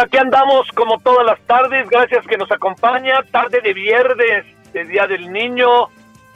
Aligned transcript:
Aquí 0.00 0.18
andamos 0.18 0.68
como 0.72 0.98
todas 0.98 1.24
las 1.24 1.40
tardes, 1.42 1.88
gracias 1.88 2.26
que 2.26 2.36
nos 2.36 2.50
acompaña, 2.50 3.22
tarde 3.30 3.60
de 3.60 3.72
viernes, 3.72 4.44
de 4.72 4.84
Día 4.84 5.06
del 5.06 5.32
Niño, 5.32 5.88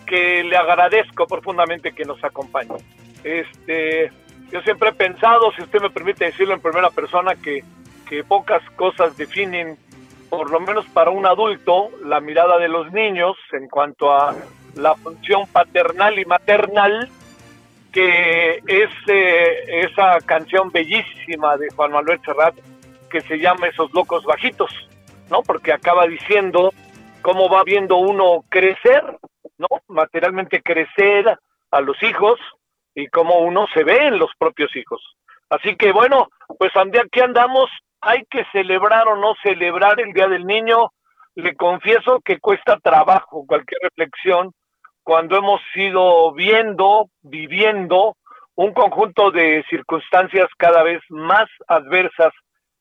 que 0.06 0.43
le 0.44 0.56
agradezco 0.56 1.26
profundamente 1.26 1.93
que 1.93 2.04
nos 2.04 2.22
acompañe. 2.22 2.76
Este, 3.25 4.10
yo 4.50 4.60
siempre 4.62 4.91
he 4.91 4.93
pensado, 4.93 5.53
si 5.53 5.62
usted 5.62 5.81
me 5.81 5.91
permite 5.91 6.26
decirlo 6.26 6.54
en 6.54 6.60
primera 6.60 6.91
persona, 6.91 7.34
que, 7.34 7.62
que 8.09 8.25
pocas 8.25 8.62
cosas 8.76 9.16
definen, 9.16 9.76
por 10.28 10.50
lo 10.50 10.60
menos 10.60 10.87
para 10.87 11.10
un 11.10 11.26
adulto, 11.26 11.91
la 12.04 12.20
mirada 12.20 12.59
de 12.59 12.69
los 12.69 12.93
niños 12.93 13.37
en 13.53 13.69
cuanto 13.69 14.12
a 14.12 14.34
la 14.76 14.94
función 14.94 15.47
paternal 15.49 16.19
y 16.19 16.25
maternal 16.25 17.09
que 17.93 18.62
es 18.66 18.91
eh, 19.09 19.84
esa 19.91 20.20
canción 20.25 20.70
bellísima 20.70 21.56
de 21.56 21.69
Juan 21.70 21.91
Manuel 21.91 22.20
Serrat 22.25 22.54
que 23.10 23.21
se 23.22 23.38
llama 23.38 23.66
Esos 23.66 23.93
locos 23.93 24.25
bajitos, 24.25 24.71
¿no? 25.31 25.43
Porque 25.43 25.72
acaba 25.72 26.06
diciendo 26.06 26.72
cómo 27.21 27.50
va 27.50 27.62
viendo 27.65 27.97
uno 27.97 28.44
crecer, 28.48 29.04
¿no? 29.59 29.69
Materialmente 29.88 30.62
crecer 30.62 31.38
a 31.70 31.81
los 31.81 32.03
hijos 32.03 32.41
y 32.94 33.06
cómo 33.09 33.41
uno 33.41 33.66
se 33.75 33.84
ve 33.84 34.06
en 34.06 34.19
los 34.19 34.31
propios 34.38 34.75
hijos. 34.75 35.03
Así 35.50 35.76
que 35.76 35.93
bueno, 35.93 36.28
pues 36.59 36.72
aquí 36.76 37.20
andamos, 37.20 37.69
hay 38.00 38.25
que 38.31 38.44
celebrar 38.53 39.09
o 39.09 39.16
no 39.16 39.34
celebrar 39.43 40.00
el 40.00 40.12
Día 40.12 40.28
del 40.28 40.47
Niño. 40.47 40.91
Le 41.34 41.54
confieso 41.54 42.20
que 42.25 42.38
cuesta 42.38 42.78
trabajo 42.78 43.44
cualquier 43.47 43.81
reflexión 43.82 44.53
cuando 45.03 45.37
hemos 45.37 45.60
ido 45.75 46.32
viendo, 46.32 47.09
viviendo 47.22 48.16
un 48.54 48.72
conjunto 48.72 49.31
de 49.31 49.65
circunstancias 49.69 50.49
cada 50.59 50.82
vez 50.82 51.00
más 51.09 51.49
adversas 51.66 52.32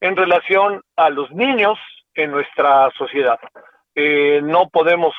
en 0.02 0.16
relación 0.16 0.82
a 0.96 1.10
los 1.10 1.30
niños 1.32 1.78
en 2.14 2.32
nuestra 2.32 2.90
sociedad. 2.98 3.40
Eh, 3.96 4.42
no 4.44 4.70
podemos 4.70 5.14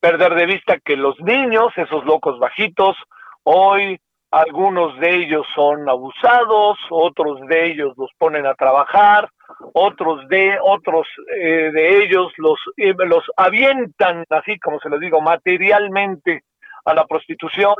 perder 0.00 0.34
de 0.34 0.46
vista 0.46 0.78
que 0.78 0.96
los 0.96 1.18
niños, 1.20 1.72
esos 1.76 2.04
locos 2.04 2.38
bajitos, 2.38 2.96
hoy 3.44 4.00
algunos 4.32 4.98
de 4.98 5.14
ellos 5.16 5.46
son 5.54 5.88
abusados, 5.88 6.78
otros 6.90 7.40
de 7.48 7.66
ellos 7.66 7.92
los 7.98 8.10
ponen 8.18 8.46
a 8.46 8.54
trabajar, 8.54 9.28
otros 9.74 10.26
de 10.28 10.56
otros 10.62 11.06
eh, 11.36 11.70
de 11.72 12.02
ellos 12.02 12.32
los 12.38 12.58
eh, 12.78 12.94
los 12.96 13.24
avientan 13.36 14.24
así 14.30 14.58
como 14.58 14.80
se 14.80 14.88
lo 14.88 14.98
digo 14.98 15.20
materialmente 15.20 16.44
a 16.84 16.94
la 16.94 17.04
prostitución, 17.04 17.74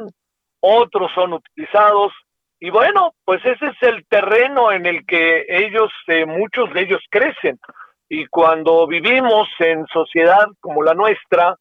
otros 0.60 1.10
son 1.14 1.32
utilizados 1.32 2.12
y 2.64 2.70
bueno, 2.70 3.12
pues 3.24 3.44
ese 3.44 3.66
es 3.66 3.82
el 3.82 4.06
terreno 4.06 4.70
en 4.70 4.86
el 4.86 5.04
que 5.04 5.44
ellos 5.48 5.90
eh, 6.06 6.24
muchos 6.24 6.72
de 6.72 6.82
ellos 6.82 7.02
crecen 7.10 7.58
y 8.08 8.26
cuando 8.26 8.86
vivimos 8.86 9.48
en 9.58 9.84
sociedad 9.88 10.46
como 10.60 10.84
la 10.84 10.94
nuestra 10.94 11.56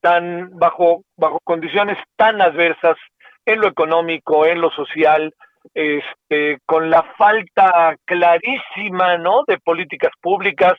tan 0.00 0.48
bajo 0.58 1.02
bajo 1.18 1.38
condiciones 1.44 1.98
tan 2.16 2.40
adversas 2.40 2.96
en 3.44 3.60
lo 3.60 3.68
económico, 3.68 4.46
en 4.46 4.62
lo 4.62 4.70
social, 4.70 5.34
este, 5.74 6.60
con 6.64 6.88
la 6.88 7.02
falta 7.18 7.94
clarísima, 8.06 9.18
¿no? 9.18 9.42
De 9.46 9.58
políticas 9.58 10.12
públicas 10.22 10.72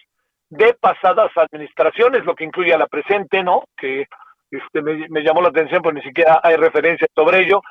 de 0.50 0.74
pasadas 0.80 1.30
administraciones, 1.36 2.26
lo 2.26 2.34
que 2.34 2.46
incluye 2.46 2.74
a 2.74 2.80
la 2.80 2.88
presente, 2.88 3.44
¿no? 3.44 3.66
Que 3.78 4.08
este, 4.50 4.82
me, 4.82 5.24
llamó 5.24 5.44
la 5.44 5.50
atención, 5.50 5.84
pues 5.84 5.94
ni 5.94 6.02
siquiera 6.02 6.40
hay 6.42 6.56
referencia 6.56 7.06
sobre 7.14 7.42
ello. 7.42 7.62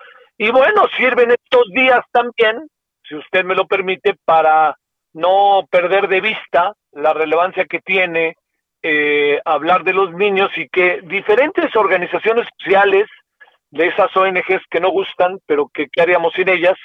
Y 0.42 0.50
bueno, 0.50 0.88
sirven 0.96 1.30
estos 1.30 1.68
días 1.68 2.04
también, 2.10 2.68
si 3.04 3.14
usted 3.14 3.44
me 3.44 3.54
lo 3.54 3.68
permite, 3.68 4.16
para 4.24 4.76
no 5.12 5.68
perder 5.70 6.08
de 6.08 6.20
vista 6.20 6.74
la 6.90 7.12
relevancia 7.12 7.64
que 7.66 7.78
tiene 7.78 8.34
eh, 8.82 9.40
hablar 9.44 9.84
de 9.84 9.92
los 9.92 10.12
niños 10.12 10.50
y 10.56 10.68
que 10.68 11.00
diferentes 11.04 11.76
organizaciones 11.76 12.48
sociales 12.58 13.06
de 13.70 13.86
esas 13.86 14.16
ONGs 14.16 14.66
que 14.68 14.80
no 14.80 14.90
gustan, 14.90 15.38
pero 15.46 15.70
que 15.72 15.86
qué 15.86 16.02
haríamos 16.02 16.32
sin 16.34 16.48
ellas, 16.48 16.76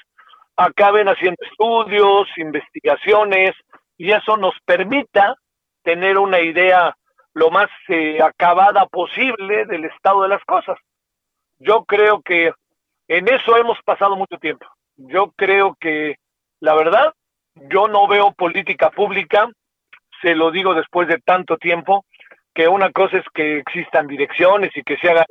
acaben 0.55 1.07
haciendo 1.07 1.43
estudios, 1.49 2.27
investigaciones, 2.37 3.55
y 3.97 4.11
eso 4.11 4.37
nos 4.37 4.53
permita 4.65 5.33
tener 5.81 6.19
una 6.19 6.41
idea 6.41 6.95
lo 7.33 7.49
más 7.49 7.69
eh, 7.87 8.19
acabada 8.21 8.85
posible 8.85 9.65
del 9.65 9.85
estado 9.85 10.21
de 10.21 10.29
las 10.29 10.45
cosas. 10.45 10.77
Yo 11.57 11.85
creo 11.85 12.21
que 12.21 12.51
en 13.07 13.27
eso 13.27 13.57
hemos 13.57 13.77
pasado 13.83 14.15
mucho 14.15 14.37
tiempo. 14.37 14.65
Yo 14.95 15.31
creo 15.35 15.75
que, 15.79 16.15
la 16.59 16.75
verdad, 16.75 17.13
yo 17.69 17.87
no 17.87 18.07
veo 18.07 18.31
política 18.31 18.89
pública, 18.89 19.49
se 20.21 20.35
lo 20.35 20.51
digo 20.51 20.73
después 20.73 21.07
de 21.07 21.19
tanto 21.19 21.57
tiempo, 21.57 22.05
que 22.53 22.67
una 22.67 22.91
cosa 22.91 23.17
es 23.17 23.25
que 23.33 23.59
existan 23.59 24.07
direcciones 24.07 24.71
y 24.75 24.83
que 24.83 24.97
se 24.97 25.09
hagan 25.09 25.25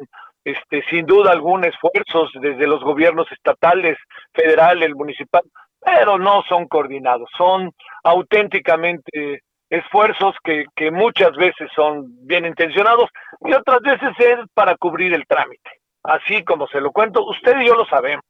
este, 0.45 0.85
sin 0.89 1.07
duda 1.07 1.33
algún 1.33 1.65
esfuerzos 1.65 2.31
desde 2.41 2.69
los 2.69 2.83
gobiernos 2.85 3.27
estatales, 3.33 3.99
federal, 4.33 4.81
el 4.83 4.95
municipal, 4.95 5.43
pero 5.81 6.19
no 6.19 6.45
son 6.49 6.69
coordinados, 6.69 7.29
son 7.37 7.73
auténticamente 8.05 9.43
esfuerzos 9.69 10.37
que, 10.45 10.67
que 10.77 10.93
muchas 10.93 11.33
veces 11.37 11.69
son 11.75 12.05
bien 12.25 12.47
intencionados 12.47 13.11
y 13.41 13.53
otras 13.55 13.81
veces 13.81 14.11
es 14.19 14.39
para 14.55 14.77
cubrir 14.77 15.13
el 15.15 15.27
trámite. 15.27 15.71
Así 16.07 16.45
como 16.45 16.69
se 16.69 16.81
lo 16.81 16.93
cuento, 16.93 17.25
usted 17.25 17.61
y 17.61 17.67
yo 17.67 17.75
lo 17.75 17.85
sabemos, 17.87 18.25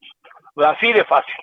así 0.56 0.92
de 0.92 1.04
fácil. 1.04 1.34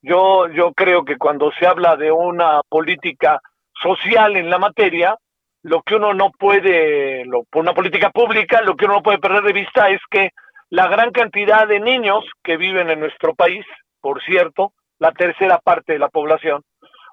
Yo, 0.00 0.48
yo 0.48 0.72
creo 0.72 1.04
que 1.04 1.16
cuando 1.16 1.50
se 1.52 1.66
habla 1.66 1.96
de 1.96 2.10
una 2.10 2.60
política 2.68 3.40
social 3.80 4.36
en 4.36 4.48
la 4.48 4.58
materia, 4.58 5.16
lo 5.62 5.82
que 5.82 5.96
uno 5.96 6.14
no 6.14 6.30
puede, 6.30 7.24
lo, 7.24 7.44
por 7.44 7.62
una 7.62 7.74
política 7.74 8.10
pública, 8.10 8.62
lo 8.62 8.76
que 8.76 8.84
uno 8.84 8.94
no 8.94 9.02
puede 9.02 9.18
perder 9.18 9.42
de 9.42 9.52
vista 9.52 9.88
es 9.90 10.00
que 10.10 10.30
la 10.70 10.88
gran 10.88 11.10
cantidad 11.10 11.66
de 11.66 11.80
niños 11.80 12.24
que 12.42 12.56
viven 12.56 12.90
en 12.90 13.00
nuestro 13.00 13.34
país, 13.34 13.64
por 14.00 14.22
cierto, 14.22 14.72
la 14.98 15.12
tercera 15.12 15.58
parte 15.58 15.94
de 15.94 15.98
la 15.98 16.08
población, 16.08 16.62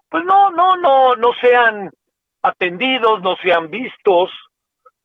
pues 0.10 0.24
no, 0.26 0.52
no, 0.52 0.78
no, 0.78 1.16
no 1.16 1.34
sean 1.42 1.92
atendidos, 2.42 3.22
no 3.22 3.36
sean 3.38 3.70
vistos, 3.70 4.32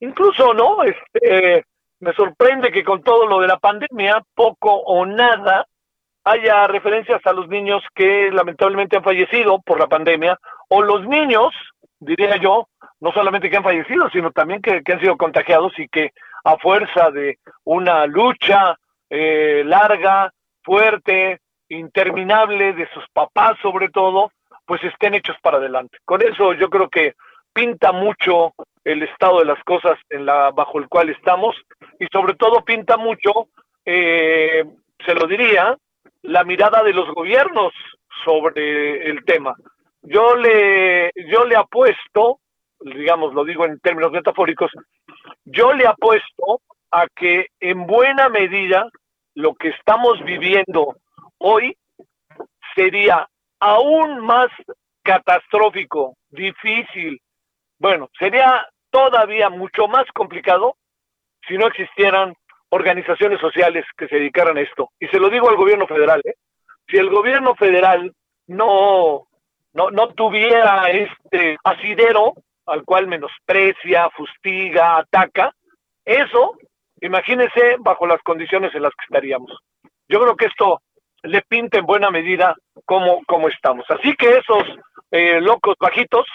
incluso, 0.01 0.55
¿no? 0.55 0.83
Este, 0.83 1.65
me 2.05 2.12
sorprende 2.12 2.71
que 2.71 2.85
con 2.85 3.03
todo 3.03 3.27
lo 3.27 3.41
de 3.41 3.49
la 3.49 3.59
pandemia, 3.59 4.23
poco 4.35 4.71
o 4.75 5.06
nada 5.06 5.67
haya 6.23 6.67
referencias 6.67 7.21
a 7.25 7.33
los 7.33 7.49
niños 7.49 7.83
que 7.95 8.31
lamentablemente 8.31 8.97
han 8.97 9.03
fallecido 9.03 9.61
por 9.61 9.81
la 9.81 9.87
pandemia, 9.87 10.39
o 10.69 10.83
los 10.83 11.06
niños, 11.06 11.55
diría 11.99 12.37
yo, 12.37 12.69
no 13.01 13.11
solamente 13.12 13.49
que 13.49 13.56
han 13.56 13.62
fallecido, 13.62 14.11
sino 14.11 14.31
también 14.33 14.61
que, 14.61 14.83
han 14.87 15.01
sido 15.01 15.17
contagiados 15.17 15.73
y 15.79 15.89
que 15.89 16.12
a 16.45 16.59
fuerza 16.59 17.11
de 17.11 17.39
una 17.65 18.06
lucha 18.06 18.77
eh, 19.09 19.62
larga, 19.65 20.31
fuerte, 20.62 21.41
interminable 21.71 22.75
de 22.75 22.87
sus 22.93 23.05
papás 23.15 23.56
sobre 23.62 23.89
todo, 23.89 24.31
pues 24.67 24.85
estén 24.85 25.15
hechos 25.15 25.37
para 25.43 25.56
adelante. 25.56 25.99
Con 26.05 26.21
eso 26.21 26.53
yo 26.53 26.69
creo 26.69 26.91
que 26.91 27.15
pinta 27.55 27.93
mucho 27.93 28.53
el 28.85 29.03
estado 29.03 29.39
de 29.41 29.47
las 29.47 29.63
cosas 29.65 29.99
en 30.11 30.27
la 30.27 30.51
bajo 30.51 30.79
el 30.79 30.89
cual 30.89 31.09
estamos 31.09 31.57
y 31.99 32.07
sobre 32.13 32.35
todo 32.35 32.65
pinta 32.65 32.97
mucho, 32.97 33.49
eh, 33.85 34.65
se 35.05 35.15
lo 35.15 35.27
diría, 35.27 35.77
la 36.23 36.45
mirada 36.45 36.83
de 36.83 36.93
los 36.93 37.09
gobiernos 37.15 37.73
sobre 38.25 39.09
el 39.11 39.25
tema. 39.25 39.55
Yo 40.03 40.37
le, 40.37 41.11
yo 41.31 41.45
le 41.45 41.57
apuesto, 41.57 42.41
digamos, 42.81 43.33
lo 43.35 43.45
digo 43.45 43.65
en 43.65 43.81
términos 43.81 44.13
metafóricos, 44.13 44.71
yo 45.45 45.73
le 45.73 45.87
apuesto 45.87 46.61
a 46.91 47.07
que 47.15 47.49
en 47.61 47.87
buena 47.87 48.29
medida 48.29 48.89
lo 49.35 49.55
que 49.55 49.69
estamos 49.69 50.23
viviendo 50.25 50.95
hoy 51.39 51.77
sería 52.75 53.29
aún 53.61 54.21
más 54.21 54.49
catastrófico, 55.03 56.17
difícil, 56.31 57.21
bueno, 57.79 58.09
sería 58.19 58.67
todavía 58.94 59.50
mucho 59.50 59.88
más 59.88 60.05
complicado 60.14 60.76
si 61.49 61.58
no 61.58 61.67
existieran 61.67 62.32
organizaciones 62.69 63.41
sociales 63.41 63.85
que 63.99 64.06
se 64.06 64.14
dedicaran 64.17 64.56
a 64.56 64.61
esto. 64.61 64.91
Y 65.00 65.08
se 65.08 65.19
lo 65.19 65.31
digo 65.31 65.49
al 65.49 65.56
gobierno 65.56 65.88
federal, 65.88 66.23
¿eh? 66.25 66.35
si 66.88 66.96
el 66.96 67.11
gobierno 67.11 67.56
federal 67.56 68.14
no, 68.46 69.26
no, 69.73 69.91
no 69.91 70.08
tuviera 70.14 70.88
este 70.91 71.56
asidero 71.64 72.35
al 72.67 72.85
cual 72.85 73.08
menosprecia, 73.08 74.11
fustiga, 74.11 74.99
ataca, 74.99 75.52
eso, 76.05 76.56
imagínense 77.00 77.76
bajo 77.81 78.06
las 78.06 78.23
condiciones 78.23 78.73
en 78.76 78.82
las 78.82 78.93
que 78.93 79.06
estaríamos. 79.06 79.50
Yo 80.08 80.20
creo 80.20 80.37
que 80.37 80.46
esto 80.46 80.81
le 81.25 81.43
pinta 81.43 81.79
en 81.79 81.87
buena 81.87 82.11
medida 82.11 82.55
cómo, 82.85 83.23
cómo 83.26 83.49
estamos. 83.49 83.85
Así 83.88 84.14
que 84.14 84.38
esos 84.38 84.62
eh, 85.11 85.41
locos 85.41 85.75
bajitos 85.81 86.26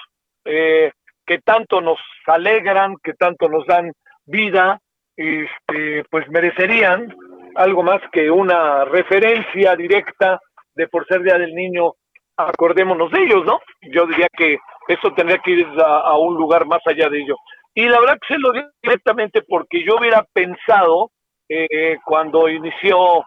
eh, 0.44 0.92
que 1.30 1.38
tanto 1.42 1.80
nos 1.80 2.00
alegran, 2.26 2.96
que 3.04 3.14
tanto 3.14 3.48
nos 3.48 3.64
dan 3.68 3.92
vida, 4.26 4.80
este, 5.16 6.04
pues 6.10 6.28
merecerían 6.30 7.16
algo 7.56 7.84
más 7.84 8.02
que 8.12 8.32
una 8.32 8.84
referencia 8.86 9.76
directa 9.76 10.40
de 10.74 10.88
por 10.88 11.06
ser 11.06 11.22
Día 11.22 11.38
del 11.38 11.54
Niño, 11.54 11.94
acordémonos 12.36 13.12
de 13.12 13.22
ellos, 13.22 13.46
¿no? 13.46 13.60
Yo 13.94 14.08
diría 14.08 14.28
que 14.36 14.58
eso 14.88 15.14
tendría 15.14 15.38
que 15.38 15.52
ir 15.52 15.68
a, 15.86 16.18
un 16.18 16.34
lugar 16.34 16.66
más 16.66 16.82
allá 16.88 17.08
de 17.10 17.20
ello. 17.20 17.36
Y 17.76 17.88
la 17.88 18.00
verdad 18.00 18.18
que 18.22 18.34
se 18.34 18.40
lo 18.40 18.52
digo 18.52 18.68
directamente 18.82 19.44
porque 19.48 19.84
yo 19.86 19.98
hubiera 20.00 20.26
pensado 20.34 21.12
eh, 21.48 21.98
cuando 22.04 22.50
inició 22.50 23.20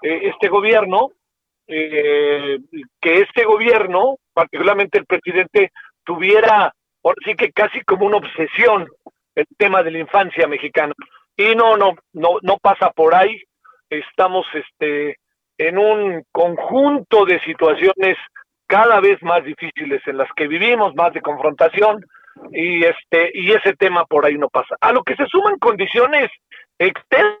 eh, 0.00 0.30
este 0.32 0.48
gobierno, 0.48 1.08
eh, 1.66 2.58
que 3.02 3.20
este 3.20 3.44
gobierno, 3.44 4.16
particularmente 4.32 4.98
el 4.98 5.04
presidente, 5.04 5.72
tuviera, 6.04 6.72
ahora 7.02 7.16
sí 7.24 7.34
que 7.34 7.52
casi 7.52 7.80
como 7.82 8.06
una 8.06 8.18
obsesión 8.18 8.88
el 9.34 9.46
tema 9.58 9.82
de 9.82 9.90
la 9.90 9.98
infancia 9.98 10.46
mexicana. 10.46 10.94
Y 11.36 11.54
no, 11.54 11.76
no, 11.76 11.96
no, 12.12 12.38
no 12.42 12.58
pasa 12.58 12.90
por 12.90 13.14
ahí. 13.14 13.42
Estamos 13.88 14.46
este, 14.54 15.16
en 15.58 15.78
un 15.78 16.24
conjunto 16.32 17.24
de 17.24 17.40
situaciones 17.40 18.16
cada 18.66 19.00
vez 19.00 19.20
más 19.22 19.44
difíciles 19.44 20.00
en 20.06 20.18
las 20.18 20.28
que 20.36 20.46
vivimos, 20.46 20.94
más 20.94 21.12
de 21.12 21.20
confrontación, 21.20 22.04
y 22.52 22.84
este, 22.84 23.30
y 23.34 23.50
ese 23.52 23.74
tema 23.74 24.04
por 24.04 24.24
ahí 24.24 24.38
no 24.38 24.48
pasa. 24.48 24.76
A 24.80 24.92
lo 24.92 25.02
que 25.02 25.16
se 25.16 25.26
suman 25.26 25.58
condiciones 25.58 26.30
externas 26.78 27.40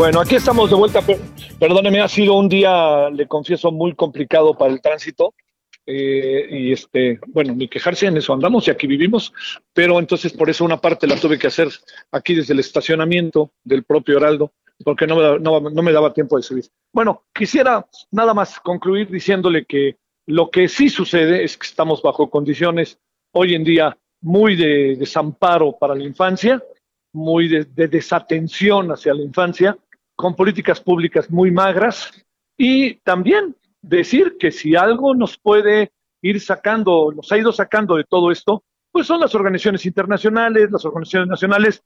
Bueno, 0.00 0.18
aquí 0.18 0.36
estamos 0.36 0.70
de 0.70 0.76
vuelta. 0.76 1.00
Perdóneme, 1.58 2.00
ha 2.00 2.08
sido 2.08 2.32
un 2.32 2.48
día, 2.48 3.10
le 3.10 3.28
confieso, 3.28 3.70
muy 3.70 3.94
complicado 3.94 4.56
para 4.56 4.72
el 4.72 4.80
tránsito. 4.80 5.34
Eh, 5.84 6.46
y 6.50 6.72
este, 6.72 7.20
bueno, 7.26 7.54
ni 7.54 7.68
quejarse 7.68 8.06
en 8.06 8.16
eso 8.16 8.32
andamos 8.32 8.66
y 8.66 8.70
aquí 8.70 8.86
vivimos, 8.86 9.30
pero 9.74 9.98
entonces 9.98 10.32
por 10.32 10.48
eso 10.48 10.64
una 10.64 10.78
parte 10.78 11.06
la 11.06 11.16
tuve 11.16 11.38
que 11.38 11.48
hacer 11.48 11.68
aquí 12.12 12.34
desde 12.34 12.54
el 12.54 12.60
estacionamiento 12.60 13.52
del 13.62 13.84
propio 13.84 14.16
Heraldo, 14.16 14.54
porque 14.82 15.06
no 15.06 15.16
me, 15.16 15.38
no, 15.38 15.60
no 15.60 15.82
me 15.82 15.92
daba 15.92 16.14
tiempo 16.14 16.38
de 16.38 16.44
subir. 16.44 16.64
Bueno, 16.94 17.24
quisiera 17.34 17.86
nada 18.10 18.32
más 18.32 18.58
concluir 18.58 19.10
diciéndole 19.10 19.66
que 19.66 19.98
lo 20.24 20.50
que 20.50 20.68
sí 20.68 20.88
sucede 20.88 21.44
es 21.44 21.58
que 21.58 21.66
estamos 21.66 22.00
bajo 22.00 22.30
condiciones 22.30 22.98
hoy 23.32 23.54
en 23.54 23.64
día 23.64 23.98
muy 24.22 24.56
de 24.56 24.96
desamparo 24.96 25.76
para 25.78 25.94
la 25.94 26.04
infancia, 26.04 26.64
muy 27.12 27.48
de 27.48 27.88
desatención 27.88 28.92
hacia 28.92 29.12
la 29.12 29.22
infancia, 29.22 29.76
con 30.20 30.36
políticas 30.36 30.80
públicas 30.80 31.30
muy 31.30 31.50
magras 31.50 32.12
y 32.56 32.96
también 32.96 33.56
decir 33.80 34.36
que 34.38 34.50
si 34.50 34.76
algo 34.76 35.14
nos 35.14 35.38
puede 35.38 35.92
ir 36.20 36.40
sacando, 36.40 37.10
nos 37.16 37.32
ha 37.32 37.38
ido 37.38 37.52
sacando 37.52 37.96
de 37.96 38.04
todo 38.04 38.30
esto, 38.30 38.62
pues 38.92 39.06
son 39.06 39.20
las 39.20 39.34
organizaciones 39.34 39.86
internacionales, 39.86 40.70
las 40.70 40.84
organizaciones 40.84 41.28
nacionales, 41.28 41.82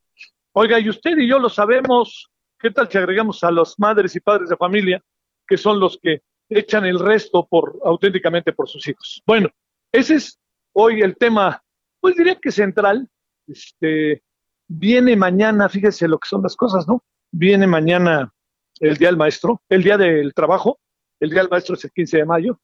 Oiga, 0.56 0.78
y 0.78 0.88
usted 0.88 1.18
y 1.18 1.28
yo 1.28 1.40
lo 1.40 1.48
sabemos. 1.48 2.30
¿Qué 2.60 2.70
tal 2.70 2.88
si 2.88 2.96
agregamos 2.96 3.42
a 3.42 3.50
los 3.50 3.76
madres 3.78 4.14
y 4.14 4.20
padres 4.20 4.48
de 4.48 4.56
familia, 4.56 5.02
que 5.46 5.56
son 5.56 5.80
los 5.80 5.98
que 6.00 6.22
echan 6.48 6.84
el 6.84 7.00
resto 7.00 7.44
por 7.44 7.78
auténticamente 7.84 8.52
por 8.52 8.68
sus 8.68 8.86
hijos? 8.86 9.20
Bueno, 9.26 9.48
ese 9.90 10.14
es 10.14 10.38
hoy 10.72 11.02
el 11.02 11.16
tema, 11.16 11.60
pues 12.00 12.14
diría 12.14 12.36
que 12.36 12.52
central. 12.52 13.08
Este, 13.46 14.22
viene 14.68 15.16
mañana, 15.16 15.68
fíjese 15.68 16.06
lo 16.06 16.18
que 16.18 16.28
son 16.28 16.42
las 16.42 16.54
cosas, 16.54 16.86
¿no? 16.86 17.02
Viene 17.36 17.66
mañana 17.66 18.32
el 18.78 18.96
Día 18.96 19.08
del 19.08 19.16
Maestro, 19.16 19.60
el 19.68 19.82
Día 19.82 19.98
del 19.98 20.32
Trabajo, 20.34 20.78
el 21.18 21.30
Día 21.30 21.40
del 21.40 21.50
Maestro 21.50 21.74
es 21.74 21.84
el 21.84 21.90
15 21.90 22.18
de 22.18 22.24
mayo. 22.24 22.60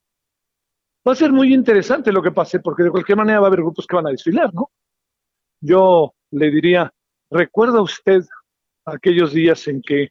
Va 1.07 1.11
a 1.11 1.17
ser 1.17 1.33
muy 1.33 1.53
interesante 1.53 2.12
lo 2.12 2.23
que 2.23 2.31
pase, 2.31 2.61
porque 2.61 2.85
de 2.85 2.93
cualquier 2.93 3.19
manera 3.19 3.41
va 3.41 3.47
a 3.47 3.49
haber 3.49 3.62
grupos 3.62 3.85
que 3.85 3.97
van 3.97 4.07
a 4.07 4.11
desfilar, 4.11 4.55
¿no? 4.55 4.71
Yo 5.61 6.15
le 6.31 6.53
diría, 6.53 6.95
¿recuerda 7.33 7.83
usted 7.83 8.23
aquellos 8.85 9.33
días 9.33 9.67
en 9.67 9.83
que 9.83 10.11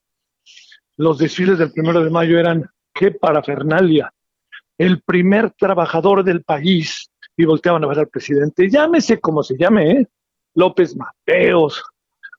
los 0.97 1.19
desfiles 1.19 1.57
del 1.57 1.71
primero 1.71 2.03
de 2.03 2.09
mayo 2.09 2.37
eran 2.37 2.69
qué 2.93 3.11
parafernalia? 3.11 4.13
El 4.77 5.01
primer 5.03 5.51
trabajador 5.51 6.21
del 6.25 6.43
país 6.43 7.09
y 7.37 7.45
volteaban 7.45 7.85
a 7.85 7.87
ver 7.87 7.99
al 7.99 8.09
presidente, 8.09 8.69
llámese 8.69 9.21
como 9.21 9.41
se 9.41 9.57
llame, 9.57 9.91
¿eh? 9.91 10.07
López 10.53 10.97
Mateos, 10.97 11.81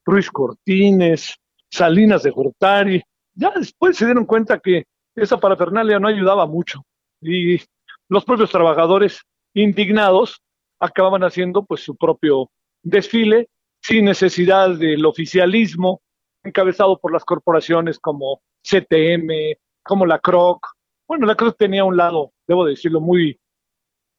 Ruiz 0.05 0.31
Cortines, 0.31 1.41
Salinas 1.71 2.23
de 2.23 2.31
Gortari. 2.31 3.03
Ya 3.35 3.51
después 3.51 3.97
se 3.97 4.05
dieron 4.05 4.27
cuenta 4.27 4.59
que 4.59 4.85
esa 5.15 5.39
parafernalia 5.39 5.99
no 5.99 6.09
ayudaba 6.09 6.47
mucho 6.47 6.85
y 7.21 7.61
los 8.09 8.25
propios 8.25 8.51
trabajadores 8.51 9.23
indignados 9.55 10.43
acababan 10.79 11.23
haciendo 11.23 11.65
pues 11.65 11.83
su 11.83 11.97
propio 11.97 12.51
desfile 12.83 13.49
sin 13.83 14.05
necesidad 14.05 14.71
del 14.77 15.05
oficialismo 15.05 16.01
encabezado 16.43 16.99
por 16.99 17.13
las 17.13 17.25
corporaciones 17.25 17.99
como 17.99 18.41
CTM, 18.63 19.57
como 19.83 20.07
la 20.07 20.19
CROC. 20.19 20.67
Bueno, 21.07 21.27
la 21.27 21.35
CROC 21.35 21.57
tenía 21.57 21.85
un 21.85 21.97
lado, 21.97 22.33
debo 22.47 22.65
decirlo, 22.65 23.01
muy, 23.01 23.39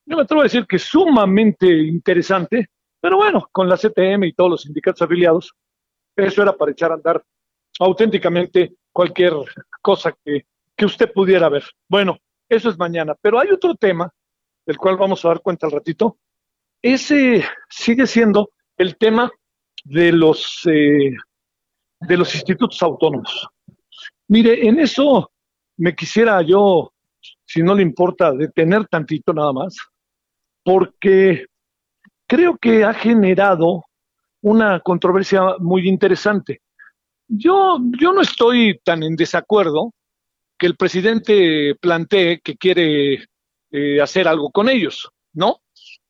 yo 0.06 0.18
me 0.18 0.24
atrevo 0.24 0.42
a 0.42 0.46
decir 0.46 0.68
que 0.68 0.78
sumamente 0.78 1.68
interesante, 1.68 2.70
pero 3.00 3.18
bueno, 3.18 3.48
con 3.52 3.68
la 3.68 3.78
CTM 3.78 4.26
y 4.26 4.34
todos 4.34 4.52
los 4.52 4.62
sindicatos 4.64 5.02
afiliados, 5.02 5.54
eso 6.16 6.44
era 6.44 6.54
para 6.54 6.72
echar 6.72 6.92
a 6.92 6.96
andar 6.96 7.24
auténticamente 7.80 8.76
cualquier 8.92 9.34
cosa 9.82 10.14
que, 10.24 10.46
que 10.76 10.86
usted 10.86 11.12
pudiera 11.12 11.50
ver. 11.50 11.64
Bueno, 11.88 12.18
eso 12.50 12.70
es 12.70 12.78
mañana, 12.78 13.16
pero 13.22 13.40
hay 13.40 13.50
otro 13.50 13.76
tema 13.76 14.12
del 14.66 14.78
cual 14.78 14.98
vamos 14.98 15.24
a 15.24 15.30
dar 15.30 15.42
cuenta 15.42 15.68
al 15.68 15.72
ratito. 15.72 16.18
Ese 16.82 17.44
sigue 17.70 18.08
siendo 18.08 18.52
el 18.78 18.98
tema 18.98 19.32
de 19.84 20.12
los, 20.12 20.62
eh, 20.66 21.16
de 22.00 22.18
los 22.18 22.34
institutos 22.36 22.82
autónomos. 22.82 23.48
Mire, 24.28 24.68
en 24.68 24.80
eso 24.80 25.32
me 25.78 25.96
quisiera 25.96 26.42
yo, 26.42 26.94
si 27.46 27.62
no 27.62 27.76
le 27.76 27.84
importa, 27.84 28.32
detener 28.32 28.88
tantito 28.88 29.34
nada 29.34 29.54
más, 29.54 29.76
porque 30.64 31.46
creo 32.28 32.58
que 32.58 32.84
ha 32.84 32.94
generado 32.94 33.86
una 34.42 34.80
controversia 34.80 35.56
muy 35.60 35.88
interesante. 35.88 36.62
Yo, 37.34 37.80
yo 37.98 38.12
no 38.12 38.22
estoy 38.22 38.78
tan 38.84 39.04
en 39.04 39.16
desacuerdo 39.16 39.94
que 40.60 40.68
el 40.68 40.76
presidente 40.76 41.76
plantee 41.80 42.42
que 42.44 42.58
quiere 42.58 43.24
eh, 43.72 44.02
hacer 44.02 44.28
algo 44.28 44.52
con 44.52 44.68
ellos, 44.68 45.10
¿no? 45.32 45.62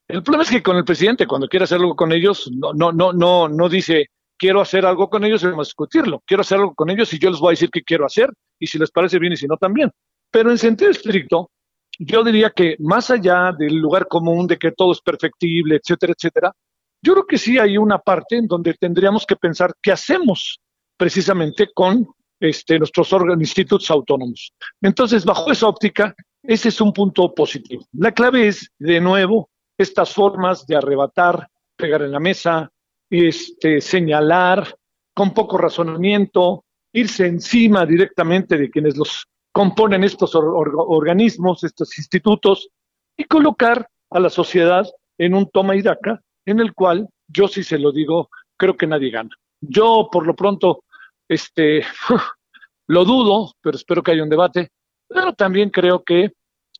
El 0.08 0.24
problema 0.24 0.42
es 0.42 0.50
que 0.50 0.64
con 0.64 0.76
el 0.76 0.84
presidente, 0.84 1.28
cuando 1.28 1.46
quiere 1.46 1.62
hacer 1.62 1.78
algo 1.78 1.94
con 1.94 2.10
ellos, 2.10 2.50
no, 2.52 2.72
no, 2.72 2.90
no, 2.90 3.12
no, 3.12 3.48
no 3.48 3.68
dice 3.68 4.08
quiero 4.36 4.60
hacer 4.60 4.84
algo 4.84 5.08
con 5.08 5.22
ellos 5.22 5.44
y 5.44 5.46
vamos 5.46 5.68
a 5.68 5.70
discutirlo. 5.70 6.24
Quiero 6.26 6.40
hacer 6.40 6.58
algo 6.58 6.74
con 6.74 6.90
ellos 6.90 7.12
y 7.14 7.20
yo 7.20 7.30
les 7.30 7.38
voy 7.38 7.50
a 7.50 7.52
decir 7.52 7.70
qué 7.70 7.82
quiero 7.82 8.04
hacer 8.04 8.28
y 8.58 8.66
si 8.66 8.76
les 8.76 8.90
parece 8.90 9.20
bien 9.20 9.32
y 9.32 9.36
si 9.36 9.46
no 9.46 9.56
también. 9.56 9.92
Pero 10.28 10.50
en 10.50 10.58
sentido 10.58 10.90
estricto, 10.90 11.52
yo 12.00 12.24
diría 12.24 12.50
que 12.50 12.74
más 12.80 13.12
allá 13.12 13.52
del 13.56 13.76
lugar 13.76 14.08
común 14.08 14.48
de 14.48 14.58
que 14.58 14.72
todo 14.72 14.90
es 14.90 15.00
perfectible, 15.00 15.76
etcétera, 15.76 16.14
etcétera, 16.18 16.52
yo 17.00 17.12
creo 17.12 17.26
que 17.26 17.38
sí 17.38 17.60
hay 17.60 17.78
una 17.78 17.98
parte 17.98 18.36
en 18.36 18.48
donde 18.48 18.74
tendríamos 18.74 19.24
que 19.24 19.36
pensar 19.36 19.72
qué 19.80 19.92
hacemos 19.92 20.58
precisamente 20.96 21.68
con 21.74 22.06
este, 22.40 22.78
nuestros 22.78 23.12
órganos, 23.12 23.40
institutos 23.40 23.90
autónomos. 23.90 24.52
Entonces, 24.80 25.24
bajo 25.24 25.52
esa 25.52 25.68
óptica, 25.68 26.14
ese 26.42 26.70
es 26.70 26.80
un 26.80 26.92
punto 26.92 27.32
positivo. 27.34 27.84
La 27.92 28.12
clave 28.12 28.48
es, 28.48 28.68
de 28.78 29.00
nuevo, 29.00 29.48
estas 29.78 30.12
formas 30.12 30.66
de 30.66 30.76
arrebatar, 30.76 31.48
pegar 31.76 32.02
en 32.02 32.12
la 32.12 32.20
mesa, 32.20 32.70
este, 33.08 33.80
señalar 33.80 34.74
con 35.14 35.32
poco 35.34 35.58
razonamiento, 35.58 36.64
irse 36.92 37.26
encima 37.26 37.86
directamente 37.86 38.56
de 38.56 38.70
quienes 38.70 38.96
los 38.96 39.26
componen 39.52 40.02
estos 40.02 40.34
organismos, 40.34 41.62
estos 41.62 41.96
institutos, 41.98 42.68
y 43.16 43.24
colocar 43.24 43.86
a 44.10 44.18
la 44.18 44.30
sociedad 44.30 44.86
en 45.18 45.34
un 45.34 45.48
toma 45.50 45.76
y 45.76 45.82
daca 45.82 46.20
en 46.46 46.60
el 46.60 46.72
cual 46.74 47.08
yo 47.28 47.48
sí 47.48 47.62
se 47.62 47.78
lo 47.78 47.92
digo, 47.92 48.30
creo 48.56 48.76
que 48.76 48.86
nadie 48.86 49.10
gana. 49.10 49.30
Yo 49.62 50.08
por 50.12 50.26
lo 50.26 50.36
pronto, 50.36 50.84
este, 51.26 51.82
lo 52.88 53.04
dudo, 53.04 53.54
pero 53.62 53.76
espero 53.76 54.02
que 54.02 54.12
haya 54.12 54.22
un 54.22 54.28
debate, 54.28 54.70
pero 55.08 55.32
también 55.32 55.70
creo 55.70 56.02
que 56.02 56.32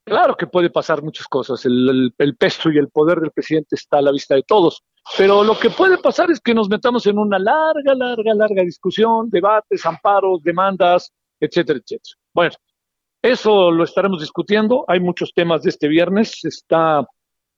Claro 0.05 0.37
que 0.37 0.49
puede 0.49 0.69
pasar 0.69 1.03
muchas 1.03 1.29
cosas. 1.29 1.65
El, 1.65 2.13
peso 2.39 2.71
y 2.71 2.79
el 2.79 2.89
poder 2.89 3.21
del 3.21 3.31
presidente 3.31 3.77
está 3.77 3.99
a 3.99 4.03
la 4.03 4.11
vista 4.11 4.35
de 4.35 4.43
todos. 4.43 4.83
Pero 5.17 5.45
lo 5.45 5.59
que 5.59 5.71
puede 5.71 5.99
pasar 5.99 6.31
es 6.31 6.41
que 6.41 6.55
nos 6.55 6.69
metamos 6.69 7.07
en 7.07 7.19
una 7.19 7.39
larga, 7.39 7.95
larga, 7.95 8.35
larga 8.35 8.63
discusión, 8.63 9.31
debates, 9.31 9.85
amparos, 9.87 10.43
demandas, 10.43 11.13
etcétera, 11.39 11.79
etcétera. 11.79 12.17
Bueno, 12.35 12.55
eso 13.23 13.71
lo 13.71 13.85
estaremos 13.85 14.21
discutiendo. 14.21 14.85
Hay 14.89 14.99
muchos 14.99 15.33
temas 15.35 15.63
de 15.63 15.71
este 15.71 15.87
viernes. 15.87 16.45
Está, 16.45 17.07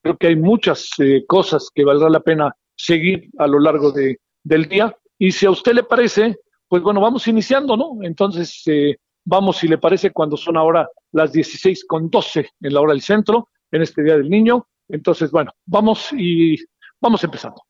creo 0.03 0.17
que 0.19 0.27
hay 0.27 0.37
muchas 0.37 0.89
eh, 0.99 1.25
cosas 1.27 1.71
que 1.75 1.85
valdrá 1.85 2.11
la 2.11 2.21
pena 2.21 2.55
seguir 2.77 3.31
a 3.39 3.47
lo 3.47 3.59
largo 3.59 3.91
de, 3.91 4.19
del 4.43 4.69
día. 4.69 4.95
Y 5.19 5.33
si 5.33 5.47
a 5.47 5.51
usted 5.51 5.73
le 5.73 5.85
parece, 5.85 6.37
pues 6.69 6.83
bueno, 6.83 7.01
vamos 7.01 7.27
iniciando, 7.29 7.77
¿no? 7.77 7.99
Entonces, 8.03 8.63
eh, 8.67 8.97
Vamos, 9.27 9.57
si 9.57 9.69
le 9.69 9.79
parece, 9.79 10.11
cuando 10.11 10.37
son 10.37 10.57
ahora 10.57 10.87
las 11.13 11.33
16 11.33 11.87
con 11.87 12.11
12 12.11 12.51
en 12.61 12.75
la 12.75 12.81
hora 12.81 12.93
del 12.93 13.01
centro, 13.01 13.49
en 13.71 13.83
este 13.83 14.03
Día 14.03 14.17
del 14.17 14.29
Niño. 14.29 14.67
Entonces, 14.89 15.31
bueno, 15.31 15.53
vamos 15.65 16.11
y 16.13 16.57
vamos 17.01 17.25
empezando. 17.25 17.63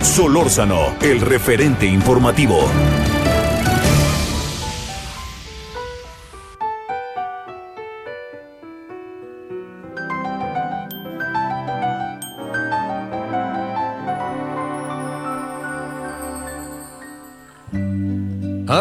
Solórzano, 0.00 0.96
el 1.00 1.20
referente 1.20 1.86
informativo. 1.86 2.58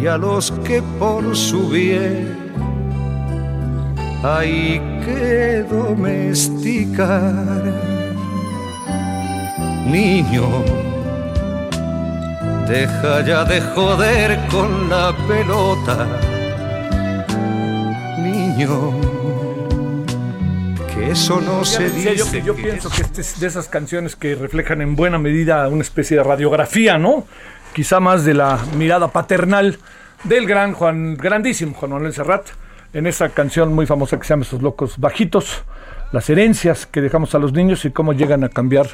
y 0.00 0.06
a 0.06 0.16
los 0.18 0.50
que 0.64 0.82
por 0.98 1.36
su 1.36 1.68
bien 1.68 2.36
hay 4.22 4.80
que 5.04 5.64
domesticar. 5.68 7.62
Niño, 9.86 10.64
Deja 12.68 13.24
ya 13.24 13.44
de 13.44 13.60
joder 13.60 14.40
con 14.50 14.90
la 14.90 15.14
pelota, 15.28 16.04
niño. 18.18 18.90
Que 20.92 21.12
eso 21.12 21.40
no 21.40 21.64
se 21.64 21.88
dice. 21.90 22.42
Yo, 22.42 22.56
pienso 22.56 22.90
que 22.90 23.02
este 23.02 23.20
es 23.20 23.38
de 23.38 23.46
esas 23.46 23.68
canciones 23.68 24.16
que 24.16 24.34
reflejan 24.34 24.82
en 24.82 24.96
buena 24.96 25.16
medida 25.16 25.68
una 25.68 25.82
especie 25.82 26.16
de 26.16 26.24
radiografía, 26.24 26.98
¿no? 26.98 27.28
Quizá 27.76 28.00
más 28.00 28.24
de 28.24 28.32
la 28.32 28.58
mirada 28.78 29.08
paternal 29.08 29.78
del 30.24 30.46
gran 30.46 30.72
Juan, 30.72 31.14
grandísimo 31.14 31.74
Juan 31.74 31.90
Manuel 31.90 32.14
Serrat, 32.14 32.46
en 32.94 33.06
esa 33.06 33.28
canción 33.28 33.74
muy 33.74 33.84
famosa 33.84 34.16
que 34.16 34.24
se 34.24 34.30
llama 34.30 34.44
Esos 34.44 34.62
locos 34.62 34.96
bajitos 34.96 35.62
las 36.10 36.30
herencias 36.30 36.86
que 36.86 37.02
dejamos 37.02 37.34
a 37.34 37.38
los 37.38 37.52
niños 37.52 37.84
y 37.84 37.90
cómo 37.90 38.14
llegan 38.14 38.44
a 38.44 38.48
cambiar 38.48 38.86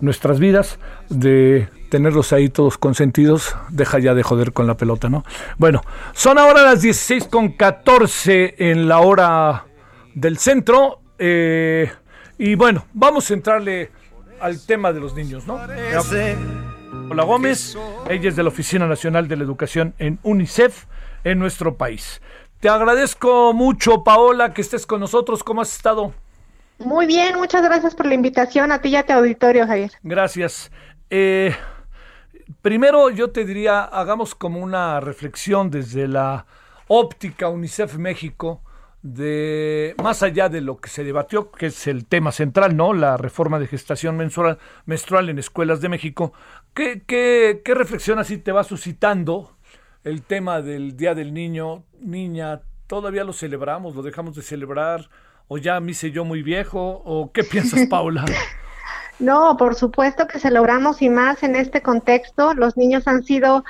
nuestras 0.00 0.40
vidas, 0.40 0.78
de 1.10 1.68
tenerlos 1.90 2.32
ahí 2.32 2.48
todos 2.48 2.78
consentidos, 2.78 3.54
deja 3.68 3.98
ya 3.98 4.14
de 4.14 4.22
joder 4.22 4.54
con 4.54 4.66
la 4.66 4.78
pelota, 4.78 5.10
¿no? 5.10 5.22
Bueno, 5.58 5.82
son 6.14 6.38
ahora 6.38 6.62
las 6.62 6.80
16 6.80 7.26
con 7.26 7.50
14 7.50 8.54
en 8.56 8.88
la 8.88 9.00
hora 9.00 9.66
del 10.14 10.38
centro, 10.38 11.02
eh, 11.18 11.92
y 12.38 12.54
bueno, 12.54 12.86
vamos 12.94 13.30
a 13.30 13.34
entrarle 13.34 13.90
al 14.40 14.64
tema 14.64 14.94
de 14.94 15.00
los 15.00 15.14
niños, 15.14 15.46
¿no? 15.46 15.60
Hola 17.10 17.24
Gómez, 17.24 17.76
ella 18.08 18.28
es 18.28 18.36
de 18.36 18.44
la 18.44 18.50
Oficina 18.50 18.86
Nacional 18.86 19.26
de 19.26 19.34
la 19.34 19.42
Educación 19.42 19.94
en 19.98 20.20
UNICEF 20.22 20.84
en 21.24 21.40
nuestro 21.40 21.76
país. 21.76 22.22
Te 22.60 22.68
agradezco 22.68 23.52
mucho, 23.52 24.04
Paola, 24.04 24.54
que 24.54 24.60
estés 24.60 24.86
con 24.86 25.00
nosotros. 25.00 25.42
¿Cómo 25.42 25.60
has 25.60 25.74
estado? 25.74 26.14
Muy 26.78 27.06
bien, 27.06 27.36
muchas 27.36 27.64
gracias 27.64 27.96
por 27.96 28.06
la 28.06 28.14
invitación 28.14 28.70
a 28.70 28.80
ti 28.80 28.90
y 28.90 28.96
a 28.96 29.04
tu 29.04 29.12
auditorio, 29.12 29.66
Javier. 29.66 29.90
Gracias. 30.04 30.70
Eh, 31.10 31.52
primero 32.62 33.10
yo 33.10 33.30
te 33.30 33.44
diría, 33.44 33.82
hagamos 33.82 34.36
como 34.36 34.60
una 34.60 35.00
reflexión 35.00 35.68
desde 35.68 36.06
la 36.06 36.46
óptica 36.86 37.48
UNICEF 37.48 37.96
México 37.96 38.62
de 39.02 39.94
más 40.02 40.22
allá 40.22 40.48
de 40.48 40.60
lo 40.60 40.78
que 40.78 40.90
se 40.90 41.04
debatió, 41.04 41.50
que 41.50 41.66
es 41.66 41.86
el 41.86 42.06
tema 42.06 42.32
central, 42.32 42.76
¿no? 42.76 42.92
La 42.92 43.16
reforma 43.16 43.58
de 43.58 43.66
gestación 43.66 44.16
menstrual, 44.16 44.58
menstrual 44.84 45.28
en 45.30 45.38
escuelas 45.38 45.80
de 45.80 45.88
México. 45.88 46.32
¿Qué, 46.74 47.02
qué, 47.06 47.62
qué 47.64 47.74
reflexión 47.74 48.18
así 48.18 48.38
te 48.38 48.52
va 48.52 48.64
suscitando 48.64 49.56
el 50.04 50.22
tema 50.22 50.62
del 50.62 50.96
Día 50.96 51.14
del 51.14 51.34
Niño, 51.34 51.84
niña? 52.00 52.62
¿Todavía 52.86 53.24
lo 53.24 53.32
celebramos? 53.32 53.94
¿Lo 53.94 54.02
dejamos 54.02 54.36
de 54.36 54.42
celebrar? 54.42 55.08
¿O 55.48 55.58
ya 55.58 55.80
me 55.80 55.90
hice 55.92 56.10
yo 56.12 56.24
muy 56.24 56.42
viejo? 56.42 57.02
¿O 57.04 57.32
qué 57.32 57.44
piensas, 57.44 57.86
Paula? 57.90 58.24
no, 59.18 59.56
por 59.56 59.74
supuesto 59.74 60.26
que 60.26 60.38
celebramos 60.38 61.02
y 61.02 61.10
más 61.10 61.42
en 61.42 61.56
este 61.56 61.82
contexto. 61.82 62.54
Los 62.54 62.76
niños 62.76 63.06
han 63.06 63.22
sido 63.24 63.64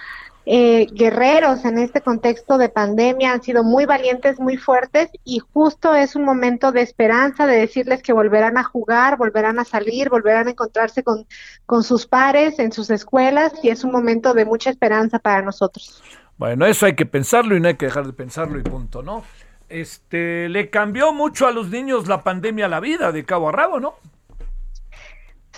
eh, 0.46 0.86
guerreros 0.92 1.64
en 1.64 1.78
este 1.78 2.00
contexto 2.00 2.58
de 2.58 2.68
pandemia, 2.68 3.32
han 3.32 3.42
sido 3.42 3.62
muy 3.62 3.86
valientes, 3.86 4.40
muy 4.40 4.56
fuertes 4.56 5.10
y 5.24 5.38
justo 5.38 5.94
es 5.94 6.16
un 6.16 6.24
momento 6.24 6.72
de 6.72 6.82
esperanza, 6.82 7.46
de 7.46 7.56
decirles 7.56 8.02
que 8.02 8.12
volverán 8.12 8.58
a 8.58 8.64
jugar, 8.64 9.16
volverán 9.16 9.58
a 9.58 9.64
salir, 9.64 10.08
volverán 10.08 10.48
a 10.48 10.50
encontrarse 10.50 11.02
con, 11.02 11.26
con 11.66 11.82
sus 11.82 12.06
pares 12.06 12.58
en 12.58 12.72
sus 12.72 12.90
escuelas 12.90 13.52
y 13.62 13.68
es 13.68 13.84
un 13.84 13.92
momento 13.92 14.34
de 14.34 14.44
mucha 14.44 14.70
esperanza 14.70 15.18
para 15.18 15.42
nosotros. 15.42 16.02
Bueno, 16.38 16.64
eso 16.66 16.86
hay 16.86 16.94
que 16.94 17.06
pensarlo 17.06 17.56
y 17.56 17.60
no 17.60 17.68
hay 17.68 17.76
que 17.76 17.86
dejar 17.86 18.06
de 18.06 18.12
pensarlo 18.12 18.58
y 18.58 18.62
punto, 18.62 19.02
¿no? 19.02 19.24
este, 19.70 20.48
le 20.48 20.68
cambió 20.68 21.14
mucho 21.14 21.46
a 21.46 21.52
los 21.52 21.70
niños 21.70 22.08
la 22.08 22.22
pandemia 22.22 22.68
la 22.68 22.80
vida 22.80 23.12
de 23.12 23.24
cabo 23.24 23.48
a 23.48 23.52
rabo, 23.52 23.80
¿no? 23.80 23.94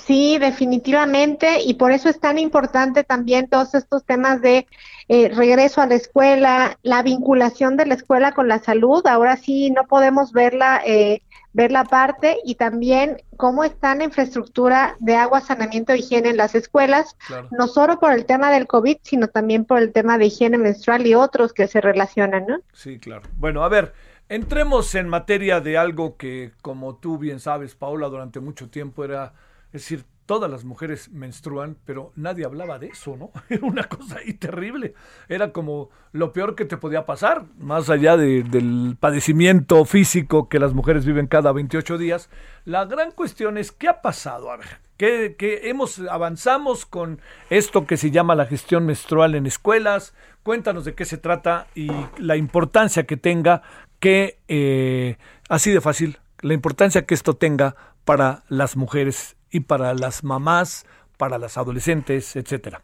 Sí, 0.06 0.38
definitivamente, 0.38 1.62
y 1.62 1.74
por 1.74 1.92
eso 1.92 2.08
es 2.08 2.18
tan 2.18 2.38
importante 2.38 3.04
también 3.04 3.48
todos 3.48 3.74
estos 3.74 4.04
temas 4.04 4.42
de 4.42 4.66
eh, 5.08 5.28
regreso 5.28 5.80
a 5.80 5.86
la 5.86 5.94
escuela, 5.94 6.78
la 6.82 7.02
vinculación 7.02 7.76
de 7.76 7.86
la 7.86 7.94
escuela 7.94 8.32
con 8.32 8.48
la 8.48 8.58
salud. 8.58 9.06
Ahora 9.06 9.36
sí 9.36 9.70
no 9.70 9.86
podemos 9.86 10.32
verla, 10.32 10.82
eh, 10.84 11.22
ver 11.52 11.70
la 11.70 11.84
parte 11.84 12.38
y 12.44 12.56
también 12.56 13.22
cómo 13.36 13.62
está 13.62 13.94
la 13.94 14.04
infraestructura 14.04 14.96
de 14.98 15.14
agua, 15.14 15.40
saneamiento 15.40 15.92
e 15.92 15.98
higiene 15.98 16.30
en 16.30 16.36
las 16.36 16.54
escuelas, 16.54 17.16
no 17.50 17.68
solo 17.68 18.00
por 18.00 18.12
el 18.12 18.24
tema 18.24 18.50
del 18.50 18.66
COVID, 18.66 18.96
sino 19.02 19.28
también 19.28 19.64
por 19.64 19.78
el 19.78 19.92
tema 19.92 20.18
de 20.18 20.26
higiene 20.26 20.58
menstrual 20.58 21.06
y 21.06 21.14
otros 21.14 21.52
que 21.52 21.68
se 21.68 21.80
relacionan, 21.80 22.46
¿no? 22.46 22.58
Sí, 22.72 22.98
claro. 22.98 23.22
Bueno, 23.36 23.62
a 23.64 23.68
ver, 23.68 23.92
entremos 24.28 24.94
en 24.94 25.08
materia 25.08 25.60
de 25.60 25.76
algo 25.76 26.16
que, 26.16 26.52
como 26.62 26.96
tú 26.96 27.18
bien 27.18 27.38
sabes, 27.38 27.74
Paula, 27.74 28.08
durante 28.08 28.40
mucho 28.40 28.70
tiempo 28.70 29.04
era, 29.04 29.34
es 29.72 29.82
decir, 29.82 30.04
todas 30.26 30.50
las 30.50 30.64
mujeres 30.64 31.10
menstruan, 31.10 31.76
pero 31.84 32.12
nadie 32.16 32.44
hablaba 32.44 32.78
de 32.78 32.88
eso, 32.88 33.16
¿no? 33.16 33.30
Era 33.48 33.66
una 33.66 33.84
cosa 33.84 34.18
ahí 34.18 34.34
terrible. 34.34 34.94
Era 35.28 35.52
como 35.52 35.90
lo 36.12 36.32
peor 36.32 36.54
que 36.54 36.64
te 36.64 36.76
podía 36.76 37.06
pasar, 37.06 37.44
más 37.58 37.90
allá 37.90 38.16
del 38.16 38.96
padecimiento 38.98 39.84
físico 39.84 40.48
que 40.48 40.58
las 40.58 40.74
mujeres 40.74 41.04
viven 41.04 41.26
cada 41.26 41.52
28 41.52 41.98
días. 41.98 42.30
La 42.64 42.84
gran 42.84 43.12
cuestión 43.12 43.58
es, 43.58 43.72
¿qué 43.72 43.88
ha 43.88 44.00
pasado? 44.00 44.50
A 44.50 44.56
ver, 44.56 44.80
¿qué, 44.96 45.60
hemos, 45.64 45.98
avanzamos 45.98 46.86
con 46.86 47.20
esto 47.50 47.86
que 47.86 47.96
se 47.96 48.10
llama 48.10 48.34
la 48.34 48.46
gestión 48.46 48.86
menstrual 48.86 49.34
en 49.34 49.46
escuelas? 49.46 50.14
Cuéntanos 50.42 50.84
de 50.84 50.94
qué 50.94 51.04
se 51.04 51.18
trata 51.18 51.66
y 51.74 51.90
la 52.18 52.36
importancia 52.36 53.04
que 53.04 53.16
tenga 53.16 53.62
que, 54.00 54.38
eh, 54.48 55.16
así 55.48 55.70
de 55.70 55.80
fácil, 55.80 56.18
la 56.40 56.54
importancia 56.54 57.06
que 57.06 57.14
esto 57.14 57.34
tenga 57.34 57.76
para 58.04 58.42
las 58.48 58.76
mujeres 58.76 59.36
y 59.52 59.60
para 59.60 59.94
las 59.94 60.24
mamás, 60.24 60.86
para 61.16 61.38
las 61.38 61.56
adolescentes, 61.56 62.34
etcétera. 62.34 62.82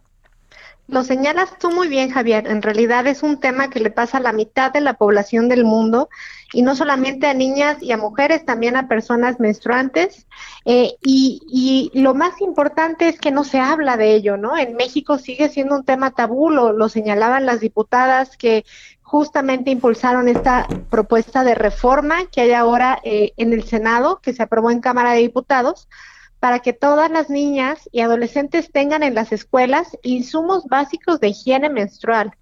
Lo 0.88 1.04
señalas 1.04 1.58
tú 1.58 1.70
muy 1.70 1.86
bien, 1.86 2.10
Javier. 2.10 2.46
En 2.46 2.62
realidad 2.62 3.06
es 3.06 3.22
un 3.22 3.38
tema 3.38 3.68
que 3.68 3.78
le 3.78 3.90
pasa 3.90 4.16
a 4.16 4.20
la 4.22 4.32
mitad 4.32 4.72
de 4.72 4.80
la 4.80 4.94
población 4.94 5.46
del 5.50 5.64
mundo 5.66 6.08
y 6.54 6.62
no 6.62 6.74
solamente 6.74 7.26
a 7.26 7.34
niñas 7.34 7.82
y 7.82 7.92
a 7.92 7.98
mujeres, 7.98 8.46
también 8.46 8.74
a 8.74 8.88
personas 8.88 9.38
menstruantes. 9.38 10.26
Eh, 10.64 10.94
y, 11.02 11.90
lo 11.92 12.14
más 12.14 12.40
importante 12.40 13.06
es 13.06 13.20
que 13.20 13.30
no 13.30 13.44
se 13.44 13.60
habla 13.60 13.98
de 13.98 14.14
ello, 14.14 14.38
¿no? 14.38 14.56
En 14.56 14.76
México 14.76 15.18
sigue 15.18 15.50
siendo 15.50 15.76
un 15.76 15.84
tema 15.84 16.12
tabú, 16.12 16.48
lo, 16.48 16.88
señalaban 16.88 17.44
las 17.44 17.60
diputadas 17.60 18.38
que 18.38 18.64
justamente 19.02 19.70
impulsaron 19.70 20.26
esta 20.26 20.66
propuesta 20.88 21.44
de 21.44 21.54
reforma 21.54 22.26
que 22.32 22.40
hay 22.40 22.52
ahora 22.52 22.98
eh, 23.04 23.32
en 23.36 23.52
el 23.52 23.64
Senado, 23.64 24.20
que 24.22 24.32
se 24.32 24.42
aprobó 24.42 24.70
en 24.70 24.80
Cámara 24.80 25.12
de 25.12 25.18
Diputados 25.18 25.86
para 26.40 26.60
que 26.60 26.72
todas 26.72 27.10
las 27.10 27.30
niñas 27.30 27.88
y 27.92 28.00
adolescentes 28.00 28.70
tengan 28.72 29.02
en 29.02 29.14
las 29.14 29.32
escuelas 29.32 29.96
insumos 30.02 30.66
básicos 30.66 31.20
de 31.20 31.28
higiene 31.28 31.68
menstrual. 31.68 32.32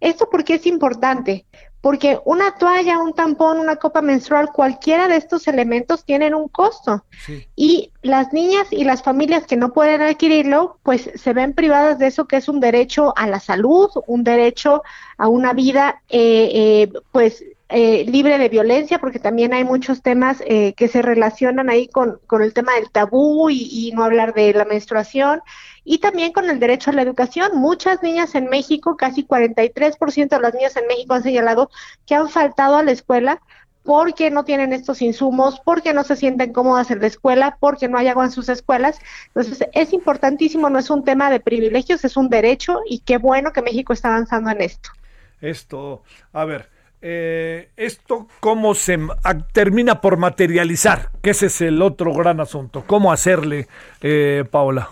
¿Esto 0.00 0.28
por 0.30 0.44
qué 0.44 0.54
es 0.54 0.66
importante? 0.66 1.44
Porque 1.80 2.18
una 2.24 2.56
toalla, 2.56 2.98
un 2.98 3.14
tampón, 3.14 3.58
una 3.58 3.76
copa 3.76 4.02
menstrual, 4.02 4.50
cualquiera 4.52 5.06
de 5.06 5.16
estos 5.16 5.46
elementos 5.46 6.04
tienen 6.04 6.34
un 6.34 6.48
costo. 6.48 7.04
Y 7.54 7.92
las 8.02 8.32
niñas 8.32 8.66
y 8.72 8.82
las 8.82 9.02
familias 9.02 9.46
que 9.46 9.56
no 9.56 9.72
pueden 9.72 10.02
adquirirlo, 10.02 10.78
pues 10.82 11.10
se 11.14 11.32
ven 11.32 11.54
privadas 11.54 11.98
de 12.00 12.08
eso 12.08 12.26
que 12.26 12.36
es 12.36 12.48
un 12.48 12.58
derecho 12.58 13.12
a 13.16 13.28
la 13.28 13.38
salud, 13.38 13.90
un 14.08 14.24
derecho 14.24 14.82
a 15.16 15.28
una 15.28 15.52
vida, 15.52 16.02
eh, 16.08 16.50
eh, 16.52 16.92
pues 17.12 17.44
eh, 17.70 18.04
libre 18.06 18.38
de 18.38 18.48
violencia, 18.48 18.98
porque 18.98 19.18
también 19.18 19.52
hay 19.52 19.62
muchos 19.62 20.00
temas 20.00 20.42
eh, 20.46 20.72
que 20.72 20.88
se 20.88 21.02
relacionan 21.02 21.68
ahí 21.68 21.86
con, 21.86 22.18
con 22.26 22.42
el 22.42 22.54
tema 22.54 22.74
del 22.74 22.90
tabú 22.90 23.50
y, 23.50 23.92
no 23.94 24.04
hablar 24.04 24.32
de 24.32 24.54
la 24.54 24.64
menstruación, 24.64 25.42
y 25.84 25.98
también 25.98 26.32
con 26.32 26.48
el 26.48 26.60
derecho 26.60 26.90
a 26.90 26.94
la 26.94 27.02
educación. 27.02 27.52
Muchas 27.56 28.02
niñas 28.02 28.34
en 28.34 28.48
México, 28.48 28.96
casi 28.96 29.22
43% 29.22 30.28
de 30.28 30.40
las 30.40 30.54
niñas 30.54 30.76
en 30.76 30.86
México 30.86 31.12
han 31.14 31.22
señalado 31.22 31.70
que 32.06 32.14
han 32.14 32.30
faltado 32.30 32.76
a 32.76 32.82
la 32.82 32.92
escuela 32.92 33.42
porque 33.82 34.30
no 34.30 34.44
tienen 34.44 34.72
estos 34.72 35.00
insumos, 35.02 35.60
porque 35.64 35.94
no 35.94 36.04
se 36.04 36.16
sienten 36.16 36.52
cómodas 36.52 36.90
en 36.90 37.00
la 37.00 37.06
escuela, 37.06 37.56
porque 37.60 37.88
no 37.88 37.98
hay 37.98 38.08
agua 38.08 38.24
en 38.24 38.30
sus 38.30 38.48
escuelas. 38.48 38.98
Entonces, 39.28 39.66
es 39.72 39.92
importantísimo, 39.92 40.68
no 40.68 40.78
es 40.78 40.90
un 40.90 41.04
tema 41.04 41.30
de 41.30 41.40
privilegios, 41.40 42.04
es 42.04 42.16
un 42.16 42.28
derecho 42.28 42.80
y 42.86 43.00
qué 43.00 43.18
bueno 43.18 43.52
que 43.52 43.62
México 43.62 43.92
está 43.92 44.08
avanzando 44.08 44.50
en 44.50 44.60
esto. 44.60 44.90
Esto, 45.40 46.02
a 46.32 46.44
ver, 46.44 46.68
eh, 47.00 47.70
esto 47.76 48.26
cómo 48.40 48.74
se 48.74 48.98
termina 49.52 50.00
por 50.00 50.16
materializar, 50.16 51.10
que 51.22 51.30
ese 51.30 51.46
es 51.46 51.60
el 51.60 51.80
otro 51.82 52.12
gran 52.12 52.40
asunto. 52.40 52.84
¿Cómo 52.86 53.12
hacerle, 53.12 53.68
eh, 54.00 54.44
Paola? 54.50 54.90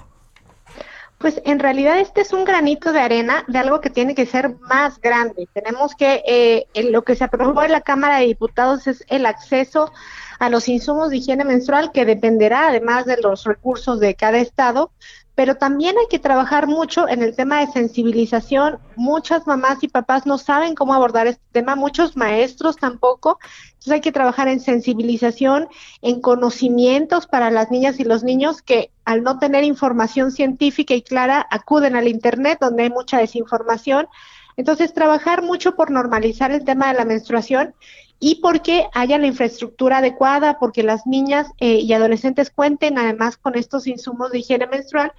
Pues 1.18 1.40
en 1.44 1.58
realidad 1.58 1.98
este 1.98 2.20
es 2.20 2.32
un 2.32 2.44
granito 2.44 2.92
de 2.92 3.00
arena 3.00 3.44
de 3.48 3.58
algo 3.58 3.80
que 3.80 3.90
tiene 3.90 4.14
que 4.14 4.26
ser 4.26 4.54
más 4.60 5.00
grande. 5.00 5.48
Tenemos 5.52 5.94
que, 5.94 6.22
eh, 6.26 6.66
lo 6.90 7.02
que 7.02 7.16
se 7.16 7.24
aprobó 7.24 7.62
en 7.62 7.72
la 7.72 7.80
Cámara 7.80 8.18
de 8.18 8.26
Diputados 8.26 8.86
es 8.86 9.02
el 9.08 9.24
acceso 9.24 9.92
a 10.38 10.50
los 10.50 10.68
insumos 10.68 11.10
de 11.10 11.16
higiene 11.16 11.44
menstrual 11.44 11.90
que 11.90 12.04
dependerá 12.04 12.68
además 12.68 13.06
de 13.06 13.16
los 13.16 13.44
recursos 13.44 13.98
de 13.98 14.14
cada 14.14 14.38
estado, 14.38 14.92
pero 15.36 15.56
también 15.56 15.96
hay 15.98 16.06
que 16.08 16.18
trabajar 16.18 16.66
mucho 16.66 17.06
en 17.06 17.22
el 17.22 17.36
tema 17.36 17.60
de 17.60 17.70
sensibilización. 17.70 18.78
Muchas 18.96 19.46
mamás 19.46 19.82
y 19.82 19.88
papás 19.88 20.24
no 20.24 20.38
saben 20.38 20.74
cómo 20.74 20.94
abordar 20.94 21.26
este 21.26 21.44
tema, 21.52 21.76
muchos 21.76 22.16
maestros 22.16 22.76
tampoco. 22.76 23.38
Entonces 23.68 23.92
hay 23.92 24.00
que 24.00 24.12
trabajar 24.12 24.48
en 24.48 24.60
sensibilización, 24.60 25.68
en 26.00 26.22
conocimientos 26.22 27.26
para 27.26 27.50
las 27.50 27.70
niñas 27.70 28.00
y 28.00 28.04
los 28.04 28.24
niños 28.24 28.62
que 28.62 28.90
al 29.04 29.22
no 29.22 29.38
tener 29.38 29.62
información 29.62 30.32
científica 30.32 30.94
y 30.94 31.02
clara 31.02 31.46
acuden 31.50 31.96
al 31.96 32.08
Internet 32.08 32.56
donde 32.58 32.84
hay 32.84 32.90
mucha 32.90 33.18
desinformación. 33.18 34.08
Entonces, 34.56 34.94
trabajar 34.94 35.42
mucho 35.42 35.76
por 35.76 35.90
normalizar 35.90 36.50
el 36.50 36.64
tema 36.64 36.88
de 36.88 36.94
la 36.94 37.04
menstruación 37.04 37.74
y 38.18 38.36
porque 38.36 38.88
haya 38.94 39.18
la 39.18 39.26
infraestructura 39.26 39.98
adecuada, 39.98 40.58
porque 40.58 40.82
las 40.82 41.06
niñas 41.06 41.48
eh, 41.58 41.80
y 41.80 41.92
adolescentes 41.92 42.50
cuenten 42.50 42.98
además 42.98 43.36
con 43.36 43.56
estos 43.56 43.86
insumos 43.86 44.30
de 44.30 44.38
higiene 44.38 44.66
menstrual. 44.66 45.12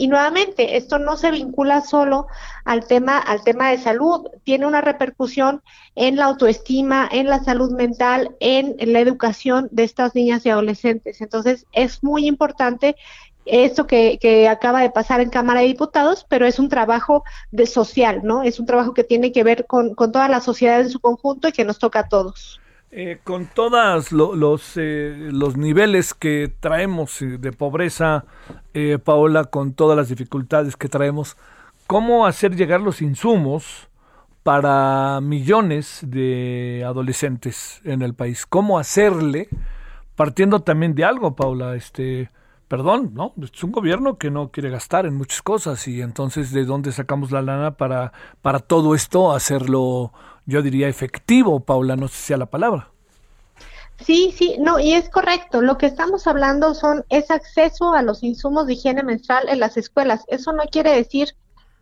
Y 0.00 0.06
nuevamente, 0.06 0.76
esto 0.76 1.00
no 1.00 1.16
se 1.16 1.32
vincula 1.32 1.80
solo 1.80 2.28
al 2.64 2.86
tema, 2.86 3.18
al 3.18 3.42
tema 3.42 3.70
de 3.70 3.78
salud, 3.78 4.28
tiene 4.44 4.64
una 4.64 4.80
repercusión 4.80 5.60
en 5.96 6.14
la 6.14 6.26
autoestima, 6.26 7.08
en 7.10 7.26
la 7.26 7.42
salud 7.42 7.72
mental, 7.72 8.36
en 8.38 8.76
la 8.92 9.00
educación 9.00 9.68
de 9.72 9.82
estas 9.82 10.14
niñas 10.14 10.46
y 10.46 10.50
adolescentes. 10.50 11.20
Entonces, 11.20 11.66
es 11.72 12.04
muy 12.04 12.28
importante 12.28 12.94
esto 13.50 13.86
que, 13.86 14.48
acaba 14.48 14.80
de 14.80 14.90
pasar 14.90 15.20
en 15.20 15.30
Cámara 15.30 15.60
de 15.60 15.66
Diputados, 15.66 16.26
pero 16.28 16.46
es 16.46 16.58
un 16.58 16.68
trabajo 16.68 17.24
de 17.50 17.66
social, 17.66 18.20
¿no? 18.22 18.42
Es 18.42 18.60
un 18.60 18.66
trabajo 18.66 18.94
que 18.94 19.04
tiene 19.04 19.32
que 19.32 19.44
ver 19.44 19.66
con, 19.66 19.94
toda 19.94 20.28
la 20.28 20.40
sociedad 20.40 20.80
en 20.80 20.90
su 20.90 21.00
conjunto 21.00 21.48
y 21.48 21.52
que 21.52 21.64
nos 21.64 21.78
toca 21.78 22.00
a 22.00 22.08
todos. 22.08 22.60
Eh, 22.90 23.18
con 23.22 23.46
todos 23.46 24.12
los, 24.12 24.72
eh, 24.76 25.28
los 25.30 25.56
niveles 25.56 26.14
que 26.14 26.50
traemos 26.60 27.20
eh, 27.20 27.36
de 27.38 27.52
pobreza, 27.52 28.24
eh, 28.72 28.98
Paola, 29.02 29.44
con 29.44 29.74
todas 29.74 29.96
las 29.96 30.08
dificultades 30.08 30.76
que 30.76 30.88
traemos, 30.88 31.36
¿cómo 31.86 32.26
hacer 32.26 32.56
llegar 32.56 32.80
los 32.80 33.02
insumos 33.02 33.88
para 34.42 35.20
millones 35.20 36.00
de 36.02 36.82
adolescentes 36.86 37.82
en 37.84 38.00
el 38.00 38.14
país? 38.14 38.46
¿Cómo 38.46 38.78
hacerle, 38.78 39.48
partiendo 40.16 40.60
también 40.60 40.94
de 40.94 41.04
algo, 41.04 41.36
Paula, 41.36 41.76
este 41.76 42.30
perdón, 42.68 43.12
¿no? 43.14 43.32
Es 43.42 43.64
un 43.64 43.72
gobierno 43.72 44.18
que 44.18 44.30
no 44.30 44.50
quiere 44.50 44.70
gastar 44.70 45.06
en 45.06 45.16
muchas 45.16 45.42
cosas 45.42 45.88
y 45.88 46.02
entonces 46.02 46.52
de 46.52 46.64
dónde 46.64 46.92
sacamos 46.92 47.30
la 47.30 47.42
lana 47.42 47.76
para, 47.76 48.12
para 48.42 48.60
todo 48.60 48.94
esto 48.94 49.32
hacerlo, 49.32 50.12
yo 50.46 50.62
diría, 50.62 50.88
efectivo, 50.88 51.60
Paula, 51.60 51.96
no 51.96 52.08
sé 52.08 52.14
si 52.16 52.22
sea 52.24 52.36
la 52.36 52.46
palabra. 52.46 52.90
Sí, 54.04 54.32
sí, 54.36 54.56
no, 54.60 54.78
y 54.78 54.92
es 54.92 55.08
correcto. 55.08 55.60
Lo 55.60 55.76
que 55.76 55.86
estamos 55.86 56.26
hablando 56.26 56.74
son 56.74 57.04
es 57.08 57.30
acceso 57.30 57.94
a 57.94 58.02
los 58.02 58.22
insumos 58.22 58.66
de 58.66 58.74
higiene 58.74 59.02
menstrual 59.02 59.48
en 59.48 59.58
las 59.58 59.76
escuelas. 59.76 60.24
Eso 60.28 60.52
no 60.52 60.64
quiere 60.70 60.92
decir 60.94 61.34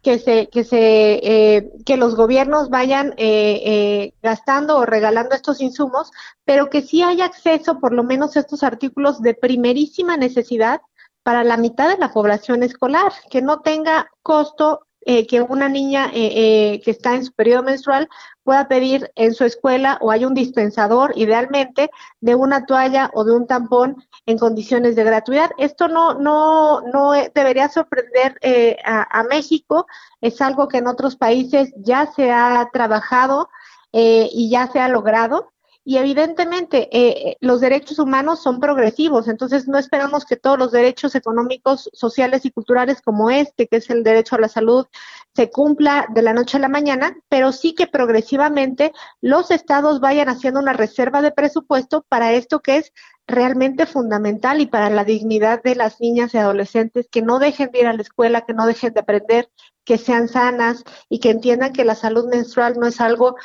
que 0.07 0.21
se 0.21 0.49
que 0.51 0.63
se 0.63 0.79
eh, 0.79 1.73
que 1.85 1.97
los 1.97 2.15
gobiernos 2.15 2.71
vayan 2.71 3.09
eh, 3.17 3.61
eh, 3.67 4.15
gastando 4.23 4.77
o 4.77 4.87
regalando 4.87 5.35
estos 5.35 5.61
insumos, 5.61 6.13
pero 6.45 6.71
que 6.71 6.83
sí 6.83 7.03
haya 7.03 7.25
acceso 7.25 7.81
por 7.81 7.93
lo 7.93 8.05
menos 8.05 8.37
a 8.37 8.41
estos 8.41 8.63
artículos 8.63 9.21
de 9.21 9.35
primerísima 9.35 10.17
necesidad 10.17 10.81
para 11.25 11.43
la 11.43 11.57
mitad 11.57 11.89
de 11.89 11.99
la 11.99 12.13
población 12.13 12.63
escolar, 12.63 13.13
que 13.31 13.43
no 13.43 13.63
tenga 13.63 14.09
costo 14.23 14.86
eh, 15.09 15.25
que 15.25 15.41
una 15.41 15.69
niña 15.69 16.11
eh, 16.13 16.33
eh, 16.35 16.81
que 16.85 16.91
está 16.91 17.15
en 17.15 17.25
su 17.25 17.33
periodo 17.33 17.63
menstrual 17.63 18.09
pueda 18.43 18.67
pedir 18.67 19.13
en 19.15 19.35
su 19.35 19.45
escuela 19.45 19.99
o 20.01 20.11
hay 20.11 20.25
un 20.25 20.35
dispensador, 20.35 21.13
idealmente, 21.15 21.91
de 22.21 22.35
una 22.35 22.67
toalla 22.67 23.13
o 23.15 23.23
de 23.23 23.37
un 23.37 23.47
tampón 23.47 24.05
en 24.27 24.37
condiciones 24.37 24.97
de 24.97 25.05
gratuidad. 25.05 25.53
Esto 25.59 25.87
no, 25.87 26.15
no, 26.15 26.81
no 26.81 27.13
debería 27.13 27.69
sorprender 27.69 28.37
a, 28.85 29.21
a, 29.21 29.23
México, 29.23 29.87
es 30.21 30.41
algo 30.41 30.67
que 30.67 30.79
en 30.79 30.89
otros 30.89 31.15
países 31.15 31.73
ya 31.77 32.07
se 32.07 32.33
ha 32.33 32.69
trabajado 32.73 33.49
y 33.93 34.51
ya 34.51 34.67
se 34.67 34.81
ha 34.81 34.89
logrado. 34.89 35.53
Y 35.89 35.99
evidentemente 35.99 36.89
eh, 36.91 37.31
eh, 37.31 37.37
los 37.39 37.61
derechos 37.61 38.01
humanos 38.01 38.43
son 38.43 38.59
progresivos, 38.59 39.29
entonces 39.29 39.69
no 39.69 39.79
esperamos 39.79 40.25
que 40.25 40.35
todos 40.35 40.59
los 40.59 40.73
derechos 40.73 41.15
económicos, 41.15 41.89
sociales 41.93 42.45
y 42.45 42.51
culturales 42.51 43.01
como 43.01 43.31
este, 43.31 43.69
que 43.69 43.77
es 43.77 43.89
el 43.89 44.03
derecho 44.03 44.35
a 44.35 44.41
la 44.41 44.49
salud, 44.49 44.89
se 45.37 45.49
cumpla 45.49 46.09
de 46.13 46.23
la 46.23 46.33
noche 46.33 46.57
a 46.57 46.61
la 46.61 46.69
mañana, 46.69 47.17
pero 47.29 47.53
sí 47.53 47.73
que 47.73 47.87
progresivamente 47.87 48.91
los 49.21 49.53
estados 49.53 50.01
vayan 50.01 50.29
haciendo 50.29 50.59
una 50.59 50.73
reserva 50.73 51.23
de 51.23 51.31
presupuesto 51.31 52.05
para 52.09 52.33
esto 52.33 52.59
que 52.59 52.79
es 52.79 52.93
realmente 53.29 53.87
fundamental 53.87 54.61
y 54.61 54.67
para 54.67 54.91
la 54.91 55.05
dignidad 55.05 55.63
de 55.63 55.77
las 55.77 56.01
niñas 56.01 56.35
y 56.35 56.39
adolescentes, 56.39 57.07
que 57.09 57.23
no 57.23 57.39
dejen 57.39 57.71
de 57.71 57.81
ir 57.81 57.87
a 57.87 57.93
la 57.93 58.03
escuela, 58.03 58.41
que 58.41 58.55
no 58.55 58.67
dejen 58.67 58.93
de 58.93 59.01
aprender, 59.01 59.51
que 59.85 59.99
sean 59.99 60.29
sanas 60.29 60.83
y 61.09 61.21
que 61.21 61.31
entiendan 61.31 61.73
que 61.73 61.85
la 61.85 61.95
salud 61.95 62.29
menstrual 62.29 62.75
no 62.79 62.87
es 62.87 63.01
algo 63.01 63.37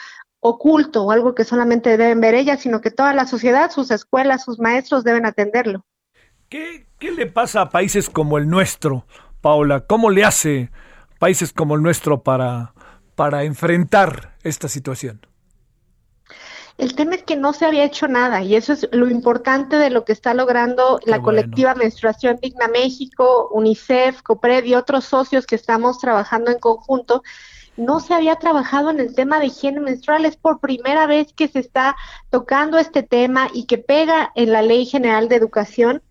oculto 0.41 1.03
o 1.03 1.11
algo 1.11 1.33
que 1.33 1.45
solamente 1.45 1.97
deben 1.97 2.19
ver 2.19 2.33
ellas, 2.35 2.61
sino 2.61 2.81
que 2.81 2.91
toda 2.91 3.13
la 3.13 3.25
sociedad, 3.25 3.71
sus 3.71 3.91
escuelas, 3.91 4.43
sus 4.43 4.59
maestros 4.59 5.03
deben 5.03 5.25
atenderlo. 5.25 5.85
¿Qué, 6.49 6.87
qué 6.99 7.11
le 7.11 7.27
pasa 7.27 7.61
a 7.61 7.69
países 7.69 8.09
como 8.09 8.37
el 8.37 8.49
nuestro, 8.49 9.05
Paula? 9.39 9.81
¿Cómo 9.81 10.09
le 10.09 10.25
hace 10.25 10.71
países 11.19 11.53
como 11.53 11.75
el 11.75 11.83
nuestro 11.83 12.23
para, 12.23 12.73
para 13.15 13.43
enfrentar 13.43 14.35
esta 14.43 14.67
situación? 14.67 15.25
El 16.77 16.95
tema 16.95 17.13
es 17.13 17.23
que 17.23 17.35
no 17.35 17.53
se 17.53 17.65
había 17.65 17.83
hecho 17.83 18.07
nada 18.07 18.41
y 18.41 18.55
eso 18.55 18.73
es 18.73 18.87
lo 18.91 19.07
importante 19.07 19.75
de 19.75 19.91
lo 19.91 20.03
que 20.03 20.13
está 20.13 20.33
logrando 20.33 20.99
Qué 21.03 21.11
la 21.11 21.17
bueno. 21.17 21.25
colectiva 21.25 21.75
Menstruación 21.75 22.39
Digna 22.41 22.67
México, 22.67 23.49
UNICEF, 23.51 24.23
COPRED 24.23 24.65
y 24.65 24.73
otros 24.73 25.05
socios 25.05 25.45
que 25.45 25.55
estamos 25.55 25.99
trabajando 25.99 26.49
en 26.49 26.57
conjunto, 26.57 27.21
no 27.77 27.99
se 27.99 28.13
había 28.13 28.35
trabajado 28.35 28.89
en 28.89 28.99
el 28.99 29.15
tema 29.15 29.39
de 29.39 29.47
higiene 29.47 29.79
menstrual. 29.79 30.25
Es 30.25 30.37
por 30.37 30.59
primera 30.59 31.07
vez 31.07 31.33
que 31.33 31.47
se 31.47 31.59
está 31.59 31.95
tocando 32.29 32.77
este 32.77 33.03
tema 33.03 33.49
y 33.53 33.65
que 33.65 33.77
pega 33.77 34.31
en 34.35 34.51
la 34.51 34.61
Ley 34.61 34.85
General 34.85 35.29
de 35.29 35.35
Educación. 35.35 36.01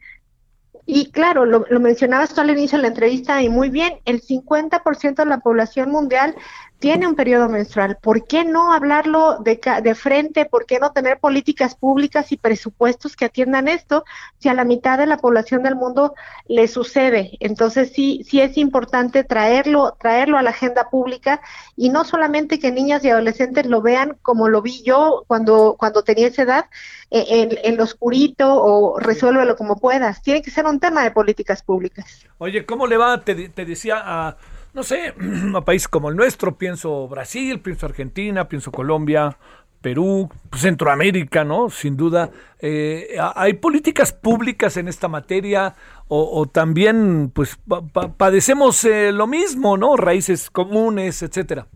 Y 0.86 1.10
claro, 1.12 1.44
lo, 1.44 1.64
mencionabas 1.78 2.34
tú 2.34 2.40
al 2.40 2.50
inicio 2.50 2.78
de 2.78 2.82
la 2.82 2.88
entrevista 2.88 3.42
y 3.42 3.48
muy 3.48 3.68
bien, 3.68 4.00
el 4.06 4.22
50% 4.22 5.14
de 5.14 5.26
la 5.26 5.38
población 5.38 5.90
mundial 5.90 6.34
tiene 6.80 7.06
un 7.06 7.14
periodo 7.14 7.48
menstrual. 7.48 7.98
¿Por 8.00 8.26
qué 8.26 8.42
no 8.42 8.72
hablarlo 8.72 9.36
de, 9.38 9.60
de, 9.82 9.94
frente? 9.94 10.46
¿Por 10.46 10.64
qué 10.64 10.80
no 10.80 10.92
tener 10.92 11.20
políticas 11.20 11.74
públicas 11.74 12.32
y 12.32 12.38
presupuestos 12.38 13.16
que 13.16 13.26
atiendan 13.26 13.68
esto 13.68 14.04
si 14.38 14.48
a 14.48 14.54
la 14.54 14.64
mitad 14.64 14.98
de 14.98 15.04
la 15.04 15.18
población 15.18 15.62
del 15.62 15.76
mundo 15.76 16.14
le 16.48 16.66
sucede? 16.68 17.36
Entonces 17.40 17.92
sí, 17.94 18.22
sí 18.26 18.40
es 18.40 18.56
importante 18.56 19.24
traerlo, 19.24 19.94
traerlo 20.00 20.38
a 20.38 20.42
la 20.42 20.50
agenda 20.50 20.88
pública 20.88 21.42
y 21.76 21.90
no 21.90 22.04
solamente 22.04 22.58
que 22.58 22.72
niñas 22.72 23.04
y 23.04 23.10
adolescentes 23.10 23.66
lo 23.66 23.82
vean 23.82 24.16
como 24.22 24.48
lo 24.48 24.62
vi 24.62 24.82
yo 24.82 25.24
cuando, 25.26 25.76
cuando 25.78 26.02
tenía 26.02 26.28
esa 26.28 26.42
edad, 26.42 26.64
eh, 27.10 27.26
en, 27.28 27.58
en 27.62 27.76
lo 27.76 27.84
oscurito 27.84 28.54
o 28.54 28.98
resuélvelo 28.98 29.54
como 29.54 29.76
puedas. 29.76 30.22
Tiene 30.22 30.40
que 30.40 30.50
ser 30.50 30.64
un 30.64 30.80
tema 30.80 31.04
de 31.04 31.10
políticas 31.10 31.62
públicas. 31.62 32.26
Oye, 32.38 32.64
¿cómo 32.64 32.86
le 32.86 32.96
va? 32.96 33.20
Te, 33.20 33.50
te 33.50 33.66
decía 33.66 34.00
a 34.02 34.38
no 34.72 34.82
sé, 34.82 35.14
a 35.54 35.60
países 35.64 35.88
como 35.88 36.10
el 36.10 36.16
nuestro, 36.16 36.56
pienso 36.56 37.08
Brasil, 37.08 37.60
pienso 37.60 37.86
Argentina, 37.86 38.48
pienso 38.48 38.70
Colombia, 38.70 39.36
Perú, 39.80 40.28
Centroamérica, 40.54 41.44
¿no? 41.44 41.70
Sin 41.70 41.96
duda. 41.96 42.30
Eh, 42.60 43.16
¿Hay 43.34 43.54
políticas 43.54 44.12
públicas 44.12 44.76
en 44.76 44.88
esta 44.88 45.08
materia 45.08 45.74
o, 46.08 46.40
o 46.40 46.46
también, 46.46 47.30
pues, 47.34 47.56
pa 47.66 47.80
pa 47.80 48.12
padecemos 48.12 48.84
eh, 48.84 49.12
lo 49.12 49.26
mismo, 49.26 49.76
¿no? 49.76 49.96
Raíces 49.96 50.50
comunes, 50.50 51.22
etcétera. 51.22 51.66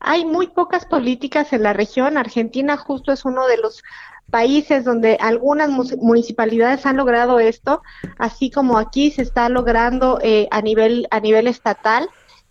Hay 0.00 0.24
muy 0.24 0.48
pocas 0.48 0.86
políticas 0.86 1.52
en 1.52 1.62
la 1.62 1.74
región. 1.74 2.16
Argentina 2.16 2.76
justo 2.76 3.12
es 3.12 3.24
uno 3.24 3.46
de 3.46 3.58
los 3.58 3.82
países 4.30 4.84
donde 4.84 5.16
algunas 5.20 5.70
municipalidades 5.98 6.86
han 6.86 6.96
logrado 6.96 7.40
esto, 7.40 7.82
así 8.18 8.50
como 8.50 8.78
aquí 8.78 9.10
se 9.10 9.22
está 9.22 9.48
logrando 9.48 10.18
eh, 10.22 10.48
a 10.50 10.62
nivel 10.62 11.06
a 11.10 11.20
nivel 11.20 11.46
estatal. 11.46 12.08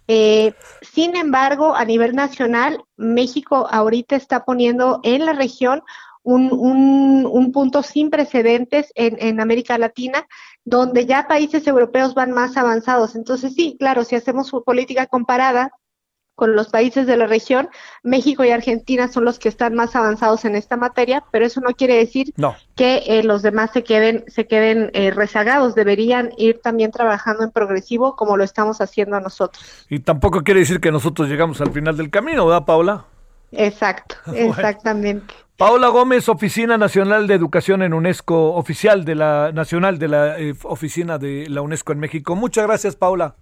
Eh, 0.07 0.53
sin 0.81 1.15
embargo, 1.15 1.75
a 1.75 1.85
nivel 1.85 2.15
nacional, 2.15 2.83
México 2.97 3.67
ahorita 3.69 4.15
está 4.15 4.43
poniendo 4.43 4.99
en 5.03 5.25
la 5.25 5.33
región 5.33 5.83
un, 6.23 6.51
un, 6.51 7.25
un 7.25 7.51
punto 7.51 7.83
sin 7.83 8.09
precedentes 8.09 8.91
en, 8.95 9.17
en, 9.19 9.39
América 9.39 9.77
Latina, 9.77 10.27
donde 10.65 11.05
ya 11.05 11.27
países 11.27 11.65
europeos 11.67 12.13
van 12.13 12.31
más 12.31 12.57
avanzados. 12.57 13.15
Entonces, 13.15 13.53
sí, 13.55 13.77
claro, 13.79 14.03
si 14.03 14.15
hacemos 14.15 14.51
política 14.65 15.07
comparada, 15.07 15.71
con 16.39 16.55
los 16.55 16.69
países 16.69 17.05
de 17.05 17.17
la 17.17 17.27
región. 17.27 17.67
México 18.01 18.45
y 18.45 18.51
Argentina 18.51 19.09
son 19.09 19.25
los 19.25 19.39
que 19.39 19.49
están 19.49 19.75
más 19.75 19.93
avanzados 19.93 20.45
en 20.45 20.55
esta 20.55 20.77
materia, 20.77 21.21
pero 21.31 21.45
eso 21.45 21.59
no 21.59 21.75
quiere 21.75 21.97
decir 21.97 22.33
no. 22.37 22.55
que 22.77 23.03
eh, 23.07 23.23
los 23.23 23.41
demás 23.41 23.71
se 23.73 23.83
queden, 23.83 24.23
se 24.27 24.47
queden 24.47 24.89
eh, 24.93 25.11
rezagados. 25.11 25.75
Deberían 25.75 26.31
ir 26.37 26.61
también 26.61 26.91
trabajando 26.91 27.43
en 27.43 27.51
progresivo 27.51 28.15
como 28.15 28.37
lo 28.37 28.45
estamos 28.45 28.79
haciendo 28.79 29.19
nosotros. 29.19 29.85
Y 29.89 29.99
tampoco 29.99 30.41
quiere 30.43 30.61
decir 30.61 30.79
que 30.79 30.93
nosotros 30.93 31.27
llegamos 31.27 31.59
al 31.59 31.73
final 31.73 31.97
del 31.97 32.09
camino, 32.09 32.45
¿verdad, 32.45 32.63
Paula? 32.65 33.05
Exacto, 33.51 34.15
exactamente. 34.33 35.33
Paola 35.57 35.89
Gómez, 35.89 36.29
Oficina 36.29 36.77
Nacional 36.77 37.27
de 37.27 37.33
Educación 37.33 37.81
en 37.81 37.93
UNESCO, 37.93 38.53
oficial 38.53 39.03
de 39.03 39.15
la 39.15 39.51
Nacional 39.51 39.99
de 39.99 40.07
la 40.07 40.39
eh, 40.39 40.55
Oficina 40.63 41.17
de 41.17 41.49
la 41.49 41.61
UNESCO 41.61 41.91
en 41.91 41.99
México. 41.99 42.33
Muchas 42.37 42.65
gracias, 42.65 42.95
Paola. 42.95 43.35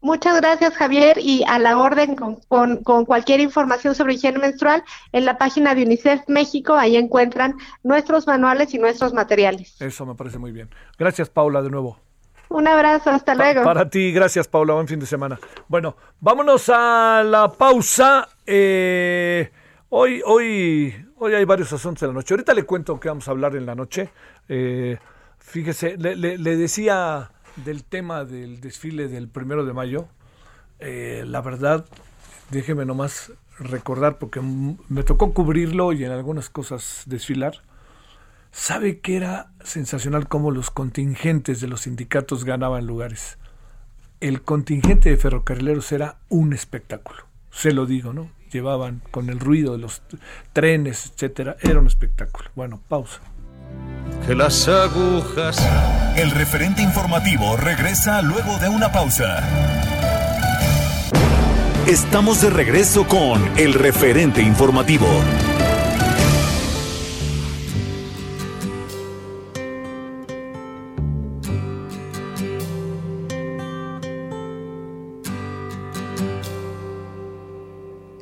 Muchas 0.00 0.40
gracias, 0.40 0.74
Javier, 0.74 1.18
y 1.18 1.44
a 1.46 1.58
la 1.58 1.78
orden 1.78 2.16
con, 2.16 2.36
con, 2.82 3.04
cualquier 3.04 3.40
información 3.40 3.94
sobre 3.94 4.14
higiene 4.14 4.38
menstrual 4.38 4.82
en 5.12 5.24
la 5.24 5.36
página 5.36 5.74
de 5.74 5.82
UNICEF 5.82 6.22
México, 6.26 6.74
ahí 6.74 6.96
encuentran 6.96 7.54
nuestros 7.82 8.26
manuales 8.26 8.72
y 8.72 8.78
nuestros 8.78 9.12
materiales. 9.12 9.80
Eso 9.80 10.06
me 10.06 10.14
parece 10.14 10.38
muy 10.38 10.52
bien. 10.52 10.70
Gracias, 10.98 11.28
Paula, 11.28 11.60
de 11.60 11.70
nuevo. 11.70 11.98
Un 12.48 12.66
abrazo, 12.66 13.10
hasta 13.10 13.34
luego. 13.34 13.62
Para 13.62 13.88
ti, 13.88 14.10
gracias, 14.12 14.48
Paula, 14.48 14.74
buen 14.74 14.88
fin 14.88 14.98
de 14.98 15.06
semana. 15.06 15.38
Bueno, 15.68 15.96
vámonos 16.18 16.68
a 16.68 17.22
la 17.24 17.52
pausa. 17.52 18.28
Eh, 18.46 19.50
hoy, 19.90 20.20
hoy, 20.24 20.94
Hoy 21.22 21.34
hay 21.34 21.44
varios 21.44 21.70
asuntos 21.74 22.00
de 22.00 22.06
la 22.06 22.14
noche. 22.14 22.32
Ahorita 22.32 22.54
le 22.54 22.62
cuento 22.62 22.98
que 22.98 23.08
vamos 23.08 23.28
a 23.28 23.32
hablar 23.32 23.54
en 23.54 23.66
la 23.66 23.74
noche. 23.74 24.08
Eh, 24.48 24.96
fíjese, 25.38 25.98
le, 25.98 26.16
decía 26.56 27.30
del 27.56 27.84
tema 27.84 28.24
del 28.24 28.60
desfile 28.60 29.08
del 29.08 29.28
primero 29.28 29.64
de 29.64 29.72
mayo. 29.72 30.08
Eh, 30.78 31.24
la 31.26 31.40
verdad, 31.40 31.84
déjeme 32.50 32.84
nomás 32.84 33.32
recordar, 33.58 34.18
porque 34.18 34.40
me 34.40 35.02
tocó 35.02 35.32
cubrirlo 35.32 35.92
y 35.92 36.04
en 36.04 36.12
algunas 36.12 36.50
cosas 36.50 37.02
desfilar. 37.06 37.62
¿Sabe 38.52 38.98
que 39.00 39.16
era 39.16 39.52
sensacional 39.62 40.26
cómo 40.26 40.50
los 40.50 40.70
contingentes 40.70 41.60
de 41.60 41.68
los 41.68 41.82
sindicatos 41.82 42.44
ganaban 42.44 42.86
lugares? 42.86 43.38
El 44.20 44.42
contingente 44.42 45.10
de 45.10 45.16
ferrocarrileros 45.16 45.92
era 45.92 46.18
un 46.28 46.52
espectáculo, 46.52 47.24
se 47.50 47.72
lo 47.72 47.86
digo, 47.86 48.12
¿no? 48.12 48.30
llevaban 48.50 49.00
con 49.10 49.30
el 49.30 49.40
ruido 49.40 49.72
de 49.72 49.78
los 49.78 50.02
trenes, 50.52 51.12
etcétera, 51.12 51.56
era 51.60 51.78
un 51.78 51.86
espectáculo. 51.86 52.50
Bueno, 52.54 52.80
pausa. 52.88 53.20
Que 54.26 54.34
las 54.34 54.68
agujas. 54.68 55.56
El 56.16 56.30
referente 56.30 56.82
informativo 56.82 57.56
regresa 57.56 58.22
luego 58.22 58.58
de 58.58 58.68
una 58.68 58.92
pausa. 58.92 59.42
Estamos 61.86 62.40
de 62.42 62.50
regreso 62.50 63.06
con 63.08 63.58
el 63.58 63.74
referente 63.74 64.42
informativo. 64.42 65.06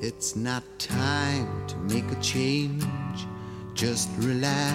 It's 0.00 0.34
not 0.34 0.62
time 0.78 1.48
to 1.68 1.76
make 1.94 2.10
a 2.10 2.20
change. 2.20 2.82
Just 3.74 4.08
relax, 4.18 4.74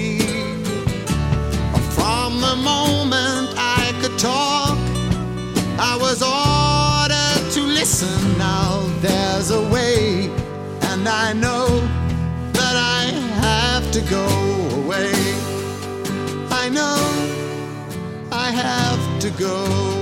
Have 18.51 19.19
to 19.21 19.29
go. 19.31 20.00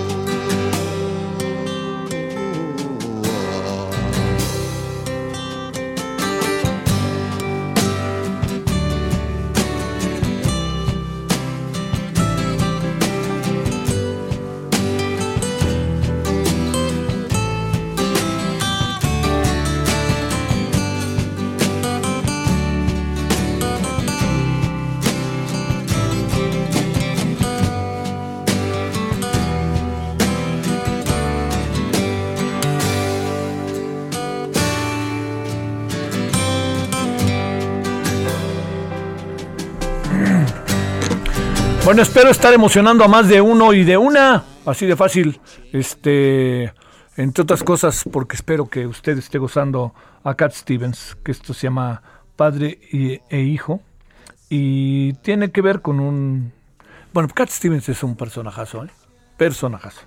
Bueno, 41.89 42.03
espero 42.03 42.29
estar 42.29 42.53
emocionando 42.53 43.03
a 43.03 43.07
más 43.07 43.27
de 43.27 43.41
uno 43.41 43.73
y 43.73 43.83
de 43.83 43.97
una, 43.97 44.43
así 44.63 44.85
de 44.85 44.95
fácil. 44.95 45.41
Este, 45.73 46.71
entre 47.17 47.41
otras 47.41 47.63
cosas, 47.63 48.03
porque 48.11 48.35
espero 48.35 48.69
que 48.69 48.85
usted 48.85 49.17
esté 49.17 49.39
gozando 49.39 49.95
a 50.23 50.35
Cat 50.35 50.53
Stevens, 50.53 51.17
que 51.23 51.31
esto 51.31 51.51
se 51.55 51.61
llama 51.63 52.03
Padre 52.35 52.77
e 52.91 53.39
Hijo, 53.41 53.81
y 54.49 55.13
tiene 55.23 55.49
que 55.49 55.63
ver 55.63 55.81
con 55.81 55.99
un... 55.99 56.53
Bueno, 57.11 57.27
Cat 57.33 57.49
Stevens 57.49 57.89
es 57.89 58.03
un 58.03 58.15
personajazo, 58.15 58.85
¿eh? 58.85 58.91
Personajazo. 59.37 60.01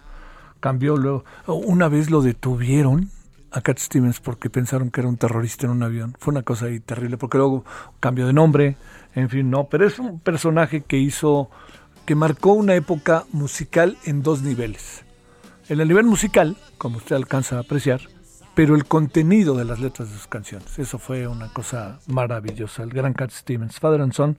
Cambió 0.60 0.96
luego... 0.96 1.24
Una 1.48 1.88
vez 1.88 2.10
lo 2.10 2.22
detuvieron 2.22 3.10
a 3.52 3.60
Cat 3.60 3.78
Stevens 3.78 4.20
porque 4.20 4.50
pensaron 4.50 4.90
que 4.90 5.00
era 5.00 5.08
un 5.08 5.16
terrorista 5.16 5.66
en 5.66 5.72
un 5.72 5.82
avión. 5.82 6.16
Fue 6.18 6.32
una 6.32 6.42
cosa 6.42 6.66
ahí 6.66 6.80
terrible, 6.80 7.18
porque 7.18 7.38
luego 7.38 7.64
cambió 8.00 8.26
de 8.26 8.32
nombre, 8.32 8.76
en 9.14 9.28
fin, 9.28 9.50
no, 9.50 9.64
pero 9.64 9.86
es 9.86 9.98
un 9.98 10.20
personaje 10.20 10.82
que 10.82 10.98
hizo 10.98 11.50
que 12.06 12.14
marcó 12.14 12.52
una 12.52 12.74
época 12.74 13.24
musical 13.32 13.96
en 14.04 14.22
dos 14.22 14.42
niveles. 14.42 15.04
En 15.68 15.80
el 15.80 15.88
nivel 15.88 16.06
musical, 16.06 16.56
como 16.78 16.96
usted 16.96 17.14
alcanza 17.14 17.56
a 17.56 17.60
apreciar, 17.60 18.00
pero 18.54 18.74
el 18.74 18.84
contenido 18.84 19.54
de 19.54 19.64
las 19.64 19.80
letras 19.80 20.10
de 20.10 20.16
sus 20.16 20.26
canciones. 20.26 20.78
Eso 20.78 20.98
fue 20.98 21.26
una 21.26 21.48
cosa 21.52 22.00
maravillosa. 22.06 22.82
El 22.82 22.90
gran 22.90 23.14
Cat 23.14 23.30
Stevens, 23.30 23.78
Father 23.78 24.00
and 24.00 24.12
Son, 24.12 24.38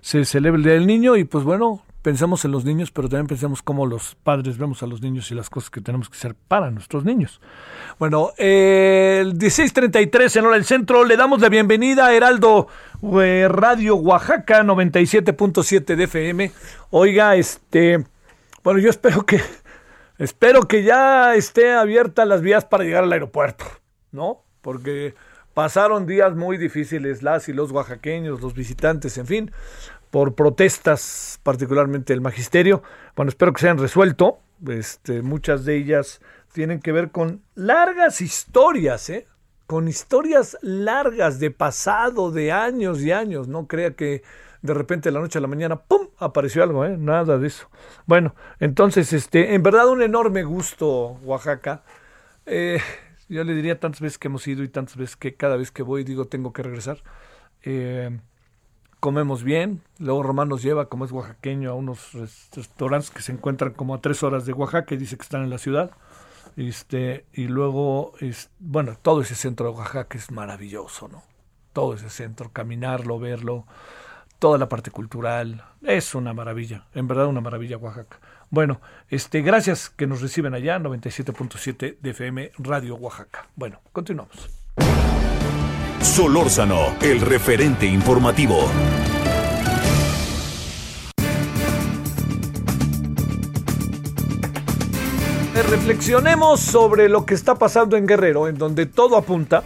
se 0.00 0.24
celebra 0.24 0.58
el 0.58 0.64
Día 0.64 0.74
del 0.74 0.86
Niño 0.86 1.16
y 1.16 1.24
pues 1.24 1.44
bueno, 1.44 1.82
pensamos 2.02 2.44
en 2.44 2.52
los 2.52 2.64
niños, 2.64 2.90
pero 2.90 3.08
también 3.08 3.26
pensamos 3.26 3.62
cómo 3.62 3.86
los 3.86 4.14
padres 4.14 4.58
vemos 4.58 4.82
a 4.82 4.86
los 4.86 5.02
niños 5.02 5.30
y 5.30 5.34
las 5.34 5.50
cosas 5.50 5.70
que 5.70 5.80
tenemos 5.80 6.08
que 6.08 6.16
hacer 6.16 6.34
para 6.34 6.70
nuestros 6.70 7.04
niños. 7.04 7.40
Bueno, 7.98 8.32
el 8.38 9.34
1633 9.34 10.36
en 10.36 10.46
hora 10.46 10.54
del 10.54 10.64
centro, 10.64 11.04
le 11.04 11.16
damos 11.16 11.40
la 11.40 11.48
bienvenida 11.48 12.06
a 12.06 12.14
Heraldo 12.14 12.68
eh, 13.20 13.46
Radio 13.50 13.96
Oaxaca 13.96 14.62
97.7 14.62 15.96
de 15.96 16.04
FM. 16.04 16.52
Oiga, 16.90 17.36
este, 17.36 18.04
bueno, 18.62 18.80
yo 18.80 18.90
espero 18.90 19.26
que, 19.26 19.40
espero 20.18 20.68
que 20.68 20.84
ya 20.84 21.34
esté 21.34 21.74
abierta 21.74 22.24
las 22.24 22.42
vías 22.42 22.64
para 22.64 22.84
llegar 22.84 23.04
al 23.04 23.12
aeropuerto, 23.12 23.64
¿no? 24.12 24.42
Porque 24.62 25.14
pasaron 25.54 26.06
días 26.06 26.36
muy 26.36 26.56
difíciles 26.56 27.22
las 27.24 27.48
y 27.48 27.52
los 27.52 27.72
oaxaqueños, 27.72 28.40
los 28.40 28.54
visitantes, 28.54 29.18
en 29.18 29.26
fin. 29.26 29.50
Por 30.10 30.34
protestas, 30.34 31.40
particularmente 31.42 32.12
el 32.12 32.20
magisterio. 32.20 32.82
Bueno, 33.16 33.28
espero 33.30 33.52
que 33.52 33.60
se 33.60 33.66
hayan 33.66 33.78
resuelto. 33.78 34.38
Este, 34.66 35.22
muchas 35.22 35.64
de 35.64 35.76
ellas 35.76 36.20
tienen 36.52 36.80
que 36.80 36.92
ver 36.92 37.10
con 37.10 37.42
largas 37.54 38.20
historias, 38.20 39.10
¿eh? 39.10 39.26
con 39.66 39.86
historias 39.86 40.56
largas 40.62 41.38
de 41.40 41.50
pasado, 41.50 42.30
de 42.30 42.52
años 42.52 43.02
y 43.02 43.12
años. 43.12 43.48
No 43.48 43.66
crea 43.66 43.92
que 43.92 44.22
de 44.62 44.74
repente 44.74 45.08
de 45.08 45.12
la 45.12 45.20
noche 45.20 45.38
a 45.38 45.42
la 45.42 45.46
mañana, 45.46 45.76
¡pum! 45.76 46.08
apareció 46.18 46.62
algo, 46.62 46.84
¿eh? 46.84 46.96
Nada 46.98 47.38
de 47.38 47.46
eso. 47.46 47.68
Bueno, 48.06 48.34
entonces, 48.60 49.12
este, 49.12 49.54
en 49.54 49.62
verdad 49.62 49.88
un 49.88 50.02
enorme 50.02 50.42
gusto, 50.42 51.18
Oaxaca. 51.22 51.82
Eh, 52.46 52.80
yo 53.28 53.44
le 53.44 53.54
diría 53.54 53.78
tantas 53.78 54.00
veces 54.00 54.18
que 54.18 54.28
hemos 54.28 54.46
ido 54.48 54.62
y 54.62 54.68
tantas 54.68 54.96
veces 54.96 55.16
que 55.16 55.34
cada 55.34 55.56
vez 55.56 55.70
que 55.70 55.82
voy 55.82 56.02
digo 56.02 56.24
tengo 56.24 56.52
que 56.52 56.62
regresar. 56.62 57.02
Eh, 57.62 58.18
comemos 59.00 59.44
bien, 59.44 59.82
luego 59.98 60.22
Román 60.22 60.48
nos 60.48 60.62
lleva, 60.62 60.88
como 60.88 61.04
es 61.04 61.12
oaxaqueño, 61.12 61.70
a 61.70 61.74
unos 61.74 62.12
restaurantes 62.12 63.10
que 63.10 63.22
se 63.22 63.32
encuentran 63.32 63.72
como 63.72 63.94
a 63.94 64.00
tres 64.00 64.22
horas 64.22 64.46
de 64.46 64.52
Oaxaca 64.52 64.96
dice 64.96 65.16
que 65.16 65.22
están 65.22 65.42
en 65.42 65.50
la 65.50 65.58
ciudad. 65.58 65.90
Este, 66.56 67.24
y 67.32 67.44
luego, 67.44 68.14
es, 68.20 68.50
bueno, 68.58 68.96
todo 69.00 69.20
ese 69.20 69.36
centro 69.36 69.70
de 69.70 69.78
Oaxaca 69.78 70.18
es 70.18 70.30
maravilloso, 70.30 71.08
¿no? 71.08 71.22
Todo 71.72 71.94
ese 71.94 72.10
centro, 72.10 72.50
caminarlo, 72.52 73.20
verlo, 73.20 73.64
toda 74.40 74.58
la 74.58 74.68
parte 74.68 74.90
cultural, 74.90 75.64
es 75.82 76.14
una 76.14 76.32
maravilla, 76.34 76.86
en 76.94 77.06
verdad 77.06 77.26
una 77.26 77.40
maravilla 77.40 77.76
Oaxaca. 77.76 78.18
Bueno, 78.50 78.80
este, 79.08 79.42
gracias 79.42 79.90
que 79.90 80.06
nos 80.06 80.20
reciben 80.20 80.54
allá, 80.54 80.78
97.7 80.78 81.98
de 82.00 82.10
FM 82.10 82.52
Radio 82.58 82.96
Oaxaca. 82.96 83.46
Bueno, 83.54 83.80
continuamos. 83.92 84.57
Solórzano, 86.02 86.96
el 87.00 87.20
referente 87.20 87.86
informativo. 87.86 88.68
Reflexionemos 95.68 96.60
sobre 96.60 97.08
lo 97.08 97.26
que 97.26 97.34
está 97.34 97.56
pasando 97.56 97.96
en 97.96 98.06
Guerrero, 98.06 98.48
en 98.48 98.56
donde 98.56 98.86
todo 98.86 99.16
apunta. 99.16 99.64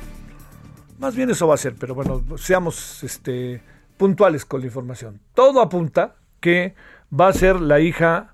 Más 0.98 1.14
bien 1.14 1.30
eso 1.30 1.46
va 1.46 1.54
a 1.54 1.58
ser, 1.58 1.74
pero 1.78 1.94
bueno, 1.94 2.24
seamos 2.38 3.04
este, 3.04 3.62
puntuales 3.96 4.44
con 4.44 4.60
la 4.60 4.66
información. 4.66 5.20
Todo 5.34 5.60
apunta 5.60 6.16
que 6.40 6.74
va 7.12 7.28
a 7.28 7.32
ser 7.32 7.60
la 7.60 7.78
hija, 7.78 8.31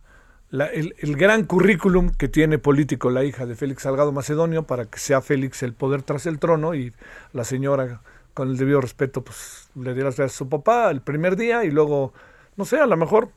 el, 0.50 0.94
el, 0.98 1.16
gran 1.16 1.44
currículum 1.44 2.10
que 2.10 2.28
tiene 2.28 2.58
político 2.58 3.10
la 3.10 3.24
hija 3.24 3.44
de 3.46 3.54
Félix 3.54 3.82
Salgado 3.82 4.12
Macedonio 4.12 4.62
para 4.62 4.86
que 4.86 4.98
sea 4.98 5.20
Félix 5.20 5.62
el 5.62 5.74
poder 5.74 6.02
tras 6.02 6.26
el 6.26 6.38
trono 6.38 6.74
y 6.74 6.92
la 7.32 7.44
señora, 7.44 8.00
con 8.34 8.48
el 8.50 8.56
debido 8.56 8.80
respeto, 8.80 9.22
pues 9.22 9.68
le 9.74 9.94
dé 9.94 10.02
las 10.02 10.16
gracias 10.16 10.34
a 10.34 10.38
su 10.38 10.48
papá 10.48 10.90
el 10.90 11.00
primer 11.00 11.36
día 11.36 11.64
y 11.64 11.70
luego, 11.70 12.12
no 12.56 12.64
sé, 12.64 12.78
a 12.78 12.86
lo 12.86 12.96
mejor 12.96 13.30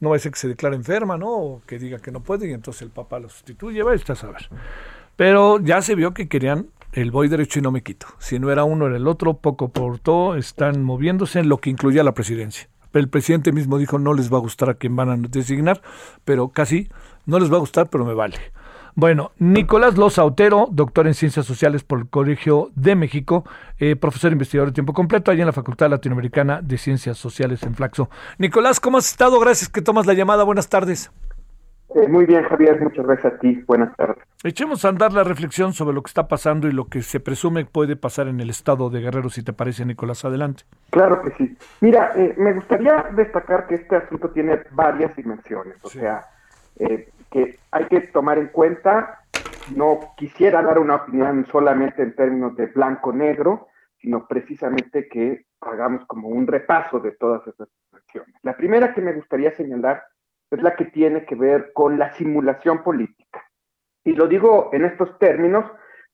no 0.00 0.10
va 0.10 0.16
a 0.16 0.18
ser 0.18 0.32
que 0.32 0.38
se 0.38 0.48
declare 0.48 0.74
enferma, 0.74 1.16
¿no? 1.16 1.30
O 1.30 1.62
que 1.66 1.78
diga 1.78 1.98
que 1.98 2.10
no 2.10 2.20
puede 2.20 2.48
y 2.48 2.52
entonces 2.52 2.82
el 2.82 2.90
papá 2.90 3.18
lo 3.18 3.28
sustituye, 3.28 3.82
va 3.82 3.92
a 3.92 4.14
saber. 4.14 4.48
Pero 5.16 5.60
ya 5.60 5.82
se 5.82 5.94
vio 5.94 6.14
que 6.14 6.28
querían 6.28 6.68
el 6.92 7.10
voy 7.10 7.28
derecho 7.28 7.58
y 7.58 7.62
no 7.62 7.70
me 7.70 7.82
quito. 7.82 8.06
Si 8.18 8.38
no 8.38 8.50
era 8.50 8.64
uno, 8.64 8.86
era 8.86 8.96
el 8.96 9.06
otro, 9.06 9.34
poco 9.34 9.68
por 9.68 9.98
todo, 9.98 10.36
están 10.36 10.82
moviéndose 10.82 11.40
en 11.40 11.48
lo 11.48 11.58
que 11.58 11.70
incluía 11.70 12.02
la 12.02 12.14
presidencia. 12.14 12.68
El 12.92 13.08
presidente 13.08 13.52
mismo 13.52 13.78
dijo 13.78 13.98
no 13.98 14.14
les 14.14 14.32
va 14.32 14.38
a 14.38 14.40
gustar 14.40 14.70
a 14.70 14.74
quien 14.74 14.96
van 14.96 15.10
a 15.10 15.16
designar, 15.16 15.82
pero 16.24 16.48
casi 16.48 16.88
no 17.26 17.38
les 17.38 17.52
va 17.52 17.56
a 17.56 17.60
gustar, 17.60 17.88
pero 17.88 18.04
me 18.04 18.14
vale. 18.14 18.36
Bueno, 18.94 19.30
Nicolás 19.38 19.96
Loza 19.96 20.24
Otero, 20.24 20.66
doctor 20.72 21.06
en 21.06 21.14
Ciencias 21.14 21.46
Sociales 21.46 21.84
por 21.84 22.00
el 22.00 22.08
Colegio 22.08 22.72
de 22.74 22.96
México, 22.96 23.44
eh, 23.78 23.94
profesor 23.94 24.32
investigador 24.32 24.70
de 24.70 24.74
tiempo 24.74 24.92
completo 24.92 25.30
allá 25.30 25.42
en 25.42 25.46
la 25.46 25.52
Facultad 25.52 25.88
Latinoamericana 25.88 26.60
de 26.62 26.78
Ciencias 26.78 27.16
Sociales 27.16 27.62
en 27.62 27.76
Flaxo. 27.76 28.10
Nicolás, 28.38 28.80
¿cómo 28.80 28.98
has 28.98 29.08
estado? 29.08 29.38
Gracias 29.38 29.68
que 29.68 29.82
tomas 29.82 30.06
la 30.06 30.14
llamada. 30.14 30.42
Buenas 30.42 30.68
tardes. 30.68 31.12
Eh, 31.94 32.06
muy 32.06 32.26
bien, 32.26 32.42
Javier. 32.44 32.80
Muchas 32.80 33.06
gracias 33.06 33.34
a 33.34 33.38
ti. 33.38 33.62
Buenas 33.66 33.96
tardes. 33.96 34.18
Echemos 34.44 34.84
a 34.84 34.88
andar 34.88 35.12
la 35.12 35.24
reflexión 35.24 35.72
sobre 35.72 35.94
lo 35.94 36.02
que 36.02 36.08
está 36.08 36.28
pasando 36.28 36.68
y 36.68 36.72
lo 36.72 36.86
que 36.86 37.02
se 37.02 37.18
presume 37.18 37.64
puede 37.64 37.96
pasar 37.96 38.28
en 38.28 38.40
el 38.40 38.50
estado 38.50 38.90
de 38.90 39.00
Guerrero, 39.00 39.30
si 39.30 39.42
te 39.42 39.52
parece, 39.52 39.84
Nicolás. 39.84 40.24
Adelante. 40.24 40.64
Claro 40.90 41.22
que 41.22 41.30
sí. 41.32 41.56
Mira, 41.80 42.12
eh, 42.14 42.34
me 42.36 42.52
gustaría 42.52 43.06
destacar 43.14 43.66
que 43.66 43.76
este 43.76 43.96
asunto 43.96 44.30
tiene 44.30 44.60
varias 44.72 45.16
dimensiones. 45.16 45.76
O 45.82 45.88
sea, 45.88 46.26
eh, 46.78 47.08
que 47.30 47.58
hay 47.70 47.84
que 47.86 48.00
tomar 48.08 48.38
en 48.38 48.48
cuenta, 48.48 49.20
no 49.74 50.00
quisiera 50.16 50.62
dar 50.62 50.78
una 50.78 50.96
opinión 50.96 51.46
solamente 51.50 52.02
en 52.02 52.14
términos 52.14 52.54
de 52.56 52.66
blanco-negro, 52.66 53.68
sino 54.00 54.26
precisamente 54.26 55.08
que 55.08 55.46
hagamos 55.60 56.06
como 56.06 56.28
un 56.28 56.46
repaso 56.46 57.00
de 57.00 57.12
todas 57.12 57.46
esas 57.46 57.68
acciones. 57.92 58.34
La 58.42 58.56
primera 58.56 58.94
que 58.94 59.00
me 59.00 59.12
gustaría 59.12 59.50
señalar 59.52 60.02
es 60.50 60.62
la 60.62 60.76
que 60.76 60.86
tiene 60.86 61.24
que 61.24 61.34
ver 61.34 61.72
con 61.72 61.98
la 61.98 62.12
simulación 62.14 62.82
política. 62.82 63.44
Y 64.04 64.12
lo 64.12 64.26
digo 64.26 64.70
en 64.72 64.84
estos 64.84 65.18
términos 65.18 65.64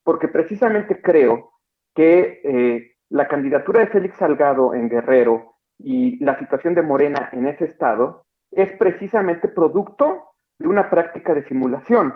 porque 0.02 0.28
precisamente 0.28 1.00
creo 1.00 1.52
que 1.94 2.40
eh, 2.44 2.96
la 3.10 3.28
candidatura 3.28 3.80
de 3.80 3.86
Félix 3.86 4.16
Salgado 4.16 4.74
en 4.74 4.88
Guerrero 4.88 5.54
y 5.78 6.22
la 6.24 6.38
situación 6.38 6.74
de 6.74 6.82
Morena 6.82 7.30
en 7.32 7.46
ese 7.46 7.64
estado 7.66 8.26
es 8.50 8.72
precisamente 8.72 9.48
producto 9.48 10.34
de 10.58 10.68
una 10.68 10.90
práctica 10.90 11.34
de 11.34 11.44
simulación, 11.44 12.14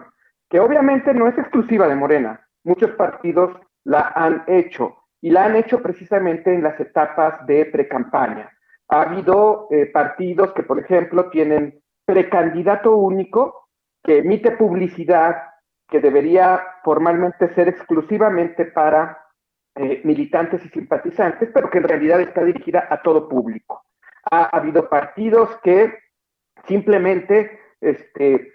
que 0.49 0.61
obviamente 0.61 1.13
no 1.15 1.29
es 1.29 1.37
exclusiva 1.39 1.89
de 1.89 1.97
Morena. 1.97 2.47
Muchos 2.65 2.91
partidos 2.93 3.57
la 3.85 4.13
han 4.15 4.45
hecho 4.47 4.97
y 5.21 5.31
la 5.31 5.47
han 5.47 5.57
hecho 5.57 5.83
precisamente 5.83 6.55
en 6.55 6.63
las 6.63 6.79
etapas 6.79 7.45
de 7.47 7.67
precampaña. 7.67 8.51
Ha 8.89 9.03
habido 9.03 9.69
eh, 9.71 9.87
partidos 9.87 10.53
que, 10.53 10.63
por 10.63 10.79
ejemplo, 10.79 11.29
tienen 11.31 11.81
precandidato 12.09 12.97
único 12.97 13.69
que 14.03 14.21
emite 14.21 14.53
publicidad 14.53 15.43
que 15.87 16.01
debería 16.01 16.59
formalmente 16.83 17.53
ser 17.55 17.69
exclusivamente 17.69 18.65
para 18.65 19.27
eh, 19.75 20.01
militantes 20.05 20.65
y 20.65 20.71
simpatizantes, 20.71 21.51
pero 21.53 21.69
que 21.69 21.77
en 21.77 21.85
realidad 21.85 22.23
está 22.23 22.43
dirigida 22.45 22.89
a 22.89 23.03
todo 23.03 23.29
público. 23.29 23.85
Ha 24.31 24.45
habido 24.57 24.89
partidos 24.89 25.55
que 25.63 25.99
simplemente 26.67 27.61
este, 27.83 28.53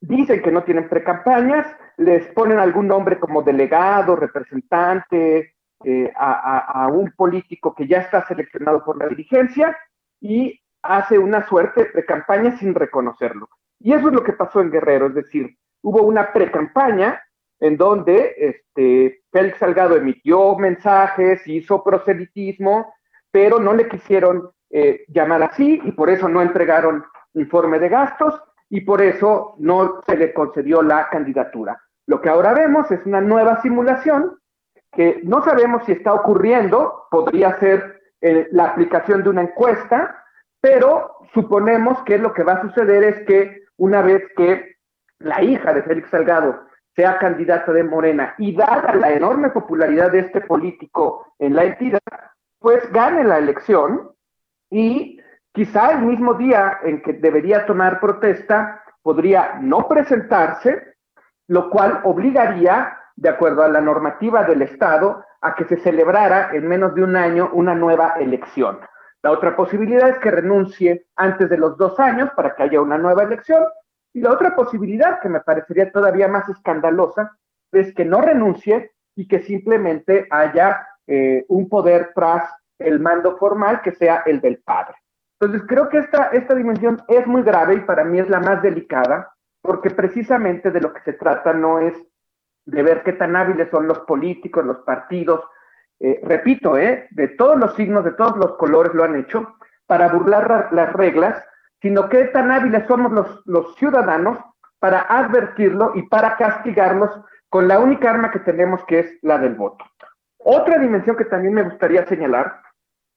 dicen 0.00 0.40
que 0.40 0.50
no 0.50 0.64
tienen 0.64 0.88
precampañas, 0.88 1.66
les 1.98 2.26
ponen 2.28 2.58
algún 2.58 2.88
nombre 2.88 3.20
como 3.20 3.42
delegado, 3.42 4.16
representante, 4.16 5.56
eh, 5.84 6.10
a, 6.16 6.88
un 6.90 7.12
político 7.12 7.74
que 7.74 7.86
ya 7.86 7.98
está 7.98 8.26
seleccionado 8.26 8.82
por 8.82 8.96
la 8.96 9.08
dirigencia 9.08 9.76
y 10.22 10.61
hace 10.82 11.18
una 11.18 11.46
suerte 11.46 11.84
de 11.84 11.90
precampaña 11.90 12.56
sin 12.58 12.74
reconocerlo. 12.74 13.48
Y 13.78 13.92
eso 13.92 14.08
es 14.08 14.14
lo 14.14 14.22
que 14.22 14.32
pasó 14.32 14.60
en 14.60 14.70
Guerrero, 14.70 15.06
es 15.06 15.14
decir, 15.14 15.56
hubo 15.82 16.02
una 16.02 16.32
precampaña 16.32 17.20
en 17.60 17.76
donde 17.76 18.34
este, 18.36 19.22
Félix 19.30 19.58
Salgado 19.58 19.96
emitió 19.96 20.56
mensajes, 20.56 21.46
hizo 21.46 21.82
proselitismo, 21.82 22.92
pero 23.30 23.60
no 23.60 23.72
le 23.72 23.88
quisieron 23.88 24.50
eh, 24.70 25.04
llamar 25.08 25.42
así 25.44 25.80
y 25.84 25.92
por 25.92 26.10
eso 26.10 26.28
no 26.28 26.42
entregaron 26.42 27.04
informe 27.34 27.78
de 27.78 27.88
gastos 27.88 28.40
y 28.68 28.80
por 28.80 29.02
eso 29.02 29.54
no 29.58 30.00
se 30.06 30.16
le 30.16 30.32
concedió 30.32 30.82
la 30.82 31.08
candidatura. 31.08 31.80
Lo 32.06 32.20
que 32.20 32.28
ahora 32.28 32.52
vemos 32.52 32.90
es 32.90 33.04
una 33.06 33.20
nueva 33.20 33.60
simulación 33.62 34.38
que 34.90 35.20
no 35.24 35.42
sabemos 35.44 35.84
si 35.86 35.92
está 35.92 36.12
ocurriendo, 36.12 37.06
podría 37.10 37.58
ser 37.58 38.00
eh, 38.20 38.48
la 38.50 38.66
aplicación 38.66 39.22
de 39.22 39.30
una 39.30 39.42
encuesta, 39.42 40.21
pero 40.62 41.18
suponemos 41.34 42.02
que 42.04 42.16
lo 42.16 42.32
que 42.32 42.42
va 42.42 42.54
a 42.54 42.62
suceder 42.62 43.04
es 43.04 43.26
que 43.26 43.64
una 43.76 44.00
vez 44.00 44.22
que 44.34 44.76
la 45.18 45.42
hija 45.42 45.74
de 45.74 45.82
Félix 45.82 46.08
Salgado 46.08 46.62
sea 46.96 47.18
candidata 47.18 47.72
de 47.72 47.84
Morena 47.84 48.34
y 48.38 48.56
dada 48.56 48.94
la 48.94 49.12
enorme 49.12 49.50
popularidad 49.50 50.10
de 50.10 50.20
este 50.20 50.40
político 50.40 51.34
en 51.38 51.54
la 51.54 51.64
entidad, 51.64 52.00
pues 52.58 52.90
gane 52.90 53.24
la 53.24 53.36
elección 53.36 54.12
y 54.70 55.18
Quizá 55.54 55.92
el 55.92 56.02
mismo 56.02 56.32
día 56.34 56.78
en 56.82 57.02
que 57.02 57.12
debería 57.12 57.66
tomar 57.66 58.00
protesta, 58.00 58.82
podría 59.02 59.58
no 59.60 59.86
presentarse, 59.86 60.94
lo 61.46 61.68
cual 61.68 62.00
obligaría, 62.04 62.96
de 63.16 63.28
acuerdo 63.28 63.62
a 63.62 63.68
la 63.68 63.82
normativa 63.82 64.44
del 64.44 64.62
Estado, 64.62 65.22
a 65.42 65.54
que 65.54 65.66
se 65.66 65.76
celebrara 65.76 66.50
en 66.54 66.66
menos 66.66 66.94
de 66.94 67.02
un 67.02 67.16
año 67.16 67.50
una 67.52 67.74
nueva 67.74 68.14
elección. 68.18 68.78
La 69.22 69.30
otra 69.30 69.54
posibilidad 69.54 70.08
es 70.08 70.18
que 70.18 70.30
renuncie 70.30 71.06
antes 71.16 71.48
de 71.48 71.56
los 71.56 71.78
dos 71.78 71.98
años 72.00 72.30
para 72.34 72.54
que 72.54 72.64
haya 72.64 72.80
una 72.80 72.98
nueva 72.98 73.22
elección. 73.22 73.64
Y 74.12 74.20
la 74.20 74.32
otra 74.32 74.54
posibilidad, 74.54 75.20
que 75.20 75.28
me 75.28 75.40
parecería 75.40 75.90
todavía 75.92 76.28
más 76.28 76.48
escandalosa, 76.48 77.38
es 77.70 77.94
que 77.94 78.04
no 78.04 78.20
renuncie 78.20 78.92
y 79.14 79.28
que 79.28 79.38
simplemente 79.40 80.26
haya 80.30 80.86
eh, 81.06 81.44
un 81.48 81.68
poder 81.68 82.10
tras 82.14 82.52
el 82.78 82.98
mando 82.98 83.36
formal 83.38 83.80
que 83.80 83.92
sea 83.92 84.22
el 84.26 84.40
del 84.40 84.58
padre. 84.58 84.94
Entonces, 85.40 85.66
creo 85.68 85.88
que 85.88 85.98
esta, 85.98 86.26
esta 86.28 86.54
dimensión 86.54 87.02
es 87.08 87.26
muy 87.26 87.42
grave 87.42 87.74
y 87.74 87.80
para 87.80 88.04
mí 88.04 88.18
es 88.18 88.28
la 88.28 88.40
más 88.40 88.60
delicada, 88.62 89.32
porque 89.60 89.90
precisamente 89.90 90.70
de 90.70 90.80
lo 90.80 90.92
que 90.92 91.00
se 91.02 91.12
trata 91.12 91.52
no 91.52 91.78
es 91.78 91.94
de 92.64 92.82
ver 92.82 93.02
qué 93.02 93.12
tan 93.12 93.34
hábiles 93.36 93.70
son 93.70 93.86
los 93.86 94.00
políticos, 94.00 94.64
los 94.64 94.78
partidos, 94.78 95.44
eh, 96.02 96.20
repito, 96.24 96.76
eh, 96.76 97.06
de 97.10 97.28
todos 97.28 97.56
los 97.56 97.76
signos, 97.76 98.04
de 98.04 98.12
todos 98.12 98.36
los 98.36 98.56
colores 98.56 98.92
lo 98.92 99.04
han 99.04 99.14
hecho, 99.14 99.54
para 99.86 100.08
burlar 100.08 100.68
las 100.72 100.92
reglas, 100.94 101.40
sino 101.80 102.08
qué 102.08 102.24
tan 102.26 102.50
hábiles 102.50 102.86
somos 102.88 103.12
los, 103.12 103.42
los 103.46 103.76
ciudadanos 103.76 104.38
para 104.80 105.02
advertirlo 105.02 105.92
y 105.94 106.02
para 106.08 106.36
castigarlos 106.36 107.10
con 107.48 107.68
la 107.68 107.78
única 107.78 108.10
arma 108.10 108.32
que 108.32 108.40
tenemos 108.40 108.84
que 108.86 108.98
es 108.98 109.18
la 109.22 109.38
del 109.38 109.54
voto. 109.54 109.84
Otra 110.38 110.78
dimensión 110.78 111.16
que 111.16 111.26
también 111.26 111.54
me 111.54 111.62
gustaría 111.62 112.04
señalar 112.06 112.60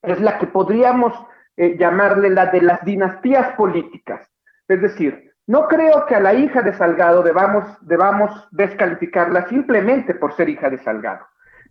es 0.03 0.21
la 0.21 0.37
que 0.37 0.45
podríamos 0.45 1.13
eh, 1.57 1.77
llamarle 1.77 2.29
la 2.29 2.47
de 2.47 2.61
las 2.61 2.85
dinastías 2.85 3.55
políticas. 3.55 4.29
Es 4.67 4.81
decir, 4.81 5.33
no 5.47 5.67
creo 5.67 6.05
que 6.05 6.15
a 6.15 6.19
la 6.19 6.33
hija 6.33 6.61
de 6.61 6.73
Salgado 6.73 7.23
debamos, 7.23 7.65
debamos 7.81 8.47
descalificarla 8.51 9.47
simplemente 9.47 10.13
por 10.13 10.33
ser 10.33 10.49
hija 10.49 10.69
de 10.69 10.77
Salgado. 10.77 11.25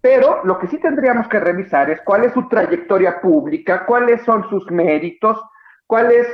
Pero 0.04 0.44
lo 0.44 0.58
que 0.58 0.66
sí 0.66 0.76
tendríamos 0.76 1.28
que 1.28 1.40
revisar 1.40 1.88
es 1.88 1.98
cuál 2.02 2.24
es 2.24 2.34
su 2.34 2.46
trayectoria 2.46 3.22
pública, 3.22 3.86
cuáles 3.86 4.20
son 4.20 4.46
sus 4.50 4.70
méritos, 4.70 5.42
cuál 5.86 6.12
es 6.12 6.28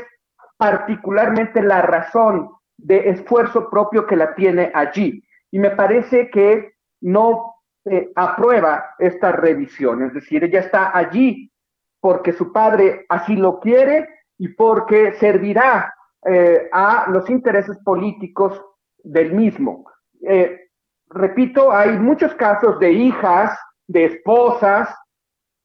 particularmente 0.56 1.62
la 1.62 1.80
razón 1.80 2.50
de 2.76 3.10
esfuerzo 3.10 3.70
propio 3.70 4.08
que 4.08 4.16
la 4.16 4.34
tiene 4.34 4.72
allí. 4.74 5.22
Y 5.52 5.60
me 5.60 5.70
parece 5.70 6.30
que 6.30 6.72
no 7.00 7.54
eh, 7.84 8.10
aprueba 8.16 8.96
esta 8.98 9.30
revisión, 9.30 10.02
es 10.02 10.14
decir, 10.14 10.42
ella 10.42 10.58
está 10.58 10.90
allí 10.92 11.52
porque 12.00 12.32
su 12.32 12.52
padre 12.52 13.06
así 13.08 13.36
lo 13.36 13.60
quiere 13.60 14.08
y 14.36 14.48
porque 14.48 15.12
servirá 15.12 15.94
eh, 16.26 16.68
a 16.72 17.06
los 17.08 17.30
intereses 17.30 17.78
políticos 17.84 18.60
del 19.04 19.32
mismo. 19.32 19.84
Eh, 20.26 20.69
repito, 21.10 21.72
hay 21.72 21.98
muchos 21.98 22.34
casos 22.34 22.78
de 22.78 22.92
hijas, 22.92 23.58
de 23.86 24.06
esposas, 24.06 24.88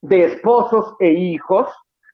de 0.01 0.25
esposos 0.25 0.95
e 0.99 1.11
hijos, 1.11 1.67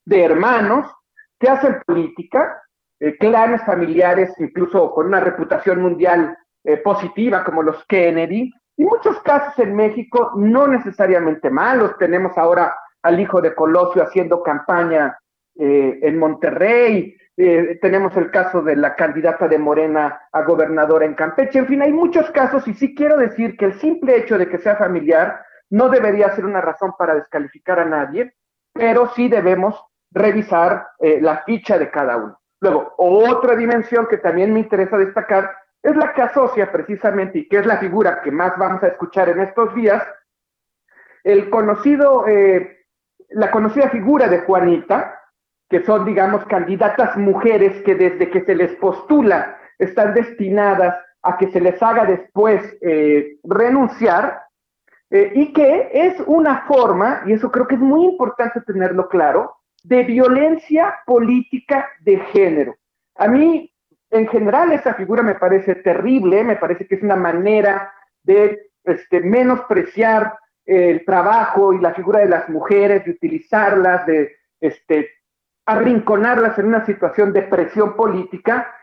de 0.05 0.23
hermanos 0.23 0.91
que 1.39 1.49
hacen 1.49 1.81
política, 1.85 2.61
eh, 2.99 3.17
clanes 3.17 3.63
familiares 3.65 4.33
incluso 4.39 4.91
con 4.91 5.07
una 5.07 5.19
reputación 5.19 5.81
mundial 5.81 6.37
positiva 6.83 7.43
como 7.43 7.63
los 7.63 7.83
Kennedy, 7.85 8.53
y 8.77 8.85
muchos 8.85 9.19
casos 9.23 9.57
en 9.57 9.75
México 9.75 10.33
no 10.35 10.67
necesariamente 10.67 11.49
malos. 11.49 11.97
Tenemos 11.97 12.37
ahora 12.37 12.75
al 13.01 13.19
hijo 13.19 13.41
de 13.41 13.55
Colosio 13.55 14.03
haciendo 14.03 14.43
campaña 14.43 15.17
en 15.55 16.19
Monterrey, 16.19 17.17
eh, 17.37 17.79
tenemos 17.81 18.15
el 18.17 18.29
caso 18.29 18.61
de 18.61 18.75
la 18.75 18.95
candidata 18.95 19.47
de 19.47 19.57
Morena 19.57 20.21
a 20.31 20.43
gobernadora 20.43 21.05
en 21.05 21.15
Campeche. 21.15 21.59
En 21.59 21.67
fin, 21.67 21.81
hay 21.81 21.91
muchos 21.91 22.29
casos 22.31 22.67
y 22.67 22.73
sí 22.73 22.93
quiero 22.93 23.17
decir 23.17 23.57
que 23.57 23.65
el 23.65 23.79
simple 23.79 24.17
hecho 24.17 24.37
de 24.37 24.49
que 24.49 24.57
sea 24.57 24.75
familiar 24.75 25.43
no 25.69 25.89
debería 25.89 26.35
ser 26.35 26.45
una 26.45 26.61
razón 26.61 26.93
para 26.97 27.15
descalificar 27.15 27.79
a 27.79 27.85
nadie, 27.85 28.35
pero 28.73 29.07
sí 29.15 29.29
debemos 29.29 29.81
revisar 30.11 30.89
eh, 30.99 31.19
la 31.21 31.43
ficha 31.43 31.79
de 31.79 31.89
cada 31.89 32.17
uno. 32.17 32.39
Luego, 32.59 32.93
otra 32.97 33.55
dimensión 33.55 34.07
que 34.07 34.17
también 34.17 34.53
me 34.53 34.59
interesa 34.59 34.97
destacar 34.97 35.51
es 35.81 35.95
la 35.95 36.13
que 36.13 36.21
asocia 36.21 36.71
precisamente 36.71 37.39
y 37.39 37.47
que 37.47 37.57
es 37.57 37.65
la 37.65 37.77
figura 37.77 38.21
que 38.21 38.31
más 38.31 38.55
vamos 38.57 38.83
a 38.83 38.87
escuchar 38.87 39.29
en 39.29 39.39
estos 39.39 39.73
días, 39.73 40.03
el 41.23 41.49
conocido, 41.49 42.27
eh, 42.27 42.85
la 43.29 43.49
conocida 43.49 43.89
figura 43.89 44.27
de 44.27 44.41
Juanita, 44.41 45.20
que 45.71 45.83
son, 45.85 46.03
digamos, 46.05 46.43
candidatas 46.45 47.15
mujeres 47.15 47.81
que 47.83 47.95
desde 47.95 48.29
que 48.29 48.41
se 48.41 48.53
les 48.53 48.75
postula 48.75 49.57
están 49.79 50.13
destinadas 50.13 50.97
a 51.23 51.37
que 51.37 51.49
se 51.49 51.61
les 51.61 51.81
haga 51.81 52.03
después 52.03 52.61
eh, 52.81 53.37
renunciar, 53.45 54.41
eh, 55.09 55.31
y 55.33 55.53
que 55.53 55.89
es 55.93 56.21
una 56.25 56.65
forma, 56.67 57.23
y 57.25 57.31
eso 57.33 57.49
creo 57.49 57.67
que 57.67 57.75
es 57.75 57.81
muy 57.81 58.05
importante 58.05 58.59
tenerlo 58.61 59.07
claro, 59.07 59.55
de 59.83 60.03
violencia 60.03 60.99
política 61.05 61.87
de 62.01 62.17
género. 62.17 62.75
A 63.15 63.29
mí, 63.29 63.73
en 64.09 64.27
general, 64.27 64.73
esa 64.73 64.93
figura 64.95 65.23
me 65.23 65.35
parece 65.35 65.75
terrible, 65.75 66.43
me 66.43 66.57
parece 66.57 66.85
que 66.85 66.95
es 66.95 67.01
una 67.01 67.15
manera 67.15 67.93
de 68.23 68.71
este, 68.83 69.21
menospreciar 69.21 70.35
el 70.65 71.05
trabajo 71.05 71.71
y 71.71 71.79
la 71.79 71.93
figura 71.93 72.19
de 72.19 72.27
las 72.27 72.49
mujeres, 72.49 73.05
de 73.05 73.11
utilizarlas, 73.11 74.05
de 74.05 74.35
este, 74.59 75.09
arrinconarlas 75.65 76.57
en 76.57 76.67
una 76.67 76.85
situación 76.85 77.33
de 77.33 77.43
presión 77.43 77.95
política, 77.95 78.73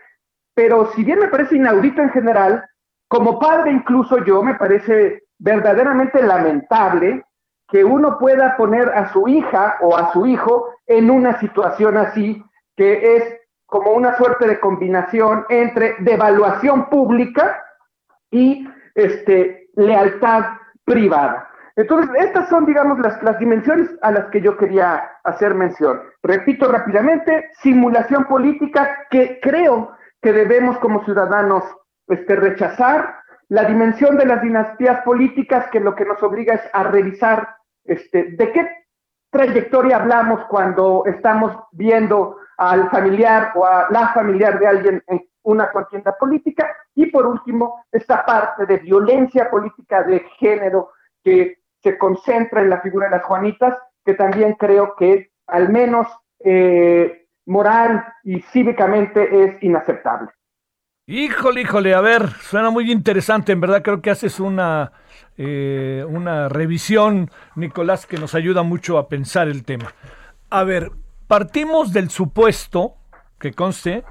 pero 0.55 0.91
si 0.93 1.05
bien 1.05 1.19
me 1.19 1.29
parece 1.29 1.57
inaudito 1.57 2.03
en 2.03 2.11
general, 2.11 2.65
como 3.09 3.39
padre 3.39 3.73
incluso 3.73 4.25
yo 4.25 4.43
me 4.43 4.55
parece 4.55 5.25
verdaderamente 5.39 6.23
lamentable 6.23 7.25
que 7.69 7.85
uno 7.85 8.19
pueda 8.19 8.57
poner 8.57 8.89
a 8.89 9.13
su 9.13 9.29
hija 9.29 9.77
o 9.81 9.97
a 9.97 10.13
su 10.13 10.27
hijo 10.27 10.75
en 10.87 11.11
una 11.11 11.39
situación 11.39 11.97
así, 11.97 12.43
que 12.77 13.17
es 13.17 13.37
como 13.67 13.93
una 13.93 14.17
suerte 14.17 14.47
de 14.47 14.59
combinación 14.59 15.45
entre 15.51 15.97
devaluación 15.99 16.89
pública 16.89 17.63
y 18.31 18.67
este, 18.95 19.69
lealtad 19.75 20.45
privada. 20.85 21.48
Entonces, 21.79 22.11
estas 22.19 22.49
son, 22.49 22.67
digamos, 22.67 22.99
las, 22.99 23.23
las 23.23 23.39
dimensiones 23.39 23.89
a 24.03 24.11
las 24.11 24.27
que 24.31 24.41
yo 24.41 24.57
quería 24.57 25.13
hacer 25.23 25.55
mención. 25.55 26.03
Repito 26.25 26.67
rápidamente, 26.67 27.51
simulación 27.63 28.25
política 28.25 29.07
que 29.09 29.39
creo 29.41 29.93
que 30.21 30.33
debemos 30.33 30.77
como 30.79 31.05
ciudadanos 31.05 31.63
este, 32.09 32.35
rechazar, 32.35 33.15
la 33.49 33.63
dimensión 33.63 34.17
de 34.17 34.27
las 34.27 34.43
dinastías 34.43 35.03
políticas 35.03 35.69
que 35.71 35.79
lo 35.79 35.95
que 35.95 36.05
nos 36.05 36.21
obliga 36.21 36.55
es 36.55 36.63
a 36.73 36.83
revisar 36.83 37.55
este, 37.85 38.25
de 38.33 38.51
qué 38.51 38.69
trayectoria 39.31 39.99
hablamos 39.99 40.47
cuando 40.47 41.05
estamos 41.07 41.57
viendo 41.71 42.39
al 42.57 42.91
familiar 42.91 43.53
o 43.55 43.65
a 43.65 43.87
la 43.91 44.09
familiar 44.09 44.59
de 44.59 44.67
alguien 44.67 45.05
en 45.07 45.25
una 45.45 45.71
contienda 45.71 46.17
política 46.19 46.75
y 46.97 47.07
por 47.07 47.25
último 47.25 47.85
esta 47.93 48.27
parte 48.27 48.67
de 48.67 48.79
violencia 48.79 49.49
política 49.49 50.03
de 50.03 50.27
género 50.41 50.91
que 51.23 51.59
se 51.83 51.99
concentra 51.99 52.63
en 52.63 52.71
la 52.71 52.81
figura 52.81 53.07
de 53.07 53.17
las 53.17 53.25
Juanitas, 53.25 53.77
que 54.05 54.15
también 54.15 54.55
creo 54.55 54.95
que 54.97 55.31
al 55.47 55.71
menos 55.71 56.07
eh, 56.45 57.27
moral 57.47 58.05
y 58.25 58.41
cívicamente 58.41 59.45
es 59.45 59.63
inaceptable. 59.63 60.31
Híjole, 61.07 61.63
híjole, 61.63 61.95
a 61.95 62.03
ver, 62.03 62.29
suena 62.29 62.69
muy 62.69 62.93
interesante, 62.93 63.53
en 63.53 63.63
verdad 63.63 63.83
creo 63.83 64.03
que 64.03 64.11
haces 64.11 64.41
una, 64.41 64.93
eh, 65.39 66.05
una 66.07 66.51
revisión, 66.51 67.31
Nicolás, 67.57 68.07
que 68.07 68.19
nos 68.19 68.35
ayuda 68.35 68.63
mucho 68.63 68.99
a 68.99 69.09
pensar 69.09 69.49
el 69.49 69.65
tema. 69.65 69.95
A 70.51 70.65
ver, 70.65 70.91
partimos 71.27 71.95
del 71.95 72.11
supuesto, 72.11 72.97
que 73.41 73.53
conste, 73.53 74.05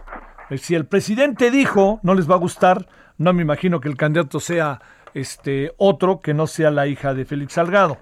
si 0.55 0.73
el 0.73 0.87
presidente 0.87 1.51
dijo, 1.51 1.99
no 2.01 2.15
les 2.15 2.27
va 2.27 2.33
a 2.33 2.39
gustar, 2.39 2.87
no 3.19 3.31
me 3.31 3.43
imagino 3.43 3.79
que 3.79 3.89
el 3.89 3.97
candidato 3.97 4.39
sea 4.39 4.79
este, 5.13 5.73
otro 5.77 6.19
que 6.19 6.33
no 6.33 6.47
sea 6.47 6.71
la 6.71 6.87
hija 6.87 7.13
de 7.13 7.25
Félix 7.25 7.53
Salgado, 7.53 7.97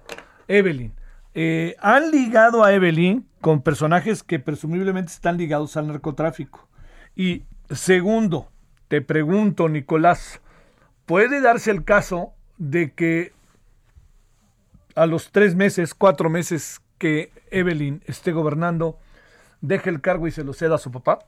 Evelyn. 0.48 0.94
Eh, 1.34 1.76
han 1.80 2.12
ligado 2.12 2.64
a 2.64 2.74
Evelyn 2.74 3.28
con 3.42 3.62
personajes 3.62 4.24
que 4.24 4.40
presumiblemente 4.40 5.12
están 5.12 5.38
ligados 5.38 5.76
al 5.78 5.88
narcotráfico. 5.88 6.68
Y 7.16 7.44
segundo, 7.70 8.48
te 8.88 9.02
pregunto, 9.02 9.68
Nicolás, 9.68 10.42
¿puede 11.06 11.42
darse 11.42 11.72
el 11.72 11.84
caso 11.84 12.34
de 12.58 12.94
que 12.94 13.34
a 14.96 15.06
los 15.06 15.32
tres 15.32 15.56
meses, 15.56 15.94
cuatro 15.94 16.30
meses 16.30 16.82
que 16.98 17.32
Evelyn 17.52 18.02
esté 18.06 18.32
gobernando, 18.32 18.98
deje 19.62 19.90
el 19.90 20.02
cargo 20.02 20.28
y 20.28 20.32
se 20.32 20.44
lo 20.44 20.54
ceda 20.54 20.76
a 20.76 20.80
su 20.80 20.92
papá? 20.92 21.20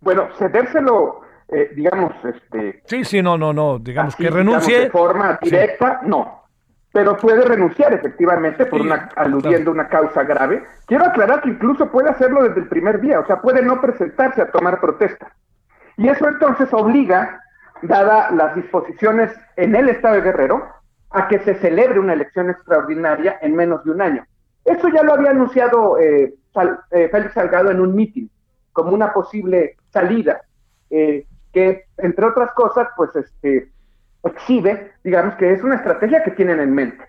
Bueno, 0.00 0.28
cedérselo 0.38 1.23
eh, 1.48 1.70
digamos, 1.74 2.12
este... 2.24 2.82
Sí, 2.86 3.04
sí, 3.04 3.22
no, 3.22 3.36
no, 3.36 3.52
no, 3.52 3.78
digamos 3.78 4.16
que 4.16 4.30
renuncie. 4.30 4.80
de 4.80 4.90
forma 4.90 5.38
directa, 5.42 6.00
no. 6.04 6.44
Pero 6.92 7.16
puede 7.16 7.44
renunciar 7.44 7.92
efectivamente 7.92 8.66
por 8.66 8.80
una, 8.80 9.08
aludiendo 9.16 9.70
a 9.70 9.74
una 9.74 9.88
causa 9.88 10.22
grave. 10.22 10.64
Quiero 10.86 11.06
aclarar 11.06 11.42
que 11.42 11.50
incluso 11.50 11.90
puede 11.90 12.08
hacerlo 12.08 12.44
desde 12.44 12.60
el 12.60 12.68
primer 12.68 13.00
día, 13.00 13.18
o 13.20 13.26
sea, 13.26 13.40
puede 13.40 13.62
no 13.62 13.80
presentarse 13.80 14.42
a 14.42 14.50
tomar 14.50 14.80
protesta. 14.80 15.32
Y 15.96 16.08
eso 16.08 16.28
entonces 16.28 16.68
obliga, 16.72 17.40
dada 17.82 18.30
las 18.30 18.54
disposiciones 18.54 19.32
en 19.56 19.74
el 19.74 19.88
Estado 19.88 20.14
de 20.14 20.22
Guerrero, 20.22 20.68
a 21.10 21.28
que 21.28 21.38
se 21.40 21.54
celebre 21.56 22.00
una 22.00 22.12
elección 22.12 22.50
extraordinaria 22.50 23.38
en 23.40 23.54
menos 23.54 23.84
de 23.84 23.90
un 23.90 24.02
año. 24.02 24.24
Eso 24.64 24.88
ya 24.88 25.02
lo 25.02 25.14
había 25.14 25.30
anunciado 25.30 25.98
eh, 25.98 26.34
eh, 26.90 27.08
Félix 27.10 27.34
Salgado 27.34 27.70
en 27.70 27.80
un 27.80 27.94
mitin, 27.94 28.30
como 28.72 28.92
una 28.92 29.12
posible 29.12 29.76
salida. 29.90 30.40
Eh, 30.90 31.26
que, 31.54 31.84
entre 31.98 32.26
otras 32.26 32.50
cosas, 32.52 32.88
pues 32.96 33.16
este, 33.16 33.70
exhibe, 34.24 34.92
digamos, 35.02 35.36
que 35.36 35.52
es 35.52 35.62
una 35.62 35.76
estrategia 35.76 36.22
que 36.22 36.32
tienen 36.32 36.60
en 36.60 36.74
mente. 36.74 37.04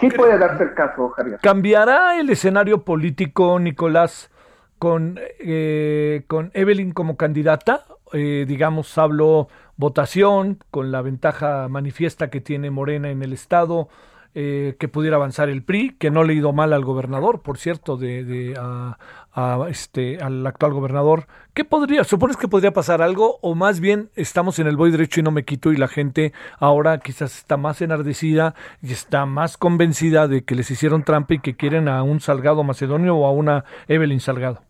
Sí 0.00 0.08
puede 0.10 0.38
darse 0.38 0.62
el 0.62 0.74
caso, 0.74 1.10
Javier. 1.10 1.38
¿Cambiará 1.42 2.18
el 2.18 2.30
escenario 2.30 2.84
político, 2.84 3.58
Nicolás, 3.58 4.30
con, 4.78 5.18
eh, 5.40 6.22
con 6.28 6.50
Evelyn 6.54 6.92
como 6.92 7.16
candidata? 7.16 7.84
Eh, 8.12 8.44
digamos, 8.46 8.96
hablo 8.96 9.48
votación, 9.76 10.58
con 10.70 10.92
la 10.92 11.02
ventaja 11.02 11.68
manifiesta 11.68 12.30
que 12.30 12.40
tiene 12.40 12.70
Morena 12.70 13.10
en 13.10 13.22
el 13.22 13.32
Estado, 13.32 13.88
eh, 14.34 14.76
que 14.78 14.88
pudiera 14.88 15.16
avanzar 15.16 15.50
el 15.50 15.62
PRI, 15.62 15.94
que 15.98 16.10
no 16.10 16.24
le 16.24 16.32
ha 16.32 16.36
ido 16.36 16.54
mal 16.54 16.72
al 16.72 16.86
gobernador, 16.86 17.42
por 17.42 17.58
cierto, 17.58 17.98
de, 17.98 18.54
este, 19.68 20.18
al 20.22 20.46
actual 20.46 20.72
gobernador. 20.72 21.26
¿Qué 21.52 21.66
podría, 21.66 22.02
supones 22.04 22.38
que 22.38 22.48
podría 22.48 22.72
pasar 22.72 23.02
algo 23.02 23.36
o 23.42 23.54
más 23.54 23.78
bien 23.80 24.08
estamos 24.14 24.58
en 24.58 24.68
el 24.68 24.76
voy 24.76 24.90
derecho 24.90 25.20
y 25.20 25.22
no 25.22 25.32
me 25.32 25.44
quito 25.44 25.70
y 25.70 25.76
la 25.76 25.86
gente 25.86 26.32
ahora 26.58 26.96
quizás 26.98 27.36
está 27.36 27.58
más 27.58 27.82
enardecida 27.82 28.54
y 28.80 28.92
está 28.92 29.26
más 29.26 29.58
convencida 29.58 30.28
de 30.28 30.44
que 30.44 30.54
les 30.54 30.70
hicieron 30.70 31.04
trampa 31.04 31.34
y 31.34 31.40
que 31.40 31.54
quieren 31.54 31.88
a 31.88 32.02
un 32.02 32.20
Salgado 32.20 32.64
Macedonio 32.64 33.16
o 33.16 33.26
a 33.26 33.32
una 33.32 33.66
Evelyn 33.86 34.20
Salgado? 34.20 34.62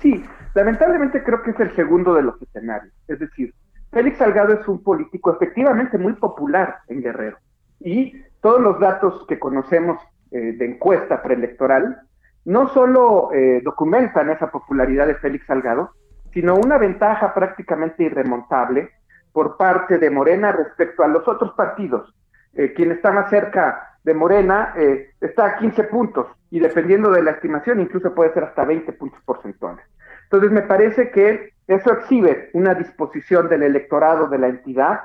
Sí, 0.00 0.24
lamentablemente 0.54 1.22
creo 1.22 1.42
que 1.44 1.52
es 1.52 1.60
el 1.60 1.76
segundo 1.76 2.14
de 2.14 2.22
los 2.22 2.42
escenarios. 2.42 2.92
Es 3.06 3.20
decir, 3.20 3.54
Félix 3.92 4.18
Salgado 4.18 4.52
es 4.54 4.66
un 4.66 4.82
político 4.82 5.32
efectivamente 5.32 5.96
muy 5.96 6.14
popular 6.14 6.78
en 6.88 7.02
Guerrero 7.02 7.36
y 7.78 8.14
todos 8.42 8.60
los 8.60 8.78
datos 8.80 9.24
que 9.26 9.38
conocemos 9.38 9.98
eh, 10.32 10.54
de 10.58 10.66
encuesta 10.66 11.22
preelectoral 11.22 12.02
no 12.44 12.68
solo 12.68 13.30
eh, 13.32 13.62
documentan 13.64 14.30
esa 14.30 14.50
popularidad 14.50 15.06
de 15.06 15.14
Félix 15.14 15.46
Salgado, 15.46 15.92
sino 16.34 16.56
una 16.56 16.76
ventaja 16.76 17.32
prácticamente 17.32 18.02
irremontable 18.02 18.90
por 19.32 19.56
parte 19.56 19.98
de 19.98 20.10
Morena 20.10 20.50
respecto 20.50 21.04
a 21.04 21.08
los 21.08 21.26
otros 21.28 21.52
partidos. 21.52 22.12
Eh, 22.54 22.74
quien 22.74 22.90
está 22.90 23.12
más 23.12 23.30
cerca 23.30 23.96
de 24.02 24.12
Morena 24.12 24.74
está 25.20 25.46
a 25.46 25.56
15 25.58 25.84
puntos 25.84 26.26
y 26.50 26.58
dependiendo 26.58 27.12
de 27.12 27.22
la 27.22 27.30
estimación 27.30 27.80
incluso 27.80 28.12
puede 28.12 28.34
ser 28.34 28.42
hasta 28.42 28.64
20 28.64 28.92
puntos 28.94 29.20
porcentuales. 29.24 29.84
Entonces 30.24 30.50
me 30.50 30.62
parece 30.62 31.12
que 31.12 31.52
eso 31.68 31.92
exhibe 31.92 32.50
una 32.54 32.74
disposición 32.74 33.48
del 33.48 33.62
electorado 33.62 34.26
de 34.26 34.38
la 34.38 34.48
entidad 34.48 35.00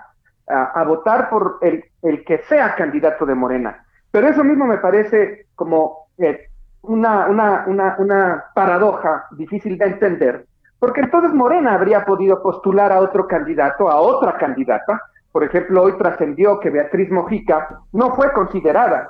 a, 0.48 0.84
votar 0.84 1.30
por 1.30 1.58
el, 1.62 1.84
el, 2.02 2.24
que 2.24 2.40
sea 2.50 2.76
candidato 2.76 3.26
de 3.26 3.36
Morena. 3.36 3.84
Pero 4.12 4.30
eso 4.30 4.44
mismo 4.44 4.66
me 4.66 4.78
parece 4.78 5.48
como 5.56 6.08
eh, 6.18 6.48
una, 6.84 7.28
una, 7.28 7.66
una, 7.68 7.96
una 8.00 8.46
paradoja 8.56 9.26
difícil 9.32 9.78
de 9.78 9.86
entender, 9.86 10.46
porque 10.80 11.02
entonces 11.02 11.34
Morena 11.34 11.74
habría 11.74 12.06
podido 12.06 12.42
postular 12.42 12.92
a 12.92 13.00
otro 13.00 13.28
candidato, 13.28 13.90
a 13.90 13.98
otra 13.98 14.38
candidata. 14.38 15.02
Por 15.32 15.44
ejemplo, 15.44 15.84
hoy 15.84 15.98
trascendió 15.98 16.60
que 16.60 16.70
Beatriz 16.70 17.12
Mojica 17.12 17.82
no 17.92 18.16
fue 18.16 18.32
considerada 18.32 19.10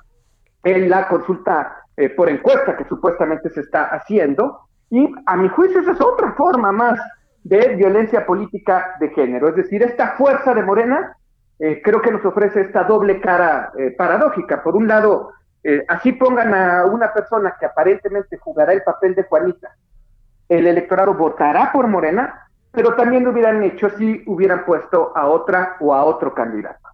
en 0.64 0.90
la 0.90 1.08
consulta 1.08 1.84
eh, 1.96 2.10
por 2.10 2.30
encuesta 2.30 2.76
que 2.76 2.86
supuestamente 2.86 3.50
se 3.50 3.62
está 3.62 3.86
haciendo, 3.86 4.62
y 4.90 5.14
a 5.26 5.36
mi 5.36 5.50
juicio 5.50 5.82
esa 5.82 5.92
es 5.92 6.02
otra 6.02 6.34
forma 6.34 6.72
más 6.72 7.00
de 7.44 7.76
violencia 7.76 8.26
política 8.26 8.96
de 9.00 9.10
género. 9.10 9.50
Es 9.50 9.56
decir, 9.56 9.84
esta 9.84 10.16
fuerza 10.16 10.54
de 10.54 10.64
Morena 10.64 11.17
eh, 11.60 11.82
creo 11.84 12.02
que 12.02 12.12
nos 12.12 12.24
ofrece 12.24 12.62
esta 12.62 12.84
doble 12.84 13.20
cara 13.20 13.72
eh, 13.78 13.92
paradójica. 13.92 14.62
Por 14.62 14.76
un 14.76 14.88
lado, 14.88 15.32
eh, 15.64 15.84
así 15.88 16.14
pongan 16.14 16.54
a 16.54 16.86
una 16.86 17.12
persona 17.14 17.56
que 17.60 17.66
aparentemente 17.66 18.38
jugará 18.38 18.74
el 18.74 18.84
papel 18.84 19.16
de 19.16 19.24
Juanita, 19.24 19.76
el 20.48 20.68
electorado 20.68 21.14
votará 21.14 21.72
por 21.72 21.88
Morena, 21.88 22.48
pero 22.72 22.96
también 22.96 23.24
lo 23.24 23.32
hubieran 23.32 23.64
hecho 23.64 23.90
si 23.90 24.24
hubieran 24.28 24.66
puesto 24.66 25.12
a 25.16 25.28
otra 25.28 25.78
o 25.80 25.94
a 25.94 26.04
otro 26.04 26.34
candidato. 26.34 26.88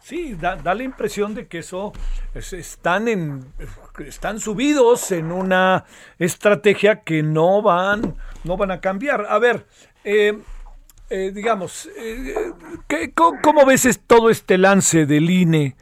Sí, 0.00 0.34
da, 0.34 0.56
la 0.56 0.82
impresión 0.82 1.34
de 1.34 1.48
que 1.48 1.58
eso 1.58 1.92
están 2.34 3.08
en 3.08 3.44
están 3.98 4.38
subidos 4.38 5.10
en 5.10 5.32
una 5.32 5.84
estrategia 6.18 7.02
que 7.02 7.22
no 7.22 7.62
van 7.62 8.14
no 8.44 8.56
van 8.56 8.70
a 8.70 8.80
cambiar. 8.80 9.26
A 9.28 9.38
ver, 9.38 9.66
eh, 10.04 10.38
eh, 11.10 11.32
digamos, 11.34 11.88
eh, 11.96 12.52
cómo, 13.14 13.64
ves 13.64 14.00
todo 14.06 14.30
este 14.30 14.58
lance 14.58 15.06
del 15.06 15.30
INE 15.30 15.76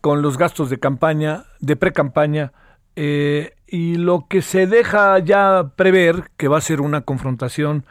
con 0.00 0.22
los 0.22 0.38
gastos 0.38 0.70
de 0.70 0.78
campaña, 0.78 1.44
de 1.58 1.76
pre-campaña, 1.76 2.52
eh, 2.94 3.54
y 3.66 3.96
lo 3.96 4.26
que 4.28 4.40
se 4.40 4.66
deja 4.66 5.18
ya 5.18 5.72
prever 5.76 6.30
que 6.36 6.48
va 6.48 6.58
a 6.58 6.62
ser 6.62 6.80
una 6.80 7.00
confrontación, 7.00 7.84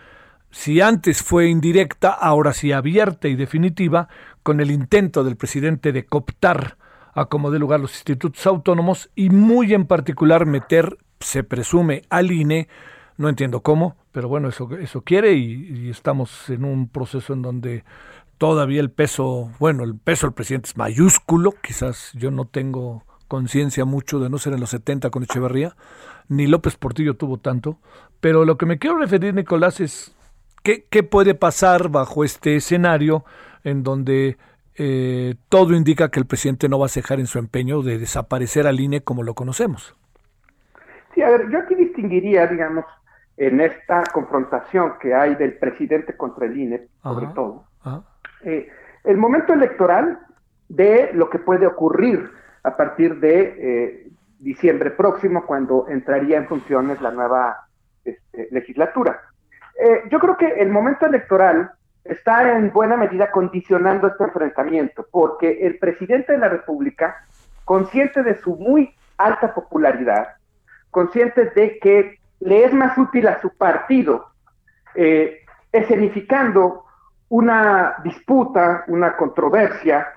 si 0.50 0.80
antes 0.80 1.22
fue 1.22 1.50
indirecta, 1.50 2.10
ahora 2.10 2.54
sí 2.54 2.72
abierta 2.72 3.28
y 3.28 3.36
definitiva, 3.36 4.08
con 4.42 4.62
el 4.62 4.72
intento 4.72 5.24
del 5.26 5.36
presidente 5.36 5.92
de 5.92 6.06
cooptar 6.06 6.78
a 7.14 7.26
como 7.26 7.52
de 7.52 7.60
lugar 7.60 7.80
los 7.82 7.94
institutos 7.96 8.46
autónomos 8.48 9.10
y 9.14 9.30
muy 9.30 9.74
en 9.74 9.88
particular 9.88 10.46
meter, 10.46 10.98
se 11.20 11.44
presume, 11.44 12.04
al 12.10 12.32
INE 12.32 12.70
no 13.18 13.28
entiendo 13.28 13.62
cómo, 13.62 13.98
pero 14.18 14.30
bueno, 14.30 14.47
eso, 14.47 14.68
eso 14.80 15.01
quiere 15.01 15.34
y, 15.34 15.91
estamos 15.91 16.49
en 16.49 16.65
un 16.65 16.89
proceso 16.89 17.34
en 17.34 17.43
donde 17.43 17.84
todavía 18.39 18.80
el 18.80 18.89
peso, 18.89 19.51
bueno, 19.59 19.84
el 19.84 19.95
peso 19.95 20.26
del 20.26 20.34
presidente 20.34 20.70
es 20.70 20.76
mayúsculo, 20.76 21.53
quizás 21.61 22.13
yo 22.15 22.32
no 22.32 22.45
tengo 22.45 23.03
conciencia 23.28 23.86
mucho 23.86 24.20
de 24.20 24.32
no 24.32 24.39
ser 24.39 24.53
en 24.53 24.59
los 24.59 24.72
70 24.72 25.11
con 25.11 25.22
Echeverría, 25.22 25.76
ni 26.30 26.47
López 26.47 26.78
Portillo 26.78 27.15
tuvo 27.15 27.38
tanto, 27.38 27.78
pero 28.20 28.43
lo 28.43 28.57
que 28.57 28.65
me 28.65 28.80
quiero 28.80 28.97
referir, 28.97 29.36
Nicolás, 29.36 29.80
es 29.82 30.15
qué, 30.63 30.88
qué 30.89 31.03
puede 31.03 31.36
pasar 31.36 31.89
bajo 31.89 32.24
este 32.24 32.55
escenario 32.55 33.24
en 33.63 33.84
donde 33.84 34.38
eh, 34.78 35.36
todo 35.47 35.76
indica 35.76 36.09
que 36.09 36.20
el 36.20 36.26
presidente 36.26 36.70
no 36.70 36.80
va 36.80 36.88
a 36.88 36.89
cejar 36.89 37.20
en 37.20 37.28
su 37.28 37.38
empeño 37.38 37.84
de 37.84 37.99
desaparecer 37.99 38.65
al 38.65 38.80
INE 38.80 39.01
como 39.01 39.22
lo 39.22 39.36
conocemos. 39.36 39.95
Sí, 41.13 41.22
a 41.22 41.30
ver, 41.30 41.51
yo 41.51 41.59
aquí 41.59 41.76
distinguiría, 41.76 42.47
digamos, 42.47 42.84
en 43.38 43.62
esta 43.62 44.04
confrontación 44.12 44.94
que 45.00 45.14
hay 45.14 45.36
del 45.36 45.58
presidente 45.58 46.18
contra 46.18 46.48
el 46.48 46.58
INE, 46.58 46.88
sobre 47.04 47.28
todo, 47.28 47.66
eh, 48.44 48.68
el 49.04 49.18
momento 49.18 49.54
electoral 49.54 50.20
de 50.68 51.12
lo 51.14 51.30
que 51.30 51.40
puede 51.40 51.68
ocurrir 51.68 52.30
a 52.64 52.76
partir 52.76 53.20
de 53.20 53.40
eh, 53.40 54.08
diciembre 54.40 54.92
próximo, 54.92 55.46
cuando 55.46 55.88
entraría 55.88 56.38
en 56.38 56.48
funciones 56.48 57.00
la 57.00 57.12
nueva 57.12 57.68
este, 58.04 58.48
legislatura. 58.52 59.22
Eh, 59.80 60.04
yo 60.10 60.20
creo 60.20 60.36
que 60.36 60.48
el 60.48 60.70
momento 60.70 61.06
electoral 61.06 61.72
está 62.04 62.58
en 62.58 62.72
buena 62.72 62.98
medida 62.98 63.32
condicionando 63.32 64.08
este 64.08 64.24
enfrentamiento, 64.24 65.06
porque 65.12 65.66
el 65.66 65.78
presidente 65.78 66.34
de 66.34 66.40
la 66.40 66.50
República, 66.50 67.24
consciente 67.66 68.24
de 68.24 68.36
su 68.40 68.56
muy 68.56 68.94
alta 69.18 69.54
popularidad, 69.54 70.36
consciente 70.90 71.52
de 71.56 71.80
que 71.80 72.16
le 72.40 72.66
es 72.66 72.74
más 72.74 72.98
útil 72.98 73.28
a 73.28 73.42
su 73.42 73.50
partido 73.50 74.28
eh, 74.96 75.42
escenificando 75.72 76.86
una 77.30 77.96
disputa, 78.04 78.84
una 78.88 79.16
controversia 79.16 80.08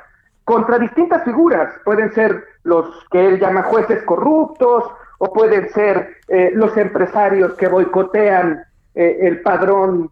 contra 0.45 0.79
distintas 0.79 1.25
figuras. 1.25 1.75
Pueden 1.85 2.13
ser 2.13 2.45
los 2.63 2.87
que 3.11 3.27
él 3.27 3.41
llama 3.41 3.65
jueces 3.65 4.03
corruptos 4.05 4.85
o 5.19 5.33
pueden 5.33 5.69
ser 5.71 6.17
eh, 6.29 6.51
los 6.55 6.77
empresarios 6.77 7.55
que 7.55 7.69
boicotean 7.69 8.63
eh, 8.95 9.19
el 9.23 9.43
padrón 9.43 10.11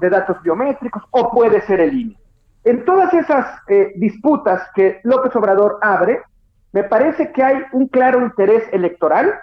de 0.00 0.10
datos 0.10 0.42
biométricos 0.42 1.02
o 1.10 1.30
puede 1.30 1.60
ser 1.62 1.80
el 1.80 1.94
INE. 1.94 2.16
En 2.64 2.84
todas 2.84 3.14
esas 3.14 3.46
disputas 3.94 4.68
que 4.74 5.00
López 5.02 5.34
Obrador 5.34 5.78
abre, 5.80 6.20
me 6.72 6.84
parece 6.84 7.32
que 7.32 7.42
hay 7.42 7.62
un 7.72 7.88
claro 7.88 8.20
interés 8.20 8.64
electoral 8.72 9.40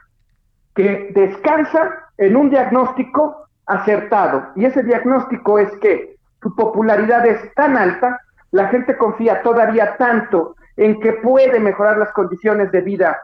que 0.77 1.09
descansa 1.15 1.89
en 2.19 2.35
un 2.35 2.51
diagnóstico 2.51 3.47
acertado. 3.65 4.49
Y 4.55 4.65
ese 4.65 4.83
diagnóstico 4.83 5.57
es 5.57 5.71
que 5.79 6.17
su 6.39 6.55
popularidad 6.55 7.25
es 7.25 7.51
tan 7.55 7.75
alta, 7.75 8.21
la 8.51 8.67
gente 8.67 8.95
confía 8.95 9.41
todavía 9.41 9.97
tanto 9.97 10.55
en 10.77 10.99
que 10.99 11.13
puede 11.13 11.59
mejorar 11.59 11.97
las 11.97 12.11
condiciones 12.11 12.71
de 12.71 12.81
vida 12.81 13.17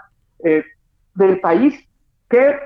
eh, 0.44 0.66
del 1.14 1.40
país, 1.42 1.80
que 2.28 2.48
eh, 2.50 2.58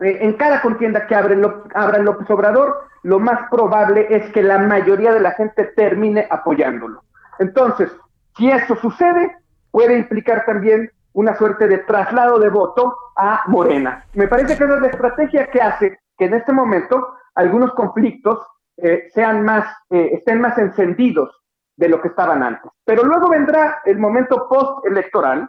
en 0.00 0.34
cada 0.34 0.60
contienda 0.60 1.06
que 1.06 1.14
abre, 1.14 1.34
abra 1.74 1.98
López 1.98 2.28
Obrador, 2.28 2.84
lo 3.04 3.18
más 3.18 3.48
probable 3.50 4.08
es 4.10 4.30
que 4.32 4.42
la 4.42 4.58
mayoría 4.58 5.14
de 5.14 5.20
la 5.20 5.30
gente 5.32 5.64
termine 5.74 6.26
apoyándolo. 6.28 7.02
Entonces, 7.38 7.90
si 8.36 8.50
eso 8.50 8.76
sucede, 8.76 9.34
puede 9.70 9.96
implicar 9.96 10.44
también 10.44 10.90
una 11.18 11.34
suerte 11.34 11.66
de 11.66 11.78
traslado 11.78 12.38
de 12.38 12.48
voto 12.48 12.96
a 13.16 13.42
Morena. 13.48 14.04
Me 14.14 14.28
parece 14.28 14.56
que 14.56 14.62
es 14.62 14.70
la 14.70 14.86
estrategia 14.86 15.50
que 15.50 15.60
hace 15.60 15.98
que 16.16 16.26
en 16.26 16.34
este 16.34 16.52
momento 16.52 17.08
algunos 17.34 17.72
conflictos 17.74 18.38
eh, 18.76 19.08
sean 19.12 19.44
más, 19.44 19.66
eh, 19.90 20.10
estén 20.12 20.40
más 20.40 20.56
encendidos 20.58 21.28
de 21.76 21.88
lo 21.88 22.00
que 22.00 22.08
estaban 22.08 22.44
antes. 22.44 22.70
Pero 22.84 23.02
luego 23.02 23.28
vendrá 23.28 23.82
el 23.84 23.98
momento 23.98 24.48
post-electoral, 24.48 25.48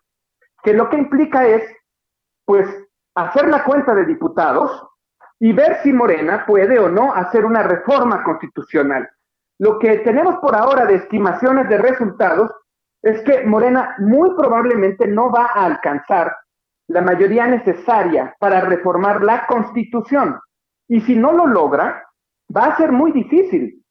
que 0.64 0.74
lo 0.74 0.90
que 0.90 0.98
implica 0.98 1.46
es, 1.46 1.62
pues, 2.46 2.68
hacer 3.14 3.48
la 3.48 3.64
cuenta 3.64 3.94
de 3.94 4.06
diputados 4.06 4.88
y 5.40 5.54
ver 5.54 5.84
si 5.84 5.94
Morena 5.94 6.46
puede 6.48 6.80
o 6.80 6.90
no 6.90 7.14
hacer 7.14 7.46
una 7.46 7.62
reforma 7.62 8.24
constitucional. 8.24 9.08
Lo 9.60 9.78
que 9.78 10.00
tenemos 10.00 10.38
por 10.38 10.56
ahora 10.56 10.88
de 10.88 10.96
estimaciones 10.96 11.70
de 11.70 11.78
resultados 11.78 12.52
es 13.02 13.22
que 13.22 13.44
Morena 13.44 13.96
muy 14.00 14.32
probablemente 14.36 15.08
no 15.08 15.32
va 15.32 15.46
a 15.46 15.66
alcanzar 15.66 16.36
la 16.88 17.02
mayoría 17.02 17.48
necesaria 17.48 18.36
para 18.40 18.62
reformar 18.62 19.24
la 19.24 19.46
constitución. 19.48 20.40
Y 20.88 21.02
si 21.02 21.16
no 21.16 21.32
lo 21.32 21.46
logra, 21.46 22.04
va 22.56 22.66
a 22.66 22.78
ser 22.78 22.92
muy 22.92 23.12
difícil 23.12 23.84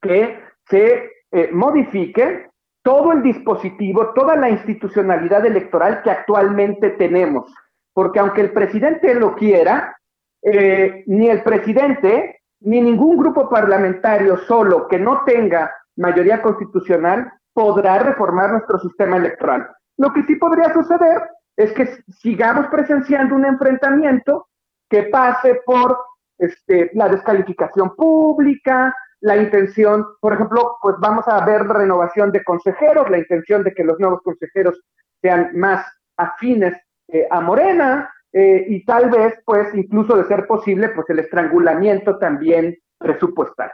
que 0.00 0.40
se 0.68 1.10
eh, 1.30 1.50
modifique 1.52 2.48
todo 2.82 3.12
el 3.12 3.22
dispositivo, 3.22 4.14
toda 4.14 4.34
la 4.36 4.48
institucionalidad 4.48 5.44
electoral 5.44 6.02
que 6.02 6.10
actualmente 6.10 6.90
tenemos. 6.90 7.52
Porque 7.92 8.18
aunque 8.18 8.40
el 8.40 8.52
presidente 8.52 9.14
lo 9.14 9.34
quiera, 9.34 9.96
eh, 10.42 11.04
ni 11.06 11.28
el 11.28 11.42
presidente 11.42 12.40
ni 12.60 12.80
ningún 12.80 13.16
grupo 13.18 13.48
parlamentario 13.48 14.38
solo 14.38 14.88
que 14.88 14.98
no 14.98 15.22
tenga 15.24 15.70
mayoría 15.96 16.40
constitucional 16.40 17.30
podrá 17.58 17.98
reformar 17.98 18.52
nuestro 18.52 18.78
sistema 18.78 19.16
electoral. 19.16 19.68
Lo 19.96 20.12
que 20.12 20.22
sí 20.28 20.36
podría 20.36 20.72
suceder 20.72 21.22
es 21.56 21.72
que 21.72 21.88
sigamos 22.20 22.68
presenciando 22.68 23.34
un 23.34 23.44
enfrentamiento 23.44 24.46
que 24.88 25.02
pase 25.02 25.60
por 25.66 25.98
este, 26.38 26.88
la 26.94 27.08
descalificación 27.08 27.96
pública, 27.96 28.94
la 29.22 29.36
intención, 29.38 30.06
por 30.20 30.34
ejemplo, 30.34 30.76
pues 30.80 30.94
vamos 31.00 31.26
a 31.26 31.44
ver 31.44 31.66
renovación 31.66 32.30
de 32.30 32.44
consejeros, 32.44 33.10
la 33.10 33.18
intención 33.18 33.64
de 33.64 33.74
que 33.74 33.82
los 33.82 33.98
nuevos 33.98 34.22
consejeros 34.22 34.80
sean 35.20 35.50
más 35.54 35.84
afines 36.16 36.80
eh, 37.08 37.26
a 37.28 37.40
Morena, 37.40 38.08
eh, 38.32 38.66
y 38.68 38.84
tal 38.84 39.10
vez, 39.10 39.34
pues, 39.44 39.74
incluso 39.74 40.16
de 40.16 40.28
ser 40.28 40.46
posible, 40.46 40.90
pues 40.90 41.10
el 41.10 41.18
estrangulamiento 41.18 42.18
también 42.18 42.78
presupuestal. 42.98 43.72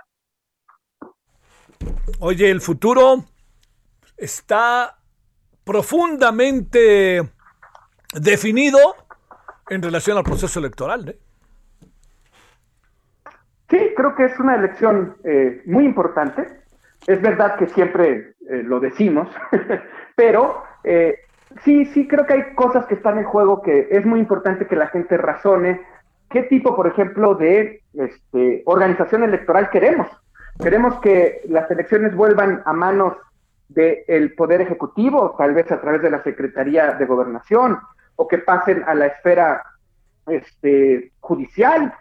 Oye, 2.20 2.51
el 2.51 2.62
futuro 2.62 3.24
está 4.17 4.97
profundamente 5.65 7.23
definido 8.15 8.79
en 9.69 9.83
relación 9.83 10.17
al 10.19 10.25
proceso 10.25 10.59
electoral. 10.59 11.09
¿eh? 11.09 11.19
Sí, 13.71 13.79
creo 13.97 14.15
que 14.15 14.27
es 14.27 14.39
una 14.39 14.57
elección 14.57 15.17
eh, 15.25 15.62
muy 15.67 15.85
importante. 15.85 16.47
Es 17.07 17.21
verdad 17.21 17.57
que 17.57 17.67
siempre 17.69 18.35
eh, 18.49 18.62
lo 18.62 18.81
decimos, 18.81 19.29
pero 20.17 20.62
eh, 20.85 21.19
sí, 21.65 21.85
sí 21.87 22.07
creo 22.07 22.27
que 22.27 22.35
hay 22.35 22.55
cosas 22.55 22.87
que 22.87 22.95
están 22.95 23.19
en 23.19 23.25
juego 23.25 23.62
que 23.62 23.89
es 23.91 24.05
muy 24.07 24.21
importante 24.21 24.67
que 24.67 24.77
la 24.77 24.89
gente 24.89 25.17
razone. 25.17 25.81
¿Qué 26.31 26.43
tipo, 26.45 26.75
por 26.77 26.87
ejemplo, 26.87 27.35
de 27.35 27.83
este, 27.95 28.62
organización 28.67 29.25
electoral 29.25 29.71
queremos? 29.71 30.09
Queremos 30.62 31.01
que 31.01 31.43
las 31.49 31.71
elecciones 31.71 32.15
vuelvan 32.15 32.62
a 32.65 32.73
manos 32.73 33.15
del 33.69 34.35
Poder 34.35 34.61
Ejecutivo, 34.61 35.35
tal 35.37 35.55
vez 35.55 35.71
a 35.73 35.81
través 35.81 36.03
de 36.03 36.11
la 36.11 36.23
Secretaría 36.23 36.93
de 36.93 37.07
Gobernación, 37.07 37.79
o 38.17 38.29
que 38.29 38.39
pasen 38.39 38.85
a 38.87 38.95
la 38.95 39.07
esfera 39.07 39.62
este, 40.27 41.12
judicial, 41.21 41.93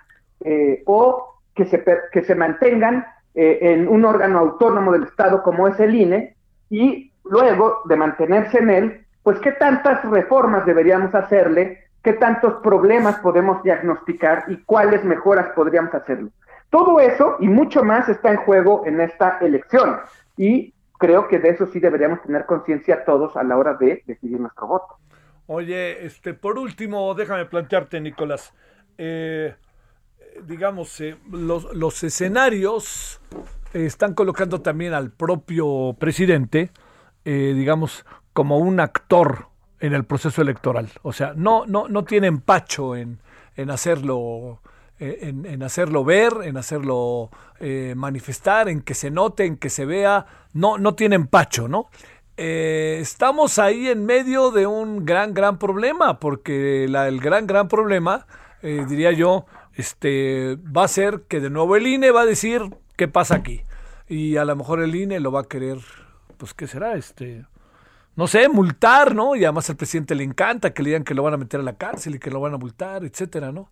eh, 0.43 0.83
o 0.85 1.39
que 1.55 1.65
se, 1.65 1.83
que 2.11 2.23
se 2.23 2.35
mantengan 2.35 3.05
eh, 3.35 3.59
en 3.61 3.87
un 3.87 4.05
órgano 4.05 4.39
autónomo 4.39 4.91
del 4.91 5.03
Estado 5.03 5.41
como 5.43 5.67
es 5.67 5.79
el 5.79 5.95
INE, 5.95 6.35
y 6.69 7.11
luego 7.23 7.81
de 7.85 7.95
mantenerse 7.95 8.59
en 8.59 8.69
él, 8.69 9.05
pues 9.23 9.39
qué 9.39 9.51
tantas 9.53 10.03
reformas 10.03 10.65
deberíamos 10.65 11.15
hacerle, 11.15 11.83
qué 12.03 12.13
tantos 12.13 12.55
problemas 12.55 13.17
podemos 13.19 13.63
diagnosticar 13.63 14.43
y 14.47 14.57
cuáles 14.63 15.03
mejoras 15.03 15.47
podríamos 15.55 15.93
hacerlo. 15.95 16.29
Todo 16.69 16.99
eso 16.99 17.37
y 17.39 17.47
mucho 17.47 17.83
más 17.83 18.09
está 18.09 18.31
en 18.31 18.37
juego 18.37 18.83
en 18.85 18.99
esta 18.99 19.37
elección. 19.39 19.97
Y 20.35 20.73
creo 21.03 21.27
que 21.27 21.37
de 21.37 21.49
eso 21.49 21.67
sí 21.67 21.81
deberíamos 21.81 22.21
tener 22.21 22.45
conciencia 22.45 23.03
todos 23.03 23.35
a 23.35 23.43
la 23.43 23.57
hora 23.57 23.73
de 23.73 24.01
decidir 24.07 24.39
nuestro 24.39 24.67
voto. 24.67 24.95
Oye, 25.47 26.05
este, 26.05 26.33
por 26.33 26.57
último, 26.57 27.13
déjame 27.13 27.45
plantearte, 27.45 27.99
Nicolás. 27.99 28.53
Eh, 28.97 29.53
digamos, 30.47 31.01
eh, 31.01 31.17
los, 31.29 31.75
los, 31.75 32.01
escenarios 32.05 33.19
están 33.73 34.13
colocando 34.13 34.61
también 34.61 34.93
al 34.93 35.11
propio 35.11 35.93
presidente, 35.99 36.71
eh, 37.25 37.51
digamos, 37.53 38.05
como 38.31 38.59
un 38.59 38.79
actor 38.79 39.47
en 39.81 39.93
el 39.93 40.05
proceso 40.05 40.41
electoral. 40.41 40.87
O 41.01 41.11
sea, 41.11 41.33
no, 41.35 41.65
no, 41.65 41.89
no 41.89 42.05
tiene 42.05 42.27
empacho 42.27 42.95
en, 42.95 43.19
en 43.57 43.71
hacerlo. 43.71 44.61
En, 45.03 45.45
en, 45.45 45.63
hacerlo 45.63 46.05
ver, 46.05 46.31
en 46.43 46.55
hacerlo 46.55 47.29
eh, 47.59 47.93
manifestar, 47.97 48.69
en 48.69 48.81
que 48.81 48.93
se 48.93 49.11
note, 49.11 49.43
en 49.43 49.57
que 49.57 49.69
se 49.69 49.85
vea, 49.85 50.25
no, 50.53 50.77
no 50.77 50.95
tiene 50.95 51.15
empacho, 51.15 51.67
¿no? 51.67 51.89
Eh, 52.37 52.99
estamos 53.01 53.59
ahí 53.59 53.89
en 53.89 54.05
medio 54.05 54.51
de 54.51 54.65
un 54.65 55.05
gran, 55.05 55.33
gran 55.33 55.59
problema, 55.59 56.19
porque 56.19 56.87
la, 56.89 57.09
el 57.09 57.19
gran, 57.19 57.47
gran 57.47 57.67
problema, 57.67 58.27
eh, 58.61 58.85
diría 58.87 59.11
yo, 59.11 59.45
este, 59.75 60.55
va 60.55 60.85
a 60.85 60.87
ser 60.87 61.23
que 61.27 61.41
de 61.41 61.49
nuevo 61.49 61.75
el 61.75 61.85
INE 61.85 62.11
va 62.11 62.21
a 62.21 62.25
decir 62.25 62.61
qué 62.95 63.07
pasa 63.07 63.35
aquí. 63.35 63.61
Y 64.07 64.37
a 64.37 64.45
lo 64.45 64.55
mejor 64.55 64.81
el 64.81 64.95
INE 64.95 65.19
lo 65.19 65.31
va 65.31 65.41
a 65.41 65.45
querer, 65.45 65.79
pues, 66.37 66.53
¿qué 66.53 66.65
será? 66.65 66.95
Este, 66.95 67.45
no 68.15 68.27
sé, 68.27 68.47
multar, 68.47 69.15
¿no? 69.15 69.35
Y 69.35 69.43
además 69.43 69.69
al 69.69 69.75
presidente 69.75 70.15
le 70.15 70.23
encanta 70.23 70.73
que 70.73 70.81
le 70.81 70.91
digan 70.91 71.03
que 71.03 71.13
lo 71.13 71.23
van 71.23 71.33
a 71.33 71.37
meter 71.37 71.59
a 71.59 71.63
la 71.63 71.77
cárcel 71.77 72.15
y 72.15 72.19
que 72.19 72.31
lo 72.31 72.39
van 72.39 72.53
a 72.53 72.57
multar, 72.57 73.03
etcétera, 73.03 73.51
¿no? 73.51 73.69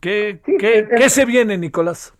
¿Qué, 0.00 0.40
Sí, 0.44 0.56
qué, 0.58 0.78
es- 0.80 0.88
qué 0.88 1.08
se 1.08 1.24
viene, 1.24 1.56
Nicolás? 1.58 2.14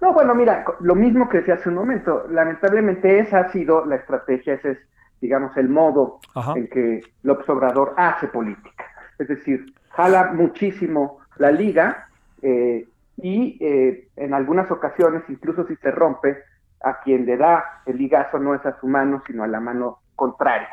No, 0.00 0.12
bueno, 0.12 0.34
mira, 0.34 0.64
lo 0.80 0.94
mismo 0.94 1.28
que 1.28 1.38
decía 1.38 1.54
hace 1.54 1.68
un 1.70 1.76
momento, 1.76 2.26
lamentablemente 2.28 3.18
esa 3.20 3.38
ha 3.40 3.52
sido 3.52 3.86
la 3.86 3.96
estrategia, 3.96 4.54
ese 4.54 4.72
es, 4.72 4.78
digamos, 5.20 5.56
el 5.56 5.68
modo 5.70 6.20
Ajá. 6.34 6.52
en 6.56 6.68
que 6.68 7.00
López 7.22 7.48
Obrador 7.48 7.94
hace 7.96 8.26
política. 8.28 8.84
Es 9.18 9.28
decir, 9.28 9.72
jala 9.90 10.32
muchísimo 10.32 11.20
la 11.36 11.50
liga 11.50 12.08
eh, 12.42 12.86
y 13.16 13.56
eh, 13.64 14.08
en 14.16 14.34
algunas 14.34 14.70
ocasiones, 14.70 15.22
incluso 15.28 15.66
si 15.66 15.76
se 15.76 15.90
rompe, 15.90 16.36
a 16.82 17.00
quien 17.00 17.24
le 17.24 17.38
da 17.38 17.64
el 17.86 17.96
ligazo 17.96 18.38
no 18.38 18.54
es 18.54 18.66
a 18.66 18.78
su 18.78 18.86
mano, 18.86 19.22
sino 19.26 19.42
a 19.42 19.46
la 19.48 19.58
mano 19.60 20.00
contraria. 20.16 20.68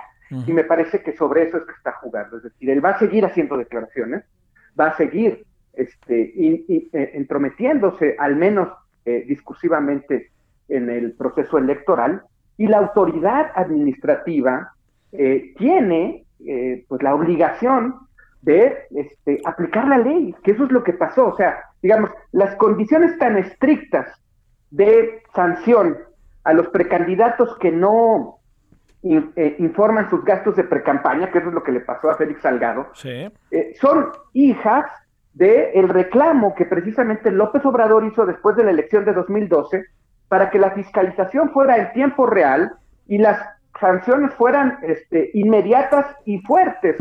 Y 0.46 0.52
me 0.54 0.64
parece 0.66 1.02
que 1.04 1.16
sobre 1.16 1.44
eso 1.44 1.58
es 1.58 1.64
que 1.64 1.72
está 1.74 1.92
jugando. 1.94 2.38
Es 2.38 2.44
decir, 2.44 2.70
él 2.70 2.84
va 2.84 2.92
a 2.92 3.00
seguir 3.00 3.26
haciendo 3.26 3.58
declaraciones, 3.58 4.24
va 4.80 4.88
a 4.88 4.98
seguir 4.98 5.46
este, 5.74 6.34
eh, 6.38 7.12
entrometiéndose, 7.14 8.16
al 8.20 8.36
menos 8.36 8.70
eh, 9.06 9.24
discursivamente, 9.28 10.30
en 10.70 10.90
el 10.90 11.14
proceso 11.14 11.58
electoral, 11.58 12.22
y 12.58 12.68
la 12.68 12.78
autoridad 12.78 13.52
administrativa 13.56 14.74
eh, 15.12 15.54
tiene 15.58 16.26
eh, 16.46 16.86
pues 16.88 17.02
la 17.04 17.14
obligación 17.16 17.96
de 18.42 18.78
este, 18.96 19.40
aplicar 19.46 19.88
la 19.88 19.98
ley, 19.98 20.34
que 20.44 20.52
eso 20.52 20.64
es 20.66 20.72
lo 20.72 20.84
que 20.84 20.94
pasó. 20.94 21.28
O 21.28 21.36
sea, 21.36 21.58
digamos, 21.82 22.10
las 22.32 22.56
condiciones 22.56 23.18
tan 23.18 23.38
estrictas 23.38 24.08
de 24.70 25.22
sanción 25.36 25.98
a 26.44 26.54
los 26.54 26.68
precandidatos 26.70 27.58
que 27.60 27.72
no 27.72 28.38
in- 29.04 29.32
eh, 29.36 29.56
informan 29.60 30.10
sus 30.10 30.24
gastos 30.24 30.56
de 30.56 30.64
precampaña, 30.64 31.30
que 31.32 31.40
eso 31.40 31.50
es 31.50 31.54
lo 31.54 31.64
que 31.64 31.72
le 31.72 31.82
pasó 31.82 32.10
a 32.10 32.16
Félix 32.16 32.42
Salgado, 32.42 32.88
Sí. 32.94 33.28
son 33.80 34.08
hijas 34.34 34.86
del 35.34 35.90
reclamo 35.90 36.54
que 36.56 36.66
precisamente 36.66 37.32
López 37.32 37.66
Obrador 37.66 38.06
hizo 38.06 38.26
después 38.26 38.56
de 38.56 38.64
la 38.64 38.72
elección 38.72 39.06
de 39.06 39.14
2012 39.14 39.86
para 40.28 40.50
que 40.50 40.60
la 40.60 40.72
fiscalización 40.72 41.52
fuera 41.52 41.78
en 41.78 41.94
tiempo 41.94 42.26
real 42.26 42.74
y 43.08 43.18
las 43.18 43.40
sanciones 43.80 44.34
fueran 44.36 44.78
este, 44.84 45.32
inmediatas 45.34 46.06
y 46.26 46.40
fuertes. 46.40 46.98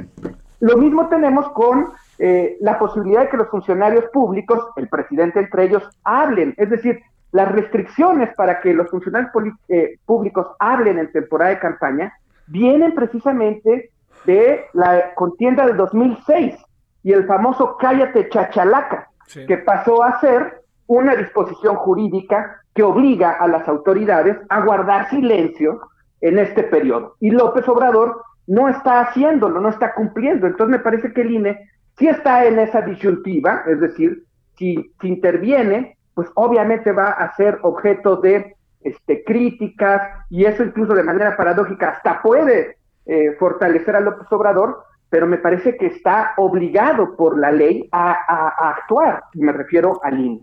Lo 0.61 0.77
mismo 0.77 1.09
tenemos 1.09 1.49
con 1.51 1.93
eh, 2.19 2.57
la 2.61 2.79
posibilidad 2.79 3.23
de 3.23 3.29
que 3.29 3.37
los 3.37 3.49
funcionarios 3.49 4.05
públicos, 4.13 4.59
el 4.77 4.89
presidente 4.89 5.41
entre 5.41 5.65
ellos, 5.65 5.89
hablen. 6.05 6.55
Es 6.57 6.71
decir, 6.71 7.01
las 7.33 7.51
restricciones 7.53 8.35
para 8.35 8.61
que 8.61 8.75
los 8.75 8.91
funcionarios 8.91 9.31
eh, 9.69 9.97
públicos 10.05 10.49
hablen 10.59 10.99
en 10.99 11.13
temporada 11.13 11.51
de 11.51 11.59
campaña 11.59 12.13
vienen 12.47 12.95
precisamente 12.95 13.91
de 14.27 14.65
la 14.73 15.15
contienda 15.15 15.67
del 15.67 15.77
2006 15.77 16.57
y 17.03 17.13
el 17.13 17.27
famoso 17.27 17.77
cállate 17.79 18.29
chachalaca, 18.29 19.09
Sí. 19.27 19.47
que 19.47 19.59
pasó 19.59 20.03
a 20.03 20.19
ser 20.21 20.63
una 20.87 21.15
disposición 21.15 21.77
jurídica 21.77 22.63
que 22.75 22.83
obliga 22.83 23.31
a 23.31 23.47
las 23.47 23.69
autoridades 23.69 24.37
a 24.49 24.61
guardar 24.63 25.09
silencio 25.09 25.81
en 26.21 26.39
este 26.39 26.65
periodo. 26.65 27.15
Y 27.21 27.31
López 27.31 27.69
Obrador 27.69 28.23
no 28.49 28.69
está 28.69 29.01
haciéndolo, 29.01 29.61
no 29.61 29.69
está 29.69 29.95
cumpliendo. 29.95 30.49
Entonces 30.49 30.77
me 30.77 30.83
parece 30.83 31.13
que 31.13 31.21
el 31.21 31.31
INE 31.31 31.71
sí 31.97 32.09
está 32.09 32.45
en 32.45 32.59
esa 32.59 32.81
disyuntiva, 32.83 33.63
es 33.67 33.79
decir, 33.81 34.25
si, 34.57 34.93
si 35.01 35.09
interviene, 35.09 35.97
pues 36.15 36.29
obviamente 36.35 36.91
va 36.91 37.11
a 37.11 37.35
ser 37.37 37.59
objeto 37.63 38.17
de 38.17 38.57
este, 38.83 39.23
críticas 39.25 40.03
y 40.29 40.45
eso 40.45 40.65
incluso 40.65 40.95
de 40.95 41.03
manera 41.05 41.37
paradójica 41.37 41.91
hasta 41.91 42.21
puede 42.21 42.79
eh, 43.07 43.37
fortalecer 43.39 43.95
a 43.95 44.01
López 44.01 44.27
Obrador, 44.33 44.83
pero 45.11 45.27
me 45.27 45.37
parece 45.39 45.77
que 45.77 45.87
está 45.87 46.33
obligado 46.39 47.17
por 47.17 47.39
la 47.39 47.51
ley 47.53 47.89
a, 47.93 48.13
a- 48.13 48.55
a 48.59 48.71
actuar, 48.71 49.25
y 49.35 49.41
me 49.41 49.53
refiero 49.53 50.01
al 50.03 50.19
INE. 50.19 50.41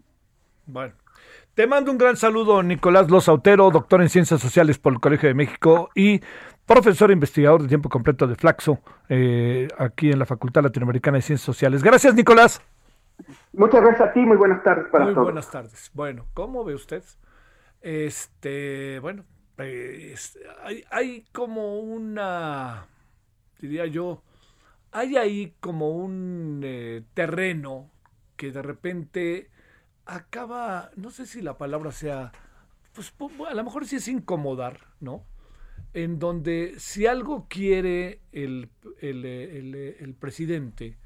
Bueno. 0.66 0.94
Te 1.56 1.66
mando 1.66 1.90
un 1.92 1.98
gran 1.98 2.16
saludo, 2.18 2.62
Nicolás 2.62 3.10
Lozautero, 3.10 3.72
doctor 3.72 4.04
en 4.04 4.10
Ciencias 4.10 4.40
Sociales 4.40 4.78
por 4.78 4.94
el 4.94 5.00
Colegio 5.00 5.28
de 5.28 5.34
México 5.34 5.90
y 5.96 6.22
profesor 6.68 7.10
e 7.10 7.14
investigador 7.14 7.64
de 7.64 7.68
tiempo 7.68 7.90
completo 7.90 8.28
de 8.28 8.36
Flaxo, 8.36 8.78
eh, 9.10 9.68
aquí 9.80 10.12
en 10.12 10.20
la 10.20 10.28
Facultad 10.28 10.62
Latinoamericana 10.62 11.18
de 11.18 11.24
Ciencias 11.24 11.46
Sociales. 11.46 11.82
Gracias, 11.82 12.14
Nicolás. 12.14 12.62
Muchas 13.54 13.82
gracias 13.82 14.10
a 14.10 14.14
ti, 14.14 14.20
muy 14.20 14.38
buenas 14.38 14.62
tardes 14.64 14.86
para 14.92 15.06
Muy 15.06 15.14
todos. 15.16 15.26
buenas 15.26 15.50
tardes. 15.50 15.90
Bueno, 15.96 16.26
¿cómo 16.36 16.64
ve 16.64 16.76
usted? 16.76 17.02
Este, 17.82 19.00
bueno, 19.00 19.24
pues, 19.56 20.38
hay, 20.64 20.84
hay 20.92 21.26
como 21.34 21.80
una, 21.80 22.86
diría 23.60 23.88
yo, 23.88 24.22
hay 24.92 25.18
ahí 25.18 25.54
como 25.60 25.90
un 25.92 26.62
eh, 26.64 27.04
terreno 27.14 27.90
que 28.36 28.52
de 28.52 28.62
repente 28.62 29.50
acaba, 30.06 30.92
no 30.96 31.12
sé 31.12 31.26
si 31.26 31.42
la 31.42 31.58
palabra 31.58 31.92
sea, 31.92 32.32
pues 32.94 33.14
a 33.48 33.54
lo 33.54 33.64
mejor 33.64 33.86
sí 33.86 33.98
es 33.98 34.08
incomodar, 34.08 34.80
¿no? 35.00 35.24
En 35.94 36.20
donde 36.20 36.76
si 36.78 37.06
algo 37.06 37.48
quiere 37.50 38.22
el, 38.32 38.70
el, 39.00 39.26
el, 39.26 40.16
presidente 40.16 40.98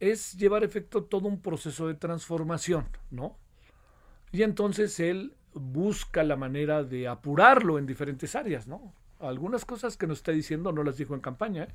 es 0.00 0.36
llevar 0.36 0.64
efecto 0.64 1.04
todo 1.04 1.28
un 1.28 1.40
proceso 1.40 1.88
de 1.88 1.94
transformación, 1.94 2.88
¿no? 3.10 3.36
Y 4.32 4.42
entonces 4.42 5.00
él 5.00 5.34
busca 5.54 6.22
la 6.22 6.36
manera 6.36 6.84
de 6.84 7.08
apurarlo 7.08 7.78
en 7.78 7.86
diferentes 7.86 8.34
áreas, 8.34 8.66
¿no? 8.66 8.94
Algunas 9.18 9.64
cosas 9.64 9.96
que 9.96 10.06
nos 10.06 10.18
está 10.18 10.32
diciendo 10.32 10.72
no 10.72 10.82
las 10.82 10.98
dijo 10.98 11.14
en 11.14 11.20
campaña, 11.20 11.64
¿eh? 11.64 11.74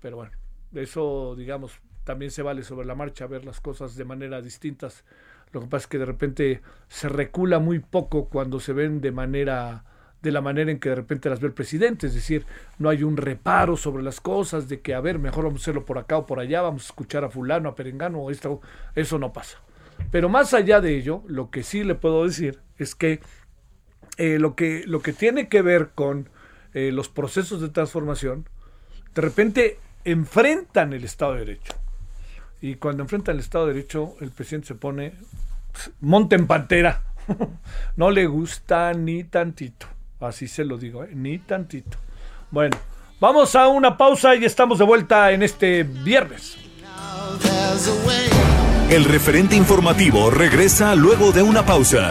pero 0.00 0.16
bueno, 0.16 0.32
eso, 0.74 1.34
digamos, 1.36 1.80
también 2.04 2.30
se 2.30 2.42
vale 2.42 2.62
sobre 2.62 2.86
la 2.86 2.94
marcha 2.94 3.26
ver 3.26 3.44
las 3.44 3.60
cosas 3.60 3.94
de 3.96 4.04
manera 4.04 4.40
distintas. 4.40 5.04
Lo 5.52 5.60
que 5.60 5.66
pasa 5.66 5.84
es 5.84 5.86
que 5.88 5.98
de 5.98 6.04
repente 6.04 6.62
se 6.88 7.08
recula 7.08 7.58
muy 7.58 7.78
poco 7.78 8.28
cuando 8.28 8.60
se 8.60 8.72
ven 8.72 9.00
de 9.00 9.12
manera 9.12 9.84
de 10.22 10.32
la 10.32 10.40
manera 10.40 10.70
en 10.70 10.80
que 10.80 10.88
de 10.88 10.96
repente 10.96 11.30
las 11.30 11.40
ve 11.40 11.46
el 11.46 11.52
presidente, 11.52 12.08
es 12.08 12.14
decir, 12.14 12.44
no 12.78 12.88
hay 12.88 13.04
un 13.04 13.16
reparo 13.16 13.76
sobre 13.76 14.02
las 14.02 14.20
cosas 14.20 14.68
de 14.68 14.80
que, 14.80 14.94
a 14.94 15.00
ver, 15.00 15.18
mejor 15.18 15.44
vamos 15.44 15.60
a 15.60 15.64
hacerlo 15.64 15.84
por 15.84 15.98
acá 15.98 16.18
o 16.18 16.26
por 16.26 16.40
allá, 16.40 16.60
vamos 16.60 16.82
a 16.82 16.86
escuchar 16.86 17.24
a 17.24 17.30
fulano, 17.30 17.68
a 17.68 17.74
perengano, 17.76 18.28
esto, 18.30 18.60
eso 18.96 19.18
no 19.18 19.32
pasa. 19.32 19.58
Pero 20.10 20.28
más 20.28 20.54
allá 20.54 20.80
de 20.80 20.96
ello, 20.96 21.22
lo 21.26 21.50
que 21.50 21.62
sí 21.62 21.84
le 21.84 21.94
puedo 21.94 22.24
decir 22.24 22.60
es 22.78 22.94
que 22.94 23.20
eh, 24.16 24.38
lo, 24.38 24.56
que, 24.56 24.82
lo 24.86 25.02
que 25.02 25.12
tiene 25.12 25.48
que 25.48 25.62
ver 25.62 25.90
con 25.94 26.28
eh, 26.74 26.90
los 26.92 27.08
procesos 27.08 27.60
de 27.60 27.68
transformación, 27.68 28.48
de 29.14 29.22
repente 29.22 29.78
enfrentan 30.04 30.92
el 30.92 31.04
Estado 31.04 31.34
de 31.34 31.40
Derecho. 31.40 31.74
Y 32.60 32.74
cuando 32.76 33.02
enfrentan 33.02 33.36
el 33.36 33.40
Estado 33.40 33.66
de 33.66 33.74
Derecho, 33.74 34.16
el 34.20 34.30
presidente 34.30 34.68
se 34.68 34.74
pone 34.74 35.12
monte 36.00 36.36
en 36.36 36.46
pantera. 36.46 37.02
no 37.96 38.10
le 38.10 38.26
gusta 38.26 38.92
ni 38.94 39.24
tantito. 39.24 39.86
Así 40.20 40.48
se 40.48 40.64
lo 40.64 40.78
digo, 40.78 41.04
¿eh? 41.04 41.10
ni 41.14 41.38
tantito. 41.38 41.96
Bueno, 42.50 42.76
vamos 43.20 43.54
a 43.54 43.68
una 43.68 43.96
pausa 43.96 44.34
y 44.34 44.44
estamos 44.44 44.78
de 44.78 44.84
vuelta 44.84 45.30
en 45.32 45.42
este 45.42 45.84
viernes. 45.84 46.56
El 48.90 49.04
referente 49.04 49.54
informativo 49.54 50.30
regresa 50.30 50.94
luego 50.94 51.30
de 51.30 51.42
una 51.42 51.64
pausa. 51.64 52.10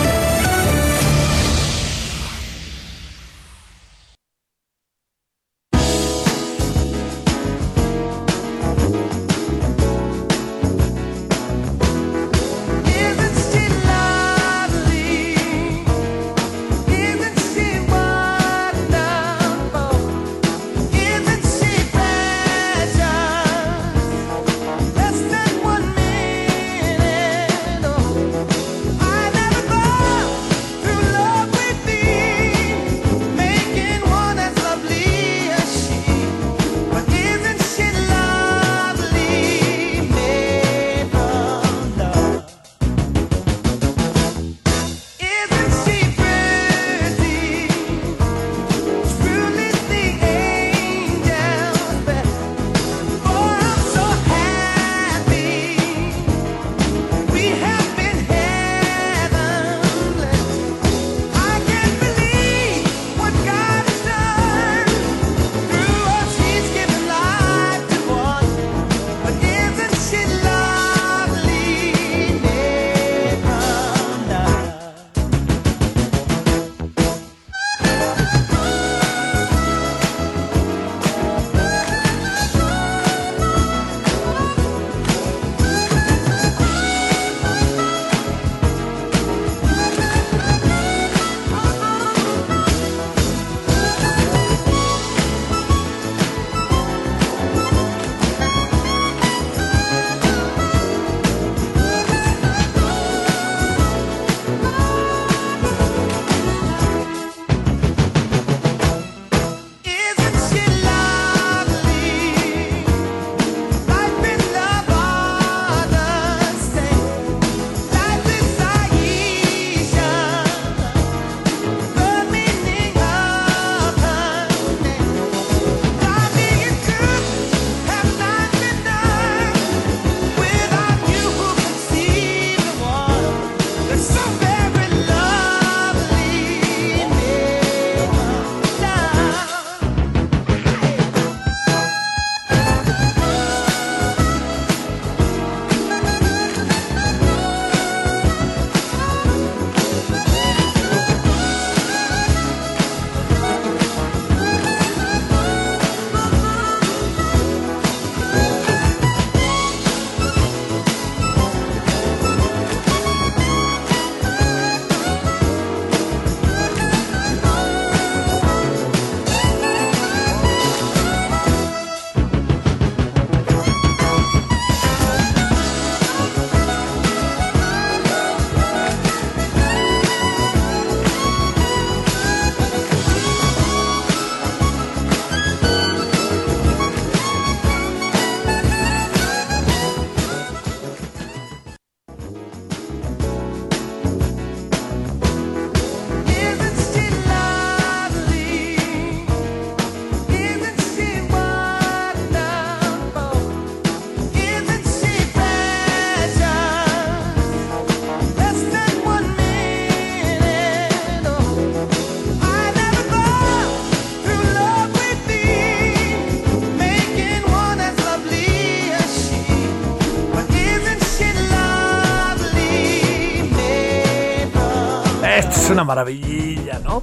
Una 225.81 225.95
maravilla, 225.95 226.79
¿no? 226.83 227.01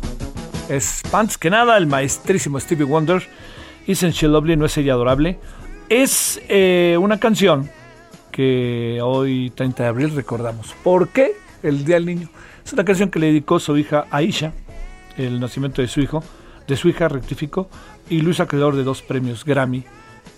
Es 0.69 1.03
antes 1.13 1.37
que 1.37 1.51
nada 1.51 1.77
el 1.77 1.89
maestrísimo 1.89 2.61
Stevie 2.61 2.85
Wonder. 2.85 3.27
Isn't 3.89 4.15
She 4.15 4.29
Lovely, 4.29 4.57
no 4.57 4.67
es 4.67 4.77
ella 4.77 4.93
adorable. 4.93 5.37
Es 5.89 6.41
eh, 6.49 6.97
una 7.01 7.19
canción 7.19 7.69
que 8.31 9.01
hoy, 9.03 9.51
30 9.51 9.83
de 9.83 9.89
abril, 9.89 10.15
recordamos. 10.15 10.77
¿Por 10.85 11.09
qué? 11.09 11.33
El 11.65 11.85
Día 11.85 11.97
del 11.97 12.07
Niño. 12.07 12.29
Es 12.65 12.73
una 12.73 12.85
canción 12.85 13.11
que 13.11 13.19
le 13.19 13.27
dedicó 13.27 13.59
su 13.59 13.77
hija 13.77 14.07
Aisha, 14.13 14.53
el 15.17 15.41
nacimiento 15.41 15.83
de 15.83 15.89
su 15.89 16.01
hijo, 16.01 16.23
de 16.69 16.77
su 16.77 16.89
hija, 16.89 17.09
rectificó, 17.09 17.69
y 18.09 18.21
Luis 18.21 18.39
acreedor 18.39 18.77
de 18.77 18.85
dos 18.85 19.03
premios 19.03 19.45
Grammy. 19.45 19.85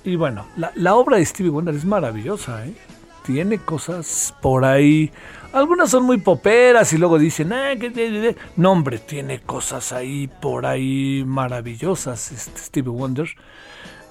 Y 0.03 0.17
bueno, 0.17 0.47
la, 0.57 0.73
la 0.77 0.95
obra 0.95 1.19
de 1.19 1.27
Stevie 1.27 1.51
Wonder 1.51 1.75
es 1.75 1.85
maravillosa, 1.85 2.65
¿eh? 2.67 2.73
Tiene 3.27 3.59
cosas 3.59 4.35
por 4.41 4.65
ahí 4.65 5.13
algunas 5.53 5.91
son 5.91 6.05
muy 6.05 6.19
poperas 6.19 6.93
y 6.93 6.99
luego 6.99 7.19
dicen, 7.19 7.53
ah, 7.53 7.75
que... 7.79 8.37
no 8.57 8.73
hombre, 8.73 8.99
tiene 8.99 9.41
cosas 9.41 9.93
ahí 9.93 10.29
por 10.41 10.67
ahí 10.67 11.25
maravillosas, 11.27 12.33
este 12.33 12.61
Stevie 12.61 12.91
Wonder. 12.91 13.29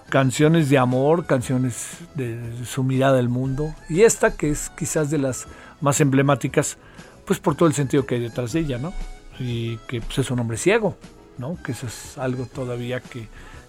Canciones 0.10 0.70
de 0.70 0.80
amor, 0.80 1.28
canciones 1.28 2.00
de 2.16 2.40
su 2.66 2.84
mirada 2.84 3.18
del 3.18 3.30
mundo. 3.30 3.76
Y 3.90 4.02
esta 4.02 4.36
que 4.36 4.50
es 4.50 4.72
quizás 4.72 5.12
de 5.12 5.20
las 5.20 5.48
más 5.82 6.02
emblemáticas, 6.02 6.78
pues 7.26 7.40
por 7.40 7.56
todo 7.56 7.70
el 7.70 7.76
sentido 7.76 8.06
que 8.06 8.16
hay 8.16 8.22
detrás 8.22 8.54
de 8.54 8.62
ella, 8.62 8.80
¿no? 8.80 8.92
Y 9.40 9.78
que 9.88 10.02
pues, 10.02 10.18
es 10.18 10.32
un 10.32 10.40
hombre 10.40 10.58
ciego, 10.58 10.98
¿no? 11.38 11.62
Que 11.64 11.74
eso 11.74 11.86
es 11.86 12.18
algo 12.18 12.48
todavía 12.48 13.02
que, 13.02 13.28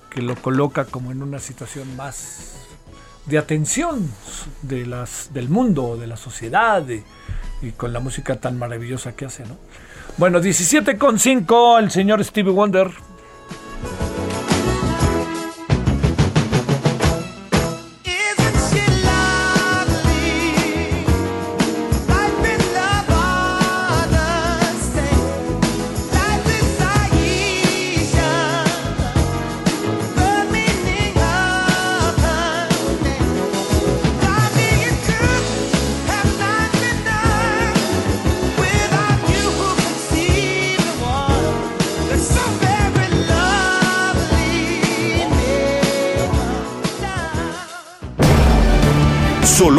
que 0.08 0.22
lo 0.22 0.34
coloca 0.34 0.86
como 0.86 1.12
en 1.12 1.22
una 1.22 1.40
situación 1.40 1.94
más 1.94 2.56
de 3.26 3.36
atención 3.36 4.10
de 4.62 4.86
las, 4.86 5.30
del 5.34 5.50
mundo, 5.50 5.98
de 5.98 6.06
la 6.06 6.16
sociedad, 6.16 6.82
de, 6.82 7.04
y 7.62 7.72
con 7.72 7.92
la 7.92 8.00
música 8.00 8.36
tan 8.36 8.58
maravillosa 8.58 9.14
que 9.14 9.26
hace, 9.26 9.44
¿no? 9.44 9.56
Bueno, 10.16 10.40
17.5, 10.40 11.78
el 11.78 11.90
señor 11.90 12.24
Stevie 12.24 12.52
Wonder 12.52 12.90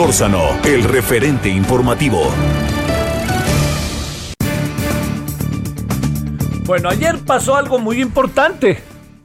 Solórzano, 0.01 0.59
el 0.63 0.83
referente 0.83 1.47
informativo. 1.47 2.23
Bueno, 6.65 6.89
ayer 6.89 7.19
pasó 7.19 7.55
algo 7.55 7.77
muy 7.77 8.01
importante, 8.01 8.81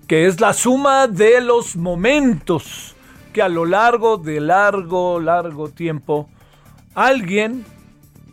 que 0.07 0.27
es 0.27 0.39
la 0.39 0.53
suma 0.53 1.07
de 1.07 1.41
los 1.41 1.77
momentos 1.77 2.95
que 3.33 3.41
a 3.41 3.49
lo 3.49 3.65
largo 3.65 4.19
de 4.19 4.39
largo, 4.39 5.19
largo 5.19 5.71
tiempo 5.71 6.29
alguien 6.95 7.65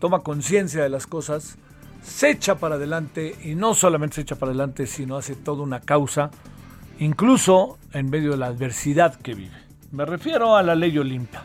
toma 0.01 0.19
conciencia 0.19 0.83
de 0.83 0.89
las 0.89 1.07
cosas, 1.07 1.57
se 2.01 2.31
echa 2.31 2.55
para 2.55 2.75
adelante 2.75 3.37
y 3.41 3.55
no 3.55 3.73
solamente 3.73 4.15
se 4.15 4.21
echa 4.23 4.35
para 4.35 4.49
adelante, 4.49 4.85
sino 4.85 5.15
hace 5.15 5.37
toda 5.37 5.63
una 5.63 5.79
causa, 5.79 6.29
incluso 6.99 7.77
en 7.93 8.09
medio 8.09 8.31
de 8.31 8.37
la 8.37 8.47
adversidad 8.47 9.15
que 9.15 9.33
vive. 9.33 9.55
Me 9.91 10.03
refiero 10.03 10.57
a 10.57 10.63
la 10.63 10.75
ley 10.75 10.97
Olimpia. 10.97 11.43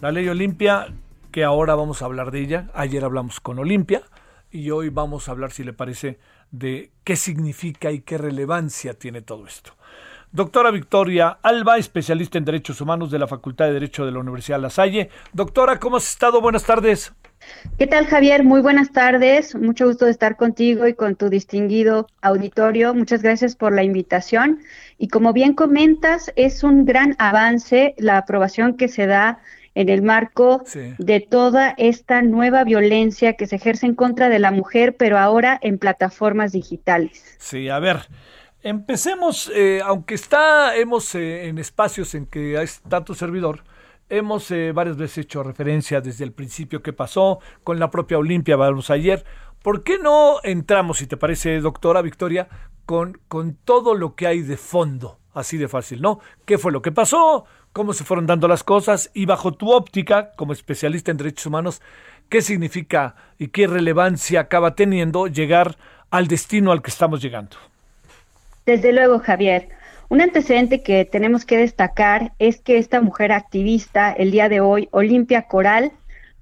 La 0.00 0.12
ley 0.12 0.28
Olimpia, 0.28 0.88
que 1.30 1.44
ahora 1.44 1.74
vamos 1.74 2.02
a 2.02 2.06
hablar 2.06 2.30
de 2.30 2.40
ella. 2.40 2.70
Ayer 2.74 3.04
hablamos 3.04 3.40
con 3.40 3.58
Olimpia 3.58 4.02
y 4.50 4.70
hoy 4.70 4.88
vamos 4.88 5.28
a 5.28 5.32
hablar, 5.32 5.52
si 5.52 5.64
le 5.64 5.72
parece, 5.72 6.18
de 6.50 6.90
qué 7.04 7.16
significa 7.16 7.90
y 7.90 8.00
qué 8.00 8.18
relevancia 8.18 8.94
tiene 8.94 9.22
todo 9.22 9.46
esto. 9.46 9.72
Doctora 10.30 10.72
Victoria 10.72 11.38
Alba, 11.42 11.78
especialista 11.78 12.38
en 12.38 12.44
Derechos 12.44 12.80
Humanos 12.80 13.10
de 13.12 13.20
la 13.20 13.28
Facultad 13.28 13.66
de 13.66 13.74
Derecho 13.74 14.04
de 14.04 14.10
la 14.10 14.18
Universidad 14.18 14.60
La 14.60 14.68
Salle. 14.68 15.08
Doctora, 15.32 15.78
¿cómo 15.78 15.96
has 15.96 16.08
estado? 16.08 16.40
Buenas 16.40 16.64
tardes. 16.64 17.12
¿Qué 17.78 17.86
tal, 17.86 18.06
Javier? 18.06 18.42
Muy 18.42 18.60
buenas 18.60 18.90
tardes. 18.90 19.54
Mucho 19.54 19.86
gusto 19.86 20.06
de 20.06 20.10
estar 20.10 20.36
contigo 20.36 20.88
y 20.88 20.94
con 20.94 21.14
tu 21.14 21.28
distinguido 21.28 22.08
auditorio. 22.20 22.94
Muchas 22.94 23.22
gracias 23.22 23.54
por 23.54 23.72
la 23.72 23.84
invitación. 23.84 24.58
Y 24.98 25.08
como 25.08 25.32
bien 25.32 25.54
comentas, 25.54 26.32
es 26.36 26.64
un 26.64 26.84
gran 26.84 27.14
avance 27.18 27.94
la 27.98 28.18
aprobación 28.18 28.76
que 28.76 28.88
se 28.88 29.06
da 29.06 29.40
en 29.74 29.88
el 29.88 30.02
marco 30.02 30.62
de 30.98 31.20
toda 31.20 31.74
esta 31.76 32.22
nueva 32.22 32.64
violencia 32.64 33.34
que 33.34 33.46
se 33.46 33.56
ejerce 33.56 33.86
en 33.86 33.94
contra 33.94 34.28
de 34.28 34.38
la 34.38 34.50
mujer, 34.50 34.96
pero 34.96 35.18
ahora 35.18 35.58
en 35.62 35.78
plataformas 35.78 36.52
digitales. 36.52 37.36
Sí, 37.38 37.68
a 37.68 37.78
ver. 37.78 38.08
Empecemos, 38.62 39.52
eh, 39.54 39.80
aunque 39.84 40.14
está, 40.14 40.74
hemos 40.76 41.14
eh, 41.14 41.48
en 41.48 41.58
espacios 41.58 42.14
en 42.14 42.24
que 42.24 42.56
hay 42.56 42.66
tanto 42.88 43.14
servidor, 43.14 43.62
hemos 44.08 44.50
eh, 44.50 44.72
varias 44.72 44.96
veces 44.96 45.18
hecho 45.18 45.42
referencia 45.42 46.00
desde 46.00 46.24
el 46.24 46.32
principio 46.32 46.82
que 46.82 46.94
pasó 46.94 47.40
con 47.62 47.78
la 47.78 47.90
propia 47.90 48.16
Olimpia, 48.16 48.56
vamos 48.56 48.88
ayer. 48.88 49.24
¿Por 49.62 49.82
qué 49.82 49.98
no 49.98 50.36
entramos, 50.42 50.98
si 50.98 51.06
te 51.06 51.16
parece, 51.16 51.60
doctora 51.60 52.00
Victoria, 52.00 52.48
con, 52.86 53.20
con 53.28 53.54
todo 53.54 53.94
lo 53.94 54.14
que 54.14 54.26
hay 54.26 54.40
de 54.40 54.56
fondo? 54.56 55.18
Así 55.34 55.58
de 55.58 55.68
fácil, 55.68 56.00
¿no? 56.00 56.20
¿Qué 56.46 56.58
fue 56.58 56.70
lo 56.70 56.80
que 56.80 56.92
pasó? 56.92 57.44
Cómo 57.74 57.92
se 57.92 58.04
fueron 58.04 58.26
dando 58.26 58.46
las 58.46 58.62
cosas 58.62 59.10
y 59.14 59.26
bajo 59.26 59.52
tu 59.52 59.72
óptica 59.72 60.30
como 60.36 60.52
especialista 60.52 61.10
en 61.10 61.16
derechos 61.16 61.46
humanos, 61.46 61.82
¿qué 62.28 62.40
significa 62.40 63.16
y 63.36 63.48
qué 63.48 63.66
relevancia 63.66 64.40
acaba 64.40 64.76
teniendo 64.76 65.26
llegar 65.26 65.76
al 66.10 66.28
destino 66.28 66.70
al 66.70 66.82
que 66.82 66.90
estamos 66.90 67.20
llegando? 67.20 67.56
Desde 68.64 68.92
luego, 68.92 69.18
Javier. 69.18 69.68
Un 70.08 70.20
antecedente 70.20 70.82
que 70.82 71.04
tenemos 71.04 71.44
que 71.44 71.58
destacar 71.58 72.32
es 72.38 72.60
que 72.60 72.78
esta 72.78 73.00
mujer 73.00 73.32
activista, 73.32 74.12
el 74.12 74.30
día 74.30 74.48
de 74.48 74.60
hoy, 74.60 74.88
Olimpia 74.92 75.42
Coral, 75.42 75.90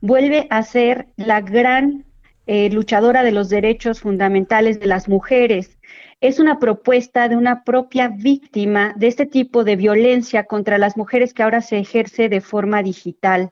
vuelve 0.03 0.47
a 0.51 0.63
ser 0.63 1.07
la 1.17 1.41
gran 1.41 2.05
eh, 2.47 2.69
luchadora 2.71 3.23
de 3.23 3.33
los 3.33 3.49
derechos 3.49 4.01
fundamentales 4.01 4.81
de 4.81 4.87
las 4.87 5.09
mujeres 5.09 5.79
es 6.23 6.39
una 6.39 6.61
propuesta 6.61 7.29
de 7.29 7.37
una 7.37 7.65
propia 7.65 8.09
víctima 8.09 8.95
de 8.97 9.09
este 9.09 9.27
tipo 9.27 9.65
de 9.65 9.75
violencia 9.75 10.45
contra 10.45 10.79
las 10.79 10.97
mujeres 10.97 11.35
que 11.35 11.43
ahora 11.43 11.61
se 11.61 11.79
ejerce 11.79 12.29
de 12.29 12.41
forma 12.41 12.81
digital. 12.85 13.51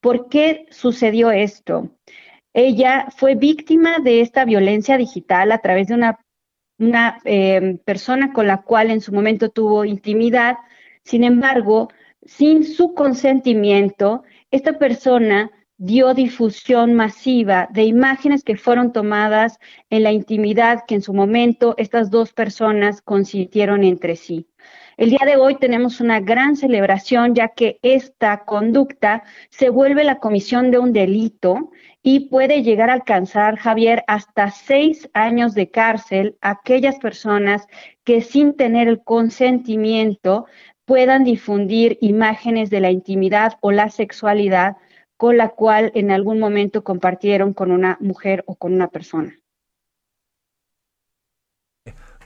¿Por 0.00 0.28
qué 0.28 0.66
sucedió 0.70 1.32
esto? 1.32 1.90
Ella 2.54 3.08
fue 3.16 3.34
víctima 3.34 3.98
de 3.98 4.20
esta 4.20 4.44
violencia 4.44 4.96
digital 4.96 5.50
a 5.50 5.58
través 5.58 5.88
de 5.88 5.94
una, 5.94 7.20
eh, 7.24 7.78
persona 7.84 8.32
con 8.32 8.46
la 8.46 8.62
cual 8.62 8.92
en 8.92 9.00
su 9.00 9.12
momento 9.12 9.50
tuvo 9.50 9.84
intimidad. 9.84 10.56
Sin 11.02 11.24
embargo, 11.24 11.88
sin 12.24 12.62
su 12.62 12.94
consentimiento, 12.94 14.22
esta 14.52 14.78
persona 14.78 15.50
dio 15.78 16.12
difusión 16.12 16.94
masiva 16.94 17.68
de 17.70 17.84
imágenes 17.84 18.42
que 18.42 18.56
fueron 18.56 18.92
tomadas 18.92 19.60
en 19.90 20.02
la 20.02 20.10
intimidad 20.10 20.84
que 20.88 20.96
en 20.96 21.02
su 21.02 21.14
momento 21.14 21.74
estas 21.78 22.10
dos 22.10 22.32
personas 22.32 23.00
consintieron 23.00 23.84
entre 23.84 24.16
sí. 24.16 24.48
El 24.96 25.10
día 25.10 25.24
de 25.24 25.36
hoy 25.36 25.54
tenemos 25.54 26.00
una 26.00 26.18
gran 26.18 26.56
celebración 26.56 27.36
ya 27.36 27.50
que 27.50 27.78
esta 27.82 28.44
conducta 28.44 29.22
se 29.50 29.70
vuelve 29.70 30.02
la 30.02 30.18
comisión 30.18 30.72
de 30.72 30.80
un 30.80 30.92
delito 30.92 31.70
y 32.02 32.28
puede 32.28 32.64
llegar 32.64 32.90
a 32.90 32.94
alcanzar, 32.94 33.56
Javier, 33.56 34.02
hasta 34.08 34.50
seis 34.50 35.08
años 35.14 35.54
de 35.54 35.70
cárcel 35.70 36.36
a 36.40 36.50
aquellas 36.50 36.98
personas 36.98 37.68
que 38.02 38.20
sin 38.20 38.56
tener 38.56 38.88
el 38.88 39.04
consentimiento 39.04 40.46
puedan 40.84 41.22
difundir 41.22 41.98
imágenes 42.00 42.68
de 42.68 42.80
la 42.80 42.90
intimidad 42.90 43.52
o 43.60 43.70
la 43.70 43.90
sexualidad 43.90 44.76
con 45.18 45.36
la 45.36 45.50
cual 45.50 45.90
en 45.94 46.12
algún 46.12 46.38
momento 46.38 46.84
compartieron 46.84 47.52
con 47.52 47.72
una 47.72 47.98
mujer 48.00 48.44
o 48.46 48.54
con 48.54 48.72
una 48.72 48.86
persona. 48.86 49.36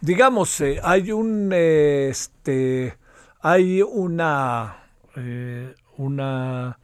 Digamos, 0.03 0.61
eh, 0.61 0.78
hay 0.82 1.11
un, 1.11 1.51
eh, 1.55 2.09
este, 2.11 2.95
hay 3.40 3.80
una, 3.80 4.84
eh, 5.16 5.74
una 5.97 6.78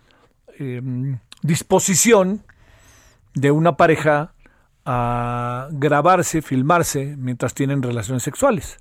em, 0.59 1.19
disposición 1.43 2.43
de 3.35 3.51
una 3.51 3.77
pareja 3.77 4.33
a 4.87 5.69
grabarse, 5.73 6.41
filmarse 6.41 7.17
mientras 7.19 7.53
tienen 7.53 7.83
relaciones 7.83 8.23
sexuales, 8.23 8.79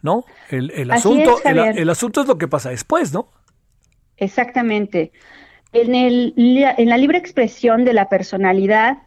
¿no? 0.00 0.24
El, 0.48 0.90
asunto, 0.92 1.38
el 1.44 1.90
asunto 1.90 2.20
es 2.20 2.28
lo 2.28 2.38
que 2.38 2.46
pasa 2.46 2.70
después, 2.70 3.12
¿no? 3.12 3.28
Exactamente. 4.16 5.10
En, 5.72 5.94
el, 5.94 6.34
en 6.36 6.88
la 6.88 6.98
libre 6.98 7.16
expresión 7.18 7.84
de 7.84 7.94
la 7.94 8.08
personalidad, 8.10 8.98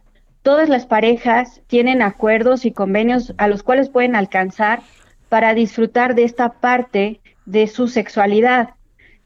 todas 0.41 0.67
las 0.67 0.85
parejas 0.85 1.61
tienen 1.67 2.01
acuerdos 2.01 2.65
y 2.65 2.71
convenios 2.71 3.33
a 3.37 3.47
los 3.47 3.61
cuales 3.61 3.89
pueden 3.89 4.15
alcanzar 4.15 4.81
para 5.29 5.53
disfrutar 5.53 6.15
de 6.15 6.23
esta 6.23 6.53
parte 6.53 7.21
de 7.45 7.67
su 7.67 7.87
sexualidad. 7.87 8.71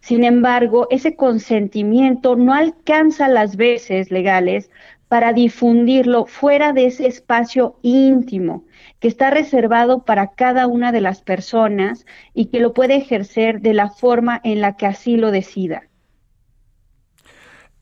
Sin 0.02 0.24
embargo, 0.24 0.88
ese 0.90 1.16
consentimiento 1.16 2.36
no 2.36 2.54
alcanza 2.54 3.28
las 3.28 3.56
veces 3.56 4.12
legales 4.12 4.70
para 5.08 5.34
difundirlo 5.34 6.26
fuera 6.26 6.72
de 6.72 6.86
ese 6.86 7.08
espacio 7.08 7.78
íntimo 7.82 8.64
que 9.00 9.08
está 9.08 9.30
reservado 9.30 10.04
para 10.06 10.28
cada 10.28 10.68
una 10.68 10.92
de 10.92 11.02
las 11.02 11.22
personas 11.22 12.06
y 12.34 12.46
que 12.48 12.60
lo 12.60 12.74
puede 12.74 12.96
ejercer 12.96 13.62
de 13.62 13.74
la 13.74 13.90
forma 13.90 14.40
en 14.44 14.62
la 14.62 14.78
que 14.78 14.86
así 14.86 15.18
lo 15.18 15.32
decida. 15.32 15.89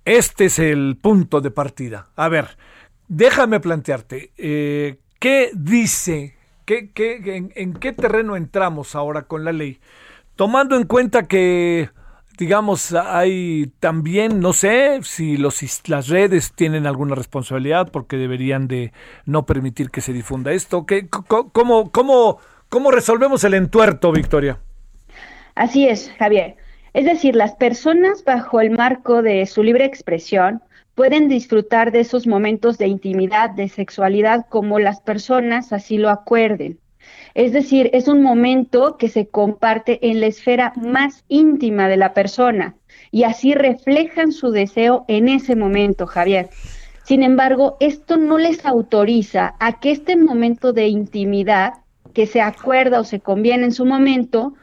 Este 0.08 0.45
es 0.45 0.58
el 0.58 0.97
punto 1.01 1.41
de 1.41 1.51
partida. 1.51 2.08
A 2.16 2.30
ver, 2.30 2.58
déjame 3.10 3.60
plantearte, 3.60 4.32
eh, 4.38 4.99
¿qué 5.20 5.51
dice, 5.53 6.38
qué, 6.64 6.91
qué, 6.91 7.49
en 7.53 7.74
qué 7.74 7.91
terreno 7.91 8.38
entramos 8.38 8.95
ahora 8.95 9.24
con 9.24 9.43
la 9.43 9.51
ley? 9.51 9.80
Tomando 10.38 10.78
en 10.78 10.86
cuenta 10.86 11.28
que 11.28 11.89
digamos, 12.38 12.93
hay 12.93 13.74
también, 13.80 14.39
no 14.39 14.53
sé 14.53 14.99
si 15.03 15.38
los, 15.38 15.60
las 15.89 16.08
redes 16.08 16.53
tienen 16.53 16.86
alguna 16.86 17.16
responsabilidad 17.16 17.89
porque 17.91 18.16
deberían 18.16 18.68
de 18.68 18.93
no 19.26 19.45
permitir 19.45 19.89
que 19.89 20.01
se 20.01 20.14
difunda 20.14 20.53
esto. 20.53 20.86
¿Qué, 20.86 21.10
cómo, 21.10 21.91
cómo, 21.91 22.39
¿Cómo 22.70 22.91
resolvemos 22.91 23.43
el 23.43 23.55
entuerto, 23.55 24.12
Victoria? 24.12 24.60
Así 25.55 25.88
es, 25.88 26.14
Javier. 26.20 26.55
Es 26.93 27.05
decir, 27.05 27.35
las 27.35 27.55
personas 27.55 28.23
bajo 28.23 28.61
el 28.61 28.71
marco 28.71 29.21
de 29.21 29.45
su 29.45 29.63
libre 29.63 29.85
expresión 29.85 30.61
pueden 30.95 31.27
disfrutar 31.27 31.91
de 31.91 31.99
esos 31.99 32.25
momentos 32.25 32.77
de 32.77 32.88
intimidad, 32.88 33.51
de 33.51 33.69
sexualidad, 33.69 34.47
como 34.49 34.79
las 34.79 34.99
personas 35.01 35.71
así 35.71 35.97
lo 35.97 36.09
acuerden. 36.09 36.79
Es 37.35 37.53
decir, 37.53 37.91
es 37.93 38.07
un 38.07 38.23
momento 38.23 38.97
que 38.97 39.09
se 39.09 39.27
comparte 39.27 39.99
en 40.09 40.21
la 40.21 40.25
esfera 40.25 40.73
más 40.75 41.23
íntima 41.27 41.88
de 41.88 41.97
la 41.97 42.13
persona 42.13 42.75
y 43.11 43.23
así 43.23 43.53
reflejan 43.53 44.31
su 44.31 44.49
deseo 44.49 45.05
en 45.07 45.27
ese 45.27 45.55
momento, 45.55 46.07
Javier. 46.07 46.49
Sin 47.03 47.23
embargo, 47.23 47.77
esto 47.79 48.17
no 48.17 48.38
les 48.38 48.65
autoriza 48.65 49.55
a 49.59 49.79
que 49.79 49.91
este 49.91 50.17
momento 50.17 50.73
de 50.73 50.88
intimidad 50.88 51.75
que 52.13 52.25
se 52.25 52.41
acuerda 52.41 52.99
o 52.99 53.03
se 53.03 53.19
conviene 53.19 53.65
en 53.65 53.71
su 53.71 53.85
momento 53.85 54.55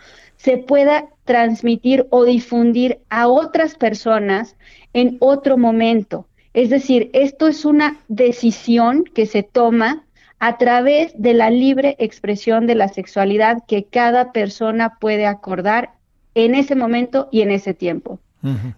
se 0.45 0.59
pueda 0.59 1.07
transmitir 1.25 2.07
o 2.11 2.25
difundir 2.25 2.99
a 3.09 3.29
otras 3.29 3.77
personas 3.77 4.57
en 4.93 5.17
otro 5.21 5.57
momento. 5.57 6.27
Es 6.53 6.69
decir, 6.69 7.09
esto 7.15 7.49
es 7.49 7.65
una 7.65 8.01
decisión 8.09 9.05
que 9.05 9.25
se 9.25 9.43
toma 9.43 10.05
a 10.39 10.59
través 10.59 11.15
de 11.17 11.33
la 11.33 11.49
libre 11.49 11.97
expresión 11.99 12.67
de 12.67 12.75
la 12.75 12.89
sexualidad 12.89 13.63
que 13.67 13.85
cada 13.85 14.33
persona 14.33 14.99
puede 15.01 15.25
acordar 15.25 15.93
en 16.35 16.55
ese 16.55 16.75
momento 16.75 17.31
y 17.33 17.41
en 17.41 17.51
ese 17.51 17.73
tiempo. 17.73 18.19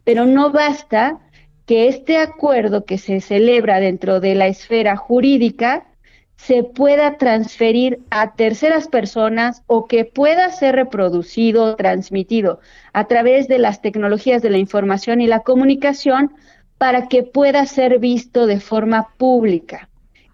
Pero 0.05 0.25
no 0.25 0.53
basta 0.53 1.19
que 1.67 1.89
este 1.89 2.19
acuerdo 2.19 2.85
que 2.85 2.99
se 2.99 3.21
celebra 3.21 3.81
dentro 3.81 4.21
de 4.21 4.37
la 4.37 4.47
esfera 4.47 4.95
jurídica 4.97 5.89
se 6.37 6.62
pueda 6.62 7.16
transferir 7.16 8.01
a 8.11 8.34
terceras 8.34 8.89
personas 8.89 9.62
o 9.66 9.87
que 9.87 10.05
pueda 10.05 10.51
ser 10.51 10.76
reproducido 10.76 11.64
o 11.64 11.76
transmitido 11.76 12.61
a 12.93 13.07
través 13.07 13.49
de 13.49 13.59
las 13.59 13.82
tecnologías 13.82 14.43
de 14.43 14.51
la 14.51 14.59
información 14.59 15.20
y 15.20 15.26
la 15.26 15.41
comunicación 15.41 16.32
para 16.78 17.09
que 17.09 17.22
pueda 17.22 17.66
ser 17.66 17.99
visto 17.99 18.47
de 18.47 18.61
forma 18.61 19.09
pública 19.16 19.89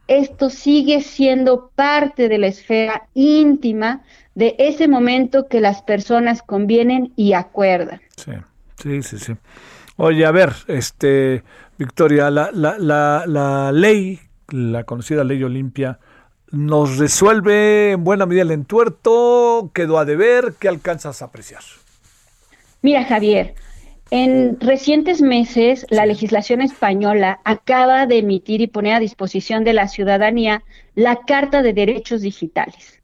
esto 0.09 0.51
sigue 0.51 1.01
siendo 1.01 1.71
parte 1.75 2.29
de 2.29 2.39
la 2.39 2.49
esfera 2.49 3.09
íntima 3.15 4.03
de 4.35 4.55
ese 4.59 4.89
momento 4.89 5.49
que 5.49 5.61
las 5.61 5.83
personas 5.83 6.43
convienen 6.43 7.13
y 7.17 7.33
acuerdan. 7.33 8.01
Sí, 8.17 8.33
sí, 8.77 9.03
sí, 9.03 9.19
sí. 9.19 9.33
Oye, 9.97 10.25
a 10.25 10.31
ver, 10.31 10.53
este, 10.69 11.43
Victoria, 11.79 12.31
la, 12.31 12.51
la, 12.53 13.25
la, 13.27 13.73
ley, 13.73 14.21
la 14.53 14.85
conocida 14.85 15.25
ley 15.25 15.43
Olimpia, 15.43 15.99
nos 16.51 16.99
resuelve 16.99 17.93
en 17.93 18.05
buena 18.05 18.27
medida 18.27 18.43
el 18.43 18.51
entuerto, 18.51 19.71
quedó 19.75 19.99
a 19.99 20.05
deber, 20.05 20.55
¿qué 20.61 20.69
alcanzas 20.69 21.23
a 21.23 21.27
apreciar? 21.27 21.63
Mira, 22.83 23.05
Javier, 23.05 23.55
en 24.11 24.61
recientes 24.61 25.23
meses, 25.23 25.87
la 25.89 26.05
legislación 26.05 26.61
española 26.61 27.41
acaba 27.45 28.07
de 28.07 28.19
emitir 28.19 28.61
y 28.61 28.67
poner 28.67 28.95
a 28.95 29.01
disposición 29.01 29.65
de 29.65 29.73
la 29.73 29.89
ciudadanía 29.89 30.63
la 30.95 31.21
Carta 31.27 31.63
de 31.63 31.73
Derechos 31.73 32.21
Digitales. 32.21 33.01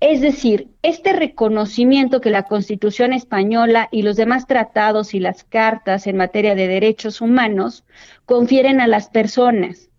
Es 0.00 0.20
decir, 0.20 0.66
este 0.82 1.12
reconocimiento 1.12 2.20
que 2.20 2.30
la 2.30 2.42
Constitución 2.42 3.12
española 3.12 3.88
y 3.92 4.02
los 4.02 4.16
demás 4.16 4.48
tratados 4.48 5.14
y 5.14 5.20
las 5.20 5.44
cartas 5.44 6.08
en 6.08 6.16
materia 6.16 6.56
de 6.56 6.66
derechos 6.66 7.20
humanos 7.20 7.84
confieren 8.26 8.80
a 8.80 8.88
las 8.88 9.08
personas. 9.08 9.90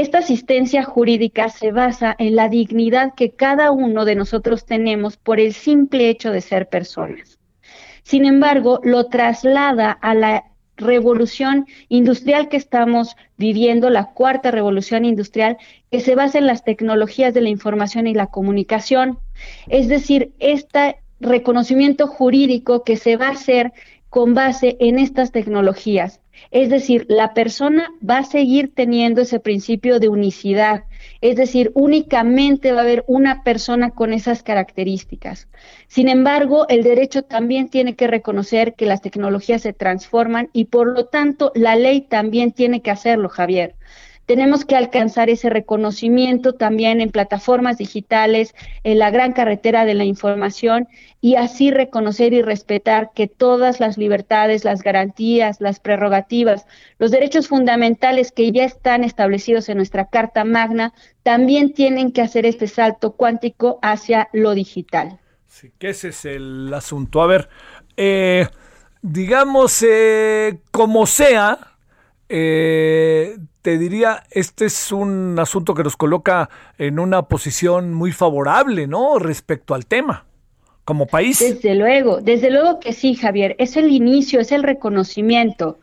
Esta 0.00 0.20
asistencia 0.20 0.82
jurídica 0.82 1.50
se 1.50 1.72
basa 1.72 2.16
en 2.18 2.34
la 2.34 2.48
dignidad 2.48 3.12
que 3.14 3.32
cada 3.32 3.70
uno 3.70 4.06
de 4.06 4.14
nosotros 4.14 4.64
tenemos 4.64 5.18
por 5.18 5.38
el 5.40 5.52
simple 5.52 6.08
hecho 6.08 6.30
de 6.30 6.40
ser 6.40 6.70
personas. 6.70 7.38
Sin 8.02 8.24
embargo, 8.24 8.80
lo 8.82 9.08
traslada 9.08 9.90
a 9.92 10.14
la 10.14 10.44
revolución 10.78 11.66
industrial 11.90 12.48
que 12.48 12.56
estamos 12.56 13.14
viviendo, 13.36 13.90
la 13.90 14.06
cuarta 14.14 14.50
revolución 14.50 15.04
industrial, 15.04 15.58
que 15.90 16.00
se 16.00 16.14
basa 16.14 16.38
en 16.38 16.46
las 16.46 16.64
tecnologías 16.64 17.34
de 17.34 17.42
la 17.42 17.50
información 17.50 18.06
y 18.06 18.14
la 18.14 18.28
comunicación. 18.28 19.18
Es 19.68 19.88
decir, 19.88 20.32
este 20.38 20.96
reconocimiento 21.20 22.06
jurídico 22.06 22.84
que 22.84 22.96
se 22.96 23.18
va 23.18 23.26
a 23.26 23.32
hacer 23.32 23.74
con 24.08 24.32
base 24.32 24.78
en 24.80 24.98
estas 24.98 25.30
tecnologías. 25.30 26.22
Es 26.50 26.68
decir, 26.68 27.06
la 27.08 27.34
persona 27.34 27.90
va 28.08 28.18
a 28.18 28.24
seguir 28.24 28.74
teniendo 28.74 29.20
ese 29.20 29.40
principio 29.40 30.00
de 30.00 30.08
unicidad, 30.08 30.84
es 31.20 31.36
decir, 31.36 31.70
únicamente 31.74 32.72
va 32.72 32.80
a 32.80 32.82
haber 32.82 33.04
una 33.06 33.42
persona 33.42 33.90
con 33.90 34.12
esas 34.12 34.42
características. 34.42 35.48
Sin 35.86 36.08
embargo, 36.08 36.66
el 36.68 36.82
derecho 36.82 37.22
también 37.22 37.68
tiene 37.68 37.94
que 37.94 38.06
reconocer 38.06 38.74
que 38.74 38.86
las 38.86 39.00
tecnologías 39.00 39.62
se 39.62 39.72
transforman 39.72 40.50
y 40.52 40.66
por 40.66 40.86
lo 40.88 41.06
tanto 41.06 41.52
la 41.54 41.76
ley 41.76 42.00
también 42.00 42.52
tiene 42.52 42.82
que 42.82 42.90
hacerlo, 42.90 43.28
Javier. 43.28 43.74
Tenemos 44.26 44.64
que 44.64 44.76
alcanzar 44.76 45.28
ese 45.28 45.50
reconocimiento 45.50 46.54
también 46.54 47.00
en 47.00 47.10
plataformas 47.10 47.78
digitales, 47.78 48.54
en 48.84 48.98
la 48.98 49.10
gran 49.10 49.32
carretera 49.32 49.84
de 49.84 49.94
la 49.94 50.04
información 50.04 50.86
y 51.20 51.34
así 51.34 51.70
reconocer 51.70 52.32
y 52.32 52.42
respetar 52.42 53.10
que 53.14 53.26
todas 53.26 53.80
las 53.80 53.98
libertades, 53.98 54.64
las 54.64 54.82
garantías, 54.82 55.60
las 55.60 55.80
prerrogativas, 55.80 56.66
los 56.98 57.10
derechos 57.10 57.48
fundamentales 57.48 58.30
que 58.30 58.52
ya 58.52 58.64
están 58.64 59.04
establecidos 59.04 59.68
en 59.68 59.78
nuestra 59.78 60.06
Carta 60.06 60.44
Magna 60.44 60.94
también 61.22 61.74
tienen 61.74 62.12
que 62.12 62.22
hacer 62.22 62.46
este 62.46 62.68
salto 62.68 63.12
cuántico 63.12 63.78
hacia 63.82 64.28
lo 64.32 64.54
digital. 64.54 65.18
Sí, 65.46 65.72
que 65.78 65.90
ese 65.90 66.08
es 66.08 66.24
el 66.24 66.72
asunto. 66.72 67.20
A 67.20 67.26
ver, 67.26 67.48
eh, 67.96 68.46
digamos, 69.02 69.84
eh, 69.86 70.60
como 70.70 71.06
sea, 71.06 71.58
eh, 72.28 73.36
te 73.62 73.78
diría, 73.78 74.24
este 74.30 74.66
es 74.66 74.92
un 74.92 75.38
asunto 75.38 75.74
que 75.74 75.84
nos 75.84 75.96
coloca 75.96 76.48
en 76.78 76.98
una 76.98 77.22
posición 77.22 77.92
muy 77.92 78.12
favorable, 78.12 78.86
¿no? 78.86 79.18
Respecto 79.18 79.74
al 79.74 79.86
tema, 79.86 80.24
como 80.84 81.06
país. 81.06 81.40
Desde 81.40 81.74
luego, 81.74 82.20
desde 82.20 82.50
luego 82.50 82.80
que 82.80 82.92
sí, 82.92 83.14
Javier. 83.14 83.56
Es 83.58 83.76
el 83.76 83.90
inicio, 83.90 84.40
es 84.40 84.52
el 84.52 84.62
reconocimiento 84.62 85.78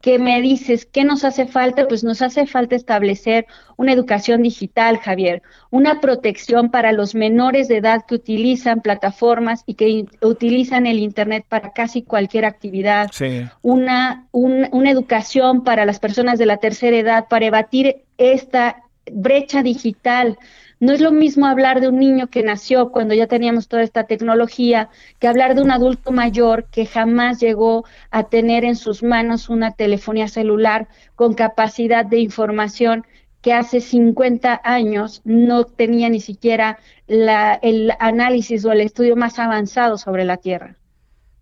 que 0.00 0.18
me 0.18 0.40
dices, 0.40 0.86
¿qué 0.86 1.04
nos 1.04 1.24
hace 1.24 1.46
falta? 1.46 1.86
Pues 1.86 2.04
nos 2.04 2.22
hace 2.22 2.46
falta 2.46 2.74
establecer 2.74 3.46
una 3.76 3.92
educación 3.92 4.42
digital, 4.42 4.98
Javier, 4.98 5.42
una 5.70 6.00
protección 6.00 6.70
para 6.70 6.92
los 6.92 7.14
menores 7.14 7.68
de 7.68 7.78
edad 7.78 8.04
que 8.06 8.14
utilizan 8.14 8.80
plataformas 8.80 9.62
y 9.66 9.74
que 9.74 10.06
utilizan 10.22 10.86
el 10.86 10.98
Internet 10.98 11.44
para 11.48 11.72
casi 11.72 12.02
cualquier 12.02 12.44
actividad, 12.44 13.10
una, 13.62 14.26
una 14.32 14.90
educación 14.90 15.64
para 15.64 15.84
las 15.84 16.00
personas 16.00 16.38
de 16.38 16.46
la 16.46 16.56
tercera 16.56 16.96
edad 16.96 17.26
para 17.28 17.46
evadir 17.46 18.02
esta 18.16 18.82
brecha 19.12 19.62
digital 19.62 20.38
no 20.80 20.92
es 20.92 21.00
lo 21.00 21.12
mismo 21.12 21.46
hablar 21.46 21.80
de 21.80 21.88
un 21.88 21.98
niño 21.98 22.28
que 22.28 22.42
nació 22.42 22.90
cuando 22.90 23.14
ya 23.14 23.26
teníamos 23.26 23.68
toda 23.68 23.82
esta 23.82 24.04
tecnología 24.04 24.88
que 25.18 25.28
hablar 25.28 25.54
de 25.54 25.62
un 25.62 25.70
adulto 25.70 26.10
mayor 26.10 26.64
que 26.70 26.86
jamás 26.86 27.38
llegó 27.38 27.84
a 28.10 28.24
tener 28.24 28.64
en 28.64 28.76
sus 28.76 29.02
manos 29.02 29.50
una 29.50 29.72
telefonía 29.72 30.26
celular 30.26 30.88
con 31.14 31.34
capacidad 31.34 32.06
de 32.06 32.18
información 32.18 33.06
que 33.42 33.52
hace 33.52 33.80
50 33.80 34.60
años 34.64 35.20
no 35.24 35.64
tenía 35.64 36.08
ni 36.08 36.20
siquiera 36.20 36.78
el 37.06 37.92
análisis 37.98 38.64
o 38.64 38.72
el 38.72 38.80
estudio 38.80 39.16
más 39.16 39.38
avanzado 39.38 39.98
sobre 39.98 40.24
la 40.24 40.38
Tierra. 40.38 40.76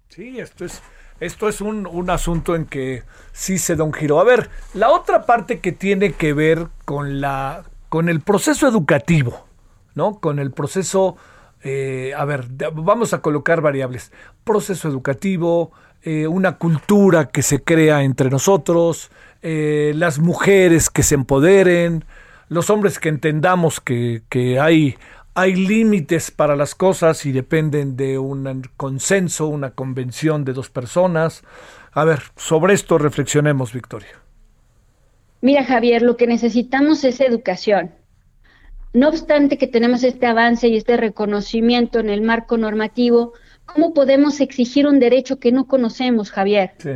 Sí, 0.08 0.38
esto 0.38 0.64
es 0.64 0.82
Esto 1.20 1.48
es 1.48 1.60
un, 1.60 1.86
un, 1.86 2.10
asunto 2.10 2.54
en 2.54 2.66
que 2.66 3.02
sí 3.32 3.58
se 3.58 3.74
da 3.74 3.82
un 3.82 3.92
giro. 3.92 4.20
A 4.20 4.24
ver, 4.24 4.50
la 4.72 4.90
otra 4.90 5.26
parte 5.26 5.58
que 5.58 5.72
tiene 5.72 6.12
que 6.12 6.32
ver 6.32 6.68
con, 6.84 7.20
la, 7.20 7.64
con 7.88 8.08
el 8.08 8.20
proceso 8.20 8.68
educativo, 8.68 9.46
¿no? 9.94 10.20
Con 10.20 10.38
el 10.38 10.50
proceso, 10.50 11.16
eh, 11.62 12.12
a 12.16 12.24
ver, 12.24 12.46
vamos 12.74 13.12
a 13.14 13.22
colocar 13.22 13.60
variables. 13.60 14.12
Proceso 14.44 14.88
educativo, 14.88 15.72
eh, 16.02 16.26
una 16.26 16.58
cultura 16.58 17.28
que 17.28 17.42
se 17.42 17.62
crea 17.62 18.02
entre 18.02 18.30
nosotros, 18.30 19.10
eh, 19.42 19.92
las 19.94 20.18
mujeres 20.18 20.90
que 20.90 21.02
se 21.02 21.14
empoderen, 21.14 22.04
los 22.48 22.70
hombres 22.70 22.98
que 22.98 23.08
entendamos 23.08 23.80
que, 23.80 24.22
que 24.28 24.60
hay, 24.60 24.96
hay 25.34 25.54
límites 25.54 26.30
para 26.30 26.56
las 26.56 26.74
cosas 26.74 27.26
y 27.26 27.32
dependen 27.32 27.96
de 27.96 28.18
un 28.18 28.62
consenso, 28.76 29.46
una 29.46 29.70
convención 29.70 30.44
de 30.44 30.52
dos 30.52 30.70
personas. 30.70 31.42
A 31.92 32.04
ver, 32.04 32.22
sobre 32.36 32.74
esto 32.74 32.98
reflexionemos, 32.98 33.72
Victoria. 33.72 34.27
Mira, 35.40 35.64
Javier, 35.64 36.02
lo 36.02 36.16
que 36.16 36.26
necesitamos 36.26 37.04
es 37.04 37.20
educación. 37.20 37.92
No 38.92 39.08
obstante 39.08 39.58
que 39.58 39.66
tenemos 39.66 40.02
este 40.02 40.26
avance 40.26 40.68
y 40.68 40.76
este 40.76 40.96
reconocimiento 40.96 42.00
en 42.00 42.08
el 42.08 42.22
marco 42.22 42.56
normativo, 42.56 43.34
¿cómo 43.66 43.94
podemos 43.94 44.40
exigir 44.40 44.86
un 44.86 44.98
derecho 44.98 45.38
que 45.38 45.52
no 45.52 45.66
conocemos, 45.66 46.30
Javier? 46.30 46.72
Sí. 46.78 46.90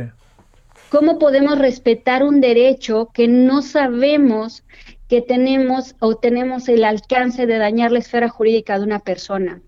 ¿Cómo 0.89 1.17
podemos 1.19 1.57
respetar 1.57 2.23
un 2.23 2.41
derecho 2.41 3.09
que 3.13 3.27
no 3.27 3.61
sabemos 3.61 4.63
que 5.13 5.21
tenemos 5.21 5.95
o 5.99 6.15
tenemos 6.15 6.67
el 6.69 6.83
alcance 6.83 7.45
de 7.45 7.59
dañar 7.59 7.91
la 7.91 7.99
esfera 7.99 8.29
jurídica 8.29 8.79
de 8.79 8.83
una 8.83 8.99
persona. 8.99 9.61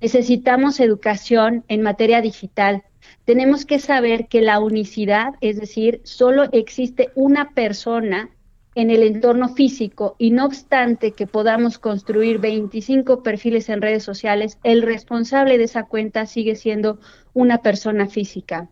Necesitamos 0.00 0.80
educación 0.80 1.64
en 1.68 1.82
materia 1.82 2.20
digital. 2.20 2.82
Tenemos 3.24 3.64
que 3.64 3.78
saber 3.78 4.26
que 4.28 4.40
la 4.40 4.60
unicidad, 4.60 5.34
es 5.40 5.60
decir, 5.60 6.00
solo 6.04 6.44
existe 6.52 7.10
una 7.14 7.50
persona 7.50 8.30
en 8.74 8.90
el 8.90 9.02
entorno 9.02 9.48
físico 9.48 10.14
y 10.18 10.30
no 10.30 10.46
obstante 10.46 11.12
que 11.12 11.26
podamos 11.26 11.78
construir 11.78 12.38
25 12.38 13.22
perfiles 13.22 13.68
en 13.68 13.82
redes 13.82 14.04
sociales, 14.04 14.58
el 14.62 14.82
responsable 14.82 15.58
de 15.58 15.64
esa 15.64 15.84
cuenta 15.84 16.26
sigue 16.26 16.54
siendo 16.54 16.98
una 17.32 17.58
persona 17.58 18.06
física. 18.06 18.68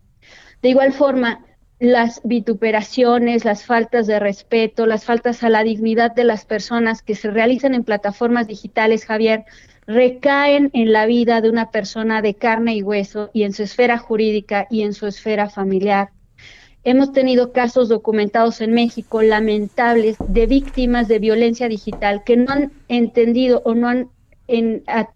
De 0.61 0.69
igual 0.69 0.93
forma, 0.93 1.45
las 1.79 2.21
vituperaciones, 2.23 3.45
las 3.45 3.65
faltas 3.65 4.05
de 4.05 4.19
respeto, 4.19 4.85
las 4.85 5.05
faltas 5.05 5.43
a 5.43 5.49
la 5.49 5.63
dignidad 5.63 6.13
de 6.13 6.25
las 6.25 6.45
personas 6.45 7.01
que 7.01 7.15
se 7.15 7.31
realizan 7.31 7.73
en 7.73 7.85
plataformas 7.85 8.47
digitales, 8.47 9.05
Javier, 9.05 9.45
recaen 9.89 10.69
en 10.73 10.93
la 10.93 11.07
vida 11.07 11.41
de 11.41 11.49
una 11.49 11.71
persona 11.71 12.21
de 12.21 12.35
carne 12.35 12.75
y 12.75 12.83
hueso 12.83 13.31
y 13.33 13.41
en 13.41 13.53
su 13.53 13.63
esfera 13.63 13.97
jurídica 13.97 14.67
y 14.69 14.83
en 14.83 14.93
su 14.93 15.07
esfera 15.07 15.49
familiar. 15.49 16.11
Hemos 16.83 17.11
tenido 17.11 17.51
casos 17.53 17.89
documentados 17.89 18.61
en 18.61 18.71
México 18.73 19.23
lamentables 19.23 20.17
de 20.27 20.45
víctimas 20.45 21.07
de 21.07 21.17
violencia 21.17 21.67
digital 21.67 22.23
que 22.23 22.37
no 22.37 22.51
han 22.51 22.71
entendido 22.87 23.63
o 23.65 23.73
no 23.73 23.87
han 23.87 24.11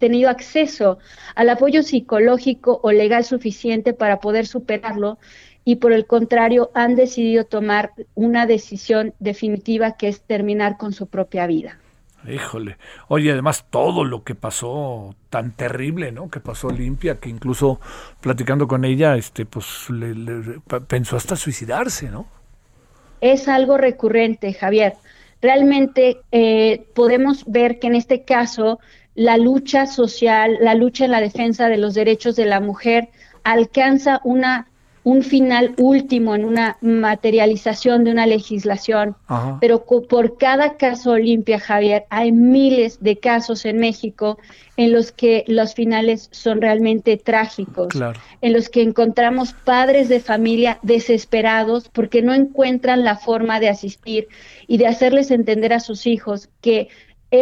tenido 0.00 0.28
acceso 0.28 0.98
al 1.36 1.50
apoyo 1.50 1.84
psicológico 1.84 2.80
o 2.82 2.90
legal 2.90 3.24
suficiente 3.24 3.92
para 3.92 4.18
poder 4.18 4.44
superarlo 4.44 5.18
y 5.64 5.76
por 5.76 5.92
el 5.92 6.04
contrario 6.04 6.72
han 6.74 6.96
decidido 6.96 7.44
tomar 7.44 7.92
una 8.16 8.46
decisión 8.46 9.14
definitiva 9.20 9.96
que 9.96 10.08
es 10.08 10.20
terminar 10.20 10.78
con 10.78 10.92
su 10.92 11.06
propia 11.06 11.46
vida. 11.46 11.78
Híjole, 12.26 12.78
oye, 13.08 13.32
además 13.32 13.66
todo 13.68 14.04
lo 14.04 14.24
que 14.24 14.34
pasó 14.34 15.14
tan 15.28 15.52
terrible, 15.52 16.10
¿no? 16.10 16.30
Que 16.30 16.40
pasó 16.40 16.70
limpia, 16.70 17.20
que 17.20 17.28
incluso 17.28 17.80
platicando 18.20 18.66
con 18.66 18.84
ella, 18.84 19.16
este, 19.16 19.44
pues 19.44 19.90
le, 19.90 20.60
pensó 20.88 21.16
hasta 21.16 21.36
suicidarse, 21.36 22.08
¿no? 22.08 22.26
Es 23.20 23.46
algo 23.48 23.76
recurrente, 23.76 24.54
Javier. 24.54 24.94
Realmente 25.42 26.20
eh, 26.32 26.86
podemos 26.94 27.44
ver 27.46 27.78
que 27.78 27.88
en 27.88 27.96
este 27.96 28.24
caso 28.24 28.80
la 29.14 29.36
lucha 29.36 29.86
social, 29.86 30.56
la 30.60 30.74
lucha 30.74 31.04
en 31.04 31.10
la 31.10 31.20
defensa 31.20 31.68
de 31.68 31.76
los 31.76 31.94
derechos 31.94 32.36
de 32.36 32.46
la 32.46 32.60
mujer 32.60 33.10
alcanza 33.44 34.20
una 34.24 34.66
un 35.04 35.22
final 35.22 35.74
último 35.76 36.34
en 36.34 36.46
una 36.46 36.78
materialización 36.80 38.04
de 38.04 38.10
una 38.10 38.26
legislación, 38.26 39.14
pero 39.60 39.84
por 39.84 40.38
cada 40.38 40.76
caso 40.76 41.12
Olimpia, 41.12 41.60
Javier, 41.60 42.06
hay 42.08 42.32
miles 42.32 43.02
de 43.02 43.18
casos 43.18 43.66
en 43.66 43.78
México 43.78 44.38
en 44.78 44.92
los 44.92 45.12
que 45.12 45.44
los 45.46 45.74
finales 45.74 46.28
son 46.32 46.62
realmente 46.62 47.18
trágicos, 47.18 47.88
en 48.40 48.52
los 48.54 48.70
que 48.70 48.80
encontramos 48.80 49.52
padres 49.52 50.08
de 50.08 50.20
familia 50.20 50.78
desesperados 50.82 51.90
porque 51.90 52.22
no 52.22 52.32
encuentran 52.32 53.04
la 53.04 53.16
forma 53.16 53.60
de 53.60 53.68
asistir 53.68 54.28
y 54.66 54.78
de 54.78 54.86
hacerles 54.86 55.30
entender 55.30 55.74
a 55.74 55.80
sus 55.80 56.06
hijos 56.06 56.48
que 56.62 56.88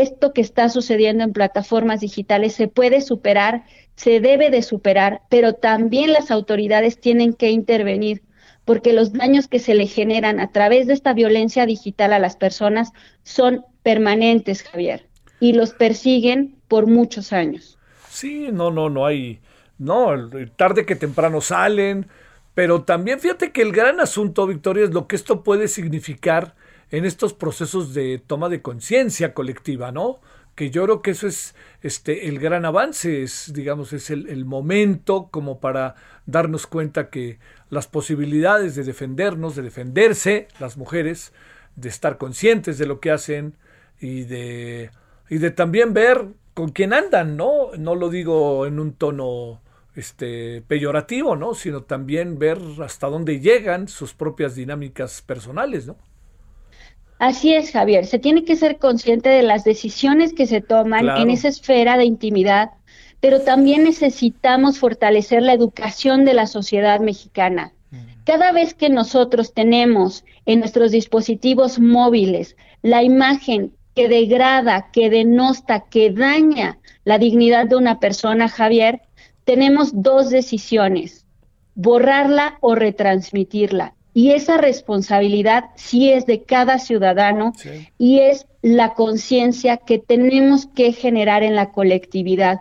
esto 0.01 0.33
que 0.33 0.41
está 0.41 0.69
sucediendo 0.69 1.25
en 1.25 1.33
plataformas 1.33 2.01
digitales 2.01 2.55
se 2.55 2.69
puede 2.69 3.01
superar 3.01 3.65
se 3.97 4.21
debe 4.21 4.51
de 4.51 4.63
superar, 4.63 5.23
pero 5.29 5.55
también 5.55 6.13
las 6.13 6.31
autoridades 6.31 6.99
tienen 6.99 7.35
que 7.35 7.51
intervenir 7.51 8.23
porque 8.65 8.93
los 8.93 9.13
daños 9.13 9.49
que 9.49 9.59
se 9.59 9.75
le 9.75 9.87
generan 9.87 10.39
a 10.39 10.53
través 10.53 10.87
de 10.87 10.95
esta 10.95 11.13
violencia 11.13 11.67
digital 11.67 12.13
a 12.13 12.19
las 12.19 12.37
personas 12.37 12.93
son 13.25 13.65
permanentes, 13.83 14.63
Javier, 14.63 15.09
y 15.41 15.53
los 15.53 15.73
persiguen 15.73 16.57
por 16.69 16.87
muchos 16.87 17.33
años. 17.33 17.79
Sí, 18.09 18.49
no, 18.53 18.71
no, 18.71 18.89
no 18.89 19.05
hay, 19.05 19.41
no, 19.79 20.31
tarde 20.57 20.87
que 20.87 20.95
temprano 20.95 21.41
salen, 21.41 22.07
pero 22.55 22.83
también 22.83 23.19
fíjate 23.19 23.51
que 23.51 23.63
el 23.63 23.73
gran 23.73 23.99
asunto, 23.99 24.47
Victoria, 24.47 24.85
es 24.85 24.91
lo 24.91 25.09
que 25.09 25.17
esto 25.17 25.43
puede 25.43 25.67
significar 25.67 26.55
en 26.93 27.05
estos 27.05 27.35
procesos 27.35 27.95
de 27.95 28.23
toma 28.25 28.49
de 28.49 28.63
conciencia 28.63 29.35
colectiva, 29.35 29.91
¿no? 29.91 30.21
que 30.55 30.71
yo 30.71 30.85
creo 30.85 31.03
que 31.03 31.13
eso 31.13 31.27
es 31.27 31.55
este 31.83 32.29
el 32.29 32.39
gran 32.39 32.65
avance, 32.65 33.23
es 33.23 33.53
digamos 33.55 33.93
es 33.93 34.11
el, 34.11 34.45
momento 34.45 35.29
como 35.31 35.61
para 35.61 35.95
darnos 36.27 36.67
cuenta 36.67 37.09
que 37.11 37.39
las 37.71 37.87
posibilidades 37.87 38.75
de 38.75 38.85
defendernos, 38.85 39.57
de 39.57 39.63
defenderse 39.63 40.49
las 40.61 40.77
mujeres, 40.77 41.33
de 41.77 41.89
estar 41.89 42.19
conscientes 42.19 42.79
de 42.79 42.87
lo 42.87 43.01
que 43.01 43.11
hacen 43.11 43.55
y 44.01 44.25
de 44.25 44.91
y 45.31 45.39
de 45.39 45.51
también 45.51 45.95
ver 45.95 46.27
con 46.55 46.71
quién 46.71 46.93
andan, 46.93 47.37
¿no? 47.37 47.71
No 47.79 47.95
lo 47.95 48.11
digo 48.11 48.67
en 48.67 48.79
un 48.79 48.93
tono 48.93 49.63
este 49.95 50.63
peyorativo, 50.69 51.37
¿no? 51.37 51.55
sino 51.55 51.83
también 51.83 52.39
ver 52.39 52.59
hasta 52.83 53.09
dónde 53.09 53.41
llegan 53.41 53.89
sus 53.89 54.15
propias 54.15 54.55
dinámicas 54.55 55.23
personales, 55.23 55.87
¿no? 55.87 55.97
Así 57.23 57.55
es, 57.55 57.71
Javier. 57.71 58.05
Se 58.07 58.19
tiene 58.19 58.43
que 58.43 58.57
ser 58.57 58.79
consciente 58.79 59.29
de 59.29 59.45
las 59.45 59.63
decisiones 59.63 60.33
que 60.33 60.49
se 60.49 60.61
toman 60.61 61.09
en 61.09 61.31
esa 61.31 61.47
esfera 61.47 61.97
de 61.97 62.05
intimidad, 62.05 62.71
pero 63.21 63.43
también 63.43 63.85
necesitamos 63.85 64.81
fortalecer 64.81 65.41
la 65.41 65.53
educación 65.53 66.25
de 66.25 66.35
la 66.35 66.49
sociedad 66.49 66.99
mexicana. 66.99 67.75
Cada 68.25 68.51
vez 68.51 68.75
que 68.75 68.89
nosotros 68.89 69.55
tenemos 69.55 70.25
en 70.47 70.59
nuestros 70.59 70.91
dispositivos 70.91 71.79
móviles 71.79 72.57
la 72.83 73.05
imagen 73.05 73.73
que 73.95 74.09
degrada, 74.09 74.91
que 74.93 75.09
denosta, 75.09 75.85
que 75.89 76.11
daña 76.11 76.79
la 77.05 77.19
dignidad 77.19 77.67
de 77.67 77.77
una 77.77 78.01
persona, 78.01 78.49
Javier, 78.49 79.03
tenemos 79.45 79.93
dos 79.95 80.29
decisiones, 80.29 81.25
borrarla 81.77 82.59
o 82.61 82.75
retransmitirla. 82.75 83.95
Y 84.15 84.33
esa 84.33 84.59
responsabilidad 84.59 85.65
sí 85.75 86.11
es 86.11 86.27
de 86.27 86.43
cada 86.43 86.79
ciudadano 86.79 87.53
y 87.99 88.21
es 88.21 88.47
la 88.61 88.95
conciencia 88.95 89.79
que 89.79 89.99
tenemos 89.99 90.67
que 90.67 90.93
generar 90.93 91.43
en 91.43 91.55
la 91.55 91.71
colectividad. 91.71 92.61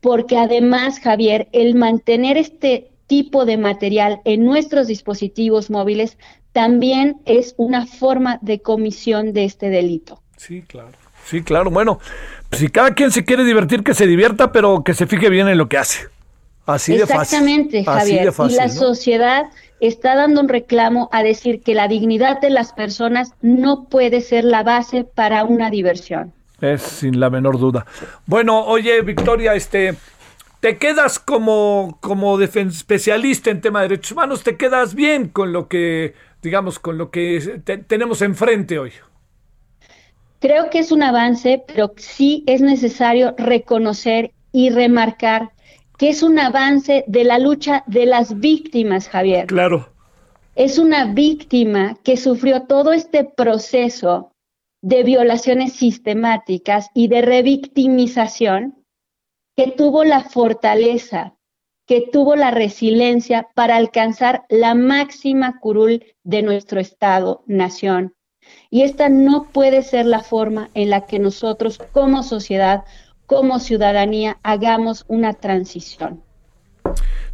Porque 0.00 0.36
además, 0.36 0.98
Javier, 0.98 1.48
el 1.52 1.74
mantener 1.74 2.36
este 2.36 2.90
tipo 3.06 3.44
de 3.44 3.56
material 3.56 4.20
en 4.24 4.44
nuestros 4.44 4.86
dispositivos 4.86 5.70
móviles 5.70 6.16
también 6.52 7.20
es 7.24 7.54
una 7.56 7.86
forma 7.86 8.38
de 8.42 8.60
comisión 8.60 9.32
de 9.32 9.44
este 9.44 9.70
delito. 9.70 10.20
Sí, 10.36 10.62
claro. 10.62 10.92
Sí, 11.24 11.42
claro. 11.42 11.70
Bueno, 11.70 12.00
si 12.52 12.68
cada 12.68 12.94
quien 12.94 13.12
se 13.12 13.24
quiere 13.24 13.44
divertir, 13.44 13.84
que 13.84 13.94
se 13.94 14.06
divierta, 14.06 14.52
pero 14.52 14.82
que 14.82 14.94
se 14.94 15.06
fije 15.06 15.28
bien 15.28 15.48
en 15.48 15.58
lo 15.58 15.68
que 15.68 15.78
hace. 15.78 16.08
Así 16.66 16.92
de 16.92 17.06
fácil. 17.06 17.20
Exactamente, 17.20 17.84
Javier. 17.84 18.32
y 18.48 18.54
la 18.54 18.68
sociedad 18.68 19.46
está 19.80 20.14
dando 20.14 20.40
un 20.40 20.48
reclamo 20.48 21.08
a 21.12 21.22
decir 21.22 21.62
que 21.62 21.74
la 21.74 21.88
dignidad 21.88 22.40
de 22.40 22.50
las 22.50 22.72
personas 22.72 23.32
no 23.42 23.84
puede 23.84 24.20
ser 24.20 24.44
la 24.44 24.62
base 24.62 25.04
para 25.04 25.44
una 25.44 25.70
diversión. 25.70 26.32
Es 26.60 26.82
sin 26.82 27.18
la 27.18 27.30
menor 27.30 27.58
duda. 27.58 27.86
Bueno, 28.26 28.64
oye, 28.64 29.00
Victoria, 29.00 29.54
este, 29.54 29.94
te 30.60 30.76
quedas 30.76 31.18
como, 31.18 31.98
como 32.00 32.38
especialista 32.40 33.50
en 33.50 33.62
tema 33.62 33.80
de 33.80 33.88
derechos 33.88 34.12
humanos, 34.12 34.42
te 34.42 34.56
quedas 34.56 34.94
bien 34.94 35.28
con 35.28 35.52
lo 35.52 35.68
que, 35.68 36.14
digamos, 36.42 36.78
con 36.78 36.98
lo 36.98 37.10
que 37.10 37.62
tenemos 37.86 38.20
enfrente 38.20 38.78
hoy. 38.78 38.92
Creo 40.40 40.70
que 40.70 40.78
es 40.78 40.92
un 40.92 41.02
avance, 41.02 41.62
pero 41.66 41.92
sí 41.96 42.44
es 42.46 42.60
necesario 42.60 43.34
reconocer 43.36 44.32
y 44.52 44.70
remarcar 44.70 45.50
que 46.00 46.08
es 46.08 46.22
un 46.22 46.38
avance 46.38 47.04
de 47.08 47.24
la 47.24 47.38
lucha 47.38 47.84
de 47.86 48.06
las 48.06 48.40
víctimas, 48.40 49.06
Javier. 49.06 49.44
Claro. 49.48 49.92
Es 50.54 50.78
una 50.78 51.12
víctima 51.12 51.98
que 52.02 52.16
sufrió 52.16 52.62
todo 52.62 52.94
este 52.94 53.24
proceso 53.24 54.32
de 54.80 55.02
violaciones 55.02 55.74
sistemáticas 55.74 56.88
y 56.94 57.08
de 57.08 57.20
revictimización, 57.20 58.82
que 59.54 59.72
tuvo 59.72 60.04
la 60.04 60.24
fortaleza, 60.24 61.34
que 61.86 62.08
tuvo 62.10 62.34
la 62.34 62.50
resiliencia 62.50 63.48
para 63.54 63.76
alcanzar 63.76 64.46
la 64.48 64.74
máxima 64.74 65.60
curul 65.60 66.02
de 66.24 66.40
nuestro 66.40 66.80
Estado, 66.80 67.42
nación. 67.44 68.14
Y 68.70 68.84
esta 68.84 69.10
no 69.10 69.48
puede 69.52 69.82
ser 69.82 70.06
la 70.06 70.20
forma 70.20 70.70
en 70.72 70.88
la 70.88 71.04
que 71.04 71.18
nosotros 71.18 71.76
como 71.92 72.22
sociedad 72.22 72.84
como 73.30 73.60
ciudadanía 73.60 74.38
hagamos 74.42 75.04
una 75.06 75.34
transición. 75.34 76.20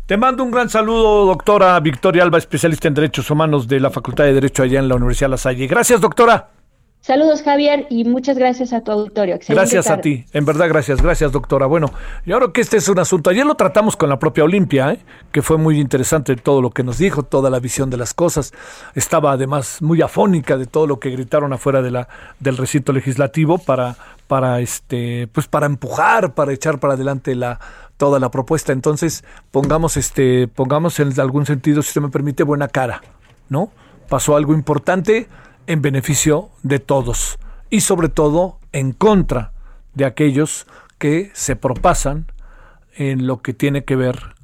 Te 0.05 0.19
mando 0.19 0.45
un 0.45 0.51
gran 0.51 0.69
saludo, 0.69 1.25
doctora 1.25 1.81
Victoria 1.81 2.23
Alba, 2.23 2.37
especialista 2.37 2.87
en 2.87 2.93
Derechos 2.93 3.31
Humanos 3.31 3.67
de 3.67 3.81
la 3.81 3.89
Facultad 3.89 4.25
de 4.25 4.35
Derecho 4.35 4.63
allá 4.63 4.79
en 4.79 4.89
la 4.89 4.97
Universidad 4.97 5.31
La 5.31 5.39
Salle. 5.39 5.67
Gracias, 5.67 6.03
doctora. 6.03 6.51
Saludos, 7.07 7.45
Javier, 7.45 7.87
y 7.89 8.03
muchas 8.03 8.37
gracias 8.37 8.73
a 8.73 8.81
tu 8.81 8.91
auditorio. 8.91 9.39
gracias 9.49 9.89
a 9.89 10.01
ti, 10.01 10.25
en 10.33 10.45
verdad, 10.45 10.69
gracias, 10.69 11.01
gracias, 11.01 11.31
doctora. 11.31 11.67
Bueno, 11.67 11.93
yo 12.25 12.37
creo 12.37 12.53
que 12.53 12.61
este 12.61 12.79
es 12.79 12.89
un 12.89 12.99
asunto, 12.99 13.31
ayer 13.31 13.47
lo 13.47 13.55
tratamos 13.55 13.95
con 13.95 14.09
la 14.09 14.19
propia 14.19 14.43
Olimpia, 14.43 14.91
¿eh? 14.91 14.99
que 15.31 15.41
fue 15.41 15.57
muy 15.57 15.79
interesante 15.79 16.35
todo 16.35 16.61
lo 16.61 16.71
que 16.71 16.83
nos 16.83 16.99
dijo, 16.99 17.23
toda 17.23 17.49
la 17.49 17.61
visión 17.61 17.91
de 17.91 17.97
las 17.97 18.13
cosas. 18.13 18.53
Estaba 18.97 19.31
además 19.31 19.83
muy 19.83 20.03
afónica 20.03 20.57
de 20.57 20.67
todo 20.67 20.89
lo 20.89 20.99
que 20.99 21.11
gritaron 21.11 21.53
afuera 21.53 21.81
de 21.81 21.93
la, 21.93 22.09
del 22.41 22.57
recinto 22.57 22.93
legislativo 22.93 23.59
para, 23.59 23.95
para, 24.27 24.59
este, 24.59 25.29
pues 25.29 25.47
para 25.47 25.67
empujar, 25.67 26.35
para 26.35 26.53
echar 26.53 26.81
para 26.81 26.95
adelante 26.95 27.37
la, 27.37 27.61
toda 27.99 28.19
la 28.19 28.33
propuesta. 28.33 28.73
Entonces, 28.73 29.23
pongamos, 29.53 29.97
este, 29.97 30.49
pongamos 30.49 30.99
en 30.99 31.21
algún 31.21 31.47
sentido, 31.47 31.83
si 31.83 31.93
se 31.93 32.01
me 32.01 32.09
permite, 32.09 32.43
buena 32.43 32.67
cara, 32.67 33.01
¿no? 33.49 33.71
Pasó 34.09 34.35
algo 34.35 34.55
importante 34.55 35.29
en 35.67 35.83
beneficio 35.83 36.51
de 36.63 36.79
todos 36.79 37.39
y 37.71 37.81
sobre 37.81 38.09
todo 38.09 38.59
en 38.73 38.93
contra 38.93 39.53
de 39.95 40.05
aquellos 40.05 40.67
que 40.99 41.31
se 41.35 41.57
propasan 41.57 42.27
en 42.95 43.27
lo 43.27 43.43
que 43.43 43.53
tiene 43.53 43.85
que 43.85 43.97
ver 43.97 44.35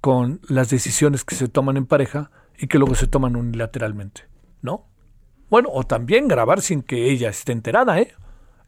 con 0.00 0.40
las 0.48 0.68
decisiones 0.68 1.24
que 1.24 1.34
se 1.34 1.48
toman 1.48 1.76
en 1.76 1.86
pareja 1.86 2.30
y 2.58 2.66
que 2.66 2.78
luego 2.78 2.94
se 2.94 3.06
toman 3.06 3.36
unilateralmente, 3.36 4.22
¿no? 4.60 4.86
Bueno, 5.48 5.68
o 5.72 5.84
también 5.84 6.28
grabar 6.28 6.60
sin 6.60 6.82
que 6.82 7.10
ella 7.10 7.28
esté 7.28 7.52
enterada, 7.52 8.00
¿eh? 8.00 8.14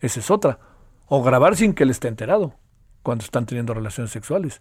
Esa 0.01 0.21
es 0.21 0.31
otra. 0.31 0.59
O 1.07 1.23
grabar 1.23 1.57
sin 1.57 1.75
que 1.75 1.85
él 1.85 1.91
esté 1.91 2.09
enterado 2.09 2.55
cuando 3.03 3.25
están 3.25 3.47
teniendo 3.47 3.75
relaciones 3.75 4.11
sexuales. 4.11 4.61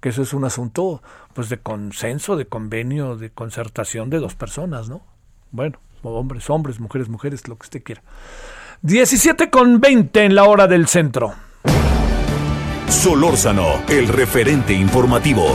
Que 0.00 0.10
eso 0.10 0.22
es 0.22 0.32
un 0.32 0.44
asunto 0.44 1.02
pues 1.34 1.48
de 1.48 1.58
consenso, 1.58 2.36
de 2.36 2.46
convenio, 2.46 3.16
de 3.16 3.30
concertación 3.30 4.10
de 4.10 4.18
dos 4.18 4.34
personas, 4.34 4.88
¿no? 4.88 5.02
Bueno, 5.50 5.78
hombres, 6.14 6.48
hombres, 6.50 6.80
mujeres, 6.80 7.08
mujeres, 7.08 7.48
lo 7.48 7.56
que 7.56 7.64
usted 7.64 7.82
quiera. 7.82 8.02
17 8.82 9.50
con 9.50 9.80
20 9.80 10.24
en 10.24 10.34
la 10.34 10.44
hora 10.44 10.66
del 10.66 10.86
centro. 10.86 11.34
Solórzano, 12.88 13.82
el 13.88 14.08
referente 14.08 14.72
informativo. 14.72 15.54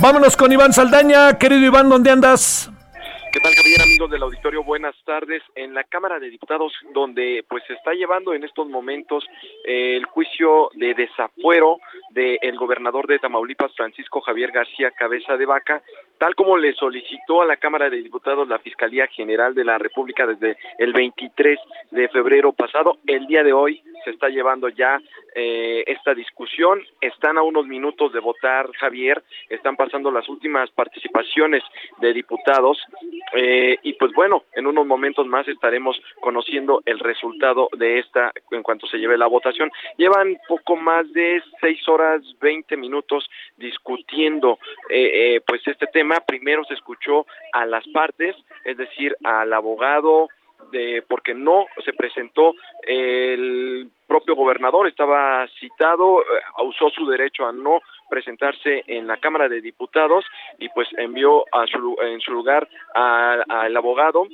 Vámonos 0.00 0.36
con 0.36 0.52
Iván 0.52 0.72
Saldaña. 0.72 1.38
Querido 1.38 1.64
Iván, 1.64 1.88
¿dónde 1.88 2.10
andas? 2.10 2.70
¿Qué 3.38 3.42
tal, 3.42 3.54
Javier, 3.54 3.80
amigos 3.80 4.10
del 4.10 4.24
auditorio? 4.24 4.64
Buenas 4.64 4.96
tardes. 5.04 5.44
En 5.54 5.72
la 5.72 5.84
Cámara 5.84 6.18
de 6.18 6.28
Diputados, 6.28 6.72
donde 6.92 7.44
pues 7.48 7.62
se 7.68 7.74
está 7.74 7.92
llevando 7.92 8.34
en 8.34 8.42
estos 8.42 8.68
momentos 8.68 9.24
eh, 9.64 9.96
el 9.96 10.06
juicio 10.06 10.70
de 10.74 10.92
desafuero 10.92 11.78
del 12.10 12.58
gobernador 12.58 13.06
de 13.06 13.20
Tamaulipas, 13.20 13.70
Francisco 13.76 14.22
Javier 14.22 14.50
García 14.50 14.90
Cabeza 14.90 15.36
de 15.36 15.46
Vaca, 15.46 15.82
tal 16.18 16.34
como 16.34 16.56
le 16.56 16.72
solicitó 16.72 17.40
a 17.40 17.46
la 17.46 17.58
Cámara 17.58 17.88
de 17.88 18.02
Diputados 18.02 18.48
la 18.48 18.58
Fiscalía 18.58 19.06
General 19.06 19.54
de 19.54 19.64
la 19.64 19.78
República 19.78 20.26
desde 20.26 20.56
el 20.78 20.92
23 20.92 21.60
de 21.92 22.08
febrero 22.08 22.52
pasado. 22.52 22.98
El 23.06 23.28
día 23.28 23.44
de 23.44 23.52
hoy 23.52 23.80
se 24.08 24.14
está 24.14 24.28
llevando 24.30 24.70
ya 24.70 24.98
eh, 25.34 25.84
esta 25.86 26.14
discusión. 26.14 26.82
Están 27.00 27.36
a 27.36 27.42
unos 27.42 27.66
minutos 27.66 28.10
de 28.12 28.20
votar, 28.20 28.72
Javier. 28.72 29.22
Están 29.50 29.76
pasando 29.76 30.10
las 30.10 30.28
últimas 30.30 30.70
participaciones 30.70 31.62
de 31.98 32.14
diputados 32.14 32.78
eh, 33.34 33.76
y 33.82 33.92
pues 33.94 34.12
bueno, 34.14 34.44
en 34.54 34.66
unos 34.66 34.86
momentos 34.86 35.26
más 35.26 35.46
estaremos 35.46 36.00
conociendo 36.20 36.82
el 36.86 36.98
resultado 37.00 37.68
de 37.76 37.98
esta 37.98 38.32
en 38.50 38.62
cuanto 38.62 38.86
se 38.86 38.96
lleve 38.96 39.18
la 39.18 39.26
votación. 39.26 39.70
Llevan 39.98 40.38
poco 40.48 40.74
más 40.76 41.12
de 41.12 41.42
seis 41.60 41.86
horas 41.86 42.22
veinte 42.40 42.76
minutos 42.76 43.28
discutiendo 43.58 44.58
eh, 44.88 45.36
eh, 45.36 45.40
pues 45.46 45.60
este 45.66 45.86
tema. 45.86 46.20
Primero 46.26 46.64
se 46.64 46.74
escuchó 46.74 47.26
a 47.52 47.66
las 47.66 47.86
partes, 47.88 48.34
es 48.64 48.78
decir, 48.78 49.14
al 49.22 49.52
abogado, 49.52 50.28
de, 50.70 51.02
porque 51.08 51.34
no 51.34 51.66
se 51.84 51.92
presentó 51.92 52.54
el 52.86 53.88
propio 54.06 54.34
gobernador, 54.34 54.88
estaba 54.88 55.46
citado, 55.60 56.22
usó 56.64 56.90
su 56.90 57.06
derecho 57.06 57.46
a 57.46 57.52
no 57.52 57.80
presentarse 58.08 58.84
en 58.86 59.06
la 59.06 59.18
Cámara 59.18 59.48
de 59.48 59.60
Diputados 59.60 60.24
y 60.58 60.68
pues 60.70 60.88
envió 60.96 61.44
a 61.52 61.66
su, 61.66 61.96
en 62.00 62.20
su 62.20 62.32
lugar 62.32 62.68
al 62.94 63.76
abogado 63.76 64.26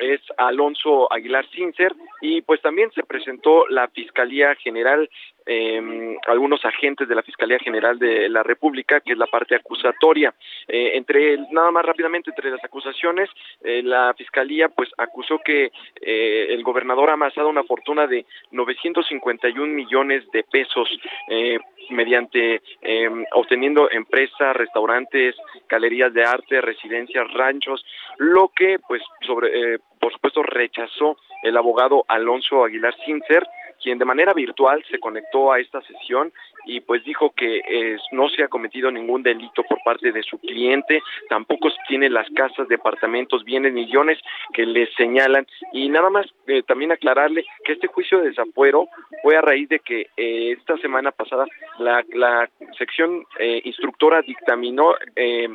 es 0.00 0.20
Alonso 0.38 1.12
Aguilar 1.12 1.46
Cincer 1.50 1.94
y 2.20 2.40
pues 2.42 2.60
también 2.62 2.90
se 2.92 3.02
presentó 3.02 3.66
la 3.68 3.88
Fiscalía 3.88 4.54
General, 4.56 5.08
eh, 5.46 6.16
algunos 6.26 6.64
agentes 6.64 7.08
de 7.08 7.14
la 7.14 7.22
Fiscalía 7.22 7.58
General 7.58 7.98
de 7.98 8.28
la 8.28 8.42
República, 8.42 9.00
que 9.00 9.12
es 9.12 9.18
la 9.18 9.26
parte 9.26 9.54
acusatoria. 9.54 10.34
Eh, 10.68 10.92
entre 10.94 11.38
nada 11.50 11.70
más 11.70 11.84
rápidamente 11.84 12.30
entre 12.30 12.50
las 12.50 12.62
acusaciones, 12.64 13.28
eh, 13.62 13.82
la 13.82 14.14
Fiscalía 14.14 14.68
pues 14.68 14.90
acusó 14.98 15.38
que 15.44 15.72
eh, 16.00 16.46
el 16.50 16.62
gobernador 16.62 17.10
ha 17.10 17.14
amasado 17.14 17.48
una 17.48 17.64
fortuna 17.64 18.06
de 18.06 18.24
951 18.50 19.72
millones 19.72 20.24
de 20.32 20.44
pesos 20.44 20.88
eh, 21.28 21.58
mediante 21.90 22.62
eh, 22.82 23.10
obteniendo 23.34 23.90
empresas, 23.90 24.56
restaurantes, 24.56 25.34
galerías 25.68 26.12
de 26.12 26.24
arte, 26.24 26.60
residencias, 26.60 27.32
ranchos, 27.32 27.84
lo 28.18 28.48
que 28.54 28.78
pues 28.86 29.02
sobre 29.26 29.78
por 29.98 30.12
supuesto 30.12 30.42
rechazó 30.42 31.16
el 31.42 31.56
abogado 31.56 32.04
Alonso 32.08 32.64
Aguilar 32.64 32.94
Sincer, 33.04 33.46
quien 33.82 33.98
de 33.98 34.04
manera 34.04 34.32
virtual 34.32 34.84
se 34.90 34.98
conectó 34.98 35.52
a 35.52 35.60
esta 35.60 35.80
sesión 35.82 36.32
y 36.66 36.80
pues 36.80 37.04
dijo 37.04 37.30
que 37.30 37.58
eh, 37.58 37.96
no 38.12 38.28
se 38.28 38.42
ha 38.42 38.48
cometido 38.48 38.90
ningún 38.90 39.22
delito 39.22 39.62
por 39.64 39.82
parte 39.82 40.12
de 40.12 40.22
su 40.22 40.38
cliente, 40.38 41.02
tampoco 41.28 41.68
tiene 41.88 42.10
las 42.10 42.28
casas, 42.30 42.68
departamentos, 42.68 43.44
bienes, 43.44 43.72
millones 43.72 44.18
que 44.52 44.66
le 44.66 44.86
señalan. 44.94 45.46
Y 45.72 45.88
nada 45.88 46.10
más 46.10 46.26
eh, 46.46 46.62
también 46.62 46.92
aclararle 46.92 47.44
que 47.64 47.72
este 47.72 47.86
juicio 47.86 48.18
de 48.18 48.28
desafuero 48.28 48.88
fue 49.22 49.36
a 49.36 49.40
raíz 49.40 49.68
de 49.68 49.80
que 49.80 50.08
eh, 50.16 50.52
esta 50.58 50.76
semana 50.78 51.10
pasada 51.10 51.46
la, 51.78 52.04
la 52.12 52.48
sección 52.78 53.24
eh, 53.38 53.62
instructora 53.64 54.22
dictaminó 54.22 54.94
eh, 55.16 55.48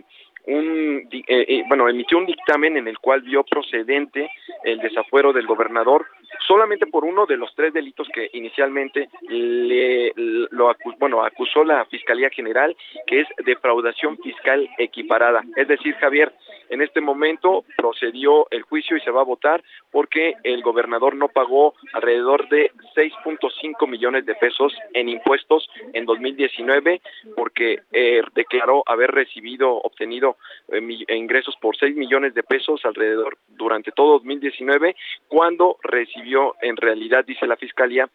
un 0.47 1.07
eh, 1.11 1.23
eh, 1.27 1.64
bueno 1.68 1.89
emitió 1.89 2.18
un 2.18 2.26
dictamen 2.26 2.77
en 2.77 2.88
el 2.88 2.99
cual 2.99 3.22
vio 3.22 3.43
procedente 3.43 4.30
el 4.64 4.80
desafuero 4.80 5.34
del 5.34 5.47
gobernador 5.47 6.06
solamente 6.48 6.86
por 6.88 7.06
uno 7.06 7.26
de 7.26 7.38
los 7.38 7.53
tres 7.56 7.74
delitos 7.74 8.07
que 8.14 8.30
inicialmente 8.34 9.10
le 9.30 10.12
lo 10.16 10.70
acu- 10.70 10.95
bueno 10.99 11.24
acusó 11.24 11.64
la 11.64 11.86
fiscalía 11.86 12.30
general 12.30 12.76
que 13.07 13.22
es 13.22 13.28
defraudación 13.45 14.18
fiscal 14.20 14.70
equiparada. 14.78 15.44
Es 15.56 15.68
decir 15.68 15.95
Javier 15.95 16.34
en 16.70 16.82
este 16.82 16.99
momento 17.02 17.64
procedió 17.78 18.48
el 18.52 18.64
juicio 18.64 18.98
y 18.98 19.02
se 19.02 19.12
va 19.12 19.22
a 19.22 19.26
votar 19.26 19.64
porque 19.91 20.34
el 20.44 20.62
gobernador 20.64 21.16
no 21.16 21.28
pagó 21.30 21.76
alrededor 21.94 22.49
de 22.49 22.72
6.5 22.95 23.88
millones 23.88 24.26
de 24.26 24.36
pesos 24.36 24.74
en 24.94 25.10
impuestos 25.10 25.70
en 25.94 26.06
2019 26.06 27.02
porque 27.36 27.82
eh, 27.91 28.22
declaró 28.34 28.84
haber 28.88 29.12
recibido, 29.12 29.72
obtenido 29.76 30.38
eh, 30.72 30.82
ingresos 31.16 31.56
por 31.62 31.78
6 31.78 31.95
millones 31.95 32.34
de 32.34 32.44
pesos 32.44 32.82
alrededor 32.84 33.38
durante 33.49 33.91
todo 33.91 34.14
2019 34.14 34.95
cuando 35.28 35.78
recibió 35.84 36.24
en 36.61 36.77
realidad, 36.77 37.26
dice 37.26 37.47
la 37.47 37.56
fiscalía, 37.56 38.10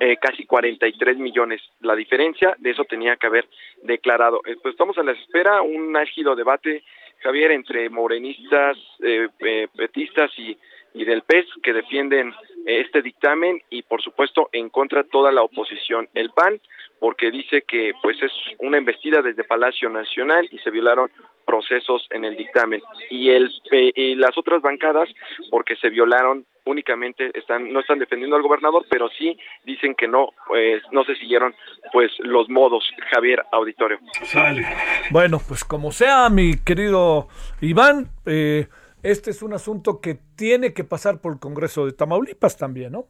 eh, 0.00 0.16
casi 0.20 0.44
43 0.44 1.16
millones. 1.18 1.62
La 1.80 1.94
diferencia 1.94 2.54
de 2.58 2.70
eso 2.70 2.84
tenía 2.84 3.16
que 3.16 3.26
haber 3.26 3.48
declarado. 3.82 4.40
Eh, 4.44 4.56
pues 4.62 4.72
estamos 4.72 4.98
a 4.98 5.02
la 5.02 5.12
espera, 5.12 5.62
un 5.62 5.96
álgido 5.96 6.34
debate, 6.34 6.82
Javier, 7.24 7.52
entre 7.52 7.88
morenistas, 7.88 8.76
eh, 9.02 9.28
eh, 9.40 9.68
petistas 9.74 10.30
y, 10.38 10.56
y 10.94 11.04
del 11.04 11.22
PES 11.22 11.46
que 11.62 11.72
defienden 11.72 12.32
este 12.64 13.02
dictamen 13.02 13.60
y 13.68 13.82
por 13.82 14.00
supuesto 14.00 14.48
en 14.52 14.70
contra 14.70 15.04
toda 15.04 15.32
la 15.32 15.42
oposición. 15.42 16.08
El 16.14 16.30
PAN 16.30 16.60
porque 16.98 17.30
dice 17.30 17.62
que 17.68 17.92
pues 18.02 18.16
es 18.22 18.32
una 18.58 18.78
embestida 18.78 19.20
desde 19.20 19.44
Palacio 19.44 19.90
Nacional 19.90 20.48
y 20.50 20.58
se 20.60 20.70
violaron 20.70 21.10
procesos 21.44 22.06
en 22.10 22.24
el 22.24 22.36
dictamen. 22.36 22.80
Y 23.10 23.30
el 23.30 23.50
y 23.70 24.14
las 24.14 24.38
otras 24.38 24.62
bancadas 24.62 25.08
porque 25.50 25.76
se 25.76 25.90
violaron 25.90 26.46
únicamente 26.64 27.30
están 27.34 27.70
no 27.70 27.80
están 27.80 27.98
defendiendo 27.98 28.36
al 28.36 28.42
gobernador 28.42 28.86
pero 28.88 29.10
sí 29.10 29.36
dicen 29.64 29.94
que 29.94 30.08
no 30.08 30.30
pues 30.46 30.82
no 30.92 31.04
se 31.04 31.14
siguieron 31.16 31.54
pues 31.92 32.10
los 32.20 32.48
modos 32.48 32.88
Javier 33.10 33.42
Auditorio. 33.52 33.98
Bueno 35.10 35.38
pues 35.46 35.64
como 35.64 35.92
sea 35.92 36.30
mi 36.30 36.52
querido 36.64 37.28
Iván 37.60 38.06
eh, 38.24 38.66
este 39.04 39.30
es 39.30 39.42
un 39.42 39.52
asunto 39.52 40.00
que 40.00 40.18
tiene 40.34 40.72
que 40.72 40.82
pasar 40.82 41.20
por 41.20 41.34
el 41.34 41.38
Congreso 41.38 41.86
de 41.86 41.92
Tamaulipas 41.92 42.56
también 42.56 42.92
no 42.92 43.06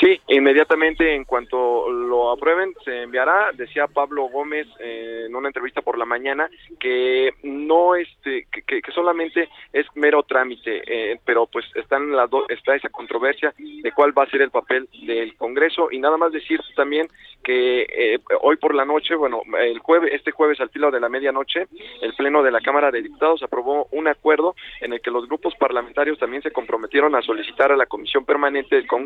Sí, 0.00 0.20
inmediatamente 0.28 1.14
en 1.14 1.24
cuanto 1.24 1.90
lo 1.90 2.32
aprueben 2.32 2.74
se 2.84 3.02
enviará, 3.02 3.50
decía 3.54 3.86
Pablo 3.86 4.24
Gómez 4.24 4.66
eh, 4.80 5.24
en 5.26 5.34
una 5.34 5.48
entrevista 5.48 5.82
por 5.82 5.96
la 5.96 6.04
mañana 6.04 6.50
que 6.80 7.32
no 7.42 7.94
este 7.94 8.46
que, 8.50 8.82
solamente 8.92 9.48
es 9.72 9.86
mero 9.94 10.22
trámite, 10.24 10.82
eh, 10.86 11.18
pero 11.24 11.46
pues 11.46 11.64
están 11.74 12.10
las 12.12 12.28
dos 12.28 12.44
está 12.48 12.74
esa 12.74 12.88
controversia 12.88 13.54
de 13.56 13.92
cuál 13.92 14.16
va 14.16 14.24
a 14.24 14.30
ser 14.30 14.42
el 14.42 14.50
papel 14.50 14.88
del 15.06 15.36
Congreso. 15.36 15.88
Y 15.90 15.98
nada 15.98 16.16
más 16.16 16.32
decir 16.32 16.60
también 16.76 17.08
que 17.42 17.82
eh, 17.82 18.18
hoy 18.42 18.56
por 18.56 18.74
la 18.74 18.84
noche, 18.84 19.14
bueno, 19.14 19.42
el 19.58 19.78
jueves 19.78 20.12
este 20.12 20.32
jueves 20.32 20.60
al 20.60 20.70
filo 20.70 20.90
de 20.90 21.00
la 21.00 21.08
medianoche, 21.08 21.66
el 22.02 22.14
pleno 22.14 22.42
de 22.42 22.50
la 22.50 22.60
Cámara 22.60 22.90
de 22.90 23.02
Diputados 23.02 23.42
aprobó 23.42 23.86
un 23.92 24.08
acuerdo 24.08 24.54
en 24.80 24.92
el 24.92 25.00
que 25.00 25.10
los 25.10 25.26
grupos 25.26 25.54
parlamentarios 25.54 26.18
también 26.18 26.42
se 26.42 26.50
comprometieron 26.50 27.14
a 27.14 27.22
solicitar 27.22 27.72
a 27.72 27.76
la 27.76 27.86
Comisión 27.86 28.24
Permanente 28.24 28.76
del 28.76 28.86
Congreso 28.86 29.03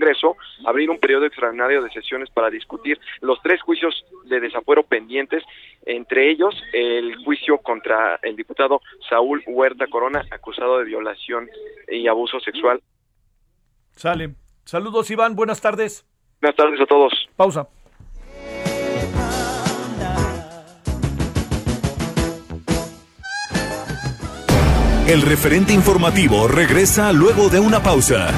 abrir 0.64 0.90
un 0.90 0.98
periodo 0.98 1.26
extraordinario 1.26 1.82
de 1.82 1.90
sesiones 1.90 2.30
para 2.30 2.50
discutir 2.50 2.98
los 3.20 3.40
tres 3.42 3.60
juicios 3.62 4.04
de 4.24 4.40
desafuero 4.40 4.82
pendientes, 4.82 5.42
entre 5.86 6.30
ellos 6.30 6.54
el 6.72 7.16
juicio 7.24 7.58
contra 7.58 8.18
el 8.22 8.36
diputado 8.36 8.80
Saúl 9.08 9.42
Huerta 9.46 9.86
Corona, 9.86 10.24
acusado 10.30 10.78
de 10.78 10.84
violación 10.84 11.48
y 11.88 12.06
abuso 12.08 12.40
sexual. 12.40 12.80
Sale. 13.92 14.30
Saludos, 14.64 15.10
Iván. 15.10 15.34
Buenas 15.34 15.60
tardes. 15.60 16.06
Buenas 16.40 16.56
tardes 16.56 16.80
a 16.80 16.86
todos. 16.86 17.12
Pausa. 17.36 17.68
El 25.08 25.22
referente 25.22 25.72
informativo 25.72 26.48
regresa 26.48 27.14
luego 27.14 27.48
de 27.48 27.58
una 27.60 27.82
pausa. 27.82 28.28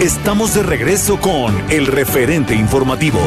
Estamos 0.00 0.54
de 0.54 0.62
regreso 0.62 1.20
con 1.20 1.54
el 1.70 1.86
referente 1.86 2.54
informativo. 2.54 3.20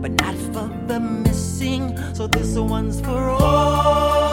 But 0.00 0.12
not 0.22 0.36
for 0.52 0.70
the 0.86 1.00
missing. 1.00 1.96
So 2.14 2.28
this 2.28 2.56
one's 2.56 3.00
for 3.00 3.30
all 3.30 4.27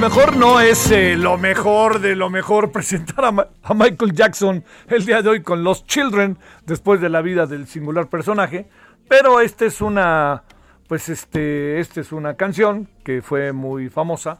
mejor 0.00 0.34
no 0.34 0.60
es 0.60 0.90
eh, 0.90 1.14
lo 1.14 1.36
mejor 1.36 2.00
de 2.00 2.16
lo 2.16 2.30
mejor 2.30 2.72
presentar 2.72 3.22
a, 3.22 3.48
a 3.62 3.74
Michael 3.74 4.14
Jackson 4.14 4.64
el 4.88 5.04
día 5.04 5.20
de 5.20 5.28
hoy 5.28 5.42
con 5.42 5.62
Los 5.62 5.84
Children 5.84 6.38
después 6.64 7.02
de 7.02 7.10
la 7.10 7.20
vida 7.20 7.46
del 7.46 7.66
singular 7.66 8.08
personaje, 8.08 8.66
pero 9.08 9.40
este 9.42 9.66
es 9.66 9.82
una 9.82 10.44
pues 10.88 11.10
este 11.10 11.80
este 11.80 12.00
es 12.00 12.12
una 12.12 12.34
canción 12.34 12.88
que 13.04 13.20
fue 13.20 13.52
muy 13.52 13.90
famosa 13.90 14.38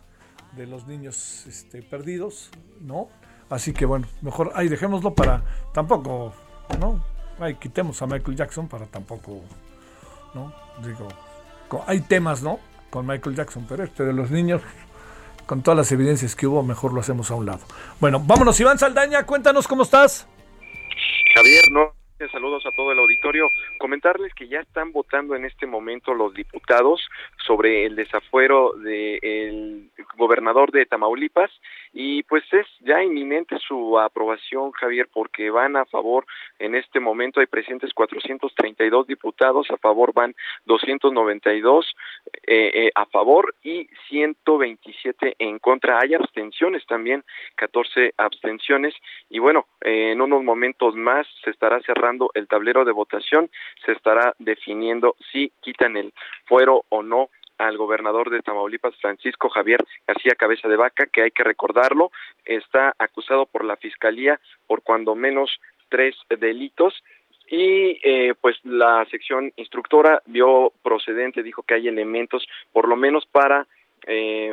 de 0.57 0.67
los 0.67 0.87
niños 0.87 1.45
este, 1.47 1.83
perdidos, 1.83 2.51
¿no? 2.81 3.09
Así 3.51 3.75
que 3.75 3.85
bueno, 3.85 4.07
mejor 4.23 4.53
ahí 4.55 4.69
dejémoslo 4.69 5.15
para 5.15 5.43
tampoco, 5.75 6.33
¿no? 6.79 7.05
Ahí 7.39 7.57
quitemos 7.57 8.01
a 8.01 8.07
Michael 8.07 8.35
Jackson 8.35 8.67
para 8.67 8.87
tampoco, 8.87 9.43
¿no? 10.33 10.55
Digo, 10.83 11.07
hay 11.87 12.01
temas, 12.01 12.43
¿no? 12.43 12.61
Con 12.89 13.07
Michael 13.07 13.37
Jackson, 13.37 13.67
pero 13.69 13.85
este 13.85 14.05
de 14.05 14.15
los 14.15 14.31
niños 14.31 14.63
con 15.51 15.65
todas 15.65 15.79
las 15.79 15.91
evidencias 15.91 16.37
que 16.37 16.47
hubo, 16.47 16.63
mejor 16.63 16.93
lo 16.93 17.01
hacemos 17.01 17.29
a 17.33 17.35
un 17.35 17.45
lado. 17.45 17.59
Bueno, 17.99 18.23
vámonos, 18.25 18.61
Iván 18.61 18.79
Saldaña, 18.79 19.27
cuéntanos 19.27 19.67
cómo 19.67 19.83
estás. 19.83 20.29
Javier, 21.35 21.65
no 21.73 21.93
saludos 22.29 22.65
a 22.67 22.71
todo 22.71 22.93
el 22.93 22.99
auditorio. 23.01 23.51
Comentarles 23.79 24.33
que 24.35 24.47
ya 24.47 24.61
están 24.61 24.93
votando 24.93 25.35
en 25.35 25.45
este 25.45 25.67
momento 25.67 26.15
los 26.15 26.35
diputados 26.35 27.01
sobre 27.45 27.87
el 27.87 27.97
desafuero 27.97 28.75
del 28.75 29.91
gobernador 30.17 30.71
de 30.71 30.87
Tamaulipas 30.87 31.51
y 31.93 32.23
pues 32.25 32.45
es 32.53 32.67
ya 32.81 33.03
inminente 33.03 33.59
su 33.59 33.99
aprobación, 33.99 34.71
Javier, 34.73 35.09
porque 35.13 35.51
van 35.51 35.77
a 35.77 35.85
favor 35.87 36.27
en 36.59 36.75
este 36.75 37.01
momento 37.01 37.41
hay 37.41 37.47
presentes 37.47 37.93
432 37.95 39.07
diputados, 39.07 39.71
a 39.71 39.77
favor 39.79 40.13
van 40.13 40.35
292 40.67 41.87
eh, 42.47 42.71
eh, 42.75 42.91
a 42.95 43.07
favor 43.07 43.55
y 43.63 43.89
127 44.09 45.37
en 45.39 45.59
contra. 45.59 45.99
Hay 46.01 46.15
abstenciones 46.15 46.85
también, 46.87 47.25
14 47.57 48.15
abstenciones 48.17 48.95
y 49.29 49.39
bueno, 49.39 49.67
eh, 49.81 50.13
en 50.13 50.21
unos 50.21 50.45
momentos 50.45 50.95
más 50.95 51.27
se 51.45 51.51
estará 51.51 51.81
cerrando 51.81 52.31
el 52.35 52.47
tablero 52.47 52.85
de 52.85 52.93
votación, 52.93 53.51
se 53.85 53.93
estará 53.93 54.35
definiendo 54.39 55.17
si 55.33 55.53
quitan 55.61 55.97
el 55.97 56.13
fuero 56.45 56.85
o 56.89 57.03
no 57.03 57.31
al 57.61 57.77
gobernador 57.77 58.31
de 58.31 58.41
Tamaulipas, 58.41 58.97
Francisco 58.97 59.51
Javier 59.51 59.85
García 60.07 60.35
Cabeza 60.35 60.69
de 60.69 60.77
Vaca, 60.77 61.07
que 61.07 61.23
hay 61.23 61.31
que 61.31 61.45
recordarlo, 61.45 62.11
está 62.45 62.95
acusado 62.99 63.47
por 63.47 63.65
la 63.65 63.77
Fiscalía 63.77 64.41
por 64.67 64.83
cuando 64.83 65.15
menos 65.15 65.61
tres 65.89 66.17
delitos 66.29 66.95
y 67.49 67.99
eh, 68.03 68.35
pues 68.41 68.57
la 68.65 69.05
sección 69.11 69.53
instructora 69.57 70.23
vio 70.27 70.73
procedente, 70.83 71.43
dijo 71.43 71.63
que 71.63 71.75
hay 71.75 71.89
elementos 71.89 72.47
por 72.73 72.89
lo 72.89 72.97
menos 72.97 73.27
para 73.27 73.67
eh, 74.07 74.53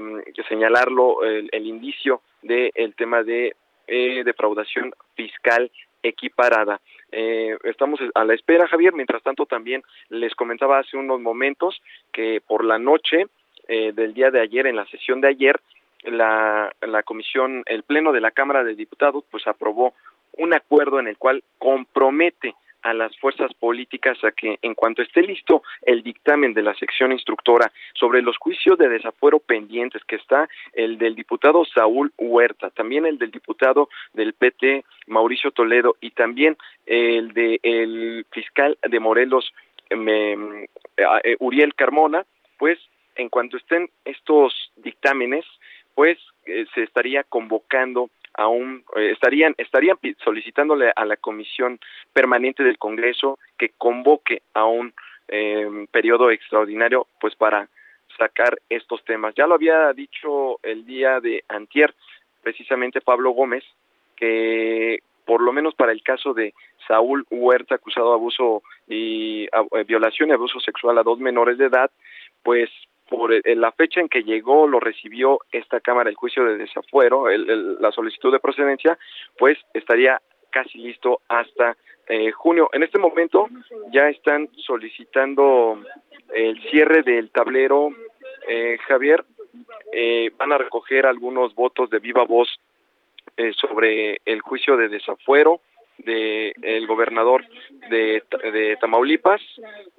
señalarlo 0.50 1.24
el, 1.24 1.50
el 1.52 1.66
indicio 1.66 2.22
del 2.42 2.72
el 2.76 2.96
tema 2.96 3.24
de 3.24 3.56
eh, 3.88 4.24
defraudación 4.26 4.94
fiscal 5.16 5.72
equiparada. 6.04 6.82
Eh, 7.12 7.58
estamos 7.64 8.00
a 8.14 8.26
la 8.26 8.34
espera, 8.34 8.68
Javier. 8.68 8.94
Mientras 8.94 9.24
tanto, 9.24 9.46
también 9.46 9.84
les 10.10 10.36
comentaba 10.36 10.80
hace 10.80 10.98
unos 10.98 11.20
momentos 11.20 11.82
que 12.12 12.42
por 12.46 12.64
la 12.64 12.78
noche 12.78 13.28
eh, 13.68 13.92
del 13.94 14.14
día 14.14 14.32
de 14.32 14.42
ayer, 14.42 14.68
en 14.68 14.76
la 14.76 14.86
sesión 14.88 15.22
de 15.22 15.30
ayer, 15.30 15.60
la, 16.04 16.72
la 16.82 17.04
comisión, 17.04 17.64
el 17.66 17.84
pleno 17.84 18.12
de 18.12 18.22
la 18.22 18.32
Cámara 18.32 18.64
de 18.64 18.76
Diputados, 18.76 19.24
pues 19.30 19.48
aprobó 19.48 19.94
un 20.34 20.54
acuerdo 20.54 21.00
en 21.00 21.08
el 21.08 21.18
cual 21.18 21.44
compromete 21.58 22.54
a 22.88 22.93
las 22.93 23.15
fuerzas 23.18 23.53
políticas 23.53 24.18
a 24.23 24.31
que 24.31 24.57
en 24.61 24.73
cuanto 24.73 25.01
esté 25.01 25.22
listo 25.22 25.61
el 25.81 26.03
dictamen 26.03 26.53
de 26.53 26.61
la 26.61 26.73
sección 26.76 27.11
instructora 27.11 27.72
sobre 27.93 28.22
los 28.22 28.38
juicios 28.38 28.77
de 28.77 28.88
desafuero 28.88 29.39
pendientes 29.39 30.03
que 30.05 30.15
está 30.15 30.47
el 30.72 30.97
del 30.97 31.14
diputado 31.14 31.65
Saúl 31.65 32.14
Huerta, 32.18 32.69
también 32.69 33.05
el 33.05 33.18
del 33.18 33.31
diputado 33.31 33.89
del 34.14 34.34
PT 34.34 34.85
Mauricio 35.07 35.51
Toledo 35.51 35.97
y 35.99 36.11
también 36.11 36.57
el 36.85 37.34
de 37.34 37.59
el 37.61 38.26
fiscal 38.31 38.77
de 38.81 38.99
Morelos 39.01 39.53
eh, 39.89 40.68
eh, 40.97 41.35
Uriel 41.39 41.76
Carmona, 41.76 42.26
pues 42.57 42.80
en 43.18 43.27
cuanto 43.27 43.57
estén 43.57 43.89
estos 44.05 44.72
dictámenes, 44.77 45.43
pues 45.93 46.18
eh, 46.45 46.65
se 46.73 46.84
estaría 46.84 47.23
convocando 47.23 48.09
aún 48.38 48.84
eh, 48.95 49.11
estarían 49.11 49.53
estarían 49.57 49.97
solicitándole 50.23 50.91
a 50.95 51.05
la 51.05 51.18
comisión 51.18 51.80
permanente 52.14 52.64
del 52.64 52.77
Congreso 52.77 53.38
que 53.57 53.72
convoque 53.77 54.41
a 54.53 54.65
un 54.65 54.93
eh, 55.27 55.88
periodo 55.91 56.31
extraordinario 56.31 57.07
pues 57.19 57.35
para 57.35 57.68
sacar 58.18 58.57
estos 58.69 59.03
temas. 59.03 59.35
Ya 59.35 59.45
lo 59.47 59.55
había 59.55 59.91
dicho 59.93 60.59
el 60.64 60.85
día 60.85 61.19
de 61.19 61.43
antier, 61.49 61.93
precisamente 62.41 63.01
Pablo 63.01 63.31
Gómez, 63.31 63.64
que 64.15 64.99
por 65.26 65.41
lo 65.41 65.51
menos 65.51 65.76
para 65.76 65.91
el 65.91 66.01
caso 66.01 66.34
de 66.34 66.53
Saúl 66.88 67.26
Huerta, 67.30 67.76
acusado 67.76 68.09
de 68.09 68.15
abuso 68.15 68.64
y 68.88 69.45
a- 69.51 69.65
eh, 69.77 69.84
violación 69.84 70.30
y 70.30 70.31
abuso 70.31 70.59
sexual 70.61 70.97
a 70.97 71.03
dos 71.03 71.19
menores 71.19 71.57
de 71.57 71.65
edad, 71.65 71.91
pues 72.43 72.69
por 73.10 73.34
el- 73.34 73.62
la 73.62 73.72
fecha 73.72 74.00
en 74.02 74.10
que 74.10 74.24
llegó, 74.24 74.68
lo 74.68 74.80
recibió 74.80 75.40
esta 75.52 75.80
Cámara 75.80 76.10
el 76.10 76.16
juicio 76.16 76.44
de 76.46 76.58
desafuero, 76.58 77.30
el- 77.30 77.78
la 77.80 77.92
solicitud 77.92 78.32
de 78.32 78.40
procedencia, 78.40 78.98
pues 79.38 79.58
estaría 79.74 80.22
casi 80.52 80.78
listo 80.80 81.22
hasta 81.28 81.76
eh, 82.10 82.32
junio. 82.32 82.70
En 82.72 82.84
este 82.84 83.00
momento 83.00 83.50
ya 83.92 84.08
están 84.08 84.48
solicitando 84.66 85.78
el 86.34 86.58
cierre 86.70 87.04
del 87.04 87.32
tablero, 87.32 87.90
eh, 88.48 88.78
Javier, 88.88 89.26
eh, 89.92 90.32
van 90.38 90.54
a 90.54 90.58
recoger 90.58 91.06
algunos 91.06 91.54
votos 91.54 91.90
de 91.90 92.00
viva 92.00 92.24
voz 92.24 92.48
eh, 93.36 93.52
sobre 93.54 94.22
el 94.24 94.40
juicio 94.40 94.78
de 94.78 94.88
desafuero 94.88 95.60
de 95.99 96.53
el 96.61 96.88
gobernador 96.88 97.45
de, 97.90 98.24
de 98.52 98.78
Tamaulipas. 98.80 99.41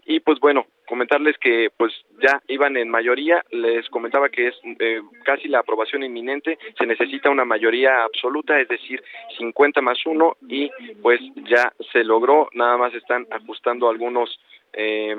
Y 0.06 0.20
pues 0.20 0.38
bueno 0.40 0.66
comentarles 0.88 1.36
que 1.38 1.70
pues 1.76 1.92
ya 2.20 2.42
iban 2.48 2.76
en 2.76 2.88
mayoría. 2.88 3.44
Les 3.50 3.88
comentaba 3.90 4.30
que 4.30 4.48
es 4.48 4.54
eh, 4.80 5.02
casi 5.24 5.48
la 5.48 5.60
aprobación 5.60 6.02
inminente. 6.02 6.58
Se 6.78 6.86
necesita 6.86 7.30
una 7.30 7.44
mayoría 7.44 8.02
absoluta 8.04 8.58
es 8.58 8.68
decir 8.68 9.02
50 9.36 9.80
más 9.82 9.98
uno. 10.06 10.36
Y 10.48 10.70
pues 11.02 11.20
ya 11.48 11.72
se 11.92 12.02
logró. 12.04 12.48
Nada 12.54 12.76
más 12.78 12.94
están 12.94 13.26
ajustando 13.30 13.88
algunos 13.88 14.40
eh, 14.72 15.14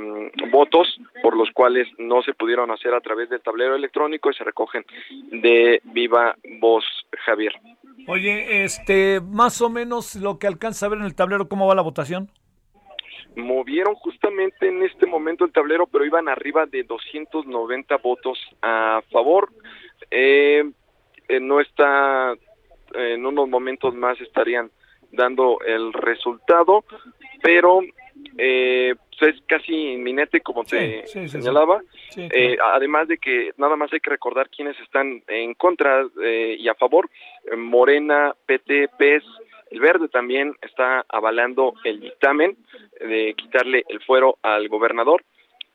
votos 0.51 0.99
por 1.21 1.35
los 1.35 1.49
cuales 1.51 1.87
no 1.97 2.21
se 2.21 2.33
pudieron 2.33 2.71
hacer 2.71 2.93
a 2.93 3.01
través 3.01 3.29
del 3.29 3.41
tablero 3.41 3.75
electrónico 3.75 4.29
y 4.29 4.33
se 4.33 4.43
recogen 4.43 4.85
de 5.31 5.81
viva 5.83 6.35
voz 6.59 6.85
Javier 7.25 7.53
Oye, 8.07 8.63
este, 8.63 9.21
más 9.21 9.61
o 9.61 9.69
menos 9.69 10.15
lo 10.15 10.39
que 10.39 10.47
alcanza 10.47 10.85
a 10.85 10.89
ver 10.89 10.99
en 10.99 11.05
el 11.05 11.15
tablero, 11.15 11.47
¿cómo 11.47 11.67
va 11.67 11.75
la 11.75 11.81
votación? 11.81 12.31
movieron 13.35 13.95
justamente 13.95 14.67
en 14.67 14.83
este 14.83 15.05
momento 15.05 15.45
el 15.45 15.51
tablero, 15.51 15.87
pero 15.87 16.05
iban 16.05 16.27
arriba 16.27 16.65
de 16.65 16.83
290 16.83 17.97
votos 17.97 18.37
a 18.61 19.01
favor. 19.11 19.49
Eh, 20.11 20.63
eh, 21.27 21.39
no 21.39 21.59
está, 21.59 22.33
en 22.93 23.25
unos 23.25 23.47
momentos 23.47 23.93
más 23.95 24.19
estarían 24.21 24.71
dando 25.11 25.59
el 25.65 25.93
resultado, 25.93 26.83
pero 27.41 27.81
eh, 28.37 28.95
pues 29.19 29.35
es 29.35 29.41
casi 29.47 29.73
inminente, 29.73 30.41
como 30.41 30.63
te 30.63 31.05
Sí, 31.05 31.07
sí, 31.07 31.19
sí, 31.21 31.27
sí. 31.27 31.41
señalaba. 31.41 31.81
Eh, 32.15 32.57
además 32.73 33.07
de 33.07 33.17
que 33.17 33.51
nada 33.57 33.75
más 33.75 33.91
hay 33.91 33.99
que 33.99 34.09
recordar 34.09 34.49
quiénes 34.49 34.79
están 34.79 35.21
en 35.27 35.53
contra 35.55 36.05
eh, 36.23 36.55
y 36.57 36.67
a 36.67 36.75
favor. 36.75 37.09
Eh, 37.51 37.55
Morena, 37.55 38.33
PT, 38.45 38.89
PES, 38.97 39.23
el 39.71 39.79
Verde 39.81 40.07
también 40.07 40.55
está 40.61 41.05
avalando 41.09 41.73
el 41.83 41.99
dictamen 41.99 42.57
de 42.99 43.33
quitarle 43.37 43.83
el 43.89 44.01
fuero 44.01 44.37
al 44.41 44.67
gobernador. 44.69 45.23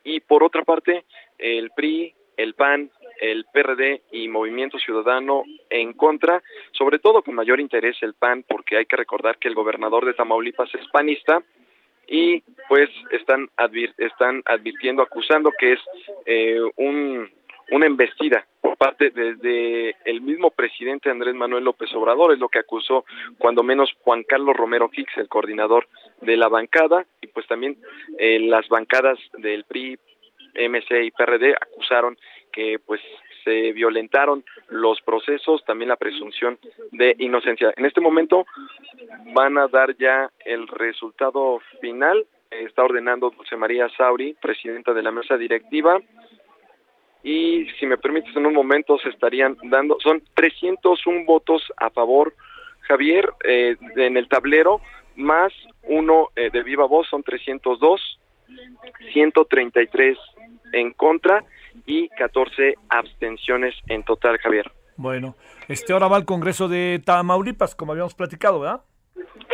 Y 0.02 0.20
por 0.20 0.42
otra 0.42 0.62
parte, 0.64 1.04
el 1.38 1.70
PRI, 1.70 2.14
el 2.36 2.54
PAN, 2.54 2.90
el 3.20 3.46
PRD 3.52 4.02
y 4.10 4.28
Movimiento 4.28 4.78
Ciudadano 4.78 5.44
en 5.70 5.92
contra, 5.92 6.42
sobre 6.72 6.98
todo 6.98 7.22
con 7.22 7.34
mayor 7.34 7.60
interés 7.60 7.96
el 8.02 8.14
PAN, 8.14 8.44
porque 8.48 8.76
hay 8.76 8.86
que 8.86 8.96
recordar 8.96 9.38
que 9.38 9.48
el 9.48 9.54
gobernador 9.54 10.04
de 10.04 10.14
Tamaulipas 10.14 10.74
es 10.74 10.86
panista 10.88 11.42
y 12.06 12.42
pues 12.68 12.90
están 13.10 13.48
están 13.98 14.42
advirtiendo, 14.46 15.02
acusando 15.02 15.52
que 15.58 15.72
es 15.72 15.80
eh, 16.26 16.60
un, 16.76 17.30
una 17.70 17.86
embestida 17.86 18.46
por 18.60 18.76
parte 18.76 19.10
desde 19.10 19.96
el 20.04 20.20
mismo 20.20 20.50
presidente 20.50 21.10
Andrés 21.10 21.34
Manuel 21.34 21.64
López 21.64 21.92
Obrador, 21.94 22.32
es 22.32 22.38
lo 22.38 22.48
que 22.48 22.58
acusó 22.58 23.04
cuando 23.38 23.62
menos 23.62 23.92
Juan 24.00 24.22
Carlos 24.24 24.56
Romero 24.56 24.90
Hicks, 24.92 25.16
el 25.16 25.28
coordinador 25.28 25.86
de 26.20 26.36
la 26.36 26.48
bancada, 26.48 27.06
y 27.20 27.26
pues 27.28 27.46
también 27.46 27.76
eh, 28.18 28.40
las 28.40 28.68
bancadas 28.68 29.18
del 29.38 29.64
PRI, 29.64 29.98
MC 30.54 31.04
y 31.04 31.10
PRD 31.10 31.54
acusaron 31.54 32.16
que 32.52 32.78
pues 32.84 33.00
se 33.44 33.72
violentaron 33.72 34.44
los 34.68 35.00
procesos, 35.02 35.64
también 35.64 35.90
la 35.90 35.96
presunción 35.96 36.58
de 36.92 37.14
inocencia. 37.18 37.72
En 37.76 37.84
este 37.84 38.00
momento 38.00 38.46
van 39.34 39.58
a 39.58 39.68
dar 39.68 39.96
ya 39.96 40.30
el 40.44 40.66
resultado 40.66 41.60
final. 41.80 42.26
Está 42.50 42.84
ordenando 42.84 43.32
José 43.36 43.56
María 43.56 43.88
Sauri, 43.96 44.34
presidenta 44.40 44.94
de 44.94 45.02
la 45.02 45.10
mesa 45.10 45.36
directiva. 45.36 46.00
Y 47.22 47.66
si 47.78 47.86
me 47.86 47.98
permites, 47.98 48.34
en 48.36 48.46
un 48.46 48.54
momento 48.54 48.98
se 48.98 49.08
estarían 49.08 49.56
dando, 49.64 49.98
son 50.00 50.22
301 50.34 51.24
votos 51.24 51.72
a 51.76 51.90
favor, 51.90 52.34
Javier, 52.80 53.30
eh, 53.44 53.76
en 53.96 54.16
el 54.16 54.28
tablero, 54.28 54.80
más 55.16 55.52
uno 55.84 56.28
eh, 56.36 56.50
de 56.50 56.62
viva 56.62 56.86
voz, 56.86 57.08
son 57.08 57.22
302, 57.22 58.18
133 59.12 60.18
en 60.72 60.92
contra 60.92 61.44
y 61.86 62.08
14 62.10 62.74
abstenciones 62.88 63.74
en 63.88 64.02
total, 64.04 64.38
Javier. 64.38 64.70
Bueno, 64.96 65.34
este 65.68 65.92
ahora 65.92 66.08
va 66.08 66.16
al 66.16 66.24
Congreso 66.24 66.68
de 66.68 67.02
Tamaulipas, 67.04 67.74
como 67.74 67.92
habíamos 67.92 68.14
platicado, 68.14 68.60
¿verdad? 68.60 68.82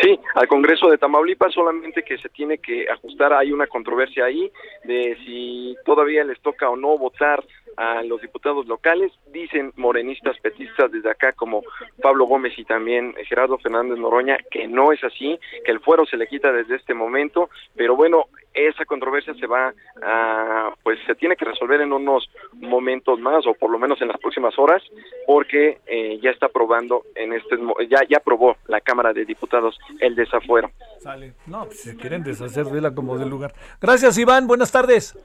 Sí, 0.03 0.19
al 0.35 0.49
Congreso 0.49 0.89
de 0.89 0.99
Tamaulipas 0.99 1.53
solamente 1.53 2.03
que 2.03 2.17
se 2.19 2.29
tiene 2.31 2.59
que 2.59 2.89
ajustar, 2.89 3.33
hay 3.35 3.53
una 3.53 3.67
controversia 3.67 4.25
ahí 4.25 4.51
de 4.85 5.17
si 5.25 5.77
todavía 5.85 6.25
les 6.25 6.41
toca 6.41 6.71
o 6.71 6.77
no 6.77 6.97
votar 6.97 7.45
a 7.77 8.03
los 8.03 8.21
diputados 8.21 8.67
locales, 8.67 9.13
dicen 9.33 9.73
morenistas 9.77 10.39
petistas 10.41 10.91
desde 10.91 11.11
acá 11.11 11.33
como 11.33 11.63
Pablo 12.03 12.25
Gómez 12.25 12.59
y 12.59 12.65
también 12.65 13.15
Gerardo 13.27 13.59
Fernández 13.59 13.99
Noroña 13.99 14.39
que 14.51 14.67
no 14.67 14.93
es 14.93 15.03
así, 15.05 15.39
que 15.65 15.71
el 15.71 15.81
fuero 15.81 16.07
se 16.07 16.17
le 16.17 16.27
quita 16.27 16.51
desde 16.51 16.77
este 16.77 16.95
momento, 16.95 17.51
pero 17.77 17.95
bueno, 17.95 18.27
esa 18.55 18.85
controversia 18.85 19.35
se 19.35 19.47
va 19.47 19.73
a, 20.03 20.75
pues 20.83 20.99
se 21.07 21.15
tiene 21.15 21.37
que 21.37 21.45
resolver 21.45 21.81
en 21.81 21.93
unos 21.93 22.29
momentos 22.55 23.19
más 23.21 23.47
o 23.47 23.55
por 23.55 23.71
lo 23.71 23.79
menos 23.79 24.01
en 24.03 24.09
las 24.09 24.19
próximas 24.19 24.59
horas 24.59 24.83
porque 25.27 25.79
eh, 25.87 26.19
ya 26.23 26.31
está 26.31 26.47
aprobando 26.47 27.05
en 27.15 27.33
este 27.33 27.57
ya 27.89 28.01
ya 28.09 28.19
aprobó 28.19 28.57
la 28.67 28.81
Cámara 28.81 29.13
de 29.13 29.25
Diputados 29.25 29.79
el 30.01 30.15
desafuero. 30.15 30.71
Sale. 30.99 31.35
No, 31.47 31.65
pues 31.67 31.81
se 31.81 31.97
quieren 31.97 32.23
deshacer 32.23 32.67
de 32.67 32.81
la 32.81 32.95
como 32.95 33.17
del 33.19 33.29
lugar. 33.29 33.55
Gracias, 33.81 34.19
Iván. 34.19 34.47
Buenas 34.47 34.73
tardes. 34.73 35.17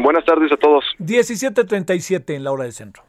Buenas 0.00 0.24
tardes 0.24 0.52
a 0.52 0.56
todos. 0.56 0.84
17.37 0.98 2.34
en 2.34 2.44
la 2.44 2.52
hora 2.52 2.64
del 2.64 2.72
centro. 2.72 3.04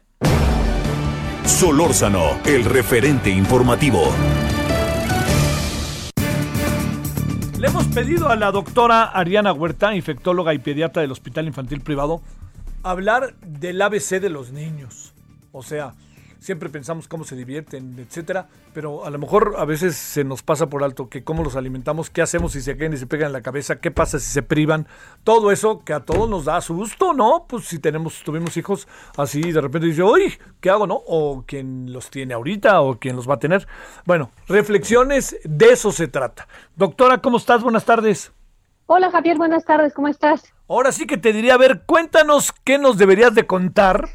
Solórzano, 1.44 2.40
el 2.44 2.64
referente 2.64 3.30
informativo. 3.30 4.12
Le 7.58 7.68
hemos 7.68 7.86
pedido 7.86 8.28
a 8.28 8.36
la 8.36 8.52
doctora 8.52 9.04
Ariana 9.04 9.50
Huerta, 9.50 9.94
infectóloga 9.94 10.52
y 10.52 10.58
pediatra 10.58 11.00
del 11.00 11.10
Hospital 11.10 11.46
Infantil 11.46 11.80
Privado, 11.80 12.20
hablar 12.82 13.34
del 13.40 13.80
ABC 13.80 14.20
de 14.20 14.28
los 14.28 14.52
niños. 14.52 15.14
O 15.52 15.62
sea, 15.62 15.94
siempre 16.38 16.68
pensamos 16.68 17.08
cómo 17.08 17.24
se 17.24 17.36
divierten, 17.36 17.96
etcétera, 17.98 18.48
pero 18.72 19.04
a 19.04 19.10
lo 19.10 19.18
mejor 19.18 19.54
a 19.58 19.64
veces 19.64 19.96
se 19.96 20.24
nos 20.24 20.42
pasa 20.42 20.68
por 20.68 20.84
alto 20.84 21.08
que 21.08 21.24
cómo 21.24 21.42
los 21.42 21.56
alimentamos, 21.56 22.10
qué 22.10 22.22
hacemos 22.22 22.52
si 22.52 22.60
se 22.60 22.76
caen 22.76 22.92
y 22.92 22.96
se 22.96 23.06
pegan 23.06 23.28
en 23.28 23.32
la 23.32 23.42
cabeza, 23.42 23.80
qué 23.80 23.90
pasa 23.90 24.18
si 24.18 24.30
se 24.30 24.42
privan, 24.42 24.86
todo 25.24 25.50
eso 25.50 25.84
que 25.84 25.92
a 25.92 26.00
todos 26.00 26.28
nos 26.28 26.44
da 26.44 26.60
susto, 26.60 27.12
¿no? 27.12 27.46
Pues 27.48 27.64
si 27.66 27.78
tenemos, 27.78 28.22
tuvimos 28.22 28.56
hijos 28.56 28.86
así 29.16 29.52
de 29.52 29.60
repente 29.60 29.86
dice, 29.88 30.02
uy, 30.02 30.34
¿qué 30.60 30.70
hago, 30.70 30.86
no? 30.86 31.02
O 31.06 31.44
quien 31.46 31.92
los 31.92 32.10
tiene 32.10 32.34
ahorita 32.34 32.80
o 32.80 32.98
quien 32.98 33.16
los 33.16 33.28
va 33.28 33.34
a 33.34 33.38
tener. 33.38 33.66
Bueno, 34.04 34.30
reflexiones, 34.48 35.38
de 35.44 35.66
eso 35.66 35.92
se 35.92 36.08
trata. 36.08 36.48
Doctora, 36.76 37.18
¿cómo 37.18 37.36
estás? 37.38 37.62
Buenas 37.62 37.84
tardes. 37.84 38.32
Hola 38.86 39.10
Javier, 39.10 39.36
buenas 39.36 39.64
tardes, 39.64 39.92
¿cómo 39.92 40.06
estás? 40.06 40.52
Ahora 40.68 40.92
sí 40.92 41.06
que 41.06 41.16
te 41.16 41.32
diría, 41.32 41.54
a 41.54 41.58
ver, 41.58 41.82
cuéntanos 41.86 42.52
qué 42.64 42.78
nos 42.78 42.98
deberías 42.98 43.34
de 43.34 43.46
contar 43.46 44.08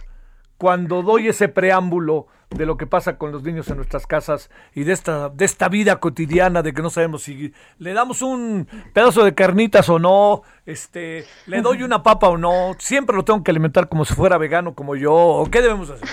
cuando 0.61 1.01
doy 1.01 1.27
ese 1.27 1.49
preámbulo 1.49 2.27
de 2.51 2.67
lo 2.67 2.77
que 2.77 2.85
pasa 2.85 3.17
con 3.17 3.31
los 3.31 3.41
niños 3.41 3.67
en 3.69 3.77
nuestras 3.77 4.05
casas 4.05 4.51
y 4.75 4.83
de 4.83 4.93
esta, 4.93 5.29
de 5.29 5.43
esta 5.43 5.69
vida 5.69 5.99
cotidiana 5.99 6.61
de 6.61 6.71
que 6.71 6.83
no 6.83 6.91
sabemos 6.91 7.23
si 7.23 7.51
le 7.79 7.93
damos 7.93 8.21
un 8.21 8.67
pedazo 8.93 9.23
de 9.23 9.33
carnitas 9.33 9.89
o 9.89 9.97
no, 9.97 10.43
este, 10.67 11.25
le 11.47 11.63
doy 11.63 11.81
una 11.81 12.03
papa 12.03 12.29
o 12.29 12.37
no, 12.37 12.75
siempre 12.77 13.15
lo 13.15 13.25
tengo 13.25 13.43
que 13.43 13.49
alimentar 13.49 13.89
como 13.89 14.05
si 14.05 14.13
fuera 14.13 14.37
vegano 14.37 14.75
como 14.75 14.95
yo, 14.95 15.45
qué 15.51 15.63
debemos 15.63 15.89
hacer. 15.89 16.07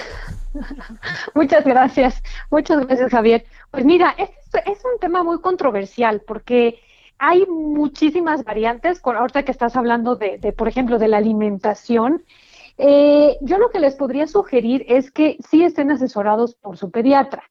Muchas 1.34 1.66
gracias, 1.66 2.22
muchas 2.50 2.86
gracias 2.86 3.10
Javier. 3.10 3.44
Pues 3.70 3.84
mira, 3.84 4.14
es, 4.16 4.30
es 4.64 4.82
un 4.82 4.98
tema 4.98 5.22
muy 5.22 5.42
controversial 5.42 6.22
porque 6.26 6.80
hay 7.18 7.44
muchísimas 7.44 8.44
variantes, 8.44 9.02
ahorita 9.04 9.42
que 9.42 9.52
estás 9.52 9.76
hablando 9.76 10.16
de, 10.16 10.38
de, 10.38 10.54
por 10.54 10.68
ejemplo, 10.68 10.98
de 10.98 11.08
la 11.08 11.18
alimentación. 11.18 12.22
Eh, 12.78 13.36
yo 13.40 13.58
lo 13.58 13.70
que 13.70 13.80
les 13.80 13.96
podría 13.96 14.26
sugerir 14.26 14.84
es 14.88 15.10
que 15.10 15.36
sí 15.48 15.64
estén 15.64 15.90
asesorados 15.90 16.54
por 16.54 16.76
su 16.76 16.90
pediatra. 16.90 17.42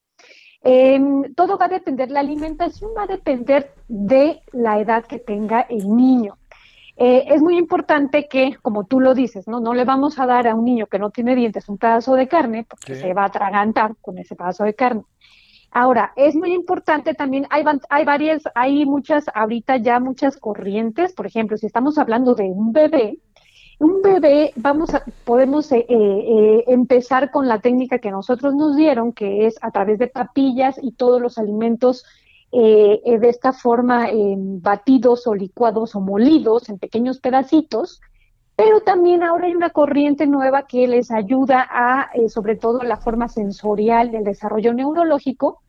Eh, 0.62 1.00
todo 1.36 1.56
va 1.58 1.66
a 1.66 1.68
depender, 1.68 2.10
la 2.10 2.20
alimentación 2.20 2.90
va 2.96 3.04
a 3.04 3.06
depender 3.06 3.72
de 3.86 4.40
la 4.52 4.80
edad 4.80 5.04
que 5.04 5.18
tenga 5.18 5.60
el 5.60 5.94
niño. 5.94 6.36
Eh, 6.96 7.26
es 7.28 7.40
muy 7.42 7.56
importante 7.56 8.26
que, 8.26 8.56
como 8.60 8.84
tú 8.84 8.98
lo 8.98 9.14
dices, 9.14 9.46
¿no? 9.46 9.60
no 9.60 9.72
le 9.72 9.84
vamos 9.84 10.18
a 10.18 10.26
dar 10.26 10.48
a 10.48 10.56
un 10.56 10.64
niño 10.64 10.86
que 10.86 10.98
no 10.98 11.10
tiene 11.10 11.36
dientes 11.36 11.68
un 11.68 11.78
pedazo 11.78 12.14
de 12.14 12.26
carne 12.26 12.66
porque 12.68 12.96
Sí. 12.96 13.02
se 13.02 13.14
va 13.14 13.22
a 13.22 13.26
atragantar 13.26 13.94
con 14.00 14.18
ese 14.18 14.34
pedazo 14.34 14.64
de 14.64 14.74
carne. 14.74 15.02
Ahora, 15.70 16.12
es 16.16 16.34
muy 16.34 16.52
importante 16.54 17.14
también, 17.14 17.46
hay, 17.50 17.62
hay 17.90 18.04
varias, 18.04 18.42
hay 18.54 18.84
muchas, 18.86 19.26
ahorita 19.32 19.76
ya 19.76 20.00
muchas 20.00 20.38
corrientes, 20.38 21.12
por 21.12 21.26
ejemplo, 21.26 21.56
si 21.56 21.66
estamos 21.66 21.98
hablando 21.98 22.34
de 22.34 22.44
un 22.44 22.72
bebé, 22.72 23.18
un 23.78 24.02
bebé, 24.02 24.52
vamos 24.56 24.92
a, 24.94 25.04
podemos 25.24 25.70
eh, 25.70 25.86
eh, 25.88 26.64
empezar 26.66 27.30
con 27.30 27.46
la 27.46 27.60
técnica 27.60 27.98
que 27.98 28.10
nosotros 28.10 28.54
nos 28.54 28.76
dieron, 28.76 29.12
que 29.12 29.46
es 29.46 29.56
a 29.62 29.70
través 29.70 29.98
de 29.98 30.08
papillas 30.08 30.78
y 30.82 30.92
todos 30.92 31.20
los 31.20 31.38
alimentos 31.38 32.04
eh, 32.50 33.00
de 33.04 33.28
esta 33.28 33.52
forma 33.52 34.08
batidos 34.36 35.26
o 35.26 35.34
licuados 35.34 35.94
o 35.94 36.00
molidos 36.00 36.68
en 36.68 36.78
pequeños 36.78 37.20
pedacitos, 37.20 38.00
pero 38.56 38.80
también 38.80 39.22
ahora 39.22 39.46
hay 39.46 39.54
una 39.54 39.70
corriente 39.70 40.26
nueva 40.26 40.66
que 40.66 40.88
les 40.88 41.12
ayuda 41.12 41.64
a, 41.70 42.10
sobre 42.28 42.56
todo, 42.56 42.82
la 42.82 42.96
forma 42.96 43.28
sensorial 43.28 44.10
del 44.10 44.24
desarrollo 44.24 44.74
neurológico, 44.74 45.62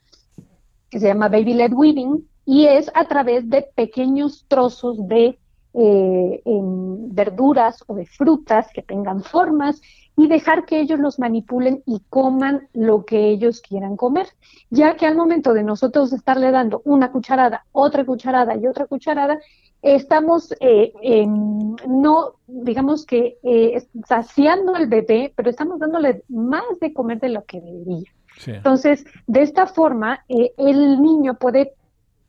que 0.90 1.00
se 1.00 1.08
llama 1.08 1.30
Baby 1.30 1.54
Led 1.54 1.74
Weaving, 1.74 2.28
y 2.46 2.66
es 2.66 2.90
a 2.96 3.06
través 3.06 3.48
de 3.48 3.68
pequeños 3.76 4.46
trozos 4.48 5.08
de 5.08 5.38
eh, 5.74 6.42
em, 6.46 7.14
verduras 7.14 7.84
o 7.88 7.96
de 7.96 8.06
frutas 8.06 8.68
que 8.74 8.82
tengan 8.82 9.24
formas 9.24 9.82
y 10.16 10.28
dejar 10.28 10.66
que 10.66 10.80
ellos 10.82 11.00
los 11.00 11.20
manipulen 11.20 11.82
y 11.86 12.02
coman 12.10 12.68
lo 12.74 13.06
que 13.06 13.30
ellos 13.30 13.62
quieran 13.62 13.96
comer, 13.96 14.28
ya 14.70 14.96
que 14.98 15.06
al 15.06 15.16
momento 15.16 15.54
de 15.54 15.64
nosotros 15.64 16.12
estarle 16.12 16.52
dando 16.52 16.82
una 16.84 17.12
cucharada, 17.12 17.66
otra 17.72 18.04
cucharada 18.06 18.58
y 18.58 18.68
otra 18.68 18.86
cucharada, 18.86 19.40
estamos 19.82 20.54
eh, 20.60 20.92
no, 21.26 22.34
digamos 22.48 23.06
que 23.06 23.38
eh, 23.44 23.82
saciando 24.08 24.76
al 24.76 24.88
bebé, 24.88 25.32
pero 25.36 25.50
estamos 25.50 25.80
dándole 25.80 26.24
más 26.28 26.80
de 26.82 26.94
comer 26.94 27.20
de 27.20 27.30
lo 27.30 27.46
que 27.46 27.62
debería. 27.62 28.12
Entonces, 28.46 29.06
de 29.28 29.42
esta 29.42 29.68
forma, 29.68 30.24
eh, 30.30 30.52
el 30.58 31.02
niño 31.02 31.36
puede 31.36 31.74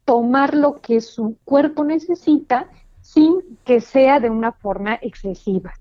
tomar 0.04 0.54
lo 0.54 0.80
que 0.80 1.00
su 1.00 1.36
cuerpo 1.44 1.84
necesita 1.84 2.68
sin 3.00 3.58
que 3.64 3.80
sea 3.80 4.20
de 4.20 4.30
una 4.30 4.52
forma 4.52 4.98
excesiva. 5.00 5.72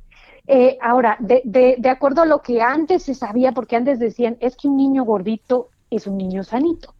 Eh, 0.48 0.78
ahora, 0.82 1.16
de, 1.20 1.41
de, 1.46 1.76
de 1.78 1.90
acuerdo 1.90 2.24
a 2.24 2.26
lo 2.26 2.41
que 2.41 2.62
antes 2.62 3.04
se 3.04 3.14
sabía, 3.14 3.52
porque 3.52 3.76
antes 3.76 4.00
decían, 4.00 4.38
es 4.40 4.56
que 4.56 4.68
un 4.68 4.78
niño 4.78 5.04
gordito 5.04 5.70
es 5.90 6.08
un 6.08 6.18
niño 6.18 6.44
sanito. 6.44 6.96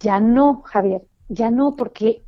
Ya 0.00 0.18
no, 0.18 0.62
Javier, 0.62 1.02
ya 1.28 1.50
no, 1.50 1.76
porque 1.76 2.22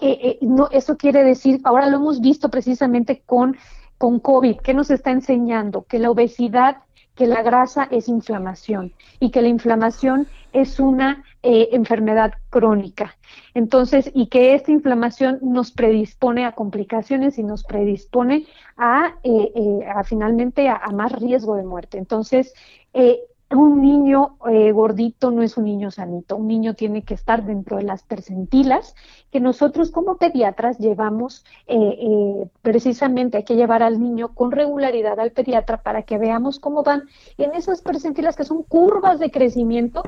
eh, 0.00 0.18
eh, 0.22 0.38
no, 0.40 0.68
eso 0.70 0.96
quiere 0.96 1.24
decir, 1.24 1.60
ahora 1.64 1.88
lo 1.88 1.98
hemos 1.98 2.20
visto 2.20 2.48
precisamente 2.48 3.22
con, 3.26 3.56
con 3.98 4.20
COVID, 4.20 4.60
¿qué 4.60 4.72
nos 4.72 4.90
está 4.90 5.10
enseñando? 5.10 5.82
Que 5.82 5.98
la 5.98 6.10
obesidad, 6.10 6.78
que 7.14 7.26
la 7.26 7.42
grasa 7.42 7.86
es 7.90 8.08
inflamación 8.08 8.92
y 9.18 9.30
que 9.30 9.42
la 9.42 9.48
inflamación 9.48 10.26
es 10.52 10.80
una 10.80 11.24
eh, 11.42 11.68
enfermedad 11.72 12.34
crónica. 12.50 13.16
Entonces, 13.54 14.10
y 14.14 14.26
que 14.26 14.54
esta 14.54 14.72
inflamación 14.72 15.38
nos 15.42 15.72
predispone 15.72 16.44
a 16.44 16.52
complicaciones 16.52 17.38
y 17.38 17.42
nos 17.42 17.64
predispone 17.64 18.46
a, 18.76 19.14
eh, 19.22 19.52
eh, 19.54 19.80
finalmente 20.04 20.68
a, 20.68 20.76
a 20.76 20.90
más 20.90 21.12
riesgo 21.12 21.56
de 21.56 21.64
muerte. 21.64 21.98
Entonces, 21.98 22.54
eh, 22.92 23.20
un 23.56 23.82
niño 23.82 24.36
eh, 24.48 24.70
gordito 24.70 25.30
no 25.30 25.42
es 25.42 25.56
un 25.56 25.64
niño 25.64 25.90
sanito, 25.90 26.36
un 26.36 26.46
niño 26.46 26.74
tiene 26.74 27.02
que 27.02 27.14
estar 27.14 27.44
dentro 27.44 27.78
de 27.78 27.82
las 27.82 28.02
percentilas 28.04 28.94
que 29.32 29.40
nosotros 29.40 29.90
como 29.90 30.18
pediatras 30.18 30.78
llevamos, 30.78 31.44
eh, 31.66 31.76
eh, 31.76 32.46
precisamente 32.62 33.38
hay 33.38 33.44
que 33.44 33.56
llevar 33.56 33.82
al 33.82 34.00
niño 34.00 34.34
con 34.34 34.52
regularidad 34.52 35.18
al 35.18 35.32
pediatra 35.32 35.82
para 35.82 36.02
que 36.02 36.18
veamos 36.18 36.60
cómo 36.60 36.82
van 36.84 37.02
en 37.38 37.54
esas 37.54 37.82
percentilas 37.82 38.36
que 38.36 38.44
son 38.44 38.62
curvas 38.62 39.18
de 39.18 39.30
crecimiento 39.30 40.02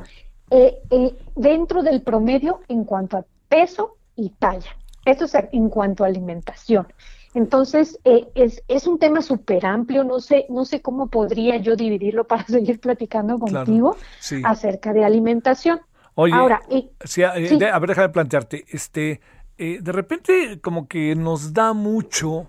dentro 1.35 1.83
del 1.83 2.03
promedio 2.03 2.61
en 2.69 2.85
cuanto 2.85 3.17
a 3.17 3.25
peso 3.49 3.97
y 4.15 4.29
talla. 4.31 4.77
Esto 5.07 5.25
es 5.25 5.35
en 5.35 5.71
cuanto 5.71 6.05
a 6.05 6.09
alimentación. 6.09 6.87
Entonces, 7.35 7.99
eh, 8.05 8.27
es, 8.35 8.63
es 8.69 8.87
un 8.87 8.99
tema 8.99 9.23
súper 9.23 9.65
amplio, 9.65 10.05
no 10.05 10.21
sé, 10.21 10.47
no 10.51 10.65
sé 10.65 10.83
cómo 10.83 11.09
podría 11.09 11.57
yo 11.57 11.77
dividirlo 11.77 12.27
para 12.27 12.45
seguir 12.47 12.81
platicando 12.81 13.39
Claro, 13.45 13.67
contigo 13.67 13.97
sí. 14.19 14.43
acerca 14.45 14.93
de 14.93 15.05
alimentación. 15.05 15.81
Oye, 16.15 16.35
Ahora, 16.35 16.61
y- 16.71 16.91
sí, 17.05 17.23
eh, 17.23 17.49
sí. 17.49 17.57
de- 17.59 17.71
a 17.71 17.79
ver, 17.79 17.89
déjame 17.91 18.09
plantearte, 18.11 18.65
este, 18.69 19.21
eh, 19.59 19.79
de 19.81 19.93
repente 19.93 20.61
como 20.61 20.89
que 20.89 21.15
nos 21.17 21.53
da 21.55 21.73
mucho 21.73 22.49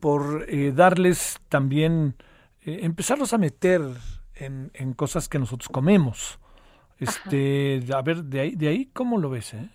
por 0.00 0.46
eh, 0.48 0.72
darles 0.72 1.38
también, 1.48 2.16
eh, 2.62 2.80
empezarlos 2.82 3.32
a 3.32 3.38
meter 3.38 3.82
en, 4.34 4.70
en 4.74 4.92
cosas 4.94 5.28
que 5.28 5.38
nosotros 5.38 5.68
comemos. 5.68 6.38
Este, 6.98 7.82
a 7.94 8.02
ver, 8.02 8.24
de 8.24 8.40
ahí, 8.40 8.56
de 8.56 8.68
ahí, 8.68 8.86
¿cómo 8.92 9.18
lo 9.18 9.30
ves? 9.30 9.54
Eh? 9.54 9.68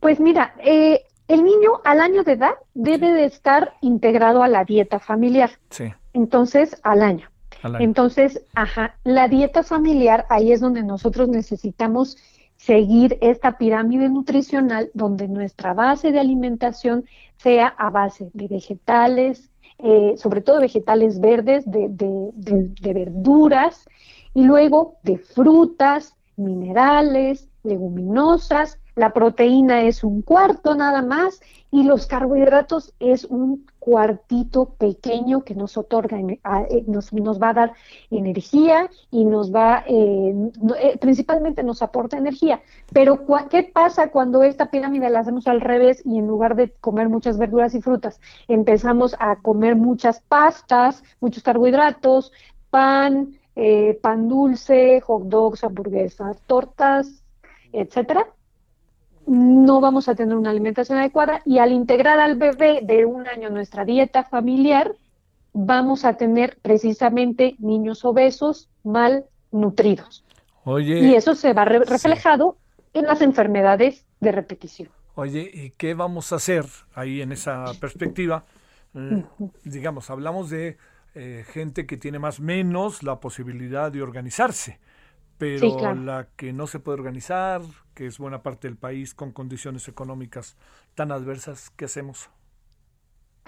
Pues 0.00 0.20
mira, 0.20 0.54
eh, 0.62 1.04
el 1.28 1.44
niño 1.44 1.80
al 1.84 2.00
año 2.00 2.22
de 2.22 2.32
edad 2.32 2.54
debe 2.74 3.12
de 3.12 3.24
estar 3.24 3.74
integrado 3.80 4.42
a 4.42 4.48
la 4.48 4.64
dieta 4.64 4.98
familiar, 4.98 5.50
Sí, 5.70 5.84
entonces 6.12 6.78
al 6.82 7.02
año. 7.02 7.28
al 7.62 7.76
año. 7.76 7.84
Entonces, 7.84 8.42
ajá, 8.54 8.96
la 9.04 9.28
dieta 9.28 9.62
familiar, 9.62 10.26
ahí 10.30 10.52
es 10.52 10.60
donde 10.60 10.82
nosotros 10.82 11.28
necesitamos 11.28 12.16
seguir 12.56 13.18
esta 13.20 13.58
pirámide 13.58 14.08
nutricional 14.08 14.90
donde 14.94 15.28
nuestra 15.28 15.74
base 15.74 16.10
de 16.12 16.20
alimentación 16.20 17.04
sea 17.36 17.66
a 17.66 17.90
base 17.90 18.30
de 18.32 18.48
vegetales, 18.48 19.50
eh, 19.78 20.14
sobre 20.16 20.40
todo 20.40 20.60
vegetales 20.60 21.20
verdes, 21.20 21.64
de, 21.70 21.88
de- 21.90 22.30
de- 22.34 22.70
de 22.80 22.92
verduras 22.94 23.86
y 24.32 24.44
luego 24.44 24.96
de 25.02 25.18
frutas, 25.18 26.14
minerales, 26.36 27.48
leguminosas. 27.62 28.78
La 28.96 29.12
proteína 29.12 29.82
es 29.82 30.02
un 30.02 30.22
cuarto 30.22 30.74
nada 30.74 31.02
más 31.02 31.42
y 31.70 31.82
los 31.82 32.06
carbohidratos 32.06 32.94
es 32.98 33.26
un 33.26 33.66
cuartito 33.78 34.70
pequeño 34.78 35.44
que 35.44 35.54
nos 35.54 35.76
otorga, 35.76 36.18
eh, 36.18 36.84
nos, 36.86 37.12
nos 37.12 37.40
va 37.40 37.50
a 37.50 37.52
dar 37.52 37.72
energía 38.10 38.88
y 39.10 39.26
nos 39.26 39.54
va, 39.54 39.84
eh, 39.86 40.34
eh, 40.80 40.96
principalmente 40.98 41.62
nos 41.62 41.82
aporta 41.82 42.16
energía. 42.16 42.62
Pero 42.90 43.26
¿qué 43.50 43.64
pasa 43.64 44.08
cuando 44.08 44.42
esta 44.42 44.70
pirámide 44.70 45.10
la 45.10 45.20
hacemos 45.20 45.46
al 45.46 45.60
revés 45.60 46.00
y 46.06 46.18
en 46.18 46.26
lugar 46.26 46.56
de 46.56 46.70
comer 46.80 47.10
muchas 47.10 47.36
verduras 47.36 47.74
y 47.74 47.82
frutas, 47.82 48.18
empezamos 48.48 49.14
a 49.18 49.36
comer 49.36 49.76
muchas 49.76 50.20
pastas, 50.20 51.04
muchos 51.20 51.42
carbohidratos, 51.42 52.32
pan, 52.70 53.38
eh, 53.56 53.98
pan 54.00 54.26
dulce, 54.26 55.02
hot 55.02 55.24
dogs, 55.24 55.64
hamburguesas, 55.64 56.40
tortas, 56.46 57.22
etcétera? 57.72 58.26
No 59.26 59.80
vamos 59.80 60.08
a 60.08 60.14
tener 60.14 60.36
una 60.36 60.50
alimentación 60.50 60.98
adecuada 60.98 61.42
y 61.44 61.58
al 61.58 61.72
integrar 61.72 62.18
al 62.20 62.36
bebé 62.36 62.80
de 62.82 63.04
un 63.04 63.26
año 63.26 63.48
en 63.48 63.54
nuestra 63.54 63.84
dieta 63.84 64.24
familiar, 64.24 64.94
vamos 65.52 66.04
a 66.04 66.14
tener 66.16 66.58
precisamente 66.62 67.56
niños 67.58 68.04
obesos 68.04 68.68
mal 68.84 69.24
nutridos. 69.50 70.24
Oye, 70.64 71.00
Y 71.00 71.14
eso 71.14 71.34
se 71.34 71.52
va 71.52 71.64
re- 71.64 71.80
reflejado 71.84 72.56
en 72.92 73.06
las 73.06 73.20
enfermedades 73.22 74.04
de 74.20 74.32
repetición. 74.32 74.88
Oye, 75.14 75.50
¿y 75.52 75.70
qué 75.70 75.94
vamos 75.94 76.32
a 76.32 76.36
hacer 76.36 76.64
ahí 76.94 77.22
en 77.22 77.32
esa 77.32 77.64
perspectiva? 77.80 78.44
Eh, 78.94 79.24
digamos, 79.64 80.10
hablamos 80.10 80.50
de 80.50 80.76
eh, 81.14 81.44
gente 81.48 81.86
que 81.86 81.96
tiene 81.96 82.18
más 82.18 82.38
o 82.38 82.42
menos 82.42 83.02
la 83.02 83.20
posibilidad 83.20 83.90
de 83.90 84.02
organizarse, 84.02 84.78
pero 85.38 85.62
Sí, 85.62 85.74
claro. 85.76 86.06
la 86.06 86.28
que 86.36 86.52
no 86.52 86.66
se 86.66 86.80
puede 86.80 86.98
organizar, 86.98 87.62
que 87.94 88.06
es 88.06 88.18
buena 88.18 88.42
parte 88.42 88.68
del 88.68 88.76
país 88.78 89.14
con 89.14 89.32
condiciones 89.32 89.88
económicas 89.88 90.56
tan 90.94 91.12
adversas, 91.12 91.70
¿qué 91.70 91.86
hacemos? 91.86 92.30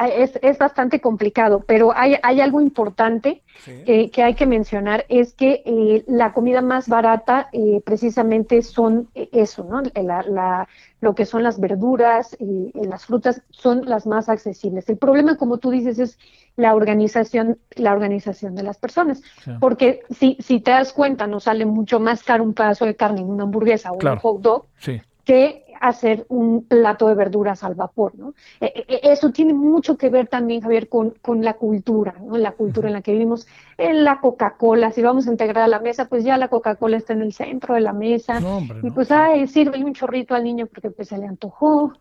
Ah, 0.00 0.08
Es, 0.08 0.38
es 0.42 0.56
bastante 0.58 1.00
complicado, 1.00 1.64
pero 1.66 1.92
hay, 1.94 2.14
hay 2.22 2.40
algo 2.40 2.60
importante 2.60 3.42
que, 3.84 4.10
que 4.10 4.22
hay 4.22 4.34
que 4.34 4.46
mencionar, 4.46 5.04
es 5.08 5.32
que 5.34 5.62
eh, 5.66 6.04
la 6.06 6.32
comida 6.32 6.62
más 6.62 6.88
barata 6.88 7.48
eh, 7.52 7.82
precisamente 7.84 8.62
son 8.62 9.08
eh, 9.16 9.28
eso, 9.32 9.64
¿no? 9.64 9.82
La- 10.00 10.22
la- 10.22 10.68
lo 11.00 11.14
que 11.14 11.26
son 11.26 11.42
las 11.42 11.58
verduras 11.60 12.36
y, 12.40 12.70
y 12.74 12.84
las 12.86 13.06
frutas 13.06 13.42
son 13.50 13.84
las 13.86 14.06
más 14.06 14.28
accesibles. 14.28 14.88
El 14.88 14.98
problema, 14.98 15.36
como 15.36 15.58
tú 15.58 15.70
dices, 15.70 15.98
es 15.98 16.18
la 16.56 16.74
organización, 16.74 17.58
la 17.76 17.92
organización 17.92 18.54
de 18.54 18.62
las 18.64 18.78
personas. 18.78 19.20
Sí. 19.44 19.50
Porque 19.60 20.00
si, 20.10 20.36
si 20.40 20.60
te 20.60 20.70
das 20.72 20.92
cuenta, 20.92 21.26
nos 21.26 21.44
sale 21.44 21.66
mucho 21.66 21.98
más 22.00 22.22
caro 22.22 22.42
un 22.44 22.54
pedazo 22.54 22.84
de 22.84 22.94
carne 22.96 23.20
en 23.20 23.28
una 23.30 23.44
hamburguesa 23.44 23.92
o 23.92 23.98
Claro. 23.98 24.16
un 24.16 24.20
hot 24.22 24.40
dog 24.42 24.66
Sí. 24.78 25.00
Que 25.28 25.66
hacer 25.78 26.24
un 26.30 26.64
plato 26.64 27.06
de 27.06 27.14
verduras 27.14 27.62
al 27.62 27.74
vapor, 27.74 28.14
¿no? 28.14 28.32
Eh, 28.62 28.72
eh, 28.88 29.00
eso 29.02 29.30
tiene 29.30 29.52
mucho 29.52 29.98
que 29.98 30.08
ver 30.08 30.26
también, 30.26 30.62
Javier, 30.62 30.88
con, 30.88 31.10
con 31.20 31.44
la 31.44 31.52
cultura, 31.52 32.14
¿no? 32.18 32.38
La 32.38 32.52
cultura 32.52 32.88
en 32.88 32.94
la 32.94 33.02
que 33.02 33.12
vivimos, 33.12 33.46
en 33.78 34.02
la 34.02 34.20
Coca-Cola, 34.20 34.90
si 34.90 35.02
vamos 35.02 35.28
a 35.28 35.30
integrar 35.30 35.62
a 35.62 35.68
la 35.68 35.78
mesa, 35.78 36.08
pues 36.08 36.24
ya 36.24 36.36
la 36.36 36.48
Coca-Cola 36.48 36.96
está 36.96 37.12
en 37.12 37.22
el 37.22 37.32
centro 37.32 37.74
de 37.74 37.80
la 37.80 37.92
mesa, 37.92 38.40
y 38.82 38.90
pues, 38.90 39.12
ay, 39.12 39.46
sirve 39.46 39.82
un 39.84 39.94
chorrito 39.94 40.34
al 40.34 40.42
niño 40.42 40.66
porque 40.66 40.90
pues 40.90 41.08
se 41.08 41.16
le 41.16 41.26
antojó, 41.26 41.92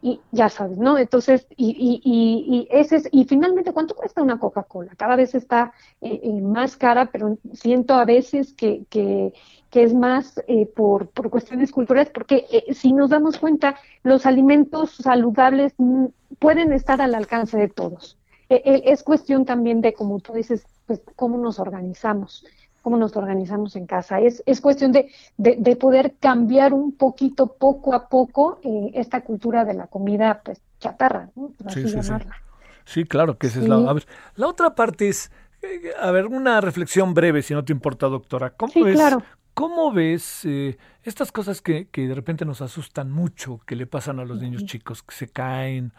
y 0.00 0.20
ya 0.30 0.48
sabes, 0.48 0.78
¿no? 0.78 0.96
Entonces, 0.96 1.48
y, 1.56 1.70
y, 1.70 2.00
y, 2.04 2.56
y 2.56 2.68
ese 2.70 2.96
es, 2.96 3.08
y 3.10 3.24
finalmente, 3.24 3.72
¿cuánto 3.72 3.96
cuesta 3.96 4.22
una 4.22 4.38
Coca-Cola? 4.38 4.92
Cada 4.96 5.16
vez 5.16 5.34
está 5.34 5.72
eh, 6.00 6.40
más 6.40 6.76
cara, 6.76 7.06
pero 7.06 7.36
siento 7.52 7.94
a 7.94 8.04
veces 8.04 8.52
que, 8.52 8.84
que, 8.88 9.32
que 9.70 9.82
es 9.82 9.92
más 9.92 10.40
eh, 10.46 10.66
por, 10.66 11.08
por 11.08 11.30
cuestiones 11.30 11.72
culturales, 11.72 12.10
porque 12.14 12.46
eh, 12.52 12.74
si 12.74 12.92
nos 12.92 13.10
damos 13.10 13.38
cuenta, 13.38 13.74
los 14.04 14.24
alimentos 14.24 14.92
saludables 14.92 15.74
mm, 15.78 16.06
pueden 16.38 16.72
estar 16.72 17.02
al 17.02 17.16
alcance 17.16 17.58
de 17.58 17.68
todos. 17.68 18.16
Eh, 18.48 18.62
eh, 18.64 18.82
es 18.86 19.02
cuestión 19.02 19.44
también 19.44 19.80
de, 19.80 19.92
como 19.94 20.20
tú 20.20 20.32
dices, 20.34 20.66
pues 20.86 21.00
cómo 21.16 21.38
nos 21.38 21.58
organizamos, 21.58 22.44
cómo 22.82 22.96
nos 22.96 23.16
organizamos 23.16 23.76
en 23.76 23.86
casa. 23.86 24.20
Es, 24.20 24.42
es 24.46 24.60
cuestión 24.60 24.92
de, 24.92 25.10
de, 25.36 25.56
de 25.58 25.76
poder 25.76 26.16
cambiar 26.20 26.72
un 26.74 26.96
poquito, 26.96 27.54
poco 27.54 27.94
a 27.94 28.08
poco, 28.08 28.60
eh, 28.62 28.90
esta 28.94 29.22
cultura 29.22 29.64
de 29.64 29.74
la 29.74 29.86
comida 29.86 30.42
pues, 30.44 30.60
chatarra, 30.80 31.30
¿no? 31.34 31.50
por 31.56 31.68
así 31.68 31.82
Sí, 31.82 31.88
sí, 31.88 32.02
sí. 32.02 32.08
llamarla. 32.08 32.36
Sí, 32.84 33.04
claro 33.04 33.38
que 33.38 33.46
esa 33.46 33.60
es 33.60 33.68
la... 33.68 33.76
A 33.76 33.92
ver, 33.94 34.06
la 34.36 34.46
otra 34.46 34.74
parte 34.74 35.08
es, 35.08 35.30
eh, 35.62 35.92
a 35.98 36.10
ver, 36.10 36.26
una 36.26 36.60
reflexión 36.60 37.14
breve, 37.14 37.42
si 37.42 37.54
no 37.54 37.64
te 37.64 37.72
importa, 37.72 38.06
doctora. 38.08 38.50
¿Cómo 38.50 38.72
Sí, 38.72 38.82
ves, 38.82 38.96
claro. 38.96 39.22
¿cómo 39.54 39.92
ves 39.92 40.44
eh, 40.44 40.76
estas 41.02 41.32
cosas 41.32 41.62
que, 41.62 41.88
que 41.88 42.06
de 42.08 42.14
repente 42.14 42.44
nos 42.44 42.60
asustan 42.60 43.10
mucho, 43.10 43.60
que 43.66 43.76
le 43.76 43.86
pasan 43.86 44.20
a 44.20 44.24
los 44.24 44.38
niños 44.40 44.64
chicos, 44.66 45.02
que 45.02 45.14
se 45.14 45.28
caen 45.28 45.92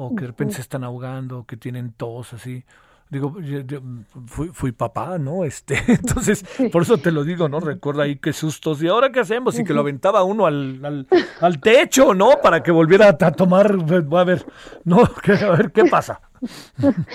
o 0.00 0.14
que 0.14 0.22
de 0.22 0.26
repente 0.28 0.54
se 0.54 0.60
están 0.62 0.84
ahogando, 0.84 1.44
que 1.44 1.56
tienen 1.56 1.92
tos, 1.92 2.32
así? 2.32 2.64
Digo, 3.10 3.40
yo- 3.40 3.60
yo 3.60 3.80
fui, 4.26 4.48
fui 4.52 4.70
papá, 4.72 5.18
¿no? 5.18 5.42
Este, 5.50 5.82
entonces, 5.88 6.44
por 6.70 6.82
eso 6.82 6.98
te 6.98 7.10
lo 7.10 7.24
digo, 7.24 7.48
¿no? 7.48 7.58
Recuerda 7.58 8.04
ahí 8.04 8.16
qué 8.16 8.32
sustos. 8.32 8.82
¿Y 8.82 8.88
ahora 8.88 9.10
qué 9.10 9.20
hacemos? 9.20 9.58
Y 9.58 9.64
que 9.64 9.72
lo 9.74 9.80
aventaba 9.80 10.22
uno 10.24 10.44
al, 10.46 10.84
al, 10.84 11.06
al 11.40 11.58
techo, 11.60 12.12
¿no? 12.14 12.40
Para 12.42 12.62
que 12.62 12.70
volviera 12.70 13.08
a, 13.08 13.32
tomar, 13.32 13.72
a 13.72 14.24
ver, 14.24 14.46
¿no? 14.84 14.98
A 15.26 15.50
ver, 15.56 15.72
¿qué 15.72 15.84
pasa? 15.86 16.20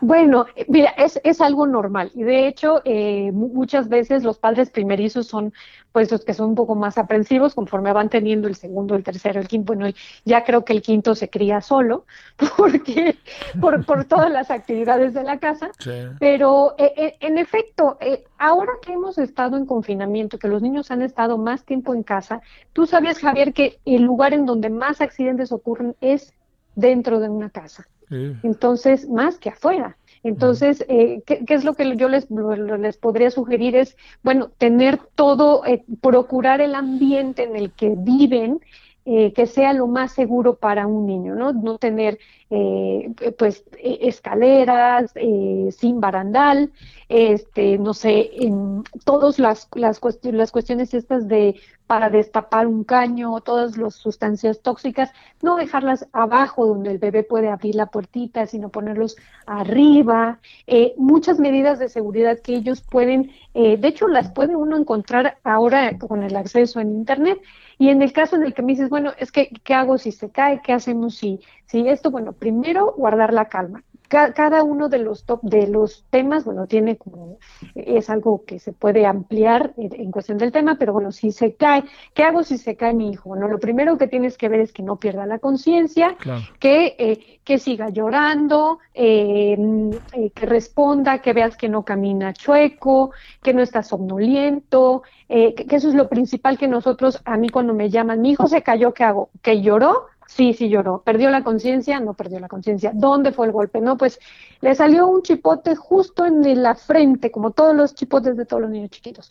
Bueno, 0.00 0.46
mira, 0.68 0.90
es, 0.90 1.20
es 1.24 1.40
algo 1.40 1.66
normal. 1.66 2.10
Y 2.14 2.22
de 2.22 2.46
hecho 2.48 2.80
eh, 2.84 3.30
mu- 3.32 3.48
muchas 3.48 3.88
veces 3.88 4.24
los 4.24 4.38
padres 4.38 4.70
primerizos 4.70 5.26
son 5.26 5.52
pues 5.92 6.10
los 6.10 6.24
que 6.24 6.34
son 6.34 6.50
un 6.50 6.54
poco 6.54 6.74
más 6.74 6.98
aprensivos 6.98 7.54
conforme 7.54 7.92
van 7.92 8.08
teniendo 8.08 8.48
el 8.48 8.54
segundo, 8.54 8.94
el 8.94 9.02
tercero, 9.02 9.40
el 9.40 9.48
quinto, 9.48 9.66
bueno, 9.74 9.86
el- 9.86 9.96
ya 10.24 10.44
creo 10.44 10.64
que 10.64 10.72
el 10.72 10.82
quinto 10.82 11.14
se 11.14 11.28
cría 11.28 11.60
solo 11.60 12.06
porque 12.56 13.16
por, 13.60 13.84
por 13.84 14.04
todas 14.06 14.30
las 14.30 14.50
actividades 14.50 15.14
de 15.14 15.24
la 15.24 15.38
casa, 15.38 15.70
pero 16.18 16.74
eh, 16.78 16.92
eh, 16.96 17.16
en 17.20 17.38
efecto, 17.38 17.98
eh, 18.00 18.24
ahora 18.38 18.72
que 18.82 18.92
hemos 18.92 19.18
estado 19.18 19.56
en 19.56 19.66
confinamiento, 19.66 20.38
que 20.38 20.48
los 20.48 20.62
niños 20.62 20.90
han 20.90 21.02
estado 21.02 21.38
más 21.38 21.64
tiempo 21.64 21.94
en 21.94 22.02
casa, 22.04 22.40
tú 22.72 22.86
sabías, 22.86 23.18
Javier, 23.18 23.52
que 23.52 23.80
el 23.84 24.02
lugar 24.02 24.32
en 24.34 24.46
donde 24.46 24.70
más 24.70 25.00
accidentes 25.00 25.52
ocurren 25.52 25.96
es 26.00 26.32
dentro 26.74 27.20
de 27.20 27.28
una 27.28 27.50
casa. 27.50 27.86
Entonces, 28.10 29.08
más 29.08 29.38
que 29.38 29.50
afuera. 29.50 29.96
Entonces, 30.22 30.84
eh, 30.88 31.22
¿qué, 31.24 31.44
qué 31.46 31.54
es 31.54 31.64
lo 31.64 31.74
que 31.74 31.96
yo 31.96 32.08
les, 32.08 32.28
les 32.30 32.96
podría 32.98 33.30
sugerir? 33.30 33.76
Es, 33.76 33.96
bueno, 34.22 34.50
tener 34.58 34.98
todo, 35.14 35.64
eh, 35.64 35.84
procurar 36.02 36.60
el 36.60 36.74
ambiente 36.74 37.44
en 37.44 37.56
el 37.56 37.72
que 37.72 37.94
viven, 37.96 38.60
eh, 39.04 39.32
que 39.32 39.46
sea 39.46 39.72
lo 39.72 39.86
más 39.86 40.12
seguro 40.12 40.56
para 40.56 40.86
un 40.86 41.06
niño, 41.06 41.34
¿no? 41.34 41.52
No 41.52 41.78
tener, 41.78 42.18
eh, 42.50 43.12
pues, 43.38 43.64
eh, 43.78 43.98
escaleras, 44.02 45.12
eh, 45.14 45.68
sin 45.72 46.00
barandal, 46.00 46.72
este, 47.08 47.78
no 47.78 47.94
sé, 47.94 48.30
en 48.44 48.82
todas 49.04 49.38
las, 49.38 49.68
las, 49.74 50.00
cuest- 50.00 50.30
las 50.32 50.52
cuestiones 50.52 50.94
estas 50.94 51.28
de 51.28 51.60
para 51.86 52.08
destapar 52.08 52.68
un 52.68 52.84
caño, 52.84 53.40
todas 53.40 53.76
las 53.76 53.96
sustancias 53.96 54.60
tóxicas, 54.62 55.10
no 55.42 55.56
dejarlas 55.56 56.06
abajo 56.12 56.64
donde 56.66 56.92
el 56.92 56.98
bebé 56.98 57.24
puede 57.24 57.48
abrir 57.48 57.74
la 57.74 57.86
puertita, 57.86 58.46
sino 58.46 58.68
ponerlos 58.68 59.16
arriba, 59.46 60.38
eh, 60.68 60.94
muchas 60.96 61.40
medidas 61.40 61.78
de 61.80 61.88
seguridad 61.88 62.38
que 62.40 62.54
ellos 62.54 62.80
pueden, 62.82 63.32
eh, 63.54 63.76
de 63.76 63.88
hecho 63.88 64.06
las 64.06 64.30
puede 64.30 64.54
uno 64.56 64.76
encontrar 64.76 65.38
ahora 65.42 65.98
con 65.98 66.22
el 66.22 66.36
acceso 66.36 66.78
en 66.80 66.92
internet, 66.92 67.40
y 67.80 67.88
en 67.88 68.02
el 68.02 68.12
caso 68.12 68.36
en 68.36 68.42
el 68.42 68.52
que 68.52 68.60
me 68.60 68.72
dices, 68.72 68.90
bueno, 68.90 69.14
es 69.18 69.32
que, 69.32 69.48
¿qué 69.64 69.72
hago 69.72 69.96
si 69.96 70.12
se 70.12 70.30
cae? 70.30 70.60
¿Qué 70.62 70.74
hacemos 70.74 71.16
si, 71.16 71.40
si 71.64 71.88
esto? 71.88 72.10
Bueno, 72.10 72.34
primero 72.34 72.92
guardar 72.94 73.32
la 73.32 73.48
calma. 73.48 73.82
Ca- 74.10 74.32
Cada 74.34 74.64
uno 74.64 74.88
de 74.88 74.98
los 74.98 75.24
top, 75.24 75.40
de 75.44 75.68
los 75.68 76.04
temas, 76.10 76.44
bueno, 76.44 76.66
tiene 76.66 76.96
como, 76.98 77.38
es 77.74 78.10
algo 78.10 78.44
que 78.44 78.58
se 78.58 78.72
puede 78.72 79.06
ampliar 79.06 79.72
en, 79.78 79.94
en 80.00 80.10
cuestión 80.10 80.36
del 80.38 80.52
tema, 80.52 80.76
pero 80.78 80.92
bueno, 80.92 81.12
si 81.12 81.30
se 81.32 81.54
cae, 81.56 81.84
¿qué 82.14 82.24
hago 82.24 82.42
si 82.42 82.58
se 82.58 82.76
cae 82.76 82.92
mi 82.94 83.10
hijo? 83.12 83.28
Bueno, 83.30 83.48
lo 83.48 83.60
primero 83.60 83.96
que 83.98 84.08
tienes 84.08 84.36
que 84.36 84.48
ver 84.48 84.60
es 84.60 84.72
que 84.72 84.82
no 84.82 84.98
pierda 84.98 85.26
la 85.26 85.38
conciencia, 85.38 86.16
que, 86.58 86.96
eh, 86.98 87.40
que 87.44 87.58
siga 87.58 87.88
llorando, 87.90 88.80
eh, 88.94 89.56
mm, 89.58 89.92
eh, 90.12 90.30
que 90.32 90.46
responda, 90.46 91.20
que 91.22 91.32
veas 91.32 91.56
que 91.56 91.68
no 91.68 91.84
camina 91.84 92.32
chueco, 92.34 93.12
que 93.42 93.54
no 93.54 93.62
está 93.62 93.82
somnoliento, 93.82 95.02
eh, 95.28 95.54
que, 95.54 95.66
que 95.66 95.76
eso 95.76 95.88
es 95.88 95.94
lo 95.94 96.08
principal 96.08 96.58
que 96.58 96.68
nosotros, 96.68 97.22
a 97.24 97.36
mí 97.36 97.50
cuando 97.50 97.74
me 97.74 97.90
llaman, 97.90 98.20
mi 98.20 98.30
hijo 98.32 98.48
se 98.48 98.62
cayó, 98.62 98.92
¿qué 98.92 99.04
hago? 99.04 99.30
¿Que 99.42 99.62
lloró? 99.62 100.06
Sí, 100.30 100.54
sí 100.54 100.68
lloró. 100.68 101.02
¿Perdió 101.02 101.28
la 101.28 101.42
conciencia? 101.42 101.98
No 101.98 102.14
perdió 102.14 102.38
la 102.38 102.46
conciencia. 102.46 102.92
¿Dónde 102.94 103.32
fue 103.32 103.46
el 103.46 103.52
golpe? 103.52 103.80
No, 103.80 103.96
pues 103.96 104.20
le 104.60 104.76
salió 104.76 105.08
un 105.08 105.22
chipote 105.22 105.74
justo 105.74 106.24
en 106.24 106.62
la 106.62 106.76
frente, 106.76 107.32
como 107.32 107.50
todos 107.50 107.74
los 107.74 107.96
chipotes 107.96 108.36
de 108.36 108.46
todos 108.46 108.62
los 108.62 108.70
niños 108.70 108.90
chiquitos. 108.90 109.28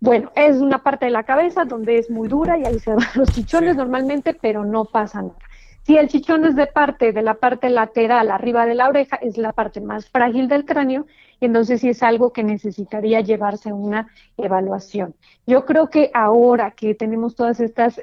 Bueno, 0.00 0.30
es 0.36 0.56
una 0.56 0.82
parte 0.82 1.06
de 1.06 1.12
la 1.12 1.22
cabeza 1.22 1.64
donde 1.64 1.96
es 1.96 2.10
muy 2.10 2.28
dura 2.28 2.58
y 2.58 2.66
ahí 2.66 2.78
se 2.78 2.92
van 2.94 3.06
los 3.14 3.30
chichones 3.30 3.74
normalmente, 3.74 4.34
pero 4.34 4.66
no 4.66 4.84
pasa 4.84 5.22
nada. 5.22 5.38
Si 5.84 5.96
el 5.96 6.08
chichón 6.08 6.44
es 6.44 6.56
de 6.56 6.66
parte, 6.66 7.12
de 7.12 7.22
la 7.22 7.34
parte 7.34 7.70
lateral, 7.70 8.30
arriba 8.30 8.66
de 8.66 8.74
la 8.74 8.88
oreja, 8.88 9.16
es 9.16 9.38
la 9.38 9.54
parte 9.54 9.80
más 9.80 10.10
frágil 10.10 10.48
del 10.48 10.66
cráneo, 10.66 11.06
entonces 11.44 11.80
sí 11.80 11.88
es 11.90 12.02
algo 12.02 12.32
que 12.32 12.42
necesitaría 12.44 13.20
llevarse 13.20 13.72
una 13.72 14.08
evaluación. 14.36 15.14
Yo 15.46 15.64
creo 15.66 15.90
que 15.90 16.10
ahora 16.14 16.72
que 16.72 16.94
tenemos 16.94 17.34
todos 17.36 17.60
estos 17.60 18.00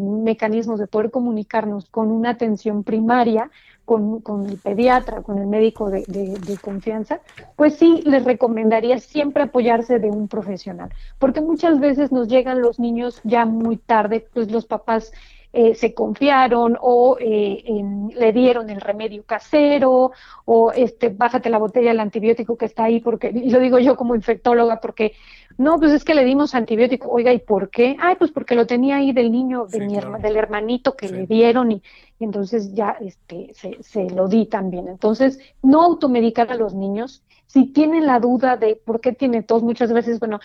mecanismos 0.00 0.78
de 0.80 0.86
poder 0.86 1.10
comunicarnos 1.10 1.88
con 1.90 2.10
una 2.10 2.30
atención 2.30 2.84
primaria, 2.84 3.50
con, 3.84 4.22
el 4.48 4.58
pediatra, 4.60 5.22
con 5.22 5.38
el 5.38 5.46
médico 5.48 5.90
de- 5.90 6.04
de 6.06 6.58
confianza, 6.60 7.20
pues 7.56 7.74
sí 7.76 8.02
les 8.06 8.24
recomendaría 8.24 8.98
siempre 8.98 9.42
apoyarse 9.42 9.98
de 9.98 10.10
un 10.10 10.28
profesional, 10.28 10.90
porque 11.18 11.40
muchas 11.40 11.80
veces 11.80 12.12
nos 12.12 12.28
llegan 12.28 12.62
los 12.62 12.78
niños 12.78 13.20
ya 13.24 13.44
muy 13.46 13.78
tarde, 13.78 14.28
pues 14.32 14.50
los 14.52 14.66
papás 14.66 15.12
eh, 15.52 15.74
se 15.74 15.94
confiaron 15.94 16.76
o 16.80 17.16
eh, 17.20 17.62
en- 17.66 18.08
le 18.16 18.32
dieron 18.32 18.70
el 18.70 18.80
remedio 18.80 19.24
casero 19.24 20.12
o 20.44 20.72
este 20.72 21.08
bájate 21.08 21.50
la 21.50 21.58
botella 21.58 21.90
del 21.90 22.00
antibiótico 22.00 22.56
que 22.56 22.66
está 22.66 22.84
ahí 22.84 23.00
porque 23.00 23.30
y 23.34 23.50
lo 23.50 23.58
digo 23.60 23.78
yo 23.78 23.96
como 23.96 24.14
infectóloga 24.14 24.80
porque 24.80 25.14
no 25.58 25.78
pues 25.78 25.92
es 25.92 26.04
que 26.04 26.14
le 26.14 26.24
dimos 26.24 26.54
antibiótico 26.54 27.08
oiga 27.10 27.32
y 27.32 27.38
por 27.40 27.70
qué 27.70 27.96
ay 28.00 28.16
pues 28.16 28.30
porque 28.30 28.54
lo 28.54 28.66
tenía 28.66 28.96
ahí 28.96 29.12
del 29.12 29.30
niño 29.32 29.66
de 29.66 29.80
mi 29.80 29.96
herma- 29.96 30.18
del 30.20 30.36
hermanito 30.36 30.96
que 30.96 31.08
le 31.08 31.26
dieron 31.26 31.72
y, 31.72 31.82
y 32.18 32.24
entonces 32.24 32.72
ya 32.74 32.96
este 33.00 33.52
se, 33.54 33.82
se 33.82 34.10
lo 34.10 34.28
di 34.28 34.46
también. 34.46 34.88
Entonces 34.88 35.38
no 35.62 35.82
automedicar 35.82 36.50
a 36.52 36.54
los 36.56 36.74
niños. 36.74 37.22
Si 37.46 37.66
tienen 37.72 38.06
la 38.06 38.20
duda 38.20 38.56
de 38.56 38.76
por 38.76 39.00
qué 39.00 39.12
tiene 39.12 39.42
tos 39.42 39.62
muchas 39.62 39.92
veces 39.92 40.20
bueno 40.20 40.38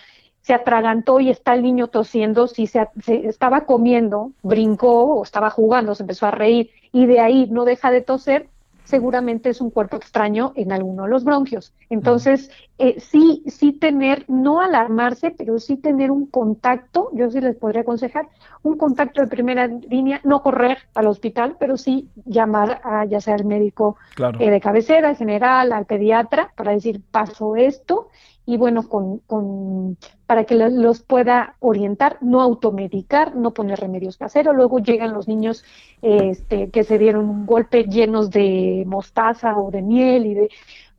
se 0.45 0.53
atragantó 0.53 1.19
y 1.19 1.31
está 1.31 1.55
el 1.55 1.63
niño 1.63 1.87
tosiendo, 1.87 2.45
si 2.45 2.67
se, 2.67 2.87
se 3.03 3.27
estaba 3.27 3.65
comiendo, 3.65 4.31
brincó 4.43 5.05
o 5.15 5.23
estaba 5.23 5.49
jugando, 5.49 5.95
se 5.95 6.03
empezó 6.03 6.27
a 6.27 6.31
reír 6.31 6.69
y 6.91 7.07
de 7.07 7.19
ahí 7.19 7.47
no 7.49 7.65
deja 7.65 7.89
de 7.89 8.01
toser, 8.01 8.47
seguramente 8.83 9.49
es 9.49 9.59
un 9.59 9.71
cuerpo 9.71 9.97
extraño 9.97 10.53
en 10.55 10.71
alguno 10.71 11.05
de 11.05 11.09
los 11.09 11.23
bronquios. 11.23 11.73
Entonces, 11.89 12.51
eh, 12.77 12.99
sí, 12.99 13.41
sí 13.47 13.71
tener, 13.71 14.25
no 14.27 14.61
alarmarse, 14.61 15.31
pero 15.31 15.57
sí 15.57 15.77
tener 15.77 16.11
un 16.11 16.27
contacto, 16.27 17.09
yo 17.13 17.31
sí 17.31 17.41
les 17.41 17.55
podría 17.55 17.81
aconsejar, 17.81 18.27
un 18.61 18.77
contacto 18.77 19.21
de 19.21 19.27
primera 19.27 19.65
línea, 19.65 20.21
no 20.23 20.43
correr 20.43 20.77
al 20.93 21.07
hospital, 21.07 21.55
pero 21.59 21.75
sí 21.75 22.07
llamar 22.23 22.81
a 22.83 23.05
ya 23.05 23.19
sea 23.19 23.33
al 23.33 23.45
médico 23.45 23.97
Claro. 24.13 24.39
eh, 24.39 24.51
de 24.51 24.61
cabecera, 24.61 25.09
al 25.09 25.15
general, 25.17 25.71
al 25.71 25.87
pediatra, 25.87 26.53
para 26.55 26.73
decir, 26.73 27.01
pasó 27.09 27.55
esto, 27.55 28.09
y 28.45 28.57
bueno, 28.57 28.87
con, 28.87 29.19
con, 29.19 29.97
para 30.25 30.43
que 30.45 30.55
lo- 30.55 30.69
los 30.69 31.01
pueda 31.01 31.55
orientar, 31.59 32.17
no 32.21 32.41
automedicar, 32.41 33.35
no 33.35 33.53
poner 33.53 33.79
remedios 33.79 34.17
caseros. 34.17 34.55
Luego 34.55 34.79
llegan 34.79 35.13
los 35.13 35.27
niños 35.27 35.63
este, 36.01 36.69
que 36.69 36.83
se 36.83 36.97
dieron 36.99 37.29
un 37.29 37.45
golpe 37.45 37.83
llenos 37.85 38.29
de 38.31 38.83
mostaza 38.87 39.57
o 39.57 39.71
de 39.71 39.81
miel 39.81 40.25
y 40.27 40.33
de, 40.35 40.49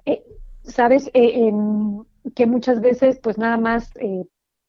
eh, 0.06 0.24
sabes, 0.64 1.10
Eh, 1.14 1.52
que 2.34 2.46
muchas 2.46 2.80
veces 2.80 3.18
pues 3.22 3.38
nada 3.38 3.56
más 3.56 3.90
eh, 3.96 4.24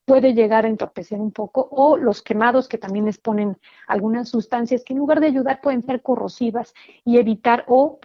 puede 0.07 0.33
llegar 0.33 0.63
a 0.63 0.69
entorpecer 0.69 1.19
un 1.19 1.33
poco, 1.33 1.67
o 1.69 1.97
los 1.97 2.21
quemados 2.21 2.69
que 2.69 2.77
también 2.77 3.03
les 3.03 3.17
ponen 3.17 3.57
algunas 3.87 4.29
sustancias 4.29 4.85
que 4.85 4.93
en 4.93 4.99
lugar 4.99 5.19
de 5.19 5.27
ayudar 5.27 5.59
pueden 5.59 5.85
ser 5.85 6.01
corrosivas 6.01 6.73
y 7.03 7.17
evitar 7.17 7.65
o, 7.67 7.99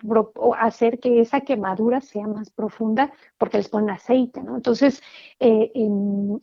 hacer 0.58 0.98
que 0.98 1.20
esa 1.20 1.42
quemadura 1.42 2.00
sea 2.00 2.26
más 2.26 2.50
profunda 2.50 3.12
porque 3.38 3.58
les 3.58 3.68
ponen 3.68 3.90
aceite, 3.90 4.42
¿no? 4.42 4.56
Entonces, 4.56 5.00
eh, 5.38 5.70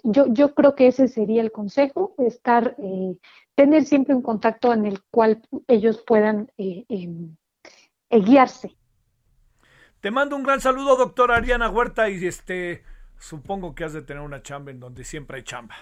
yo, 0.03 0.27
yo 0.27 0.55
creo 0.55 0.75
que 0.75 0.87
ese 0.87 1.09
sería 1.09 1.41
el 1.41 1.51
consejo, 1.51 2.15
estar, 2.19 2.77
eh, 2.77 3.17
tener 3.53 3.83
siempre 3.83 4.15
un 4.15 4.21
contacto 4.21 4.71
en 4.71 4.85
el 4.85 5.01
cual 5.11 5.41
ellos 5.67 6.01
puedan 6.07 6.49
eh, 6.57 6.85
em, 6.87 7.35
eh, 8.09 8.21
guiarse. 8.21 8.77
Te 9.99 10.09
mando 10.09 10.37
un 10.37 10.43
gran 10.43 10.61
saludo, 10.61 10.95
doctora 10.95 11.35
Ariana 11.35 11.69
Huerta, 11.69 12.09
y 12.09 12.25
este, 12.25 12.81
supongo 13.19 13.75
que 13.75 13.83
has 13.83 13.93
de 13.93 14.01
tener 14.01 14.23
una 14.23 14.41
chamba 14.41 14.71
en 14.71 14.79
donde 14.79 15.03
siempre 15.03 15.37
hay 15.37 15.43
chamba. 15.43 15.75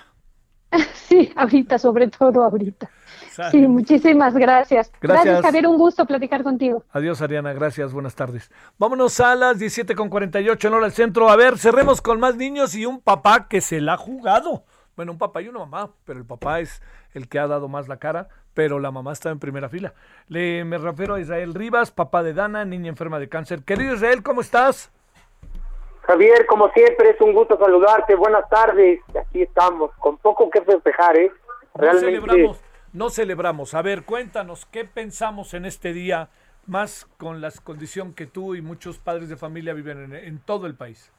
Sí, 0.94 1.32
ahorita, 1.38 1.78
sobre 1.80 2.10
todo 2.10 2.44
ahorita. 2.44 2.90
Sale. 3.32 3.52
Sí, 3.52 3.68
muchísimas 3.68 4.36
gracias. 4.36 4.92
Gracias. 5.00 5.42
Javier, 5.42 5.68
un 5.68 5.78
gusto 5.78 6.06
platicar 6.06 6.44
contigo. 6.44 6.84
Adiós, 6.92 7.22
Ariana, 7.22 7.54
gracias, 7.54 7.94
buenas 7.94 8.14
tardes. 8.14 8.52
Vámonos 8.78 9.18
a 9.22 9.36
las 9.36 9.58
17 9.58 9.96
con 9.96 10.10
48 10.10 10.68
en 10.68 10.74
hora 10.74 10.86
del 10.86 10.94
centro. 10.94 11.30
A 11.30 11.38
ver, 11.38 11.58
cerremos 11.58 12.02
con 12.02 12.20
más 12.20 12.36
niños 12.36 12.76
y 12.76 12.86
un 12.86 13.00
papá 13.00 13.48
que 13.48 13.62
se 13.62 13.80
la 13.80 13.94
ha 13.94 13.98
jugado. 13.98 14.66
Bueno, 14.98 15.14
un 15.14 15.18
papá 15.18 15.42
y 15.42 15.48
una 15.48 15.60
mamá, 15.60 15.92
pero 16.04 16.20
el 16.20 16.26
papá 16.26 16.60
es 16.60 16.82
el 17.14 17.30
que 17.30 17.40
ha 17.40 17.48
dado 17.48 17.68
más 17.68 17.88
la 17.88 17.98
cara, 17.98 18.28
pero 18.54 18.80
la 18.80 18.92
mamá 18.92 19.14
está 19.14 19.30
en 19.30 19.40
primera 19.40 19.70
fila. 19.70 19.94
Le, 20.28 20.66
me 20.66 20.78
refiero 20.78 21.16
a 21.16 21.20
Israel 21.22 21.54
Rivas, 21.54 21.92
papá 21.92 22.24
de 22.24 22.34
Dana, 22.34 22.66
niña 22.66 22.90
enferma 22.90 23.20
de 23.20 23.30
cáncer. 23.30 23.64
Querido 23.64 23.94
Israel, 23.94 24.24
¿cómo 24.24 24.42
estás? 24.42 24.92
Javier, 26.08 26.46
como 26.46 26.70
siempre, 26.72 27.10
es 27.12 27.22
un 27.22 27.34
gusto 27.34 27.58
saludarte. 27.58 28.16
Buenas 28.16 28.50
tardes. 28.50 29.02
Aquí 29.16 29.44
estamos, 29.44 29.92
con 30.00 30.18
poco 30.18 30.50
que 30.50 30.62
festejar, 30.62 31.18
¿eh? 31.18 31.32
No 31.80 31.94
celebramos, 31.94 32.64
no 32.94 33.10
celebramos. 33.10 33.74
A 33.74 33.82
ver, 33.82 34.04
cuéntanos, 34.04 34.66
¿qué 34.66 34.86
pensamos 34.86 35.54
en 35.54 35.66
este 35.66 35.94
día, 35.94 36.30
más 36.66 37.06
con 37.18 37.42
la 37.42 37.52
condición 37.64 38.16
que 38.16 38.26
tú 38.26 38.56
y 38.56 38.62
muchos 38.62 38.98
padres 38.98 39.30
de 39.30 39.36
familia 39.36 39.74
viven 39.74 40.06
en, 40.06 40.14
en 40.14 40.40
todo 40.40 40.66
el 40.66 40.76
país? 40.76 41.12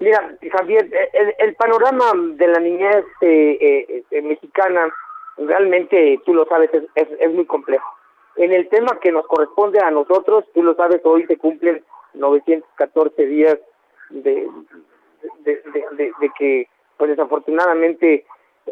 mira, 0.00 0.34
Javier, 0.52 0.88
el, 1.12 1.34
el 1.38 1.54
panorama 1.54 2.12
de 2.34 2.48
la 2.48 2.58
niñez 2.58 3.04
eh, 3.20 3.58
eh, 3.60 4.02
eh, 4.10 4.22
mexicana, 4.22 4.92
realmente, 5.36 6.20
tú 6.24 6.34
lo 6.34 6.46
sabes, 6.46 6.70
es, 6.72 6.84
es, 6.94 7.08
es 7.20 7.30
muy 7.32 7.46
complejo. 7.46 7.86
En 8.36 8.52
el 8.52 8.68
tema 8.68 8.98
que 9.00 9.12
nos 9.12 9.26
corresponde 9.26 9.78
a 9.80 9.90
nosotros, 9.90 10.44
tú 10.54 10.62
lo 10.62 10.74
sabes, 10.74 11.00
hoy 11.04 11.26
se 11.26 11.36
cumplen 11.36 11.84
914 12.14 13.26
días 13.26 13.58
de, 14.10 14.48
de, 15.44 16.30
que, 16.38 16.68
pues 16.96 17.10
desafortunadamente, 17.10 18.24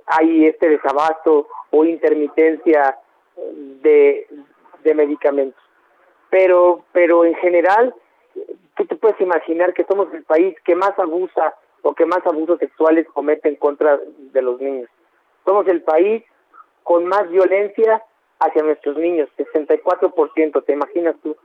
hay 0.06 0.46
este 0.46 0.68
desabasto 0.68 1.48
o 1.70 1.84
intermitencia 1.84 2.98
de, 3.82 4.26
de 4.82 4.94
medicamentos. 4.94 5.62
Pero, 6.30 6.84
pero 6.92 7.24
en 7.24 7.34
general, 7.36 7.94
tú 8.76 8.84
te 8.86 8.96
puedes 8.96 9.20
imaginar 9.20 9.72
que 9.72 9.84
somos 9.84 10.12
el 10.12 10.24
país 10.24 10.56
que 10.64 10.74
más 10.74 10.98
abusa 10.98 11.54
o 11.82 11.94
que 11.94 12.06
más 12.06 12.26
abusos 12.26 12.58
sexuales 12.58 13.06
comete 13.12 13.48
en 13.48 13.56
contra 13.56 13.98
de 14.18 14.42
los 14.42 14.60
niños. 14.60 14.90
Somos 15.44 15.66
el 15.68 15.82
país 15.82 16.22
con 16.82 17.06
más 17.06 17.28
violencia 17.30 18.02
hacia 18.40 18.62
nuestros 18.62 18.96
niños, 18.96 19.28
64%, 19.36 20.64
¿te 20.64 20.72
imaginas 20.72 21.16
tú? 21.22 21.36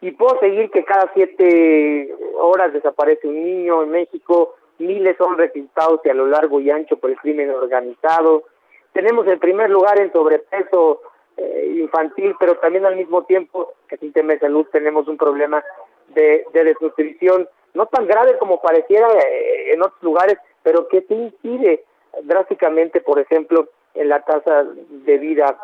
Y 0.00 0.12
puedo 0.12 0.38
seguir 0.38 0.70
que 0.70 0.84
cada 0.84 1.10
siete 1.12 2.14
horas 2.36 2.72
desaparece 2.72 3.26
un 3.26 3.42
niño 3.42 3.82
en 3.82 3.90
México, 3.90 4.54
miles 4.78 5.16
son 5.16 5.36
requisitados 5.36 6.00
y 6.04 6.10
a 6.10 6.14
lo 6.14 6.26
largo 6.26 6.60
y 6.60 6.70
ancho 6.70 6.96
por 6.98 7.10
el 7.10 7.16
crimen 7.16 7.50
organizado. 7.50 8.44
Tenemos 8.92 9.26
el 9.26 9.38
primer 9.38 9.70
lugar 9.70 9.98
en 10.00 10.12
sobrepeso 10.12 11.02
eh, 11.36 11.74
infantil, 11.78 12.34
pero 12.38 12.56
también 12.58 12.86
al 12.86 12.96
mismo 12.96 13.24
tiempo, 13.24 13.72
que 13.88 13.96
sin 13.96 14.12
tema 14.12 14.34
de 14.34 14.40
salud, 14.40 14.66
tenemos 14.70 15.08
un 15.08 15.16
problema 15.16 15.64
de, 16.08 16.44
de 16.52 16.64
desnutrición, 16.64 17.48
no 17.74 17.86
tan 17.86 18.06
grave 18.06 18.38
como 18.38 18.60
pareciera 18.62 19.08
eh, 19.08 19.72
en 19.72 19.82
otros 19.82 20.02
lugares, 20.02 20.38
pero 20.62 20.86
que 20.88 21.02
sí 21.02 21.14
incide 21.14 21.84
drásticamente, 22.22 23.00
por 23.00 23.18
ejemplo, 23.18 23.68
en 23.94 24.08
la 24.08 24.20
tasa 24.22 24.64
de 24.64 25.18
vida 25.18 25.58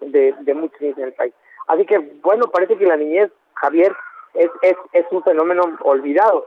de, 0.00 0.34
de 0.40 0.54
muchos 0.54 0.80
niños 0.80 0.98
en 0.98 1.04
el 1.04 1.12
país. 1.12 1.34
Así 1.66 1.84
que, 1.84 1.98
bueno, 1.98 2.46
parece 2.50 2.76
que 2.76 2.86
la 2.86 2.96
niñez, 2.96 3.30
Javier, 3.60 3.94
es, 4.34 4.50
es, 4.62 4.76
es 4.92 5.06
un 5.10 5.22
fenómeno 5.22 5.62
olvidado. 5.82 6.46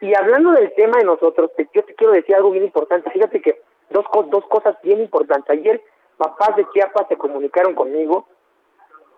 Y 0.00 0.14
hablando 0.14 0.52
del 0.52 0.72
tema 0.74 0.98
de 0.98 1.04
nosotros, 1.04 1.50
te- 1.56 1.68
yo 1.72 1.84
te 1.84 1.94
quiero 1.94 2.12
decir 2.12 2.34
algo 2.34 2.50
bien 2.50 2.64
importante. 2.64 3.10
Fíjate 3.10 3.40
que 3.40 3.60
dos, 3.90 4.04
dos 4.28 4.46
cosas 4.48 4.76
bien 4.82 5.00
importantes. 5.00 5.50
Ayer 5.50 5.82
papás 6.16 6.56
de 6.56 6.66
Chiapas 6.72 7.08
se 7.08 7.16
comunicaron 7.16 7.74
conmigo 7.74 8.26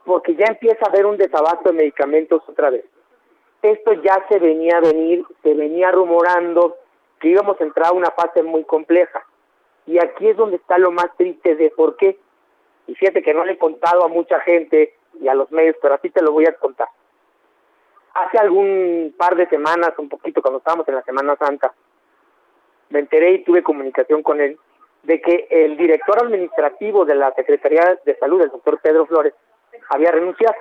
porque 0.04 0.34
ya 0.34 0.46
empieza 0.46 0.86
a 0.86 0.88
haber 0.88 1.06
un 1.06 1.16
desabasto 1.16 1.70
de 1.70 1.74
medicamentos 1.76 2.42
otra 2.48 2.70
vez. 2.70 2.84
Esto 3.62 3.92
ya 3.94 4.24
se 4.28 4.38
venía 4.38 4.78
a 4.78 4.80
venir, 4.80 5.24
se 5.42 5.52
venía 5.54 5.90
rumorando 5.90 6.76
que 7.20 7.28
íbamos 7.28 7.60
a 7.60 7.64
entrar 7.64 7.88
a 7.88 7.92
una 7.92 8.10
fase 8.12 8.42
muy 8.42 8.64
compleja. 8.64 9.24
Y 9.86 9.98
aquí 9.98 10.28
es 10.28 10.36
donde 10.36 10.56
está 10.56 10.78
lo 10.78 10.92
más 10.92 11.08
triste 11.16 11.56
de 11.56 11.70
por 11.70 11.96
qué. 11.96 12.18
Y 12.86 12.94
fíjate 12.94 13.22
que 13.22 13.34
no 13.34 13.44
le 13.44 13.52
he 13.52 13.58
contado 13.58 14.04
a 14.04 14.08
mucha 14.08 14.38
gente 14.40 14.94
y 15.20 15.28
a 15.28 15.34
los 15.34 15.50
medios, 15.50 15.76
pero 15.82 15.94
así 15.94 16.08
te 16.10 16.22
lo 16.22 16.32
voy 16.32 16.46
a 16.46 16.52
contar. 16.54 16.88
Hace 18.14 18.38
algún 18.38 19.14
par 19.16 19.36
de 19.36 19.48
semanas, 19.48 19.92
un 19.98 20.08
poquito 20.08 20.42
cuando 20.42 20.58
estábamos 20.58 20.88
en 20.88 20.96
la 20.96 21.02
Semana 21.02 21.36
Santa, 21.36 21.72
me 22.90 23.00
enteré 23.00 23.32
y 23.32 23.44
tuve 23.44 23.62
comunicación 23.62 24.22
con 24.22 24.40
él 24.40 24.58
de 25.02 25.20
que 25.20 25.46
el 25.50 25.76
director 25.76 26.22
administrativo 26.24 27.04
de 27.04 27.14
la 27.14 27.32
Secretaría 27.34 27.98
de 28.04 28.16
Salud, 28.16 28.42
el 28.42 28.50
doctor 28.50 28.80
Pedro 28.80 29.06
Flores, 29.06 29.34
había 29.90 30.10
renunciado. 30.10 30.54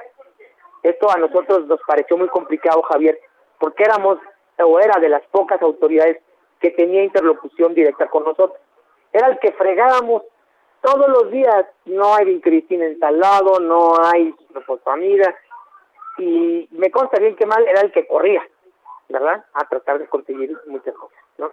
Esto 0.83 1.09
a 1.09 1.17
nosotros 1.17 1.65
nos 1.67 1.79
pareció 1.87 2.17
muy 2.17 2.27
complicado, 2.29 2.81
Javier, 2.83 3.19
porque 3.59 3.83
éramos 3.83 4.19
o 4.59 4.79
era 4.79 4.99
de 4.99 5.09
las 5.09 5.23
pocas 5.27 5.61
autoridades 5.61 6.17
que 6.59 6.71
tenía 6.71 7.03
interlocución 7.03 7.73
directa 7.73 8.07
con 8.07 8.23
nosotros. 8.23 8.59
Era 9.11 9.27
el 9.27 9.39
que 9.39 9.51
fregábamos 9.53 10.23
todos 10.81 11.07
los 11.09 11.31
días. 11.31 11.65
No 11.85 12.15
hay 12.15 12.25
vincristina 12.25 12.87
instalado, 12.87 13.59
no 13.59 13.93
hay 14.03 14.33
fosfamida. 14.65 15.35
Y 16.17 16.67
me 16.71 16.89
consta 16.91 17.19
bien 17.19 17.35
que 17.35 17.45
mal 17.45 17.65
era 17.67 17.81
el 17.81 17.91
que 17.91 18.07
corría, 18.07 18.41
¿verdad? 19.09 19.45
A 19.53 19.67
tratar 19.67 19.99
de 19.99 20.07
conseguir 20.07 20.57
muchas 20.67 20.95
cosas, 20.95 21.19
¿no? 21.37 21.51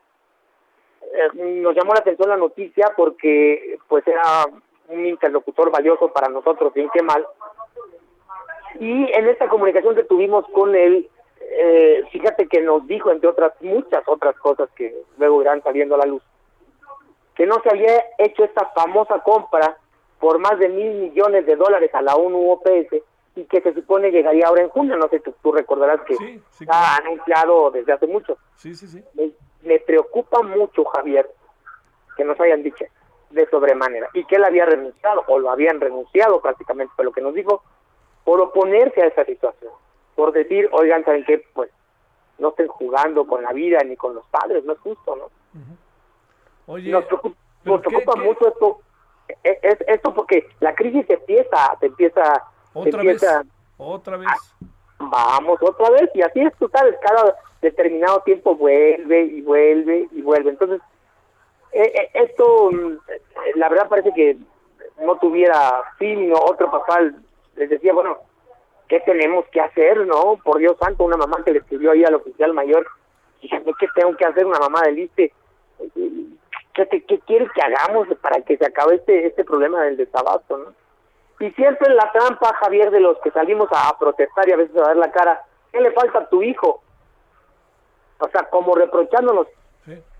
Eh, 1.02 1.28
nos 1.34 1.74
llamó 1.74 1.92
la 1.92 2.00
atención 2.00 2.28
la 2.28 2.36
noticia 2.36 2.92
porque 2.96 3.78
pues 3.88 4.06
era 4.06 4.46
un 4.88 5.06
interlocutor 5.06 5.70
valioso 5.70 6.12
para 6.12 6.28
nosotros, 6.28 6.72
bien 6.72 6.88
que 6.92 7.02
mal. 7.02 7.26
Y 8.80 9.12
en 9.12 9.28
esta 9.28 9.48
comunicación 9.48 9.94
que 9.94 10.04
tuvimos 10.04 10.44
con 10.48 10.74
él, 10.74 11.08
eh, 11.40 12.02
fíjate 12.10 12.48
que 12.48 12.60
nos 12.62 12.86
dijo, 12.86 13.10
entre 13.10 13.28
otras 13.28 13.52
muchas 13.60 14.02
otras 14.06 14.34
cosas 14.36 14.68
que 14.74 14.94
luego 15.18 15.42
irán 15.42 15.62
saliendo 15.62 15.94
a 15.94 15.98
la 15.98 16.06
luz, 16.06 16.22
que 17.36 17.46
no 17.46 17.60
se 17.62 17.70
había 17.70 18.02
hecho 18.18 18.44
esta 18.44 18.66
famosa 18.70 19.20
compra 19.20 19.76
por 20.18 20.38
más 20.38 20.58
de 20.58 20.68
mil 20.68 20.94
millones 20.94 21.46
de 21.46 21.56
dólares 21.56 21.90
a 21.94 22.02
la 22.02 22.16
ONU 22.16 22.50
OPS 22.50 23.02
y 23.36 23.44
que 23.44 23.60
se 23.60 23.74
supone 23.74 24.10
llegaría 24.10 24.46
ahora 24.46 24.62
en 24.62 24.68
junio. 24.68 24.96
No 24.96 25.08
sé, 25.08 25.20
tú, 25.20 25.34
tú 25.42 25.52
recordarás 25.52 26.00
que 26.02 26.14
está 26.60 26.96
anunciado 26.96 27.70
desde 27.70 27.92
hace 27.92 28.06
mucho. 28.06 28.38
Sí, 28.56 28.74
sí, 28.74 28.86
sí. 28.86 29.02
Me, 29.14 29.30
me 29.62 29.80
preocupa 29.80 30.42
mucho, 30.42 30.84
Javier, 30.84 31.28
que 32.16 32.24
nos 32.24 32.38
hayan 32.40 32.62
dicho 32.62 32.84
de 33.30 33.48
sobremanera 33.50 34.08
y 34.14 34.24
que 34.26 34.36
él 34.36 34.44
había 34.44 34.64
renunciado 34.64 35.24
o 35.26 35.38
lo 35.40 35.50
habían 35.50 35.80
renunciado 35.80 36.40
prácticamente, 36.40 36.92
fue 36.94 37.04
lo 37.04 37.12
que 37.12 37.20
nos 37.20 37.34
dijo, 37.34 37.62
por 38.22 38.40
oponerse 38.40 39.02
a 39.02 39.06
esa 39.06 39.24
situación, 39.24 39.72
por 40.14 40.32
decir, 40.32 40.68
oigan, 40.72 41.04
¿saben 41.04 41.24
qué? 41.24 41.44
Pues 41.52 41.70
no 42.38 42.50
estén 42.50 42.68
jugando 42.68 43.26
con 43.26 43.42
la 43.42 43.52
vida 43.52 43.78
ni 43.84 43.96
con 43.96 44.14
los 44.14 44.26
padres, 44.28 44.64
no 44.64 44.72
es 44.74 44.78
justo, 44.78 45.16
¿no? 45.16 45.30
Oye, 46.66 46.90
nos 46.90 47.04
preocupa, 47.06 47.36
nos 47.64 47.80
preocupa 47.80 48.16
mucho 48.16 48.48
esto, 48.48 48.80
e- 49.42 49.58
es, 49.62 49.78
esto 49.88 50.14
porque 50.14 50.46
la 50.60 50.74
crisis 50.74 51.04
empieza, 51.10 51.76
se 51.80 51.86
empieza, 51.86 52.22
otra 52.74 53.02
vez, 53.02 53.22
otra 53.78 54.16
vez. 54.16 54.28
vamos 54.98 55.58
otra 55.62 55.90
vez, 55.90 56.10
y 56.14 56.22
así 56.22 56.40
es, 56.40 56.52
tú 56.58 56.68
sabes, 56.72 56.94
cada 57.00 57.36
determinado 57.62 58.20
tiempo 58.20 58.54
vuelve 58.54 59.22
y 59.24 59.40
vuelve 59.42 60.08
y 60.12 60.22
vuelve. 60.22 60.50
Entonces, 60.50 60.80
eh, 61.72 61.92
eh, 61.94 62.10
esto, 62.14 62.70
mm, 62.70 62.92
eh, 63.08 63.20
la 63.56 63.68
verdad 63.68 63.88
parece 63.88 64.12
que 64.14 64.36
no 65.02 65.16
tuviera 65.18 65.82
fin, 65.98 66.32
o 66.32 66.36
otro 66.50 66.70
papá 66.70 67.00
les 67.56 67.70
decía, 67.70 67.92
bueno, 67.92 68.18
¿qué 68.88 69.00
tenemos 69.00 69.44
que 69.48 69.60
hacer, 69.60 70.06
no? 70.06 70.38
Por 70.44 70.58
Dios 70.58 70.76
santo, 70.78 71.04
una 71.04 71.16
mamá 71.16 71.42
que 71.44 71.52
le 71.52 71.58
escribió 71.58 71.92
ahí 71.92 72.04
al 72.04 72.14
oficial 72.14 72.52
mayor, 72.52 72.86
¿qué 73.40 73.88
tengo 73.94 74.16
que 74.16 74.24
hacer 74.24 74.46
una 74.46 74.58
mamá 74.58 74.82
del 74.82 74.98
ISTE? 75.00 75.32
¿Qué, 76.74 76.86
te- 76.86 77.02
qué 77.04 77.18
quiere 77.20 77.48
que 77.54 77.62
hagamos 77.62 78.08
para 78.20 78.40
que 78.42 78.56
se 78.56 78.66
acabe 78.66 78.96
este, 78.96 79.26
este 79.26 79.44
problema 79.44 79.82
del 79.84 79.96
desabasto, 79.96 80.58
no? 80.58 80.72
Y 81.40 81.50
siempre 81.52 81.92
la 81.94 82.10
trampa, 82.12 82.54
Javier, 82.60 82.90
de 82.90 83.00
los 83.00 83.18
que 83.18 83.30
salimos 83.30 83.68
a 83.72 83.96
protestar 83.98 84.48
y 84.48 84.52
a 84.52 84.56
veces 84.56 84.76
a 84.76 84.82
dar 84.88 84.96
la 84.96 85.10
cara, 85.10 85.42
¿qué 85.72 85.80
le 85.80 85.92
falta 85.92 86.20
a 86.20 86.28
tu 86.28 86.42
hijo? 86.42 86.82
O 88.18 88.28
sea, 88.28 88.44
como 88.50 88.74
reprochándonos. 88.74 89.48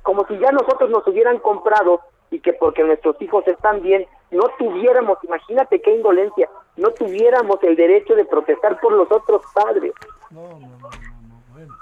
como 0.03 0.27
si 0.27 0.39
ya 0.39 0.53
nosotros 0.53 0.91
nos 0.91 1.07
hubieran 1.07 1.39
comprado 1.39 2.01
y 2.31 2.41
que 2.41 2.53
porque 2.53 2.83
nuestros 2.83 3.21
hijos 3.23 3.47
están 3.47 3.81
bien, 3.81 4.07
no 4.31 4.43
tuviéramos, 4.59 5.19
imagínate 5.23 5.81
qué 5.81 5.95
indolencia, 5.95 6.51
no 6.77 6.91
tuviéramos 6.91 7.63
el 7.63 7.77
derecho 7.77 8.15
de 8.15 8.25
protestar 8.25 8.81
por 8.81 8.93
los 8.93 9.11
otros 9.11 9.43
padres. 9.55 9.93
No, 10.31 10.49
no, 10.49 10.59
no, 10.59 10.77
no, 10.79 11.43
bueno. 11.53 11.75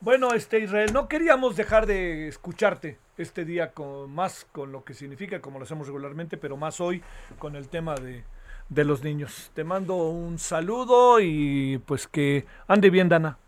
Bueno, 0.00 0.34
este 0.34 0.58
Israel, 0.58 0.92
no 0.92 1.08
queríamos 1.08 1.56
dejar 1.56 1.86
de 1.86 2.28
escucharte 2.28 2.98
este 3.16 3.44
día 3.44 3.72
con 3.72 4.12
más 4.12 4.44
con 4.52 4.72
lo 4.72 4.84
que 4.84 4.92
significa, 4.92 5.40
como 5.40 5.58
lo 5.58 5.64
hacemos 5.64 5.86
regularmente, 5.86 6.36
pero 6.36 6.56
más 6.56 6.80
hoy 6.80 7.02
con 7.38 7.56
el 7.56 7.68
tema 7.68 7.94
de, 7.94 8.24
de 8.68 8.84
los 8.84 9.02
niños. 9.02 9.50
Te 9.54 9.64
mando 9.64 9.96
un 9.96 10.38
saludo 10.38 11.20
y 11.20 11.80
pues 11.86 12.06
que 12.06 12.44
ande 12.66 12.90
bien, 12.90 13.08
Dana. 13.08 13.38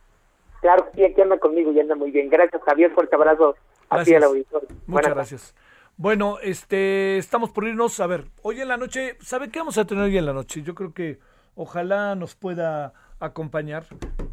Claro, 0.61 0.89
sí, 0.95 1.05
aquí 1.05 1.21
anda 1.21 1.39
conmigo 1.39 1.73
y 1.73 1.81
anda 1.81 1.95
muy 1.95 2.11
bien. 2.11 2.29
Gracias, 2.29 2.63
Javier, 2.63 2.93
fuerte 2.93 3.15
abrazo 3.15 3.57
a 3.91 4.03
ti 4.03 4.15
al 4.15 4.25
auditorio. 4.25 4.69
Muchas 4.69 4.87
Buenas 4.87 5.15
gracias. 5.15 5.55
Bueno, 5.97 6.39
este, 6.43 7.19
estamos 7.19 7.51
por 7.51 7.65
irnos. 7.67 7.99
A 8.01 8.07
ver, 8.07 8.25
hoy 8.43 8.61
en 8.61 8.69
la 8.69 8.77
noche, 8.77 9.17
¿sabe 9.21 9.51
qué 9.51 9.59
vamos 9.59 9.79
a 9.79 9.85
tener 9.85 10.05
hoy 10.05 10.17
en 10.17 10.27
la 10.27 10.33
noche? 10.33 10.63
Yo 10.63 10.75
creo 10.75 10.93
que 10.93 11.19
ojalá 11.55 12.15
nos 12.15 12.35
pueda 12.35 12.93
acompañar. 13.19 13.85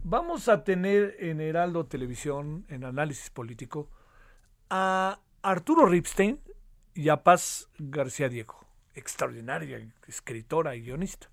Vamos 0.03 0.47
a 0.47 0.63
tener 0.63 1.15
en 1.19 1.41
Heraldo 1.41 1.85
Televisión, 1.85 2.65
en 2.69 2.83
análisis 2.83 3.31
político, 3.31 3.89
a 4.69 5.19
Arturo 5.41 5.85
Ripstein 5.85 6.39
y 6.93 7.09
a 7.09 7.23
Paz 7.23 7.69
García 7.77 8.29
Diego, 8.29 8.59
extraordinaria 8.95 9.85
escritora 10.07 10.75
y 10.75 10.81
guionista. 10.81 11.29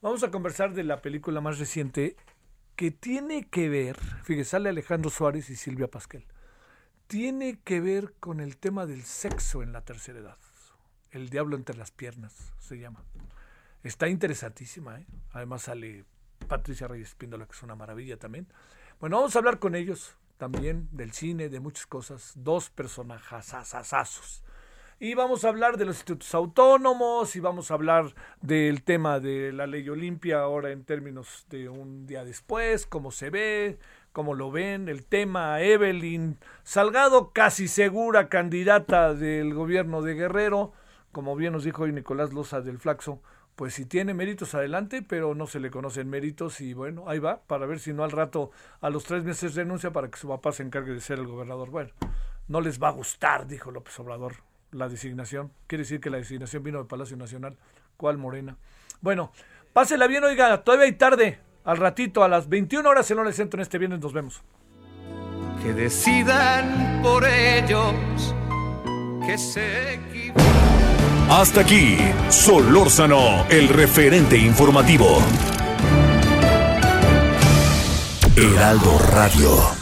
Vamos 0.00 0.22
a 0.22 0.30
conversar 0.30 0.74
de 0.74 0.84
la 0.84 1.00
película 1.00 1.40
más 1.40 1.58
reciente 1.58 2.16
que 2.76 2.90
tiene 2.90 3.48
que 3.48 3.68
ver, 3.68 3.98
fíjese, 4.24 4.50
sale 4.50 4.68
Alejandro 4.68 5.10
Suárez 5.10 5.50
y 5.50 5.56
Silvia 5.56 5.88
Pasquel, 5.88 6.24
tiene 7.06 7.60
que 7.62 7.80
ver 7.80 8.14
con 8.18 8.40
el 8.40 8.56
tema 8.56 8.86
del 8.86 9.02
sexo 9.02 9.62
en 9.62 9.72
la 9.72 9.84
tercera 9.84 10.18
edad. 10.18 10.38
El 11.10 11.28
diablo 11.28 11.56
entre 11.56 11.76
las 11.76 11.90
piernas 11.90 12.52
se 12.58 12.78
llama. 12.78 13.04
Está 13.82 14.08
interesantísima, 14.08 14.98
¿eh? 14.98 15.06
Además 15.32 15.62
sale 15.62 16.04
Patricia 16.48 16.88
Reyes 16.88 17.14
Píndola, 17.14 17.46
que 17.46 17.52
es 17.52 17.62
una 17.62 17.74
maravilla 17.74 18.16
también. 18.16 18.46
Bueno, 18.98 19.16
vamos 19.16 19.36
a 19.36 19.40
hablar 19.40 19.58
con 19.58 19.74
ellos 19.74 20.16
también 20.38 20.88
del 20.92 21.12
cine, 21.12 21.48
de 21.48 21.60
muchas 21.60 21.86
cosas. 21.86 22.32
Dos 22.36 22.70
personajazazazazos. 22.70 24.42
Y 25.04 25.14
vamos 25.14 25.44
a 25.44 25.48
hablar 25.48 25.78
de 25.78 25.84
los 25.84 25.96
institutos 25.96 26.32
autónomos 26.32 27.34
y 27.34 27.40
vamos 27.40 27.72
a 27.72 27.74
hablar 27.74 28.14
del 28.40 28.84
tema 28.84 29.18
de 29.18 29.50
la 29.52 29.66
ley 29.66 29.88
Olimpia 29.88 30.38
ahora 30.38 30.70
en 30.70 30.84
términos 30.84 31.44
de 31.50 31.68
un 31.68 32.06
día 32.06 32.24
después, 32.24 32.86
cómo 32.86 33.10
se 33.10 33.28
ve, 33.28 33.80
cómo 34.12 34.34
lo 34.34 34.52
ven, 34.52 34.88
el 34.88 35.04
tema 35.04 35.60
Evelyn 35.60 36.38
Salgado, 36.62 37.32
casi 37.32 37.66
segura 37.66 38.28
candidata 38.28 39.12
del 39.12 39.54
gobierno 39.54 40.02
de 40.02 40.14
Guerrero, 40.14 40.72
como 41.10 41.34
bien 41.34 41.54
nos 41.54 41.64
dijo 41.64 41.82
hoy 41.82 41.92
Nicolás 41.92 42.32
Loza 42.32 42.60
del 42.60 42.78
Flaxo, 42.78 43.20
pues 43.56 43.74
si 43.74 43.86
tiene 43.86 44.14
méritos 44.14 44.54
adelante, 44.54 45.02
pero 45.02 45.34
no 45.34 45.48
se 45.48 45.58
le 45.58 45.72
conocen 45.72 46.08
méritos 46.08 46.60
y 46.60 46.74
bueno, 46.74 47.08
ahí 47.08 47.18
va, 47.18 47.42
para 47.42 47.66
ver 47.66 47.80
si 47.80 47.92
no 47.92 48.04
al 48.04 48.12
rato, 48.12 48.52
a 48.80 48.88
los 48.88 49.02
tres 49.02 49.24
meses 49.24 49.56
renuncia 49.56 49.90
para 49.90 50.12
que 50.12 50.20
su 50.20 50.28
papá 50.28 50.52
se 50.52 50.62
encargue 50.62 50.92
de 50.92 51.00
ser 51.00 51.18
el 51.18 51.26
gobernador. 51.26 51.70
Bueno, 51.70 51.90
no 52.46 52.60
les 52.60 52.80
va 52.80 52.86
a 52.86 52.92
gustar, 52.92 53.48
dijo 53.48 53.72
López 53.72 53.98
Obrador, 53.98 54.34
la 54.72 54.88
designación. 54.88 55.52
Quiere 55.66 55.84
decir 55.84 56.00
que 56.00 56.10
la 56.10 56.18
designación 56.18 56.62
vino 56.62 56.78
del 56.78 56.86
Palacio 56.86 57.16
Nacional. 57.16 57.56
¿Cuál 57.96 58.18
Morena? 58.18 58.56
Bueno, 59.00 59.32
pásela 59.72 60.06
bien, 60.06 60.24
oiga, 60.24 60.62
todavía 60.64 60.86
hay 60.86 60.92
tarde. 60.92 61.38
Al 61.64 61.76
ratito, 61.76 62.24
a 62.24 62.28
las 62.28 62.48
21 62.48 62.88
horas 62.88 63.10
en 63.10 63.18
el 63.20 63.32
centro 63.32 63.58
en 63.58 63.62
este 63.62 63.78
viernes 63.78 64.00
nos 64.00 64.12
vemos. 64.12 64.42
Que 65.62 65.72
decidan 65.72 67.00
por 67.02 67.24
ellos 67.24 68.34
que 69.24 69.38
se 69.38 69.94
equivocan. 69.94 70.42
Hasta 71.30 71.60
aquí, 71.60 71.96
Solórzano, 72.28 73.46
el 73.48 73.68
referente 73.68 74.36
informativo. 74.36 75.18
Heraldo 78.36 78.98
Radio. 79.10 79.81